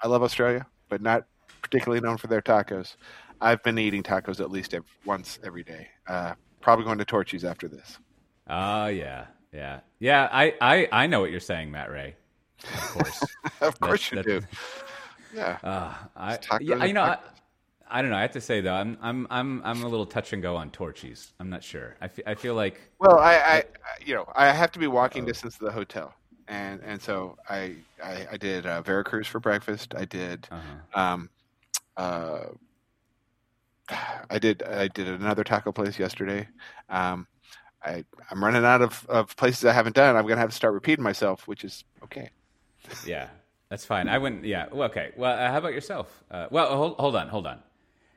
I 0.03 0.09
love 0.09 0.23
Australia, 0.23 0.67
but 0.91 1.01
not 1.01 1.25
particularly 1.63 2.01
known 2.01 2.19
for 2.19 2.27
their 2.27 2.43
tacos. 2.43 2.97
I've 3.43 3.63
been 3.63 3.79
eating 3.79 4.03
tacos 4.03 4.41
at 4.41 4.51
least 4.51 4.73
ev 4.73 4.85
once 5.05 5.39
every 5.45 5.65
day. 5.65 5.89
Uh, 6.07 6.35
probably 6.61 6.85
going 6.85 6.99
to 6.99 7.05
Torchy's 7.05 7.45
after 7.45 7.69
this. 7.69 7.99
Oh 8.49 8.87
yeah, 8.87 9.27
yeah, 9.53 9.81
yeah. 9.99 10.29
I, 10.33 10.55
I 10.61 10.89
I 10.93 11.07
know 11.07 11.21
what 11.21 11.31
you're 11.31 11.41
saying, 11.41 11.71
Matt 11.71 11.91
Ray. 11.91 12.15
Of 12.65 12.81
course. 12.91 13.25
of 13.61 13.81
course 13.81 14.11
that- 14.11 14.25
you 14.27 14.41
do. 14.41 14.47
Yeah. 15.35 15.57
Uh, 15.65 15.95
I, 16.15 16.39
yeah, 16.61 16.85
you 16.85 16.93
know, 16.93 17.03
I. 17.05 17.19
I 17.95 18.01
don't 18.03 18.11
know. 18.11 18.17
I 18.17 18.23
have 18.23 18.33
to 18.33 18.41
say 18.41 18.61
though, 18.63 18.73
I'm 18.75 18.97
I'm 19.03 19.27
I'm 19.31 19.63
I'm 19.65 19.83
a 19.83 19.89
little 19.89 20.07
touch 20.07 20.33
and 20.35 20.43
go 20.43 20.57
on 20.57 20.71
Torchy's. 20.71 21.33
I'm 21.41 21.49
not 21.51 21.63
sure. 21.65 21.97
I, 22.01 22.09
fe- 22.09 22.23
I 22.27 22.35
feel 22.35 22.55
like 22.55 22.81
Well, 22.99 23.19
I, 23.19 23.35
I, 23.35 23.65
you 24.05 24.15
know, 24.15 24.27
I 24.35 24.51
have 24.51 24.73
to 24.73 24.79
be 24.79 24.87
walking 24.87 25.25
distance 25.27 25.59
to 25.59 25.65
the 25.67 25.73
hotel, 25.73 26.15
and 26.49 26.81
and 26.83 27.01
so 27.03 27.37
I, 27.51 27.77
I, 28.03 28.27
I 28.33 28.37
did 28.39 28.65
uh, 28.67 28.81
Veracruz 28.83 29.27
for 29.27 29.41
breakfast. 29.41 29.95
I 29.95 30.05
did, 30.07 30.49
uh 30.51 30.99
um, 30.99 31.31
uh, 31.99 32.45
I 34.31 34.39
did, 34.39 34.63
I 34.63 34.89
did 34.89 35.09
another 35.09 35.45
taco 35.45 35.73
place 35.73 35.99
yesterday. 35.99 36.49
Um, 36.89 37.27
I 37.85 38.05
I'm 38.31 38.43
running 38.43 38.65
out 38.65 38.81
of, 38.81 39.05
of 39.09 39.37
places 39.37 39.65
I 39.65 39.73
haven't 39.73 39.97
done. 39.97 40.17
I'm 40.17 40.27
gonna 40.27 40.41
have 40.41 40.51
to 40.51 40.57
start 40.57 40.73
repeating 40.73 41.03
myself, 41.03 41.49
which 41.49 41.65
is 41.65 41.85
okay. 42.05 42.31
Yeah, 43.05 43.29
that's 43.71 43.85
fine. 43.85 44.09
I 44.09 44.19
wouldn't. 44.19 44.45
Yeah. 44.45 44.67
Well, 44.71 44.89
okay. 44.89 45.11
Well, 45.17 45.33
uh, 45.37 45.51
how 45.51 45.59
about 45.59 45.73
yourself? 45.73 46.23
Uh, 46.31 46.47
well, 46.51 46.75
hold, 46.77 46.97
hold 46.99 47.17
on, 47.17 47.29
hold 47.29 47.47
on. 47.47 47.59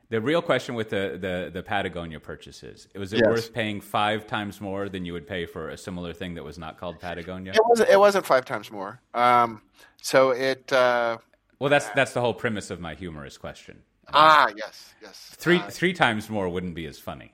The 0.10 0.22
real 0.22 0.44
question 0.44 0.76
with 0.76 0.92
the, 0.92 1.18
the, 1.20 1.50
the 1.52 1.64
Patagonia 1.64 2.20
purchases 2.20 2.88
was 2.96 3.12
it 3.12 3.18
Yes. 3.22 3.28
worth 3.28 3.54
paying 3.54 3.82
five 3.82 4.28
times 4.28 4.62
more 4.62 4.88
than 4.88 5.04
you 5.04 5.14
would 5.14 5.26
pay 5.26 5.48
for 5.48 5.70
a 5.70 5.78
similar 5.78 6.14
thing 6.14 6.36
that 6.36 6.44
was 6.44 6.60
not 6.60 6.78
called 6.78 7.00
Patagonia? 7.00 7.54
It 7.54 7.62
wasn't 7.68 7.90
it 7.90 8.00
wasn't 8.00 8.26
five 8.28 8.46
times 8.46 8.72
more. 8.72 9.02
Um, 9.16 9.64
so 10.00 10.30
it 10.30 10.72
uh, 10.72 11.18
Well, 11.58 11.72
that's 11.72 11.90
that's 11.90 12.14
the 12.14 12.22
whole 12.22 12.36
premise 12.36 12.70
of 12.70 12.80
my 12.80 12.94
humorous 12.94 13.36
question. 13.40 13.82
Ah 14.14 14.50
yes 14.56 14.94
yes 15.02 15.32
Three 15.38 15.58
Uh, 15.60 15.70
three 15.70 15.94
times 15.94 16.30
more 16.30 16.48
wouldn't 16.50 16.76
be 16.76 16.86
as 16.86 17.00
funny. 17.00 17.34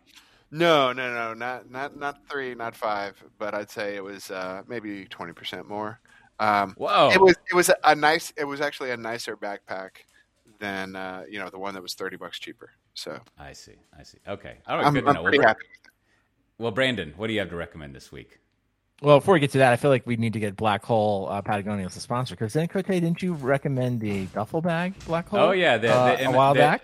no 0.51 0.91
no 0.93 1.13
no 1.13 1.33
not 1.33 1.69
not 1.71 1.97
not 1.97 2.17
three 2.29 2.53
not 2.55 2.75
five, 2.75 3.21
but 3.37 3.53
I'd 3.53 3.69
say 3.69 3.95
it 3.95 4.03
was 4.03 4.29
uh, 4.31 4.63
maybe 4.67 5.05
twenty 5.05 5.33
percent 5.33 5.67
more. 5.67 5.99
Um, 6.39 6.73
Whoa! 6.77 7.11
It 7.13 7.21
was 7.21 7.35
it 7.51 7.55
was 7.55 7.71
a 7.83 7.95
nice 7.95 8.33
it 8.35 8.43
was 8.45 8.61
actually 8.61 8.91
a 8.91 8.97
nicer 8.97 9.37
backpack 9.37 9.91
than 10.59 10.95
uh, 10.95 11.23
you 11.29 11.39
know 11.39 11.49
the 11.49 11.59
one 11.59 11.73
that 11.75 11.81
was 11.83 11.93
thirty 11.93 12.17
bucks 12.17 12.39
cheaper. 12.39 12.71
So 12.95 13.17
I 13.39 13.53
see. 13.53 13.75
I 13.97 14.03
see. 14.03 14.17
Okay. 14.27 14.57
All 14.67 14.75
right. 14.77 14.85
I'm, 14.85 14.93
good 14.93 15.03
to 15.03 15.09
I'm 15.09 15.15
know. 15.15 15.23
pretty 15.23 15.37
well, 15.39 15.47
happy. 15.47 15.65
well, 16.57 16.71
Brandon, 16.71 17.13
what 17.15 17.27
do 17.27 17.33
you 17.33 17.39
have 17.39 17.49
to 17.49 17.55
recommend 17.55 17.95
this 17.95 18.11
week? 18.11 18.40
Well, 19.01 19.19
before 19.19 19.33
we 19.33 19.39
get 19.39 19.51
to 19.51 19.57
that, 19.59 19.73
I 19.73 19.77
feel 19.77 19.89
like 19.89 20.05
we 20.05 20.15
need 20.15 20.33
to 20.33 20.39
get 20.39 20.55
Black 20.55 20.85
Hole 20.85 21.27
uh, 21.29 21.41
Patagonia 21.41 21.85
as 21.87 21.95
a 21.97 21.99
sponsor. 21.99 22.35
Because 22.35 22.53
then, 22.53 22.67
Cote, 22.67 22.85
didn't 22.85 23.21
you 23.23 23.33
recommend 23.33 23.99
the 23.99 24.25
duffel 24.27 24.61
bag 24.61 24.93
Black 25.05 25.27
Hole? 25.29 25.39
Oh 25.39 25.51
yeah, 25.51 25.77
the, 25.77 25.87
the 25.87 25.93
uh, 25.93 26.15
M- 26.19 26.33
a 26.33 26.37
while 26.37 26.53
the- 26.53 26.59
back. 26.59 26.83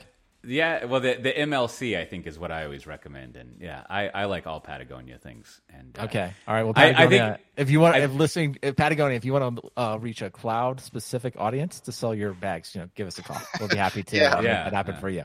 Yeah, 0.49 0.85
well, 0.85 1.01
the 1.01 1.15
the 1.15 1.33
MLC 1.33 1.99
I 1.99 2.05
think 2.05 2.25
is 2.25 2.39
what 2.39 2.51
I 2.51 2.63
always 2.63 2.87
recommend, 2.87 3.35
and 3.35 3.57
yeah, 3.59 3.83
I, 3.89 4.07
I 4.07 4.25
like 4.25 4.47
all 4.47 4.61
Patagonia 4.61 5.17
things. 5.17 5.59
And 5.73 5.97
uh, 5.99 6.03
Okay. 6.03 6.31
All 6.47 6.53
right. 6.53 6.63
Well, 6.63 6.73
I- 6.75 6.93
I 7.03 7.07
think- 7.07 7.37
if 7.57 7.69
you 7.69 7.81
want, 7.81 7.95
I- 7.95 7.99
if 7.99 8.13
listening, 8.13 8.55
if 8.61 8.75
Patagonia, 8.77 9.17
if 9.17 9.25
you 9.25 9.33
want 9.33 9.57
to 9.57 9.71
uh, 9.75 9.97
reach 9.99 10.21
a 10.21 10.29
cloud 10.29 10.79
specific 10.79 11.33
audience 11.37 11.81
to 11.81 11.91
sell 11.91 12.15
your 12.15 12.33
bags, 12.33 12.73
you 12.73 12.81
know, 12.81 12.89
give 12.95 13.07
us 13.07 13.19
a 13.19 13.23
call. 13.23 13.41
We'll 13.59 13.67
be 13.67 13.75
happy 13.77 14.03
to 14.11 14.15
Yeah. 14.15 14.33
uh, 14.33 14.35
make 14.37 14.45
Yeah, 14.45 14.63
that 14.65 14.73
happen 14.73 14.93
yeah. 14.95 14.99
for 15.01 15.09
you. 15.09 15.23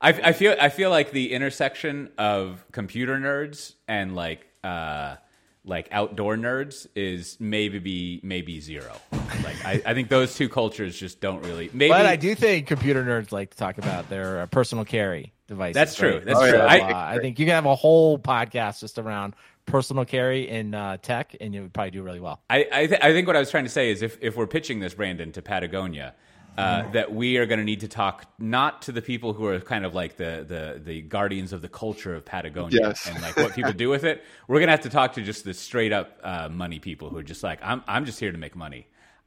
I, 0.00 0.08
I 0.08 0.32
feel 0.32 0.56
I 0.60 0.70
feel 0.70 0.90
like 0.90 1.12
the 1.12 1.32
intersection 1.32 2.10
of 2.18 2.64
computer 2.72 3.16
nerds 3.18 3.74
and 3.86 4.16
like 4.16 4.44
uh, 4.64 5.16
like 5.64 5.88
outdoor 5.90 6.36
nerds 6.36 6.86
is 6.94 7.36
maybe 7.40 7.78
be 7.78 8.20
maybe 8.22 8.60
zero. 8.60 8.96
Like 9.12 9.64
I, 9.64 9.82
I 9.86 9.94
think 9.94 10.08
those 10.08 10.34
two 10.34 10.48
cultures 10.48 10.98
just 10.98 11.20
don't 11.20 11.42
really. 11.44 11.70
Maybe 11.72 11.88
But 11.90 12.06
I 12.06 12.16
do 12.16 12.34
think 12.34 12.66
computer 12.66 13.02
nerds 13.04 13.32
like 13.32 13.50
to 13.50 13.56
talk 13.56 13.78
about 13.78 14.08
their 14.10 14.40
uh, 14.42 14.46
personal 14.46 14.84
carry 14.84 15.32
devices. 15.48 15.74
That's 15.74 15.94
true. 15.94 16.16
right? 16.16 16.24
That's 16.24 16.38
Oh, 16.38 16.50
true. 16.50 16.58
I, 16.60 16.78
Uh, 16.80 17.16
I 17.16 17.18
think 17.18 17.38
you 17.38 17.46
can 17.46 17.54
have 17.54 17.66
a 17.66 17.74
whole 17.74 18.18
podcast 18.18 18.80
just 18.80 18.98
around 18.98 19.34
personal 19.66 20.04
carry 20.04 20.48
in 20.48 20.74
uh, 20.74 20.98
tech, 20.98 21.34
and 21.40 21.54
you 21.54 21.62
would 21.62 21.72
probably 21.72 21.90
do 21.92 22.02
really 22.02 22.20
well. 22.20 22.42
I 22.50 22.66
I, 22.70 22.86
th- 22.86 23.00
I 23.02 23.12
think 23.12 23.26
what 23.26 23.36
I 23.36 23.40
was 23.40 23.50
trying 23.50 23.64
to 23.64 23.70
say 23.70 23.90
is 23.90 24.02
if 24.02 24.18
if 24.20 24.36
we're 24.36 24.46
pitching 24.46 24.80
this 24.80 24.94
Brandon 24.94 25.32
to 25.32 25.42
Patagonia. 25.42 26.14
Uh, 26.56 26.88
that 26.92 27.12
we 27.12 27.36
are 27.36 27.46
going 27.46 27.58
to 27.58 27.64
need 27.64 27.80
to 27.80 27.88
talk 27.88 28.26
not 28.38 28.82
to 28.82 28.92
the 28.92 29.02
people 29.02 29.32
who 29.32 29.44
are 29.44 29.58
kind 29.58 29.84
of 29.84 29.92
like 29.92 30.16
the, 30.16 30.44
the, 30.46 30.80
the 30.84 31.02
guardians 31.02 31.52
of 31.52 31.62
the 31.62 31.68
culture 31.68 32.14
of 32.14 32.24
Patagonia 32.24 32.78
Yes. 32.80 33.08
and 33.08 33.20
like 33.20 33.36
what 33.36 33.54
people 33.56 33.72
do 33.72 33.88
with 33.88 34.04
it. 34.04 34.22
We're 34.46 34.58
going 34.60 34.68
to 34.68 34.72
have 34.72 34.82
to 34.82 34.88
talk 34.88 35.14
to 35.14 35.22
just 35.22 35.44
the 35.44 35.52
straight 35.52 35.92
up 35.92 36.18
uh, 36.22 36.48
money 36.48 36.78
people 36.78 37.10
who 37.10 37.16
are 37.18 37.24
just 37.24 37.42
like, 37.42 37.58
I'm 37.62 37.82
I'm 37.88 38.04
just 38.04 38.20
here 38.20 38.30
to 38.30 38.38
make 38.38 38.54
money. 38.54 38.86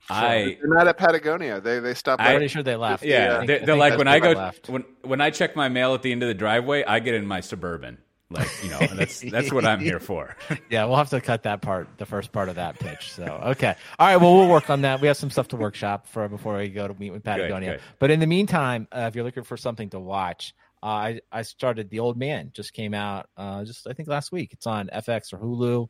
I 0.09 0.57
They're 0.61 0.69
not 0.69 0.87
at 0.87 0.97
Patagonia. 0.97 1.59
They 1.59 1.79
they 1.79 1.93
stopped. 1.93 2.21
I- 2.21 2.27
I'm 2.27 2.31
pretty 2.37 2.47
sure 2.47 2.63
they 2.63 2.75
left. 2.77 3.03
Yeah, 3.03 3.33
I 3.33 3.37
think- 3.39 3.47
they're, 3.47 3.65
they're 3.65 3.75
like 3.75 3.97
when 3.97 4.07
I 4.07 4.19
go 4.19 4.31
left. 4.31 4.69
when 4.69 4.85
when 5.01 5.19
I 5.19 5.29
check 5.31 5.55
my 5.55 5.67
mail 5.67 5.93
at 5.95 6.01
the 6.03 6.11
end 6.13 6.23
of 6.23 6.27
the 6.29 6.33
driveway, 6.33 6.83
I 6.85 6.99
get 6.99 7.13
in 7.15 7.25
my 7.27 7.41
suburban. 7.41 7.97
Like 8.29 8.49
you 8.61 8.69
know, 8.69 8.79
that's 8.79 9.21
that's 9.21 9.53
what 9.53 9.65
I'm 9.65 9.79
here 9.79 9.99
for. 9.99 10.35
Yeah, 10.69 10.85
we'll 10.85 10.97
have 10.97 11.11
to 11.11 11.21
cut 11.21 11.43
that 11.43 11.61
part, 11.61 11.87
the 11.97 12.05
first 12.05 12.31
part 12.33 12.49
of 12.49 12.55
that 12.55 12.77
pitch. 12.77 13.13
So, 13.13 13.23
okay. 13.23 13.75
All 13.97 14.07
right. 14.07 14.17
Well, 14.17 14.35
we'll 14.35 14.49
work 14.49 14.69
on 14.69 14.81
that. 14.81 14.99
We 14.99 15.07
have 15.07 15.15
some 15.15 15.29
stuff 15.29 15.47
to 15.49 15.55
workshop 15.55 16.07
for 16.07 16.27
before 16.27 16.57
we 16.57 16.67
go 16.67 16.87
to 16.87 16.93
meet 16.99 17.11
with 17.11 17.23
Patagonia. 17.23 17.73
good. 17.73 17.81
But 17.99 18.11
in 18.11 18.19
the 18.19 18.27
meantime, 18.27 18.87
uh, 18.91 19.05
if 19.07 19.15
you're 19.15 19.23
looking 19.23 19.43
for 19.43 19.55
something 19.55 19.89
to 19.91 19.99
watch, 19.99 20.53
uh, 20.83 20.85
I, 20.85 21.21
I 21.31 21.41
started 21.43 21.89
The 21.89 21.99
Old 21.99 22.17
Man, 22.17 22.51
just 22.53 22.73
came 22.73 22.93
out 22.93 23.29
uh, 23.37 23.63
just, 23.63 23.87
I 23.87 23.93
think, 23.93 24.09
last 24.09 24.31
week. 24.31 24.51
It's 24.53 24.67
on 24.67 24.89
FX 24.93 25.33
or 25.33 25.37
Hulu 25.37 25.87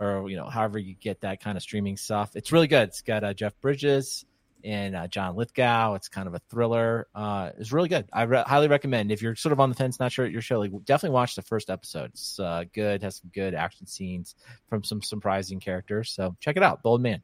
or, 0.00 0.28
you 0.28 0.36
know, 0.36 0.48
however 0.48 0.78
you 0.78 0.94
get 0.94 1.20
that 1.20 1.40
kind 1.40 1.56
of 1.56 1.62
streaming 1.62 1.96
stuff. 1.96 2.34
It's 2.34 2.52
really 2.52 2.68
good. 2.68 2.88
It's 2.88 3.02
got 3.02 3.22
uh, 3.22 3.32
Jeff 3.32 3.58
Bridges 3.60 4.24
and 4.66 4.96
uh, 4.96 5.06
John 5.06 5.36
Lithgow. 5.36 5.94
It's 5.94 6.08
kind 6.08 6.26
of 6.26 6.34
a 6.34 6.40
thriller. 6.50 7.06
Uh, 7.14 7.50
it's 7.56 7.72
really 7.72 7.88
good. 7.88 8.06
I 8.12 8.24
re- 8.24 8.44
highly 8.46 8.68
recommend. 8.68 9.12
If 9.12 9.22
you're 9.22 9.36
sort 9.36 9.52
of 9.52 9.60
on 9.60 9.70
the 9.70 9.76
fence, 9.76 9.98
not 9.98 10.12
sure 10.12 10.26
at 10.26 10.32
your 10.32 10.42
show, 10.42 10.58
like, 10.58 10.72
definitely 10.84 11.14
watch 11.14 11.36
the 11.36 11.42
first 11.42 11.70
episode. 11.70 12.10
It's 12.10 12.38
uh, 12.38 12.64
good. 12.74 13.02
Has 13.02 13.16
some 13.16 13.30
good 13.32 13.54
action 13.54 13.86
scenes 13.86 14.34
from 14.68 14.84
some 14.84 15.00
surprising 15.00 15.60
characters. 15.60 16.10
So 16.10 16.36
check 16.40 16.56
it 16.56 16.62
out. 16.62 16.82
Bold 16.82 17.00
Man. 17.00 17.22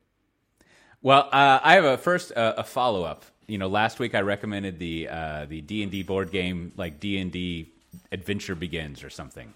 Well, 1.03 1.29
uh, 1.33 1.59
I 1.63 1.75
have 1.75 1.85
a 1.85 1.99
first 1.99 2.33
uh, 2.37 2.55
a 2.57 2.65
follow 2.65 3.03
up. 3.03 3.25
You 3.49 3.59
know, 3.59 3.67
last 3.67 3.99
week 3.99 4.15
I 4.15 4.21
recommended 4.21 4.79
the 4.79 5.09
uh, 5.09 5.47
the 5.47 5.61
D 5.61 5.83
and 5.83 5.91
D 5.91 6.03
board 6.05 6.31
game, 6.31 6.73
like 6.77 7.01
D 7.01 7.19
and 7.19 7.33
D 7.33 7.73
Adventure 8.13 8.55
Begins 8.55 9.03
or 9.03 9.11
something. 9.11 9.53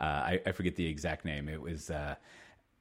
I, 0.00 0.40
I 0.46 0.52
forget 0.52 0.76
the 0.76 0.86
exact 0.86 1.24
name. 1.24 1.48
It 1.48 1.60
was, 1.60 1.90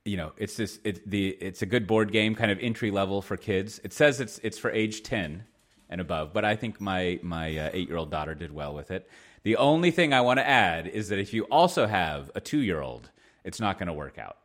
you 0.08 0.18
know, 0.18 0.32
it's 0.38 0.56
this 0.56 0.80
it, 0.84 1.10
the 1.10 1.30
it's 1.30 1.62
a 1.62 1.66
good 1.66 1.86
board 1.86 2.12
game, 2.12 2.34
kind 2.34 2.50
of 2.50 2.60
entry 2.60 2.92
level 2.92 3.22
for 3.22 3.38
kids. 3.38 3.80
It 3.84 3.94
says 3.94 4.20
it's 4.20 4.40
it's 4.42 4.58
for 4.58 4.72
age 4.72 5.04
ten 5.04 5.44
and 5.90 6.02
above, 6.02 6.34
but 6.34 6.46
I 6.46 6.56
think 6.56 6.80
my 6.80 7.20
my 7.22 7.58
uh, 7.58 7.70
eight 7.74 7.88
year 7.90 7.98
old 7.98 8.10
daughter 8.10 8.34
did 8.34 8.52
well 8.54 8.74
with 8.74 8.90
it. 8.92 9.10
The 9.44 9.58
only 9.58 9.92
thing 9.92 10.14
I 10.14 10.22
want 10.22 10.40
to 10.40 10.48
add 10.48 10.88
is 10.88 11.10
that 11.10 11.20
if 11.20 11.34
you 11.34 11.44
also 11.44 11.88
have 11.88 12.32
a 12.36 12.42
two 12.42 12.60
year 12.60 12.82
old, 12.82 13.10
it's 13.44 13.60
not 13.60 13.78
going 13.78 13.88
to 13.88 13.94
work 13.94 14.18
out. 14.18 14.38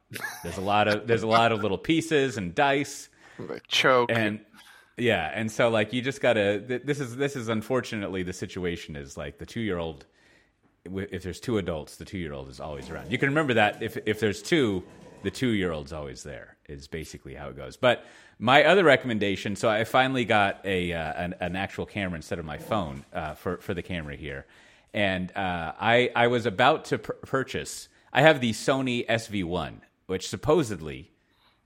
There's 0.42 0.58
a 0.58 0.62
lot 0.62 0.88
of 0.88 1.06
there's 1.06 1.22
a 1.22 1.28
lot 1.28 1.52
of 1.52 1.62
little 1.62 1.78
pieces 1.78 2.36
and 2.36 2.54
dice 2.54 3.08
choke. 3.68 4.10
and 4.12 4.40
yeah 4.98 5.30
and 5.34 5.50
so 5.50 5.70
like 5.70 5.92
you 5.92 6.02
just 6.02 6.20
gotta 6.20 6.60
th- 6.60 6.82
this 6.84 7.00
is 7.00 7.16
this 7.16 7.34
is 7.34 7.48
unfortunately 7.48 8.22
the 8.22 8.32
situation 8.32 8.94
is 8.94 9.16
like 9.16 9.38
the 9.38 9.46
two 9.46 9.60
year 9.60 9.78
old 9.78 10.04
if 10.84 11.22
there's 11.22 11.40
two 11.40 11.56
adults 11.56 11.96
the 11.96 12.04
two 12.04 12.18
year 12.18 12.34
old 12.34 12.50
is 12.50 12.60
always 12.60 12.90
around 12.90 13.10
you 13.10 13.16
can 13.16 13.30
remember 13.30 13.54
that 13.54 13.82
if 13.82 13.96
if 14.04 14.20
there's 14.20 14.42
two 14.42 14.84
the 15.22 15.30
two 15.30 15.48
year 15.48 15.72
old's 15.72 15.92
always 15.92 16.22
there 16.22 16.56
is 16.68 16.88
basically 16.88 17.34
how 17.34 17.48
it 17.48 17.56
goes 17.56 17.76
but 17.76 18.04
my 18.38 18.64
other 18.64 18.84
recommendation 18.84 19.56
so 19.56 19.68
i 19.68 19.84
finally 19.84 20.24
got 20.24 20.64
a 20.64 20.92
uh, 20.92 21.12
an, 21.14 21.34
an 21.40 21.56
actual 21.56 21.86
camera 21.86 22.16
instead 22.16 22.38
of 22.38 22.44
my 22.44 22.58
phone 22.58 23.04
uh, 23.12 23.34
for 23.34 23.58
for 23.58 23.74
the 23.74 23.82
camera 23.82 24.16
here 24.16 24.46
and 24.94 25.30
uh, 25.36 25.72
i 25.80 26.10
i 26.14 26.26
was 26.26 26.46
about 26.46 26.84
to 26.84 26.98
pur- 26.98 27.14
purchase 27.14 27.88
i 28.12 28.22
have 28.22 28.40
the 28.40 28.52
sony 28.52 29.06
ZV-1 29.06 29.74
which 30.06 30.28
supposedly 30.28 31.12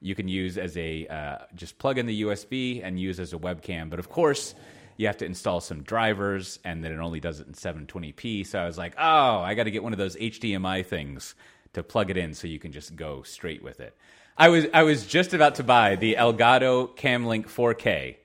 you 0.00 0.14
can 0.14 0.28
use 0.28 0.58
as 0.58 0.76
a 0.76 1.06
uh, 1.06 1.38
just 1.54 1.78
plug 1.78 1.98
in 1.98 2.06
the 2.06 2.22
USB 2.22 2.80
and 2.82 2.98
use 2.98 3.18
as 3.18 3.32
a 3.32 3.38
webcam. 3.38 3.90
But 3.90 3.98
of 3.98 4.08
course, 4.08 4.54
you 4.96 5.06
have 5.06 5.16
to 5.18 5.24
install 5.24 5.60
some 5.60 5.82
drivers, 5.82 6.58
and 6.64 6.82
then 6.82 6.92
it 6.92 6.98
only 6.98 7.20
does 7.20 7.40
it 7.40 7.46
in 7.46 7.54
720p. 7.54 8.46
So 8.46 8.58
I 8.58 8.66
was 8.66 8.78
like, 8.78 8.94
oh, 8.98 9.38
I 9.40 9.54
got 9.54 9.64
to 9.64 9.70
get 9.70 9.82
one 9.82 9.92
of 9.92 9.98
those 9.98 10.16
HDMI 10.16 10.84
things 10.86 11.34
to 11.76 11.82
plug 11.82 12.10
it 12.10 12.16
in, 12.16 12.34
so 12.34 12.48
you 12.48 12.58
can 12.58 12.72
just 12.72 12.96
go 12.96 13.22
straight 13.22 13.62
with 13.62 13.80
it. 13.80 13.96
I 14.36 14.48
was 14.48 14.66
I 14.74 14.82
was 14.82 15.06
just 15.06 15.32
about 15.32 15.54
to 15.56 15.62
buy 15.62 15.96
the 15.96 16.16
Elgato 16.16 16.94
Camlink 16.96 17.46
4K, 17.46 18.16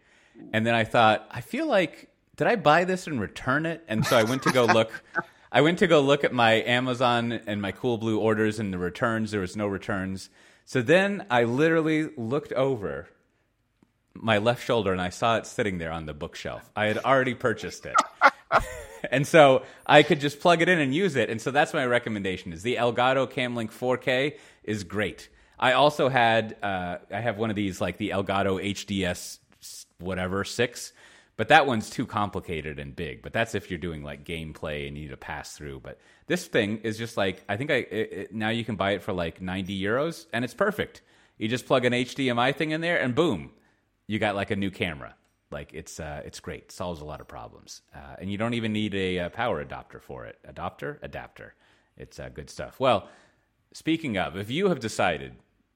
and 0.52 0.66
then 0.66 0.74
I 0.74 0.84
thought, 0.84 1.28
I 1.32 1.42
feel 1.42 1.68
like 1.68 2.10
did 2.36 2.48
I 2.48 2.56
buy 2.56 2.86
this 2.86 3.08
and 3.08 3.22
return 3.22 3.66
it? 3.66 3.84
And 3.88 4.06
so 4.06 4.18
I 4.18 4.24
went 4.24 4.44
to 4.44 4.52
go 4.52 4.66
look. 4.66 5.04
I 5.52 5.62
went 5.62 5.80
to 5.80 5.88
go 5.88 6.00
look 6.00 6.24
at 6.24 6.34
my 6.34 6.64
Amazon 6.64 7.34
and 7.46 7.62
my 7.62 7.72
Coolblue 7.72 8.18
orders 8.18 8.58
and 8.58 8.74
the 8.74 8.78
returns. 8.78 9.32
There 9.32 9.42
was 9.42 9.56
no 9.56 9.68
returns. 9.68 10.30
So 10.66 10.82
then 10.82 11.26
I 11.30 11.44
literally 11.44 12.10
looked 12.16 12.54
over 12.54 13.10
my 14.14 14.38
left 14.38 14.64
shoulder 14.64 14.94
and 14.94 15.02
I 15.02 15.10
saw 15.10 15.38
it 15.38 15.46
sitting 15.46 15.78
there 15.78 15.92
on 15.92 16.06
the 16.06 16.14
bookshelf. 16.14 16.70
I 16.76 16.86
had 16.86 17.00
already 17.00 17.34
purchased 17.34 17.86
it. 17.86 17.96
and 19.12 19.26
so 19.26 19.64
I 19.86 20.04
could 20.04 20.20
just 20.20 20.40
plug 20.40 20.62
it 20.62 20.70
in 20.70 20.80
and 20.80 20.94
use 20.94 21.16
it. 21.16 21.30
And 21.30 21.42
so 21.42 21.52
that's 21.52 21.74
my 21.74 21.86
recommendation 21.86 22.54
is 22.54 22.64
the 22.64 22.76
Elgato 22.76 23.30
Camlink 23.32 23.72
4K 23.72 24.38
is 24.64 24.84
great. 24.84 25.30
I 25.60 25.74
also 25.74 26.10
had 26.10 26.58
uh, 26.64 26.98
I 27.12 27.20
have 27.20 27.38
one 27.38 27.50
of 27.50 27.56
these 27.56 27.80
like 27.80 27.98
the 27.98 28.10
Elgato 28.10 28.62
HDS 28.62 29.40
whatever 30.00 30.44
6, 30.44 30.94
but 31.38 31.50
that 31.50 31.68
one's 31.68 31.90
too 31.90 32.06
complicated 32.06 32.80
and 32.80 32.96
big. 32.96 33.22
But 33.22 33.34
that's 33.34 33.54
if 33.54 33.70
you're 33.70 33.80
doing 33.80 34.04
like 34.04 34.24
gameplay 34.24 34.88
and 34.88 34.98
you 34.98 35.04
need 35.04 35.12
to 35.12 35.18
pass 35.18 35.56
through. 35.56 35.80
But 35.82 36.00
this 36.28 36.48
thing 36.48 36.80
is 36.80 36.98
just 36.98 37.18
like 37.18 37.44
I 37.48 37.58
think 37.58 37.72
I 37.72 37.76
it, 37.76 38.14
it, 38.14 38.34
now 38.34 38.50
you 38.50 38.66
can 38.66 38.76
buy 38.76 38.92
it 38.92 39.04
for 39.04 39.14
like 39.14 39.42
90 39.42 39.80
euros 39.80 40.26
and 40.34 40.44
it's 40.44 40.54
perfect. 40.54 41.02
You 41.38 41.48
just 41.48 41.66
plug 41.66 41.86
an 41.86 41.94
HDMI 41.94 42.56
thing 42.56 42.72
in 42.72 42.82
there 42.82 43.00
and 43.00 43.16
boom, 43.16 43.52
you 44.08 44.20
got 44.20 44.36
like 44.36 44.52
a 44.52 44.56
new 44.56 44.72
camera. 44.72 45.16
Like 45.52 45.74
it's 45.74 46.00
uh, 46.00 46.22
it's 46.26 46.40
great. 46.40 46.72
Solves 46.72 47.02
a 47.02 47.06
lot 47.06 47.22
of 47.22 47.28
problems, 47.28 47.82
uh, 47.94 48.16
and 48.20 48.32
you 48.32 48.38
don't 48.38 48.54
even 48.54 48.72
need 48.74 48.94
a, 48.96 49.20
uh 49.20 49.30
power 49.30 49.60
adapter 49.60 50.00
for 50.00 50.26
it. 50.26 50.40
Adapter, 50.46 51.00
adapter. 51.02 51.56
It's 51.98 52.20
uh, 52.20 52.30
good 52.30 52.50
stuff. 52.50 52.80
Well, 52.80 53.10
speaking 53.74 54.18
of, 54.18 54.38
if 54.38 54.50
you 54.50 54.70
have 54.70 54.80
decided 54.80 55.34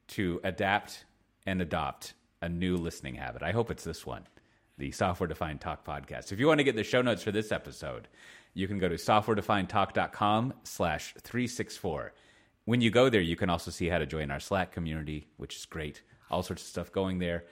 to 0.09 0.39
adapt 0.43 1.05
and 1.45 1.61
adopt 1.61 2.13
a 2.41 2.49
new 2.49 2.77
listening 2.77 3.15
habit, 3.15 3.43
I 3.43 3.51
hope 3.51 3.69
it's 3.69 3.83
this 3.83 4.05
one, 4.05 4.23
the 4.77 4.91
Software 4.91 5.27
Defined 5.27 5.61
Talk 5.61 5.85
podcast. 5.85 6.31
If 6.31 6.39
you 6.39 6.47
want 6.47 6.59
to 6.59 6.63
get 6.63 6.75
the 6.75 6.83
show 6.83 7.01
notes 7.01 7.23
for 7.23 7.31
this 7.31 7.51
episode, 7.51 8.07
you 8.53 8.67
can 8.67 8.77
go 8.79 8.87
to 8.87 8.95
softwaredefinedtalk.com 8.95 10.53
slash 10.63 11.13
364. 11.21 12.13
when 12.65 12.81
you 12.81 12.89
go 12.89 13.09
there, 13.09 13.21
you 13.21 13.35
can 13.35 13.49
also 13.49 13.69
see 13.71 13.89
how 13.89 13.97
to 13.97 14.05
join 14.05 14.31
our 14.31 14.39
Slack 14.39 14.71
community, 14.71 15.27
which 15.37 15.55
is 15.55 15.65
great. 15.65 16.01
All 16.31 16.41
sorts 16.41 16.63
of 16.63 16.67
stuff 16.69 16.91
going 16.91 17.19
there, 17.19 17.43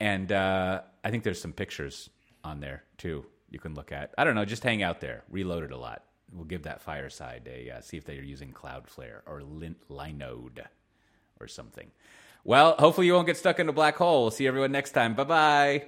and 0.00 0.30
uh, 0.32 0.82
I 1.04 1.10
think 1.10 1.24
there's 1.24 1.40
some 1.40 1.52
pictures 1.52 2.10
on 2.44 2.60
there 2.60 2.84
too. 2.96 3.24
You 3.50 3.58
can 3.58 3.74
look 3.74 3.92
at. 3.92 4.14
I 4.18 4.24
don't 4.24 4.34
know, 4.34 4.44
just 4.44 4.62
hang 4.62 4.82
out 4.82 5.00
there. 5.00 5.24
Reload 5.30 5.64
it 5.64 5.72
a 5.72 5.76
lot. 5.76 6.04
We'll 6.32 6.44
give 6.44 6.64
that 6.64 6.82
fireside 6.82 7.48
a 7.50 7.70
uh, 7.70 7.80
see 7.80 7.96
if 7.96 8.04
they're 8.04 8.22
using 8.22 8.52
Cloudflare 8.52 9.20
or 9.26 9.42
Lin- 9.42 9.76
Linode 9.90 10.64
or 11.40 11.48
something. 11.48 11.90
Well, 12.44 12.76
hopefully 12.78 13.06
you 13.06 13.14
won't 13.14 13.26
get 13.26 13.36
stuck 13.36 13.58
in 13.58 13.68
a 13.68 13.72
black 13.72 13.96
hole. 13.96 14.22
We'll 14.22 14.30
see 14.30 14.46
everyone 14.46 14.72
next 14.72 14.92
time. 14.92 15.14
Bye 15.14 15.24
bye. 15.24 15.84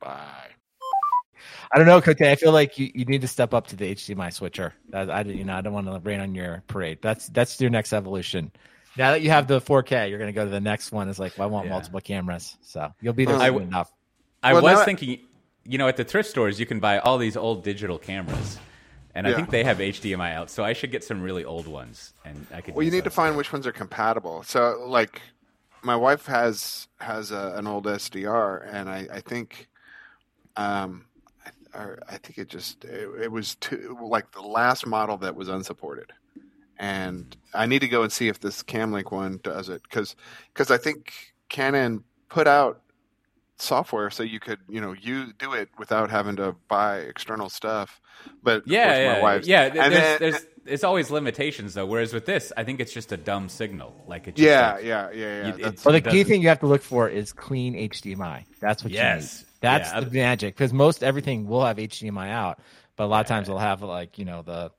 Bye. 0.00 0.50
I 1.72 1.78
don't 1.78 1.86
know, 1.86 2.00
Cote. 2.00 2.20
I 2.22 2.34
feel 2.36 2.52
like 2.52 2.78
you, 2.78 2.90
you 2.94 3.04
need 3.04 3.20
to 3.20 3.28
step 3.28 3.54
up 3.54 3.66
to 3.68 3.76
the 3.76 3.94
HDMI 3.94 4.32
switcher. 4.32 4.74
I, 4.92 5.00
I 5.00 5.22
you 5.22 5.44
know 5.44 5.56
I 5.56 5.60
don't 5.60 5.72
want 5.72 5.86
to 5.86 5.98
rain 6.00 6.20
on 6.20 6.34
your 6.34 6.62
parade. 6.66 6.98
That's 7.02 7.28
that's 7.28 7.60
your 7.60 7.70
next 7.70 7.92
evolution. 7.92 8.50
Now 8.96 9.12
that 9.12 9.22
you 9.22 9.30
have 9.30 9.46
the 9.46 9.60
4K, 9.60 10.10
you're 10.10 10.18
going 10.18 10.28
to 10.28 10.34
go 10.34 10.44
to 10.44 10.50
the 10.50 10.60
next 10.60 10.90
one. 10.92 11.08
Is 11.08 11.18
like, 11.18 11.36
well, 11.38 11.48
I 11.48 11.50
want 11.50 11.66
Yeah. 11.66 11.72
multiple 11.72 12.00
cameras, 12.00 12.56
so 12.62 12.92
you'll 13.00 13.12
be 13.12 13.24
there 13.24 13.34
Well, 13.36 13.42
I 13.42 13.46
soon 13.46 13.54
w- 13.54 13.68
enough. 13.68 13.92
I 14.42 14.52
Well, 14.54 14.62
was 14.62 14.78
now- 14.78 14.84
thinking, 14.84 15.20
you 15.64 15.78
know, 15.78 15.86
at 15.88 15.96
the 15.96 16.04
thrift 16.04 16.28
stores, 16.30 16.58
you 16.58 16.66
can 16.66 16.80
buy 16.80 16.98
all 16.98 17.18
these 17.18 17.36
old 17.36 17.62
digital 17.62 17.98
cameras, 17.98 18.58
and 19.14 19.26
I 19.28 19.34
think 19.34 19.50
they 19.50 19.62
have 19.64 19.78
HDMI 19.80 20.34
out. 20.34 20.50
So 20.50 20.64
I 20.64 20.72
should 20.72 20.90
get 20.90 21.04
some 21.04 21.22
really 21.22 21.44
old 21.44 21.66
ones, 21.68 22.14
and 22.24 22.46
I 22.52 22.60
could. 22.60 22.74
Well, 22.74 22.82
you 22.82 22.90
need 22.90 23.04
to 23.04 23.10
those. 23.10 23.14
find 23.14 23.36
which 23.36 23.52
ones 23.52 23.66
are 23.66 23.72
compatible. 23.72 24.42
So, 24.42 24.82
like, 24.86 25.20
my 25.82 25.94
wife 25.96 26.26
has 26.26 26.88
has 27.00 27.30
a, 27.30 27.52
an 27.56 27.66
old 27.66 27.86
SDR, 27.86 28.66
and 28.72 28.88
I, 28.88 29.06
I 29.12 29.20
think, 29.20 29.68
um, 30.56 31.04
I, 31.74 31.86
I 32.08 32.16
think 32.18 32.38
it 32.38 32.48
just 32.48 32.84
it, 32.84 33.08
it 33.22 33.30
was 33.32 33.54
too 33.56 33.96
like 34.02 34.32
the 34.32 34.42
last 34.42 34.86
model 34.86 35.16
that 35.18 35.36
was 35.36 35.48
unsupported, 35.48 36.12
and 36.80 37.36
I 37.54 37.66
need 37.66 37.80
to 37.80 37.88
go 37.88 38.02
and 38.02 38.10
see 38.10 38.26
if 38.28 38.40
this 38.40 38.62
Camlink 38.64 39.12
one 39.12 39.38
does 39.42 39.68
it 39.68 39.82
because 39.84 40.16
because 40.52 40.70
I 40.72 40.78
think 40.78 41.12
Canon 41.48 42.02
put 42.28 42.48
out 42.48 42.80
software 43.58 44.08
so 44.08 44.22
you 44.22 44.40
could 44.40 44.58
you 44.70 44.80
know 44.80 44.94
you 44.94 45.34
do 45.34 45.52
it 45.52 45.68
without 45.78 46.10
having 46.10 46.34
to 46.36 46.56
buy 46.68 47.00
external 47.00 47.50
stuff 47.50 48.00
but 48.42 48.58
of 48.62 48.66
Yeah, 48.66 48.86
my 48.88 48.96
yeah, 48.98 49.22
wife's- 49.22 49.46
yeah. 49.46 49.68
th- 49.68 49.84
and 49.84 49.92
There's, 49.92 50.02
then- 50.02 50.18
there's, 50.32 50.46
there's 50.64 50.84
always 50.84 51.10
limitations 51.10 51.72
though. 51.74 51.86
Whereas 51.86 52.12
with 52.12 52.26
this, 52.26 52.52
I 52.56 52.64
think 52.64 52.80
it's 52.80 52.92
just 52.92 53.12
a 53.12 53.16
dumb 53.16 53.48
signal. 53.48 53.94
Like 54.06 54.28
it. 54.28 54.36
Just 54.36 54.46
yeah, 54.46 54.74
like- 54.74 54.84
yeah, 54.84 55.10
yeah, 55.12 55.46
yeah. 55.48 55.56
You- 55.56 55.74
Well, 55.84 55.92
the 55.94 56.00
key 56.02 56.22
thing 56.24 56.42
you 56.42 56.48
have 56.48 56.60
to 56.60 56.66
look 56.66 56.82
for 56.82 57.08
is 57.08 57.32
clean 57.32 57.74
HDMI. 57.74 58.44
That's 58.60 58.84
what 58.84 58.92
you 58.92 58.98
Yes. 58.98 59.40
need. 59.40 59.46
That's 59.62 59.90
Yeah. 59.90 60.00
the 60.00 60.10
magic 60.10 60.54
because 60.54 60.72
most 60.74 61.02
everything 61.02 61.46
will 61.46 61.64
have 61.64 61.78
HDMI 61.78 62.30
out, 62.30 62.60
but 62.96 63.04
a 63.04 63.06
lot 63.06 63.20
of 63.20 63.26
times 63.26 63.48
Yeah. 63.48 63.54
they'll 63.54 63.60
have 63.60 63.82
like 63.82 64.18
you 64.18 64.24
know 64.26 64.42
the 64.42 64.70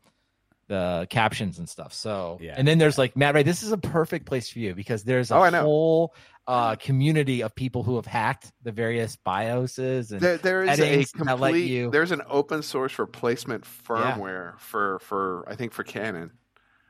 the 0.71 1.05
captions 1.09 1.59
and 1.59 1.67
stuff. 1.67 1.93
So 1.93 2.37
Yeah. 2.41 2.55
and 2.57 2.65
then 2.67 2.77
there's 2.77 2.97
like 2.97 3.15
Matt 3.17 3.35
Ray. 3.35 3.43
This 3.43 3.61
is 3.61 3.71
a 3.73 3.77
perfect 3.77 4.25
place 4.25 4.49
for 4.49 4.59
you 4.59 4.73
because 4.73 5.03
there's 5.03 5.29
a 5.31 5.35
Oh, 5.35 5.51
whole 5.61 6.15
uh, 6.47 6.75
community 6.75 7.43
of 7.43 7.53
people 7.53 7.83
who 7.83 7.97
have 7.97 8.05
hacked 8.05 8.51
the 8.63 8.71
various 8.71 9.17
BIOSes 9.17 10.11
and 10.11 10.21
There, 10.21 10.37
there 10.37 10.63
is 10.63 10.79
a 10.79 10.81
settings 10.81 11.11
that 11.11 11.25
let 11.39 11.49
complete. 11.51 11.69
you- 11.69 11.91
There's 11.91 12.11
an 12.11 12.21
open 12.29 12.63
source 12.63 12.97
replacement 12.97 13.63
firmware 13.65 14.57
for 14.59 14.99
for 14.99 15.43
I 15.47 15.55
think 15.55 15.73
for 15.73 15.83
Canon. 15.83 16.31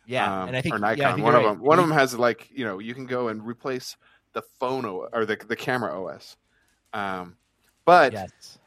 yeah, 0.05 0.41
um, 0.43 0.47
and 0.49 0.57
I 0.57 0.61
think 0.61 0.75
or 0.75 0.79
yeah, 0.79 0.85
I 0.87 0.95
Nikon. 0.95 1.15
think 1.15 1.23
one 1.25 1.33
you're 1.33 1.41
of 1.41 1.45
right. 1.47 1.53
them. 1.57 1.63
One 1.65 1.79
of 1.79 1.87
them 1.87 1.97
has 1.97 2.13
like 2.17 2.49
you 2.51 2.63
know 2.65 2.79
you 2.79 2.93
can 2.93 3.07
go 3.07 3.27
and 3.29 3.43
replace 3.45 3.97
the 4.33 4.43
phone 4.59 4.85
O- 4.85 5.07
or 5.11 5.25
the 5.25 5.35
the 5.35 5.55
camera 5.57 5.91
OS. 5.99 6.37
Um, 6.93 7.35
but 7.85 8.13
Yes. 8.13 8.59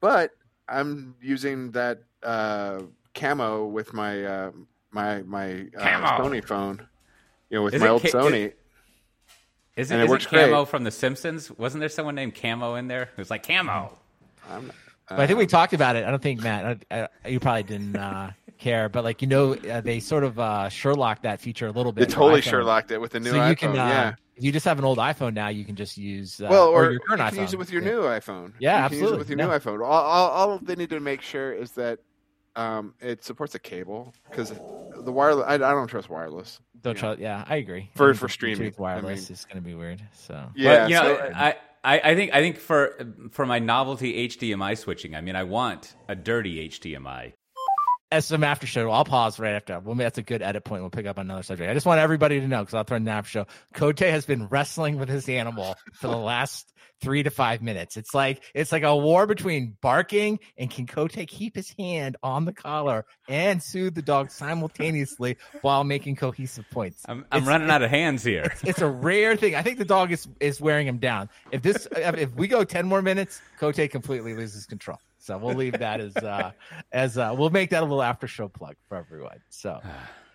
but 0.00 0.32
I'm 0.68 1.14
using 1.22 1.70
that 1.72 2.00
uh, 2.22 2.80
camo 3.16 3.66
with 3.66 3.92
my 3.92 4.24
uh, 4.24 4.50
my 4.92 5.22
my 5.22 5.66
uh, 5.76 5.80
Camo. 5.80 6.06
Sony 6.30 6.44
phone. 6.44 6.86
You 7.50 7.58
know, 7.58 7.62
with 7.64 7.74
Is 7.74 7.80
my 7.80 7.86
it 7.88 7.90
old 7.90 8.02
ca- 8.02 8.08
Sony. 8.10 8.52
Is 9.76 9.90
And 9.90 10.00
it, 10.00 10.04
it 10.04 10.06
is 10.06 10.10
works 10.10 10.24
it 10.26 10.30
Camo 10.30 10.58
great. 10.64 10.68
from 10.68 10.84
The 10.84 10.90
Simpsons? 10.90 11.50
Wasn't 11.50 11.80
there 11.80 11.88
someone 11.88 12.14
named 12.14 12.34
Camo 12.34 12.76
in 12.76 12.88
there? 12.88 13.02
It 13.02 13.18
was 13.18 13.30
like 13.30 13.46
Camo. 13.46 13.92
I'm, 14.50 14.72
But 15.08 15.20
I 15.20 15.26
think 15.26 15.38
we 15.38 15.44
uh, 15.44 15.48
talked 15.48 15.72
about 15.74 15.96
it. 15.96 16.04
I 16.04 16.10
don't 16.10 16.22
think 16.22 16.40
Matt, 16.42 16.78
I, 16.90 17.08
I, 17.24 17.28
you 17.28 17.38
probably 17.40 17.62
didn't 17.64 17.94
uh, 17.96 18.30
care, 18.58 18.88
but 18.88 19.04
like 19.04 19.20
you 19.22 19.28
know, 19.28 19.54
uh, 19.54 19.80
they 19.82 20.00
sort 20.00 20.24
of 20.24 20.38
uh, 20.38 20.68
Sherlock 20.68 21.22
that 21.22 21.40
feature 21.40 21.66
a 21.66 21.70
little 21.72 21.92
bit. 21.92 22.08
They 22.08 22.14
totally 22.14 22.40
iPhone. 22.40 22.50
Sherlocked 22.50 22.90
it 22.90 23.00
with 23.00 23.12
the 23.12 23.20
new 23.20 23.30
so 23.30 23.36
iPhone. 23.36 23.50
you 23.50 23.56
can, 23.56 23.70
uh, 23.70 23.74
yeah. 23.74 24.14
if 24.34 24.42
you 24.44 24.50
just 24.50 24.64
have 24.64 24.78
an 24.78 24.84
old 24.84 24.98
iPhone 24.98 25.34
now, 25.34 25.48
you 25.48 25.64
can 25.64 25.76
just 25.76 25.96
use 25.98 26.40
uh, 26.40 26.48
well, 26.50 26.68
or, 26.68 26.90
your 26.92 27.00
current 27.00 27.20
you 27.20 27.26
iPhone. 27.26 27.30
can 27.34 27.40
use 27.42 27.52
it 27.52 27.58
with 27.58 27.70
your 27.70 27.82
Yeah. 27.82 27.90
new 27.90 28.00
iPhone. 28.02 28.52
Yeah, 28.58 28.82
you 28.84 28.88
can 28.88 28.98
use 28.98 29.02
it 29.02 29.04
absolutely. 29.04 29.18
with 29.18 29.28
your 29.30 29.38
Yeah. 29.38 29.46
new 29.46 29.52
iPhone. 29.52 29.84
All, 29.84 29.92
all, 29.92 30.30
all 30.30 30.58
they 30.58 30.74
need 30.74 30.90
to 30.90 31.00
make 31.00 31.20
sure 31.22 31.52
is 31.52 31.72
that 31.72 31.98
um, 32.56 32.94
it 33.00 33.22
supports 33.24 33.54
a 33.54 33.58
cable 33.58 34.14
because 34.30 34.50
the 34.50 35.12
wireless. 35.12 35.44
I, 35.46 35.54
I 35.54 35.58
don't 35.58 35.86
trust 35.88 36.08
wireless. 36.10 36.58
Don't 36.82 36.96
yeah. 36.96 37.00
try. 37.00 37.14
Yeah, 37.14 37.44
I 37.46 37.56
agree. 37.56 37.90
For- 37.94 38.10
I 38.10 38.12
think 38.12 38.18
for 38.20 38.26
Bluetooth 38.26 38.30
streaming, 38.32 38.74
I 38.78 38.80
wireless 38.80 39.28
mean- 39.28 39.34
is 39.34 39.44
going 39.44 39.56
to 39.62 39.66
be 39.68 39.74
weird. 39.74 40.02
So 40.14 40.50
Yeah, 40.54 40.78
But, 40.84 40.90
you 40.90 40.96
know, 40.96 41.16
so- 41.16 41.32
I, 41.34 41.56
I, 41.84 42.00
I 42.02 42.14
think 42.16 42.34
I 42.34 42.40
think 42.40 42.58
for 42.58 42.98
for 43.30 43.46
my 43.46 43.58
novelty 43.60 44.28
HDMI 44.28 44.76
switching, 44.76 45.14
I 45.14 45.20
mean, 45.20 45.36
I 45.36 45.44
want 45.44 45.94
a 46.08 46.16
dirty 46.16 46.68
HDMI. 46.68 47.32
as 48.10 48.26
some 48.26 48.42
after 48.42 48.66
show, 48.66 48.90
I'll 48.90 49.04
pause 49.04 49.38
right 49.38 49.54
after. 49.54 49.78
Well, 49.78 49.94
that's 49.94 50.18
a 50.18 50.22
good 50.22 50.42
edit 50.42 50.64
point. 50.64 50.82
We'll 50.82 50.90
pick 50.90 51.06
up 51.06 51.18
on 51.18 51.26
another 51.26 51.42
subject. 51.44 51.70
I 51.70 51.74
just 51.74 51.86
want 51.86 52.00
everybody 52.00 52.40
to 52.40 52.48
know 52.48 52.60
because 52.60 52.74
I'll 52.74 52.84
throw 52.84 52.96
in 52.96 53.04
the 53.04 53.10
after 53.12 53.30
show. 53.30 53.46
Cote 53.74 54.00
has 54.00 54.26
been 54.26 54.46
wrestling 54.48 54.98
with 54.98 55.08
his 55.08 55.28
animal 55.28 55.76
for 55.92 56.08
the 56.08 56.16
last 56.16 56.72
three 57.00 57.22
to 57.22 57.30
five 57.30 57.62
minutes. 57.62 57.96
It's 57.96 58.14
like 58.14 58.42
it's 58.54 58.72
like 58.72 58.82
a 58.82 58.96
war 58.96 59.26
between 59.26 59.76
barking 59.80 60.38
and 60.56 60.70
can 60.70 60.86
Cote 60.86 61.12
keep 61.26 61.54
his 61.54 61.74
hand 61.78 62.16
on 62.22 62.44
the 62.44 62.52
collar 62.52 63.04
and 63.28 63.62
soothe 63.62 63.94
the 63.94 64.02
dog 64.02 64.30
simultaneously 64.30 65.36
while 65.62 65.84
making 65.84 66.16
cohesive 66.16 66.64
points. 66.70 67.02
I'm, 67.08 67.24
I'm 67.30 67.38
It's- 67.42 67.48
running 67.48 67.70
out 67.70 67.82
of 67.82 67.90
hands 67.90 68.22
here. 68.24 68.52
It's 68.62 68.80
a 68.80 68.88
rare 68.88 69.36
thing. 69.36 69.54
I 69.54 69.62
think 69.62 69.78
the 69.78 69.84
dog 69.84 70.12
is 70.12 70.26
is 70.40 70.60
wearing 70.60 70.86
him 70.86 70.98
down. 70.98 71.28
If 71.52 71.62
this 71.62 71.86
if 71.96 72.34
we 72.34 72.48
go 72.48 72.64
ten 72.64 72.86
more 72.86 73.02
minutes, 73.02 73.40
Cote 73.58 73.90
completely 73.90 74.34
loses 74.34 74.66
control. 74.66 74.98
So 75.18 75.36
we'll 75.38 75.54
leave 75.54 75.78
that 75.78 76.00
as 76.00 76.16
uh 76.16 76.52
as 76.92 77.18
uh 77.18 77.34
we'll 77.36 77.50
make 77.50 77.70
that 77.70 77.82
a 77.82 77.86
little 77.86 78.02
after 78.02 78.26
show 78.28 78.48
plug 78.48 78.76
for 78.88 78.96
everyone. 78.96 79.38
So 79.50 79.80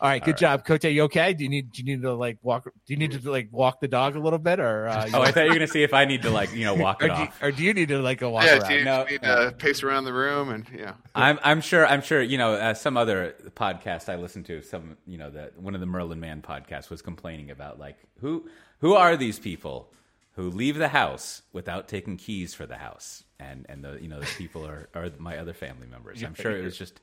all 0.00 0.08
right, 0.08 0.24
good 0.24 0.36
job, 0.38 0.64
Cote. 0.64 0.84
You 0.84 1.02
okay? 1.04 1.34
Do 1.34 1.44
you 1.44 1.50
need 1.50 1.72
do 1.72 1.82
you 1.82 1.84
need 1.96 2.02
to 2.02 2.14
like 2.14 2.38
walk 2.42 2.64
do 2.64 2.70
you 2.86 2.96
need 2.96 3.12
to 3.12 3.30
like 3.30 3.48
walk 3.52 3.80
the 3.80 3.88
dog 3.88 4.16
a 4.16 4.18
little 4.20 4.38
bit 4.38 4.58
or 4.58 4.88
uh 4.88 5.06
you- 5.06 5.12
Oh, 5.14 5.20
I 5.22 5.30
thought 5.30 5.42
you 5.44 5.48
were 5.50 5.54
gonna 5.56 5.66
see 5.78 5.82
if 5.82 5.92
I 5.92 6.04
need 6.06 6.22
to 6.22 6.30
like 6.30 6.52
you 6.54 6.64
know 6.64 6.74
walk 6.74 7.02
or, 7.02 7.06
it 7.06 7.14
do 7.16 7.22
you, 7.22 7.28
or 7.42 7.50
do 7.52 7.62
you 7.62 7.74
need 7.74 7.88
to 7.88 7.98
like 8.00 8.18
go 8.18 8.30
walk 8.30 8.44
yeah, 8.44 8.58
around? 8.58 8.68
do 8.68 8.74
you 8.74 8.84
No, 8.84 9.04
need 9.04 9.22
no. 9.22 9.44
to 9.50 9.52
pace 9.52 9.82
around 9.82 10.04
the 10.04 10.12
room 10.12 10.48
and 10.50 10.66
yeah. 10.76 10.94
I'm 11.14 11.38
I'm 11.42 11.60
sure 11.60 11.86
I'm 11.86 12.00
sure 12.02 12.22
you 12.22 12.38
know 12.38 12.54
uh, 12.54 12.74
some 12.74 12.96
other 12.96 13.34
podcast 13.56 14.08
I 14.08 14.16
listened 14.16 14.46
to 14.46 14.62
some 14.62 14.96
you 15.06 15.18
know 15.18 15.30
that 15.30 15.58
one 15.58 15.74
of 15.74 15.80
the 15.80 15.86
Merlin 15.86 16.20
Mann 16.20 16.40
podcasts 16.42 16.88
was 16.90 17.02
complaining 17.02 17.50
about 17.50 17.78
like 17.78 17.96
who 18.20 18.48
who 18.80 18.94
are 18.94 19.16
these 19.16 19.38
people 19.38 19.92
who 20.34 20.48
leave 20.48 20.76
the 20.76 20.88
house 20.88 21.42
without 21.52 21.88
taking 21.88 22.16
keys 22.16 22.54
for 22.54 22.64
the 22.64 22.76
house 22.76 23.24
and 23.38 23.66
and 23.68 23.84
the 23.84 23.98
you 24.00 24.08
know 24.08 24.20
the 24.20 24.26
people 24.38 24.64
are 24.66 24.88
are 24.94 25.10
my 25.18 25.36
other 25.36 25.52
family 25.52 25.86
members. 25.86 26.22
I'm 26.22 26.34
sure 26.34 26.52
it 26.56 26.64
was 26.64 26.78
just 26.78 27.00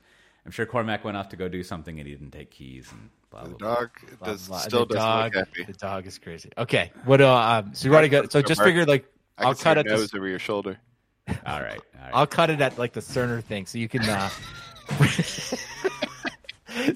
I'm 0.48 0.52
sure 0.52 0.66
Cormac 0.66 1.04
went 1.04 1.18
off 1.18 1.28
to 1.30 1.36
go 1.36 1.50
do 1.50 1.62
something 1.62 2.00
and 2.00 2.08
he 2.08 2.16
didn't 2.16 2.32
take 2.32 2.50
keys 2.52 2.90
and 2.94 3.10
blah 3.30 3.42
blah. 3.42 3.50
The 3.50 3.56
blah. 3.58 3.76
dog 3.76 3.90
Blah, 4.20 4.28
does 4.30 4.48
blah. 4.48 4.58
still 4.60 4.86
the 4.86 4.96
dog. 4.96 5.34
The 5.34 5.74
dog 5.74 6.08
is 6.08 6.18
crazy. 6.18 6.50
Okay, 6.58 6.90
what? 7.04 7.20
Uh, 7.20 7.36
um, 7.36 7.74
so 7.74 7.86
you 7.90 7.94
already 7.94 8.08
got. 8.08 8.32
So 8.32 8.42
just 8.42 8.64
figured 8.64 8.88
like 8.88 9.06
I 9.38 9.44
I'll 9.44 9.54
can 9.54 9.64
cut 9.64 9.78
it. 9.78 9.84
to- 9.88 10.18
over 10.18 10.26
your 10.28 10.40
shoulder. 10.40 10.78
All 11.46 11.62
right, 11.62 11.82
all 11.96 12.02
right. 12.02 12.12
I'll 12.14 12.26
cut 12.26 12.50
it 12.50 12.62
at 12.62 12.78
like 12.80 12.94
the 12.94 13.02
Cerner 13.02 13.44
thing, 13.44 13.66
so 13.66 13.78
you 13.78 13.90
can. 13.90 14.02
uh 14.04 14.30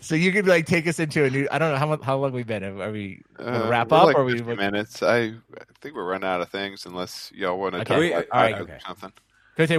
So 0.01 0.15
you 0.15 0.31
could 0.31 0.47
like 0.47 0.65
take 0.65 0.87
us 0.87 0.99
into 0.99 1.25
a 1.25 1.29
new. 1.29 1.47
I 1.51 1.57
don't 1.59 1.71
know 1.71 1.77
how 1.77 2.01
how 2.01 2.17
long 2.17 2.31
we've 2.31 2.47
been. 2.47 2.63
Are 2.63 2.91
we 2.91 3.21
Uh, 3.39 3.67
wrap 3.69 3.91
up 3.91 4.05
like 4.05 4.17
or 4.17 4.23
we? 4.23 4.37
50 4.37 4.55
minutes. 4.55 5.03
I, 5.03 5.17
I 5.17 5.33
think 5.81 5.95
we're 5.95 6.05
running 6.05 6.29
out 6.29 6.39
of 6.39 6.49
things 6.49 6.85
unless 6.85 7.31
y'all 7.35 7.59
want 7.59 7.73
to 7.73 7.81
Okay. 7.81 7.93
talk 7.93 7.99
We- 7.99 8.13
about 8.13 8.25
right, 8.33 8.55
okay. 8.61 8.77
something. 8.87 9.11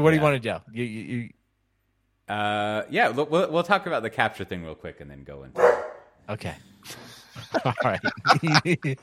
What 0.03 0.11
do 0.11 0.17
you 0.17 0.21
want 0.23 0.43
to 0.43 0.53
do? 0.53 0.59
You, 0.73 0.85
you, 0.85 1.01
you, 1.17 1.29
Uh, 2.33 2.85
yeah, 2.91 3.09
we'll, 3.11 3.27
we'll 3.27 3.51
we'll 3.51 3.63
talk 3.63 3.87
about 3.87 4.03
the 4.03 4.11
capture 4.11 4.45
thing 4.45 4.63
real 4.65 4.75
quick 4.75 5.01
and 5.01 5.11
then 5.11 5.23
go 5.25 5.43
into. 5.45 5.61
okay. 6.31 6.55
All 7.65 7.75
right. 7.85 8.01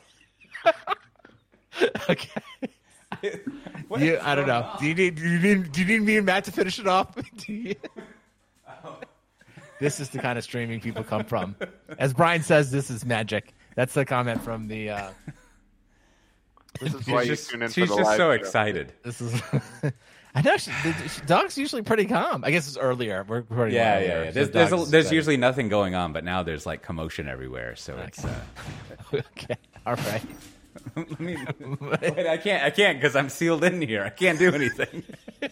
okay. 2.09 2.41
What 3.89 4.01
You, 4.01 4.19
I 4.21 4.35
don't 4.35 4.47
know. 4.47 4.61
on? 4.61 4.79
Do 4.79 4.85
you 4.87 4.93
need 4.93 5.15
do 5.15 5.27
you 5.27 5.39
need 5.39 5.71
do 5.71 5.81
you 5.81 5.87
need 5.87 6.05
me 6.05 6.17
and 6.17 6.25
Matt 6.25 6.43
to 6.45 6.51
finish 6.51 6.77
it 6.79 6.87
off? 6.87 7.15
Do 7.37 7.53
you- 7.53 7.75
This 9.79 9.99
is 9.99 10.09
the 10.09 10.19
kind 10.19 10.37
of 10.37 10.43
streaming 10.43 10.79
people 10.79 11.03
come 11.03 11.23
from. 11.25 11.55
As 11.97 12.13
Brian 12.13 12.43
says, 12.43 12.69
this 12.71 12.89
is 12.91 13.03
magic. 13.05 13.53
That's 13.75 13.93
the 13.95 14.05
comment 14.05 14.41
from 14.43 14.67
the. 14.67 14.91
uh 14.91 15.09
This 16.79 16.93
is 16.93 17.03
She's 17.03 17.13
why 17.13 17.21
you 17.23 17.27
just, 17.29 17.49
tune 17.49 17.61
in 17.63 17.71
she's 17.71 17.89
for 17.89 17.95
the 17.95 18.01
just 18.03 18.09
live 18.09 18.17
so 18.17 18.23
show. 18.27 18.31
excited. 18.31 18.93
This 19.03 19.21
is. 19.21 19.41
I 20.35 20.41
know 20.41 20.57
she, 20.57 20.69
the, 20.83 21.21
dog's 21.25 21.57
usually 21.57 21.81
pretty 21.81 22.05
calm. 22.05 22.43
I 22.43 22.51
guess 22.51 22.67
it's 22.67 22.77
earlier. 22.77 23.25
We're 23.27 23.67
Yeah, 23.67 23.99
yeah, 23.99 24.23
yeah. 24.23 24.25
so 24.25 24.31
There's 24.31 24.47
the 24.47 24.53
there's, 24.53 24.71
a, 24.71 24.91
there's 24.91 25.11
usually 25.11 25.37
nothing 25.37 25.69
going 25.69 25.95
on, 25.95 26.13
but 26.13 26.23
now 26.23 26.43
there's 26.43 26.65
like 26.65 26.83
commotion 26.83 27.27
everywhere. 27.27 27.75
So 27.75 27.97
it's. 27.97 28.23
Uh, 28.23 28.39
okay. 29.13 29.55
All 29.85 29.95
right. 29.95 30.21
let 30.95 31.19
me, 31.19 31.35
wait, 31.81 32.27
I 32.27 32.37
can't 32.37 32.63
I 32.63 32.69
can't 32.69 32.99
because 32.99 33.15
I'm 33.15 33.29
sealed 33.29 33.63
in 33.63 33.81
here. 33.81 34.03
I 34.03 34.09
can't 34.09 34.37
do 34.37 34.53
anything. 34.53 35.03
I 35.41 35.49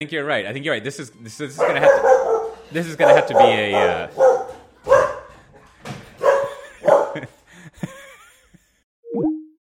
think 0.00 0.12
you're 0.12 0.24
right. 0.24 0.44
I 0.46 0.52
think 0.52 0.64
you're 0.64 0.74
right. 0.74 0.84
This 0.84 0.98
is 0.98 1.10
this, 1.10 1.34
is- 1.34 1.38
this 1.38 1.50
is 1.52 1.58
gonna 1.58 1.80
have 1.80 2.02
to 2.02 2.50
this 2.72 2.86
is 2.86 2.96
gonna 2.96 3.14
have 3.14 3.26
to 3.28 3.34
be 3.34 3.44
a 3.44 3.74
uh, 3.74 4.08